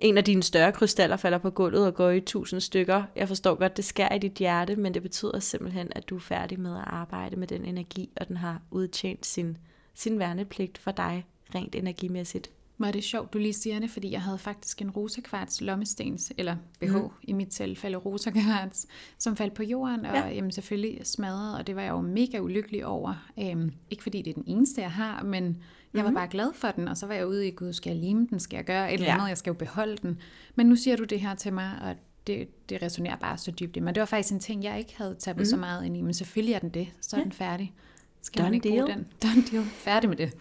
en 0.00 0.18
af 0.18 0.24
dine 0.24 0.42
større 0.42 0.72
krystaller 0.72 1.16
falder 1.16 1.38
på 1.38 1.50
gulvet 1.50 1.86
og 1.86 1.94
går 1.94 2.10
i 2.10 2.20
tusind 2.20 2.60
stykker. 2.60 3.02
Jeg 3.16 3.28
forstår 3.28 3.54
godt, 3.54 3.76
det 3.76 3.84
skærer 3.84 4.14
i 4.14 4.18
dit 4.18 4.32
hjerte, 4.32 4.76
men 4.76 4.94
det 4.94 5.02
betyder 5.02 5.38
simpelthen, 5.38 5.88
at 5.90 6.08
du 6.08 6.16
er 6.16 6.20
færdig 6.20 6.60
med 6.60 6.76
at 6.76 6.84
arbejde 6.86 7.36
med 7.36 7.46
den 7.46 7.64
energi, 7.64 8.10
og 8.20 8.28
den 8.28 8.36
har 8.36 8.62
udtjent 8.70 9.26
sin, 9.26 9.56
sin 9.94 10.18
værnepligt 10.18 10.78
for 10.78 10.90
dig, 10.90 11.26
rent 11.54 11.74
energimæssigt. 11.74 12.50
Hvor 12.80 12.86
er 12.86 12.92
det 12.92 13.04
sjovt, 13.04 13.32
du 13.32 13.38
lige 13.38 13.52
siger 13.52 13.78
det, 13.78 13.90
fordi 13.90 14.10
jeg 14.12 14.22
havde 14.22 14.38
faktisk 14.38 14.82
en 14.82 14.90
rosa 14.90 15.20
kvarts 15.20 15.60
lommestens, 15.60 16.32
eller 16.38 16.56
BH 16.80 16.96
mm. 16.96 17.08
i 17.22 17.32
mit 17.32 17.48
tilfælde 17.48 17.96
rosa 17.96 18.30
kvarts, 18.30 18.86
som 19.18 19.36
faldt 19.36 19.54
på 19.54 19.62
jorden, 19.62 20.06
og 20.06 20.14
ja. 20.14 20.28
jamen, 20.28 20.52
selvfølgelig 20.52 21.00
smadret, 21.06 21.58
og 21.58 21.66
det 21.66 21.76
var 21.76 21.82
jeg 21.82 21.90
jo 21.90 22.00
mega 22.00 22.38
ulykkelig 22.38 22.86
over. 22.86 23.30
Øhm, 23.38 23.72
ikke 23.90 24.02
fordi 24.02 24.22
det 24.22 24.30
er 24.30 24.34
den 24.34 24.44
eneste, 24.46 24.80
jeg 24.80 24.92
har, 24.92 25.22
men 25.22 25.62
jeg 25.94 26.04
var 26.04 26.10
mm. 26.10 26.16
bare 26.16 26.28
glad 26.28 26.52
for 26.54 26.70
den, 26.70 26.88
og 26.88 26.96
så 26.96 27.06
var 27.06 27.14
jeg 27.14 27.26
ude 27.26 27.48
i, 27.48 27.50
gud, 27.50 27.72
skal 27.72 27.90
jeg 27.90 28.00
lime 28.00 28.26
den, 28.30 28.40
skal 28.40 28.56
jeg 28.56 28.64
gøre 28.64 28.94
et 28.94 29.00
eller 29.00 29.14
andet, 29.14 29.28
jeg 29.28 29.38
skal 29.38 29.50
jo 29.50 29.54
beholde 29.54 29.96
den. 29.96 30.18
Men 30.54 30.66
nu 30.66 30.76
siger 30.76 30.96
du 30.96 31.04
det 31.04 31.20
her 31.20 31.34
til 31.34 31.52
mig, 31.52 31.70
og 31.82 31.94
det, 32.26 32.68
det 32.68 32.82
resonerer 32.82 33.16
bare 33.16 33.38
så 33.38 33.50
dybt 33.50 33.82
Men 33.82 33.94
det 33.94 34.00
var 34.00 34.06
faktisk 34.06 34.32
en 34.32 34.40
ting, 34.40 34.64
jeg 34.64 34.78
ikke 34.78 34.94
havde 34.96 35.16
tabt 35.18 35.38
mm. 35.38 35.44
så 35.44 35.56
meget 35.56 35.84
ind 35.86 35.96
i, 35.96 36.00
men 36.00 36.14
selvfølgelig 36.14 36.54
er 36.54 36.58
den 36.58 36.70
det, 36.70 36.88
så 37.00 37.16
er 37.16 37.20
ja. 37.20 37.24
den 37.24 37.32
færdig. 37.32 37.74
Skal 38.22 38.38
Done 38.38 38.46
man 38.46 38.54
ikke 38.54 38.68
deal. 38.68 38.80
bruge 38.80 38.94
den? 38.94 39.06
Done 39.22 39.46
deal. 39.52 39.64
Færdig 39.64 40.08
med 40.08 40.16
det. 40.16 40.32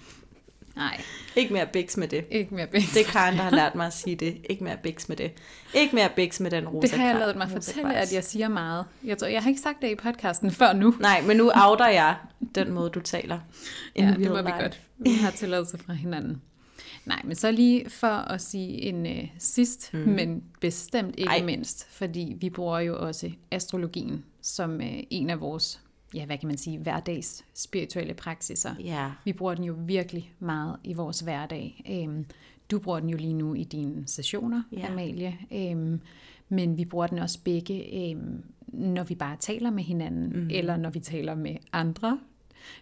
Nej. 0.75 1.01
Ikke 1.35 1.53
mere 1.53 1.65
biks 1.73 1.97
med 1.97 2.07
det. 2.07 2.25
Ikke 2.31 2.55
mere 2.55 2.67
biks. 2.67 2.93
Det 2.93 3.07
er 3.07 3.11
Karen, 3.11 3.37
der 3.37 3.43
har 3.43 3.51
lært 3.51 3.75
mig 3.75 3.87
at 3.87 3.93
sige 3.93 4.15
det. 4.15 4.37
Ikke 4.49 4.63
mere 4.63 4.77
biks 4.83 5.09
med 5.09 5.17
det. 5.17 5.31
Ikke 5.73 5.95
mere 5.95 6.09
biks 6.15 6.39
med 6.39 6.51
den 6.51 6.67
rosa 6.67 6.87
Det 6.87 6.97
har 6.97 7.07
jeg 7.07 7.19
lavet 7.19 7.35
mig 7.35 7.49
fortælle, 7.49 7.95
at 7.95 8.13
jeg 8.13 8.23
siger 8.23 8.47
meget. 8.47 8.85
Jeg, 9.03 9.17
tror, 9.17 9.27
jeg 9.27 9.43
har 9.43 9.49
ikke 9.49 9.61
sagt 9.61 9.81
det 9.81 9.91
i 9.91 9.95
podcasten 9.95 10.51
før 10.51 10.73
nu. 10.73 10.95
Nej, 10.99 11.21
men 11.21 11.37
nu 11.37 11.51
outer 11.55 11.87
jeg 11.87 12.15
den 12.55 12.71
måde, 12.71 12.89
du 12.89 12.99
taler. 12.99 13.39
Ja, 13.95 14.13
det 14.17 14.31
må 14.31 14.41
vi 14.41 14.51
godt. 14.61 14.81
Vi 14.97 15.13
har 15.13 15.31
tilladelse 15.31 15.77
fra 15.77 15.93
hinanden. 15.93 16.41
Nej, 17.05 17.21
men 17.23 17.35
så 17.35 17.51
lige 17.51 17.89
for 17.89 18.07
at 18.07 18.41
sige 18.41 18.81
en 18.81 19.05
uh, 19.05 19.29
sidst, 19.39 19.93
mm. 19.93 19.99
men 19.99 20.43
bestemt 20.61 21.15
ikke 21.17 21.29
Ej. 21.29 21.43
mindst, 21.43 21.87
fordi 21.89 22.35
vi 22.41 22.49
bruger 22.49 22.79
jo 22.79 23.07
også 23.07 23.31
astrologien 23.51 24.25
som 24.41 24.75
uh, 24.75 24.85
en 25.09 25.29
af 25.29 25.41
vores 25.41 25.81
ja, 26.13 26.25
hvad 26.25 26.37
kan 26.37 26.47
man 26.47 26.57
sige, 26.57 26.77
hverdags 26.77 27.45
spirituelle 27.53 28.13
praksiser. 28.13 28.75
Ja. 28.79 29.11
Vi 29.25 29.33
bruger 29.33 29.53
den 29.53 29.63
jo 29.63 29.75
virkelig 29.77 30.33
meget 30.39 30.77
i 30.83 30.93
vores 30.93 31.19
hverdag. 31.19 31.83
Øhm, 31.89 32.25
du 32.71 32.79
bruger 32.79 32.99
den 32.99 33.09
jo 33.09 33.17
lige 33.17 33.33
nu 33.33 33.53
i 33.53 33.63
dine 33.63 34.07
sessioner, 34.07 34.63
ja. 34.71 34.91
Amalie. 34.91 35.37
Øhm, 35.51 36.01
men 36.49 36.77
vi 36.77 36.85
bruger 36.85 37.07
den 37.07 37.19
også 37.19 37.39
begge, 37.43 38.11
øhm, 38.11 38.43
når 38.67 39.03
vi 39.03 39.15
bare 39.15 39.37
taler 39.39 39.71
med 39.71 39.83
hinanden, 39.83 40.43
mm. 40.43 40.49
eller 40.51 40.77
når 40.77 40.89
vi 40.89 40.99
taler 40.99 41.35
med 41.35 41.55
andre. 41.71 42.19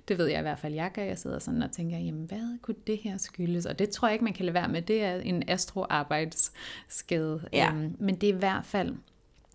Det 0.07 0.17
ved 0.17 0.25
jeg 0.25 0.39
i 0.39 0.41
hvert 0.41 0.59
fald, 0.59 0.73
jeg 0.73 0.91
gør. 0.93 1.03
Jeg 1.03 1.17
sidder 1.17 1.39
sådan 1.39 1.61
og 1.61 1.71
tænker, 1.71 1.97
jamen 1.97 2.25
hvad 2.25 2.61
kunne 2.61 2.75
det 2.87 2.97
her 2.97 3.17
skyldes? 3.17 3.65
Og 3.65 3.79
det 3.79 3.89
tror 3.89 4.07
jeg 4.07 4.13
ikke, 4.13 4.23
man 4.23 4.33
kan 4.33 4.45
lade 4.45 4.53
være 4.53 4.67
med. 4.67 4.81
Det 4.81 5.03
er 5.03 5.15
en 5.15 5.43
astroarbejdsskade. 5.47 7.47
Ja. 7.53 7.73
Øhm, 7.73 7.95
men 7.99 8.15
det 8.15 8.29
er 8.29 8.33
i 8.33 8.37
hvert 8.37 8.65
fald 8.65 8.95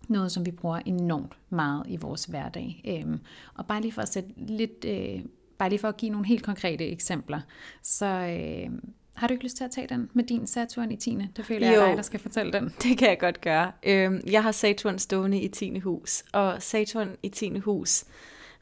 noget, 0.07 0.31
som 0.31 0.45
vi 0.45 0.51
bruger 0.51 0.79
enormt 0.85 1.33
meget 1.49 1.83
i 1.87 1.97
vores 1.97 2.25
hverdag. 2.25 2.81
Øhm, 2.87 3.19
og 3.53 3.65
bare 3.67 3.81
lige 3.81 3.91
for 3.91 4.01
at 4.01 4.09
sætte 4.09 4.29
lidt, 4.37 4.85
øh, 4.85 5.25
bare 5.57 5.69
lige 5.69 5.79
for 5.79 5.87
at 5.87 5.97
give 5.97 6.11
nogle 6.11 6.27
helt 6.27 6.43
konkrete 6.43 6.87
eksempler, 6.87 7.41
så 7.81 8.05
øh, 8.05 8.71
har 9.13 9.27
du 9.27 9.33
ikke 9.33 9.43
lyst 9.43 9.57
til 9.57 9.63
at 9.63 9.71
tage 9.71 9.87
den 9.87 10.09
med 10.13 10.23
din 10.23 10.47
Saturn 10.47 10.91
i 10.91 10.95
10. 10.95 11.17
Det 11.35 11.45
føler 11.45 11.67
jeg, 11.67 11.75
jo, 11.75 11.81
dig, 11.81 11.95
der 11.97 12.01
skal 12.01 12.19
fortælle 12.19 12.53
den. 12.53 12.63
det 12.83 12.97
kan 12.97 13.09
jeg 13.09 13.19
godt 13.19 13.41
gøre. 13.41 13.71
Øhm, 13.83 14.21
jeg 14.29 14.43
har 14.43 14.51
Saturn 14.51 14.99
stående 14.99 15.41
i 15.41 15.47
10. 15.47 15.79
hus, 15.79 16.23
og 16.31 16.61
Saturn 16.61 17.09
i 17.23 17.29
10. 17.29 17.59
hus 17.59 18.05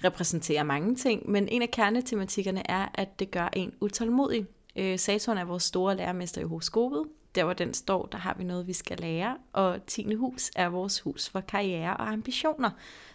repræsenterer 0.03 0.63
mange 0.63 0.95
ting, 0.95 1.29
men 1.29 1.47
en 1.47 1.61
af 1.61 1.71
kernetematikkerne 1.71 2.71
er, 2.71 2.87
at 2.95 3.19
det 3.19 3.31
gør 3.31 3.49
en 3.53 3.73
utålmodig. 3.81 4.45
Øh, 4.75 4.99
Saturn 4.99 5.37
er 5.37 5.45
vores 5.45 5.63
store 5.63 5.97
lærermester 5.97 6.41
i 6.41 6.43
horoskopet, 6.43 7.03
der 7.35 7.43
hvor 7.43 7.53
den 7.53 7.73
står, 7.73 8.05
der 8.05 8.17
har 8.17 8.35
vi 8.37 8.43
noget, 8.43 8.67
vi 8.67 8.73
skal 8.73 8.99
lære, 8.99 9.37
og 9.53 9.85
10. 9.87 10.13
hus 10.13 10.51
er 10.55 10.69
vores 10.69 10.99
hus 10.99 11.29
for 11.29 11.41
karriere 11.41 11.97
og 11.97 12.09
ambitioner. 12.09 12.69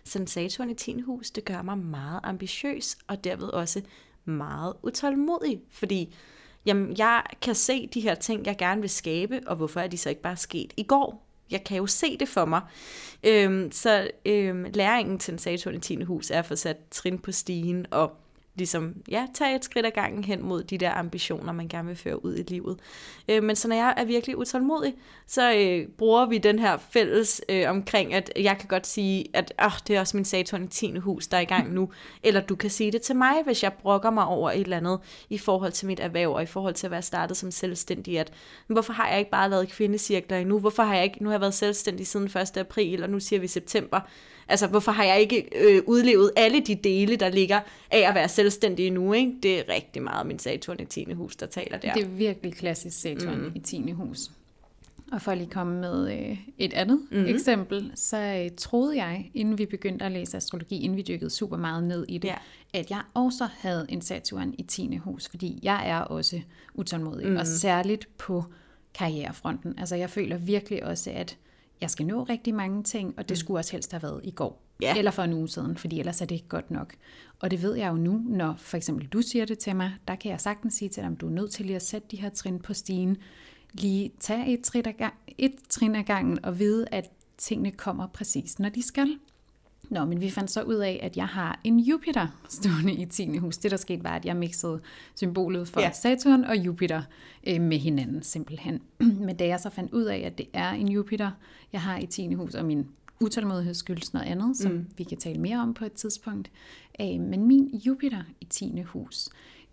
Så 0.05 0.23
Saturn 0.27 0.71
i 0.71 0.75
10. 0.75 1.01
hus, 1.01 1.31
det 1.31 1.45
gør 1.45 1.63
mig 1.63 1.79
meget 1.79 2.21
ambitiøs, 2.23 2.97
og 3.07 3.25
derved 3.25 3.49
også 3.49 3.83
meget 4.25 4.75
utålmodig, 4.83 5.61
fordi 5.71 6.15
jamen, 6.67 6.99
jeg 6.99 7.23
kan 7.43 7.55
se 7.55 7.87
de 7.87 8.01
her 8.01 8.15
ting, 8.15 8.47
jeg 8.47 8.57
gerne 8.57 8.81
vil 8.81 8.91
skabe, 8.91 9.41
og 9.47 9.57
hvorfor 9.57 9.81
er 9.81 9.89
de 9.89 9.99
så 9.99 10.09
ikke 10.09 10.23
bare 10.23 10.37
sket 10.37 10.73
i 10.77 10.83
går? 10.83 11.27
Jeg 11.51 11.65
kan 11.65 11.77
jo 11.77 11.87
se 11.87 12.17
det 12.17 12.29
for 12.29 12.45
mig. 12.45 12.61
Øhm, 13.25 13.73
så 13.73 14.11
øhm, 14.25 14.67
læringen 14.75 15.19
til 15.19 15.39
Saturn 15.39 15.75
i 15.75 15.79
10. 15.79 16.03
hus 16.03 16.31
er 16.31 16.39
at 16.39 16.47
få 16.47 16.57
sat 16.57 16.77
trin 16.91 17.19
på 17.19 17.33
stigen, 17.33 17.87
og 17.91 18.17
ligesom, 18.57 18.95
ja, 19.11 19.27
tage 19.35 19.57
et 19.57 19.65
skridt 19.65 19.87
ad 19.87 19.91
gangen 19.91 20.25
hen 20.25 20.43
mod 20.43 20.63
de 20.63 20.79
der 20.79 20.95
ambitioner, 20.95 21.53
man 21.53 21.69
gerne 21.69 21.89
vil 21.89 21.97
føre 21.97 22.25
ud 22.25 22.37
i 22.37 22.43
livet. 22.43 22.79
Øh, 23.29 23.43
men 23.43 23.57
så 23.57 23.69
når 23.69 23.77
jeg 23.77 23.95
er 23.97 24.05
virkelig 24.05 24.39
utålmodig, 24.39 24.95
så 25.27 25.55
øh, 25.55 25.89
bruger 25.89 26.27
vi 26.27 26.39
den 26.39 26.59
her 26.59 26.77
fælles 26.91 27.43
øh, 27.49 27.71
omkring, 27.71 28.15
at 28.15 28.33
jeg 28.37 28.59
kan 28.59 28.69
godt 28.69 28.87
sige, 28.87 29.25
at 29.33 29.55
øh, 29.63 29.71
det 29.89 29.97
er 29.97 30.01
også 30.01 30.17
min 30.17 30.25
Saturn 30.25 30.65
i 30.65 30.69
10. 30.69 30.97
hus, 30.97 31.27
der 31.27 31.37
er 31.37 31.41
i 31.41 31.45
gang 31.45 31.73
nu. 31.73 31.91
Eller 32.23 32.41
du 32.41 32.57
kan 32.57 32.71
sige 32.71 32.93
det 32.93 33.03
til 33.03 33.17
mig, 33.17 33.35
hvis 33.45 33.63
jeg 33.63 33.73
brokker 33.73 34.11
mig 34.11 34.27
over 34.27 34.51
et 34.51 34.61
eller 34.61 34.77
andet 34.77 35.01
i 35.31 35.39
forhold 35.39 35.73
til 35.73 35.87
mit 35.87 36.01
erhverv, 36.01 36.31
og 36.31 36.43
i 36.43 36.47
forhold 36.47 36.75
til 36.75 36.87
at 36.87 36.91
være 36.91 37.03
startet 37.03 37.37
som 37.37 37.51
selvstændig, 37.51 38.19
at 38.19 38.33
hvorfor 38.67 38.93
har 38.93 39.09
jeg 39.09 39.19
ikke 39.19 39.31
bare 39.31 39.51
lavet 39.51 39.69
kvindecirkler 39.69 40.39
endnu? 40.39 40.59
Hvorfor 40.59 40.83
har 40.83 40.95
jeg 40.95 41.05
ikke, 41.05 41.23
nu 41.23 41.29
har 41.29 41.35
jeg 41.35 41.41
været 41.41 41.55
selvstændig 41.55 42.07
siden 42.07 42.27
1. 42.27 42.57
april, 42.57 43.03
og 43.03 43.11
nu 43.11 43.21
siger 43.21 43.41
vi 43.41 43.47
september. 43.47 44.01
Altså, 44.49 44.67
hvorfor 44.67 44.93
har 44.93 45.05
jeg 45.05 45.21
ikke 45.21 45.49
øh, 45.55 45.83
udlevet 45.87 46.31
alle 46.37 46.61
de 46.61 46.75
dele, 46.75 47.17
der 47.17 47.29
ligger 47.29 47.61
af 47.91 48.09
at 48.09 48.15
være 48.15 48.29
selvstændig 48.29 48.91
nu, 48.91 49.13
ikke? 49.13 49.33
Det 49.43 49.59
er 49.59 49.75
rigtig 49.75 50.03
meget 50.03 50.27
min 50.27 50.39
Saturn 50.39 50.81
i 50.81 50.85
10. 50.85 51.13
hus, 51.13 51.37
der 51.37 51.47
taler 51.47 51.79
der. 51.79 51.93
Det 51.93 52.03
er 52.03 52.09
virkelig 52.09 52.55
klassisk 52.55 53.01
Saturn 53.01 53.39
mm. 53.39 53.53
i 53.55 53.59
10. 53.59 53.91
hus. 53.91 54.31
Og 55.13 55.23
for 55.23 55.33
at 55.33 55.39
lige 55.39 55.51
komme 55.51 55.81
med 55.81 56.13
øh, 56.13 56.39
et 56.59 56.73
andet 56.73 57.01
mm-hmm. 57.11 57.27
eksempel, 57.27 57.93
så 57.95 58.17
øh, 58.17 58.51
troede 58.57 58.97
jeg, 58.97 59.31
inden 59.35 59.59
vi 59.59 59.67
begyndte 59.67 60.05
at 60.05 60.13
læse 60.13 60.37
astrologi, 60.37 60.81
inden 60.81 60.97
vi 60.97 61.03
dykkede 61.03 61.31
super 61.31 61.57
meget 61.57 61.85
ned 61.85 62.05
i 62.09 62.19
det, 62.19 62.29
ja. 62.29 62.37
at 62.73 62.91
jeg 62.91 63.01
også 63.15 63.49
havde 63.59 63.87
en 63.89 64.01
Saturn 64.01 64.55
i 64.59 64.63
10. 64.63 64.97
hus, 64.97 65.29
fordi 65.29 65.61
jeg 65.63 65.89
er 65.89 65.99
også 65.99 66.41
utålmodig, 66.75 67.29
mm. 67.29 67.37
og 67.37 67.47
særligt 67.47 68.09
på 68.19 68.45
karrierefronten. 68.95 69.75
Altså 69.79 69.97
jeg 69.97 70.11
føler 70.11 70.37
virkelig 70.37 70.85
også, 70.85 71.11
at 71.11 71.37
jeg 71.81 71.91
skal 71.91 72.07
nå 72.07 72.23
rigtig 72.23 72.55
mange 72.55 72.83
ting, 72.83 73.15
og 73.17 73.29
det 73.29 73.35
mm. 73.35 73.37
skulle 73.37 73.61
også 73.61 73.73
helst 73.73 73.93
have 73.93 74.03
været 74.03 74.21
i 74.25 74.31
går. 74.31 74.63
Ja. 74.81 74.97
Eller 74.97 75.11
for 75.11 75.23
en 75.23 75.33
uge 75.33 75.49
siden, 75.49 75.77
fordi 75.77 75.99
ellers 75.99 76.21
er 76.21 76.27
det 76.27 76.35
ikke 76.35 76.49
godt 76.49 76.71
nok. 76.71 76.95
Og 77.41 77.51
det 77.51 77.63
ved 77.63 77.75
jeg 77.75 77.89
jo 77.89 77.97
nu, 77.97 78.23
når 78.27 78.55
for 78.59 78.77
eksempel 78.77 79.07
du 79.07 79.23
siger 79.23 79.45
det 79.45 79.59
til 79.59 79.77
mig, 79.77 79.93
der 80.09 80.15
kan 80.15 80.31
jeg 80.31 80.41
sagtens 80.41 80.75
sige 80.75 80.89
til 80.89 81.03
dig, 81.03 81.13
at 81.13 81.21
du 81.21 81.27
er 81.27 81.31
nødt 81.31 81.51
til 81.51 81.67
lige 81.67 81.77
at 81.77 81.83
sætte 81.83 82.09
de 82.11 82.21
her 82.21 82.29
trin 82.29 82.59
på 82.59 82.75
stigen, 82.75 83.17
lige 83.73 84.13
tage 84.21 84.53
et 84.53 84.63
trin, 84.63 84.89
ad 84.89 84.93
gang, 84.93 85.15
et 85.39 85.55
trin 85.69 85.95
ad 85.95 86.03
gangen 86.03 86.45
og 86.45 86.59
vide, 86.59 86.87
at 86.93 87.11
tingene 87.39 87.71
kommer 87.71 88.07
præcis, 88.07 88.59
når 88.59 88.69
de 88.69 88.83
skal. 88.83 89.19
Nå, 89.91 90.05
men 90.05 90.21
vi 90.21 90.31
fandt 90.31 90.51
så 90.51 90.63
ud 90.63 90.75
af, 90.75 91.01
at 91.03 91.17
jeg 91.17 91.27
har 91.27 91.61
en 91.65 91.81
Jupiter 91.81 92.27
stående 92.49 92.93
i 92.93 93.05
10. 93.05 93.37
hus. 93.37 93.59
Det, 93.59 93.71
der 93.71 93.77
skete, 93.77 94.05
var, 94.05 94.17
at 94.17 94.25
jeg 94.25 94.37
mixede 94.37 94.81
symbolet 95.15 95.69
for 95.69 95.81
ja. 95.81 95.91
Saturn 95.93 96.45
og 96.45 96.57
Jupiter 96.57 97.03
øh, 97.47 97.61
med 97.61 97.79
hinanden, 97.79 98.23
simpelthen. 98.23 98.83
men 99.27 99.37
da 99.37 99.47
jeg 99.47 99.61
så 99.61 99.71
fandt 99.71 99.93
ud 99.93 100.05
af, 100.05 100.23
at 100.27 100.39
det 100.39 100.47
er 100.53 100.71
en 100.71 100.89
Jupiter, 100.89 101.31
jeg 101.73 101.81
har 101.81 101.99
i 101.99 102.07
10. 102.07 102.35
hus, 102.35 102.55
og 102.55 102.65
min 102.65 102.87
utålmodighed 103.21 103.75
skyldes 103.75 104.13
noget 104.13 104.27
andet, 104.27 104.57
som 104.57 104.73
mm. 104.73 104.87
vi 104.97 105.05
kan 105.05 105.19
tale 105.19 105.41
mere 105.41 105.59
om 105.61 105.75
på 105.75 105.85
et 105.85 105.93
tidspunkt. 105.93 106.51
Øh, 107.01 107.21
men 107.21 107.47
min 107.47 107.81
Jupiter 107.87 108.23
i 108.41 108.45
10. 108.45 108.83
hus, 108.83 109.29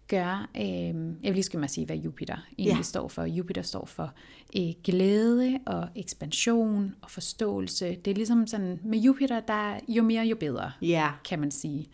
gør, 0.08 0.50
øh, 0.56 0.64
jeg 0.64 0.94
vil 1.24 1.34
lige 1.34 1.44
skal 1.44 1.60
mig 1.60 1.70
sige, 1.70 1.86
hvad 1.86 1.98
Jupiter 1.98 2.38
egentlig 2.58 2.78
ja. 2.78 2.84
står 2.84 3.08
for. 3.08 3.24
Jupiter 3.24 3.62
står 3.62 3.86
for 3.86 4.14
øh, 4.58 4.74
glæde 4.84 5.60
og 5.66 5.88
ekspansion 5.96 6.96
og 7.02 7.12
forståelse. 7.12 7.96
Det 7.96 8.12
er 8.12 8.16
ligesom 8.16 8.48
sådan, 8.48 8.80
med 8.84 9.00
Jupiter, 9.00 9.40
der 9.40 9.54
er 9.54 9.80
jo 9.88 10.04
mere, 10.04 10.26
jo 10.26 10.36
bedre, 10.36 10.72
ja. 10.82 11.12
kan 11.26 11.40
man 11.40 11.52
sige. 11.52 11.90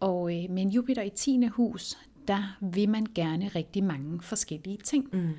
Og 0.00 0.44
øh, 0.44 0.50
med 0.50 0.62
en 0.62 0.70
Jupiter 0.70 1.02
i 1.02 1.10
10. 1.10 1.46
hus, 1.46 1.98
der 2.28 2.56
vil 2.60 2.88
man 2.88 3.06
gerne 3.14 3.48
rigtig 3.48 3.84
mange 3.84 4.22
forskellige 4.22 4.78
ting. 4.84 5.08
Mm. 5.12 5.30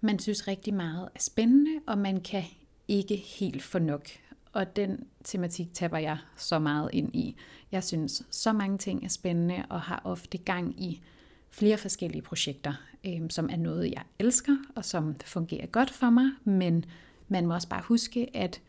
Man 0.00 0.18
synes 0.18 0.48
rigtig 0.48 0.74
meget 0.74 1.08
er 1.14 1.20
spændende, 1.20 1.70
og 1.86 1.98
man 1.98 2.20
kan 2.20 2.44
ikke 2.88 3.16
helt 3.16 3.62
få 3.62 3.78
nok. 3.78 4.08
Og 4.52 4.76
den 4.76 5.06
tematik 5.24 5.74
taber 5.74 5.98
jeg 5.98 6.18
så 6.36 6.58
meget 6.58 6.90
ind 6.92 7.14
i. 7.14 7.36
Jeg 7.72 7.84
synes, 7.84 8.22
så 8.30 8.52
mange 8.52 8.78
ting 8.78 9.04
er 9.04 9.08
spændende, 9.08 9.64
og 9.68 9.80
har 9.80 10.02
ofte 10.04 10.38
gang 10.38 10.82
i 10.82 11.02
flere 11.50 11.76
forskellige 11.76 12.22
projekter, 12.22 12.74
øh, 13.06 13.30
som 13.30 13.48
er 13.52 13.56
noget, 13.56 13.90
jeg 13.90 14.02
elsker, 14.18 14.56
og 14.74 14.84
som 14.84 15.16
fungerer 15.24 15.66
godt 15.66 15.90
for 15.90 16.10
mig, 16.10 16.30
men 16.44 16.84
man 17.28 17.46
må 17.46 17.54
også 17.54 17.68
bare 17.68 17.82
huske, 17.84 18.36
at 18.36 18.60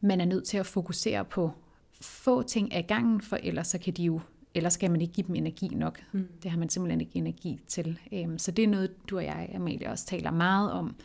man 0.00 0.20
er 0.20 0.24
nødt 0.24 0.44
til 0.44 0.58
at 0.58 0.66
fokusere 0.66 1.24
på 1.24 1.52
få 2.00 2.42
ting 2.42 2.72
af 2.72 2.86
gangen, 2.86 3.20
for 3.20 3.36
ellers 3.36 3.66
så 3.66 3.78
kan 3.78 3.92
de 3.92 4.02
jo 4.02 4.20
ellers 4.54 4.72
skal 4.72 4.90
man 4.90 5.00
ikke 5.00 5.14
give 5.14 5.26
dem 5.26 5.34
energi 5.34 5.68
nok. 5.68 6.00
Mm. 6.12 6.28
Det 6.42 6.50
har 6.50 6.58
man 6.58 6.68
simpelthen 6.68 7.00
ikke 7.00 7.16
energi 7.16 7.60
til. 7.66 7.98
Øhm, 8.12 8.38
så 8.38 8.50
det 8.50 8.64
er 8.64 8.68
noget, 8.68 9.08
du 9.10 9.16
og 9.16 9.24
jeg, 9.24 9.50
Amalie, 9.54 9.90
også 9.90 10.06
taler 10.06 10.30
meget 10.30 10.72
om 10.72 10.96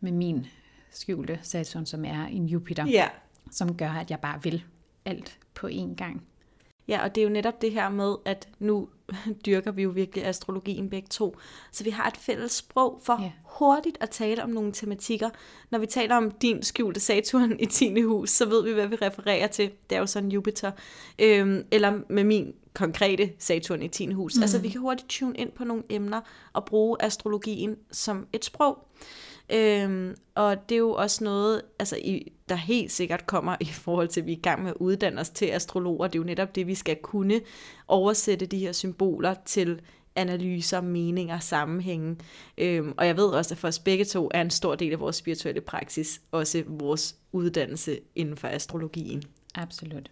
med 0.00 0.12
min 0.12 0.46
skjulte 0.90 1.38
Saturn, 1.42 1.86
som 1.86 2.04
er 2.04 2.26
en 2.26 2.46
Jupiter, 2.46 2.86
yeah. 2.88 3.10
som 3.50 3.76
gør, 3.76 3.90
at 3.90 4.10
jeg 4.10 4.20
bare 4.20 4.42
vil 4.42 4.64
alt 5.04 5.38
på 5.54 5.66
én 5.66 5.94
gang. 5.94 6.22
Ja, 6.88 7.02
og 7.04 7.14
det 7.14 7.20
er 7.20 7.24
jo 7.24 7.30
netop 7.30 7.62
det 7.62 7.72
her 7.72 7.88
med, 7.88 8.14
at 8.24 8.48
nu 8.58 8.88
dyrker 9.46 9.72
vi 9.72 9.82
jo 9.82 9.90
virkelig 9.90 10.26
astrologien 10.26 10.90
begge 10.90 11.08
to. 11.08 11.36
Så 11.72 11.84
vi 11.84 11.90
har 11.90 12.08
et 12.08 12.16
fælles 12.16 12.52
sprog 12.52 13.00
for 13.02 13.22
ja. 13.22 13.32
hurtigt 13.44 13.98
at 14.00 14.10
tale 14.10 14.42
om 14.42 14.50
nogle 14.50 14.72
tematikker. 14.72 15.30
Når 15.70 15.78
vi 15.78 15.86
taler 15.86 16.16
om 16.16 16.30
din 16.30 16.62
skjulte 16.62 17.00
Saturn 17.00 17.60
i 17.60 17.66
10. 17.66 18.00
hus, 18.00 18.30
så 18.30 18.48
ved 18.48 18.64
vi, 18.64 18.72
hvad 18.72 18.86
vi 18.86 18.96
refererer 18.96 19.46
til. 19.46 19.70
Det 19.90 19.96
er 19.96 20.00
jo 20.00 20.06
sådan 20.06 20.32
Jupiter. 20.32 20.70
Øhm, 21.18 21.64
eller 21.70 22.00
med 22.08 22.24
min 22.24 22.54
konkrete 22.74 23.32
Saturn 23.38 23.82
i 23.82 23.88
10. 23.88 24.12
hus. 24.12 24.36
Mm. 24.36 24.42
Altså 24.42 24.58
vi 24.58 24.68
kan 24.68 24.80
hurtigt 24.80 25.08
tune 25.08 25.36
ind 25.36 25.52
på 25.52 25.64
nogle 25.64 25.82
emner 25.88 26.20
og 26.52 26.64
bruge 26.64 26.96
astrologien 27.00 27.76
som 27.90 28.26
et 28.32 28.44
sprog. 28.44 28.88
Øhm, 29.52 30.16
og 30.34 30.68
det 30.68 30.74
er 30.74 30.78
jo 30.78 30.92
også 30.92 31.24
noget, 31.24 31.62
altså, 31.78 31.96
i, 31.96 32.32
der 32.48 32.54
helt 32.54 32.92
sikkert 32.92 33.26
kommer 33.26 33.56
i 33.60 33.64
forhold 33.64 34.08
til, 34.08 34.20
at 34.20 34.26
vi 34.26 34.32
er 34.32 34.36
i 34.36 34.40
gang 34.40 34.62
med 34.62 34.70
at 34.70 34.76
uddanne 34.80 35.20
os 35.20 35.30
til 35.30 35.46
astrologer. 35.46 36.06
Det 36.06 36.14
er 36.14 36.22
jo 36.22 36.26
netop 36.26 36.54
det, 36.54 36.66
vi 36.66 36.74
skal 36.74 36.96
kunne 37.02 37.40
oversætte 37.88 38.46
de 38.46 38.58
her 38.58 38.72
symboler 38.72 39.34
til 39.44 39.80
analyser, 40.16 40.80
meninger, 40.80 41.38
sammenhænge. 41.38 42.16
Øhm, 42.58 42.94
og 42.96 43.06
jeg 43.06 43.16
ved 43.16 43.26
også, 43.26 43.54
at 43.54 43.58
for 43.58 43.68
os 43.68 43.78
begge 43.78 44.04
to 44.04 44.30
er 44.34 44.40
en 44.40 44.50
stor 44.50 44.74
del 44.74 44.92
af 44.92 45.00
vores 45.00 45.16
spirituelle 45.16 45.60
praksis 45.60 46.20
også 46.30 46.62
vores 46.66 47.16
uddannelse 47.32 47.98
inden 48.14 48.36
for 48.36 48.48
astrologien. 48.48 49.22
Absolut. 49.54 50.10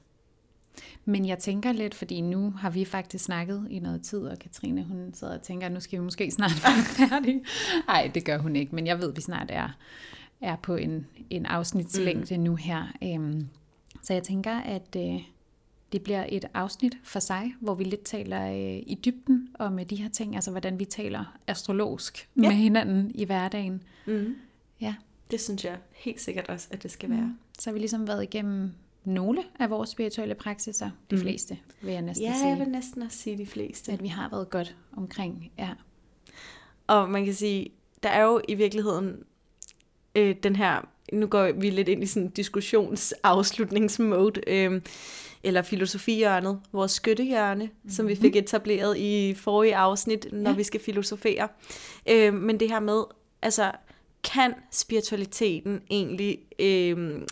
Men 1.05 1.26
jeg 1.26 1.39
tænker 1.39 1.72
lidt, 1.72 1.95
fordi 1.95 2.20
nu 2.20 2.51
har 2.51 2.70
vi 2.70 2.85
faktisk 2.85 3.24
snakket 3.24 3.66
i 3.70 3.78
noget 3.78 4.03
tid, 4.03 4.18
og 4.18 4.39
Katrine 4.39 4.85
hun 4.85 5.11
sidder 5.14 5.35
og 5.35 5.43
tænker, 5.43 5.66
at 5.66 5.72
nu 5.72 5.81
skal 5.81 5.99
vi 5.99 6.05
måske 6.05 6.31
snart 6.31 6.64
være 6.64 6.85
færdige. 7.09 7.45
Nej, 7.87 8.11
det 8.14 8.24
gør 8.24 8.39
hun 8.39 8.57
ikke, 8.57 8.74
men 8.74 8.87
jeg 8.87 8.99
ved, 8.99 9.11
at 9.11 9.16
vi 9.16 9.22
snart 9.22 9.51
er, 9.51 9.68
er 10.41 10.57
på 10.57 10.76
en, 10.76 11.07
en 11.31 11.47
afsnitslængde 11.47 12.37
mm. 12.37 12.43
nu 12.43 12.55
her. 12.55 12.87
Øhm, 13.03 13.49
så 14.03 14.12
jeg 14.12 14.22
tænker, 14.22 14.61
at 14.61 14.97
øh, 14.97 15.22
det 15.93 16.03
bliver 16.03 16.26
et 16.28 16.45
afsnit 16.55 16.97
for 17.05 17.20
sig, 17.20 17.55
hvor 17.61 17.74
vi 17.74 17.85
lidt 17.85 18.05
taler 18.05 18.51
øh, 18.51 18.83
i 18.87 18.99
dybden 19.05 19.49
om 19.55 19.78
de 19.78 19.97
her 19.97 20.09
ting, 20.09 20.35
altså 20.35 20.51
hvordan 20.51 20.78
vi 20.78 20.85
taler 20.85 21.39
astrologisk 21.47 22.28
ja. 22.37 22.41
med 22.41 22.51
hinanden 22.51 23.11
i 23.14 23.24
hverdagen. 23.24 23.83
Mm. 24.07 24.37
Ja. 24.81 24.95
Det 25.31 25.41
synes 25.41 25.64
jeg 25.64 25.78
helt 25.93 26.20
sikkert 26.20 26.49
også, 26.49 26.68
at 26.70 26.83
det 26.83 26.91
skal 26.91 27.09
mm. 27.09 27.16
være. 27.16 27.37
Så 27.59 27.70
har 27.70 27.72
vi 27.72 27.78
ligesom 27.78 28.07
været 28.07 28.22
igennem 28.22 28.72
nogle 29.05 29.45
af 29.59 29.71
vores 29.71 29.91
spirituelle 29.91 30.35
praksiser, 30.35 30.91
de 31.11 31.17
mm. 31.17 31.23
fleste, 31.23 31.59
vil 31.83 31.93
jeg 31.93 32.03
næsten 32.03 32.27
ja, 32.27 32.33
sige. 32.33 32.45
Ja, 32.45 32.49
jeg 32.49 32.59
vil 32.59 32.69
næsten 32.69 33.03
også 33.03 33.19
sige 33.19 33.39
de 33.39 33.47
fleste. 33.47 33.93
At 33.93 34.03
vi 34.03 34.09
har 34.09 34.29
været 34.31 34.51
godt 34.51 34.77
omkring, 34.97 35.53
ja. 35.59 35.69
Og 36.87 37.11
man 37.11 37.25
kan 37.25 37.35
sige, 37.35 37.71
der 38.03 38.09
er 38.09 38.23
jo 38.23 38.41
i 38.49 38.55
virkeligheden 38.55 39.25
øh, 40.15 40.37
den 40.43 40.57
her, 40.57 40.89
nu 41.13 41.27
går 41.27 41.53
vi 41.53 41.71
lidt 41.71 41.89
ind 41.89 42.03
i 42.03 42.07
sådan 42.07 42.23
en 42.23 42.31
diskussionsafslutningsmode, 42.31 44.41
øh, 44.47 44.81
eller 45.43 45.63
filosofihjørnet, 45.63 46.61
vores 46.73 46.93
skyttehjørne, 46.93 47.65
mm-hmm. 47.65 47.91
som 47.91 48.09
vi 48.09 48.13
mhm. 48.13 48.23
fik 48.23 48.37
etableret 48.37 48.97
i 48.97 49.35
forrige 49.35 49.77
afsnit, 49.77 50.27
når 50.33 50.51
ja. 50.51 50.57
vi 50.57 50.63
skal 50.63 50.81
filosofere. 50.81 51.49
Øh, 52.11 52.35
men 52.35 52.61
det 52.61 52.69
her 52.69 52.81
med, 52.81 53.03
altså, 53.43 53.73
kan 54.25 54.55
spiritualiteten 54.71 55.81
egentlig 55.91 56.39
øh, 56.59 57.23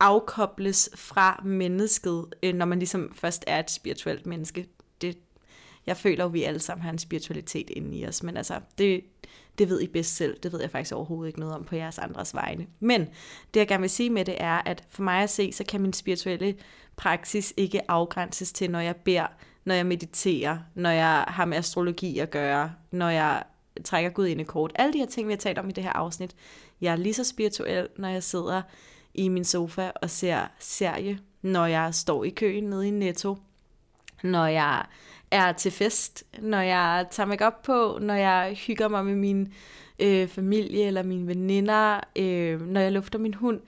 afkobles 0.00 0.90
fra 0.94 1.42
mennesket, 1.44 2.26
øh, 2.42 2.54
når 2.54 2.66
man 2.66 2.78
ligesom 2.78 3.12
først 3.14 3.44
er 3.46 3.58
et 3.58 3.70
spirituelt 3.70 4.26
menneske. 4.26 4.68
Det, 5.00 5.18
jeg 5.86 5.96
føler 5.96 6.24
jo, 6.24 6.28
at 6.28 6.32
vi 6.32 6.42
alle 6.42 6.60
sammen 6.60 6.82
har 6.82 6.90
en 6.90 6.98
spiritualitet 6.98 7.70
inde 7.70 7.98
i 7.98 8.06
os, 8.06 8.22
men 8.22 8.36
altså, 8.36 8.60
det, 8.78 9.04
det 9.58 9.68
ved 9.68 9.80
I 9.80 9.86
bedst 9.86 10.16
selv. 10.16 10.38
Det 10.42 10.52
ved 10.52 10.60
jeg 10.60 10.70
faktisk 10.70 10.94
overhovedet 10.94 11.28
ikke 11.28 11.40
noget 11.40 11.54
om 11.54 11.64
på 11.64 11.76
jeres 11.76 11.98
andres 11.98 12.34
vegne. 12.34 12.66
Men 12.80 13.00
det, 13.54 13.60
jeg 13.60 13.68
gerne 13.68 13.80
vil 13.80 13.90
sige 13.90 14.10
med 14.10 14.24
det, 14.24 14.42
er, 14.42 14.62
at 14.66 14.84
for 14.88 15.02
mig 15.02 15.22
at 15.22 15.30
se, 15.30 15.52
så 15.52 15.64
kan 15.64 15.80
min 15.80 15.92
spirituelle 15.92 16.54
praksis 16.96 17.54
ikke 17.56 17.90
afgrænses 17.90 18.52
til, 18.52 18.70
når 18.70 18.80
jeg 18.80 18.96
beder, 18.96 19.26
når 19.64 19.74
jeg 19.74 19.86
mediterer, 19.86 20.58
når 20.74 20.90
jeg 20.90 21.24
har 21.28 21.44
med 21.44 21.56
astrologi 21.56 22.18
at 22.18 22.30
gøre, 22.30 22.72
når 22.90 23.08
jeg 23.08 23.42
trækker 23.84 24.10
Gud 24.10 24.26
ind 24.26 24.40
i 24.40 24.44
kort. 24.44 24.72
Alle 24.74 24.92
de 24.92 24.98
her 24.98 25.06
ting, 25.06 25.28
vi 25.28 25.32
har 25.32 25.38
talt 25.38 25.58
om 25.58 25.68
i 25.68 25.72
det 25.72 25.84
her 25.84 25.92
afsnit. 25.92 26.36
Jeg 26.80 26.92
er 26.92 26.96
lige 26.96 27.14
så 27.14 27.24
spirituel, 27.24 27.88
når 27.96 28.08
jeg 28.08 28.22
sidder 28.22 28.62
i 29.18 29.28
min 29.28 29.44
sofa 29.44 29.90
og 29.94 30.10
ser 30.10 30.40
serie, 30.58 31.18
når 31.42 31.66
jeg 31.66 31.94
står 31.94 32.24
i 32.24 32.30
køen 32.30 32.64
nede 32.64 32.88
i 32.88 32.90
Netto, 32.90 33.36
når 34.22 34.46
jeg 34.46 34.86
er 35.30 35.52
til 35.52 35.70
fest, 35.70 36.24
når 36.38 36.60
jeg 36.60 37.06
tager 37.10 37.26
mig 37.26 37.42
op 37.42 37.62
på, 37.62 37.98
når 38.00 38.14
jeg 38.14 38.54
hygger 38.66 38.88
mig 38.88 39.04
med 39.04 39.14
min 39.14 39.52
øh, 39.98 40.28
familie 40.28 40.86
eller 40.86 41.02
mine 41.02 41.26
veninder, 41.26 42.00
øh, 42.16 42.60
når 42.60 42.80
jeg 42.80 42.92
lufter 42.92 43.18
min 43.18 43.34
hund, 43.34 43.60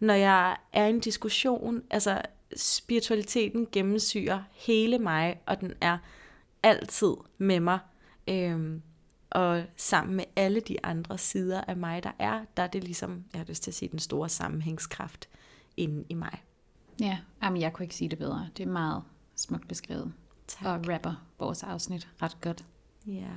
når 0.00 0.14
jeg 0.14 0.56
er 0.72 0.86
i 0.86 0.90
en 0.90 1.00
diskussion. 1.00 1.82
Altså, 1.90 2.22
spiritualiteten 2.56 3.66
gennemsyrer 3.72 4.42
hele 4.52 4.98
mig, 4.98 5.40
og 5.46 5.60
den 5.60 5.74
er 5.80 5.98
altid 6.62 7.14
med 7.38 7.60
mig. 7.60 7.78
Øh, 8.28 8.80
og 9.30 9.64
sammen 9.76 10.16
med 10.16 10.24
alle 10.36 10.60
de 10.60 10.84
andre 10.84 11.18
sider 11.18 11.60
af 11.60 11.76
mig, 11.76 12.02
der 12.02 12.12
er, 12.18 12.40
der 12.56 12.62
er 12.62 12.66
det 12.66 12.84
ligesom, 12.84 13.24
jeg 13.32 13.40
har 13.40 13.46
lyst 13.46 13.62
til 13.62 13.70
at 13.70 13.74
sige, 13.74 13.88
den 13.88 13.98
store 13.98 14.28
sammenhængskraft 14.28 15.28
inde 15.76 16.04
i 16.08 16.14
mig. 16.14 16.42
Ja, 17.00 17.18
jamen 17.42 17.60
jeg 17.60 17.72
kunne 17.72 17.84
ikke 17.84 17.94
sige 17.94 18.08
det 18.08 18.18
bedre. 18.18 18.48
Det 18.56 18.62
er 18.62 18.70
meget 18.70 19.02
smukt 19.36 19.68
beskrevet. 19.68 20.12
Tak. 20.46 20.66
Og 20.66 20.94
rapper 20.94 21.24
vores 21.38 21.62
afsnit 21.62 22.08
ret 22.22 22.40
godt. 22.40 22.64
Ja. 23.06 23.28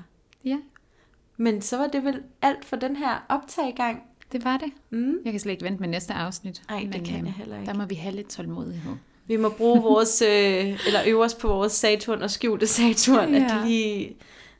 Ja. 0.45 0.57
Men 1.37 1.61
så 1.61 1.77
var 1.77 1.87
det 1.87 2.03
vel 2.03 2.23
alt 2.41 2.65
for 2.65 2.75
den 2.75 2.95
her 2.95 3.25
optagegang. 3.29 4.03
Det 4.31 4.43
var 4.43 4.57
det. 4.57 4.71
Mm. 4.89 5.15
Jeg 5.25 5.33
kan 5.33 5.39
slet 5.39 5.51
ikke 5.51 5.63
vente 5.63 5.79
med 5.79 5.89
næste 5.89 6.13
afsnit. 6.13 6.61
Nej, 6.69 6.89
det 6.93 7.05
kan 7.05 7.17
jeg 7.17 7.27
øh, 7.27 7.33
heller 7.33 7.59
ikke. 7.59 7.71
Der 7.71 7.77
må 7.77 7.85
vi 7.85 7.95
have 7.95 8.15
lidt 8.15 8.29
tålmodighed. 8.29 8.95
Vi 9.25 9.37
må 9.37 9.49
bruge 9.49 9.81
vores, 9.91 10.21
øh, 10.21 10.29
eller 10.87 10.99
øve 11.07 11.23
os 11.23 11.35
på 11.35 11.47
vores 11.47 11.71
Saturn 11.71 12.21
og 12.21 12.31
skjulte 12.31 12.67
Saturn, 12.67 13.33
ja. 13.33 13.43
at 13.43 13.51
de 13.51 13.67
lige 13.67 14.15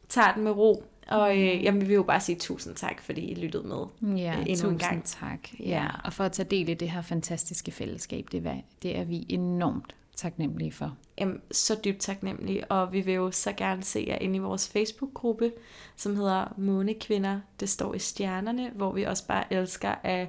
tager 0.10 0.34
den 0.34 0.44
med 0.44 0.52
ro. 0.52 0.84
Og 1.12 1.38
øh, 1.38 1.64
jamen, 1.64 1.82
vi 1.82 1.86
vil 1.86 1.96
jo 1.96 2.04
bare 2.04 2.20
sige 2.20 2.36
tusind 2.40 2.76
tak, 2.76 3.02
fordi 3.02 3.22
I 3.22 3.36
lyttede 3.36 3.68
med 3.68 4.18
ja, 4.18 4.34
øh, 4.34 4.40
endnu 4.40 4.54
tusind 4.54 4.72
en 4.72 4.78
gang. 4.78 5.04
tak. 5.06 5.40
Ja. 5.60 5.88
Og 6.04 6.14
for 6.14 6.24
at 6.24 6.32
tage 6.32 6.50
del 6.50 6.70
i 6.70 6.74
det 6.74 6.90
her 6.90 7.02
fantastiske 7.02 7.72
fællesskab, 7.72 8.28
det 8.32 8.48
er, 8.48 8.56
det 8.82 8.98
er 8.98 9.04
vi 9.04 9.26
enormt 9.30 9.96
taknemmelige 10.16 10.72
for. 10.72 10.98
Jamen, 11.18 11.42
så 11.52 11.80
dybt 11.86 12.00
taknemmelige, 12.00 12.72
og 12.72 12.94
vi 12.94 13.02
vil 13.02 13.14
jo 13.14 13.32
så 13.32 13.54
gerne 13.58 13.84
se 13.84 14.06
jer 14.08 14.16
inde 14.16 14.36
i 14.36 14.40
vores 14.40 14.70
Facebook-gruppe, 14.70 15.52
som 15.96 16.16
hedder 16.16 16.54
Månekvinder, 16.58 17.40
det 17.60 17.70
står 17.70 17.94
i 17.94 18.00
stjernerne, 18.00 18.72
hvor 18.76 18.92
vi 18.92 19.04
også 19.04 19.28
bare 19.28 19.54
elsker 19.54 19.96
at 20.04 20.28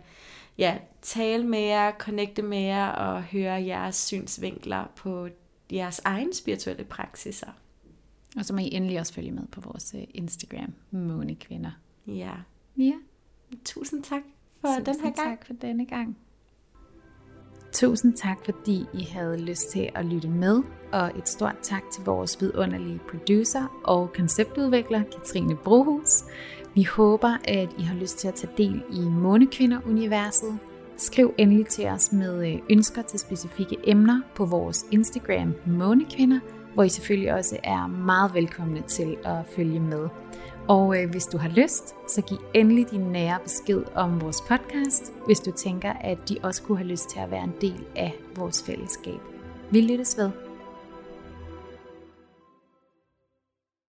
ja, 0.58 0.76
tale 1.02 1.46
med 1.46 1.60
jer, 1.60 1.92
connecte 1.98 2.42
med 2.42 2.60
jer 2.60 2.88
og 2.88 3.22
høre 3.22 3.64
jeres 3.64 3.96
synsvinkler 3.96 4.84
på 4.96 5.28
jeres 5.72 6.00
egen 6.04 6.34
spirituelle 6.34 6.84
praksiser. 6.84 7.48
Og 8.36 8.44
så 8.44 8.54
må 8.54 8.58
I 8.60 8.68
endelig 8.72 9.00
også 9.00 9.14
følge 9.14 9.32
med 9.32 9.46
på 9.52 9.60
vores 9.60 9.94
øh, 9.94 10.04
Instagram, 10.14 10.72
Månekvinder. 10.90 11.70
Ja. 12.06 12.32
Ja. 12.76 12.94
Tusind 13.64 14.02
tak 14.02 14.22
for 14.60 14.68
Tusind 14.68 14.84
den 14.84 14.94
her 14.94 15.10
gang. 15.10 15.16
tak 15.16 15.46
for 15.46 15.52
denne 15.52 15.86
gang. 15.86 16.18
Tusind 17.72 18.14
tak, 18.14 18.44
fordi 18.44 18.84
I 18.94 19.02
havde 19.02 19.36
lyst 19.36 19.70
til 19.70 19.90
at 19.94 20.04
lytte 20.04 20.28
med, 20.28 20.62
og 20.92 21.18
et 21.18 21.28
stort 21.28 21.56
tak 21.62 21.82
til 21.92 22.04
vores 22.04 22.40
vidunderlige 22.40 23.00
producer 23.10 23.80
og 23.84 24.12
konceptudvikler, 24.12 25.02
Katrine 25.02 25.56
Brohus. 25.56 26.24
Vi 26.74 26.82
håber, 26.82 27.36
at 27.44 27.68
I 27.78 27.82
har 27.82 27.94
lyst 27.94 28.18
til 28.18 28.28
at 28.28 28.34
tage 28.34 28.52
del 28.56 28.82
i 28.92 29.00
Månekvinder-universet. 29.00 30.58
Skriv 30.96 31.34
endelig 31.38 31.66
til 31.66 31.86
os 31.86 32.12
med 32.12 32.52
øh, 32.52 32.58
ønsker 32.70 33.02
til 33.02 33.18
specifikke 33.18 33.76
emner 33.84 34.20
på 34.34 34.44
vores 34.44 34.86
Instagram 34.90 35.54
Månekvinder, 35.66 36.40
hvor 36.74 36.82
I 36.82 36.88
selvfølgelig 36.88 37.32
også 37.34 37.56
er 37.64 37.86
meget 37.86 38.34
velkomne 38.34 38.82
til 38.88 39.16
at 39.24 39.36
følge 39.56 39.80
med. 39.80 40.08
Og 40.68 41.02
øh, 41.02 41.10
hvis 41.10 41.26
du 41.26 41.38
har 41.38 41.48
lyst, 41.48 41.94
så 42.08 42.22
giv 42.22 42.38
endelig 42.54 42.90
din 42.90 43.00
nære 43.00 43.38
besked 43.44 43.82
om 43.94 44.20
vores 44.20 44.40
podcast, 44.40 45.12
hvis 45.26 45.40
du 45.40 45.50
tænker, 45.50 45.92
at 45.92 46.18
de 46.28 46.36
også 46.42 46.62
kunne 46.62 46.78
have 46.78 46.88
lyst 46.88 47.10
til 47.10 47.20
at 47.20 47.30
være 47.30 47.44
en 47.44 47.54
del 47.60 47.84
af 47.96 48.14
vores 48.36 48.62
fællesskab. 48.62 49.20
Vi 49.70 49.80
lyttes 49.80 50.18
ved. 50.18 50.51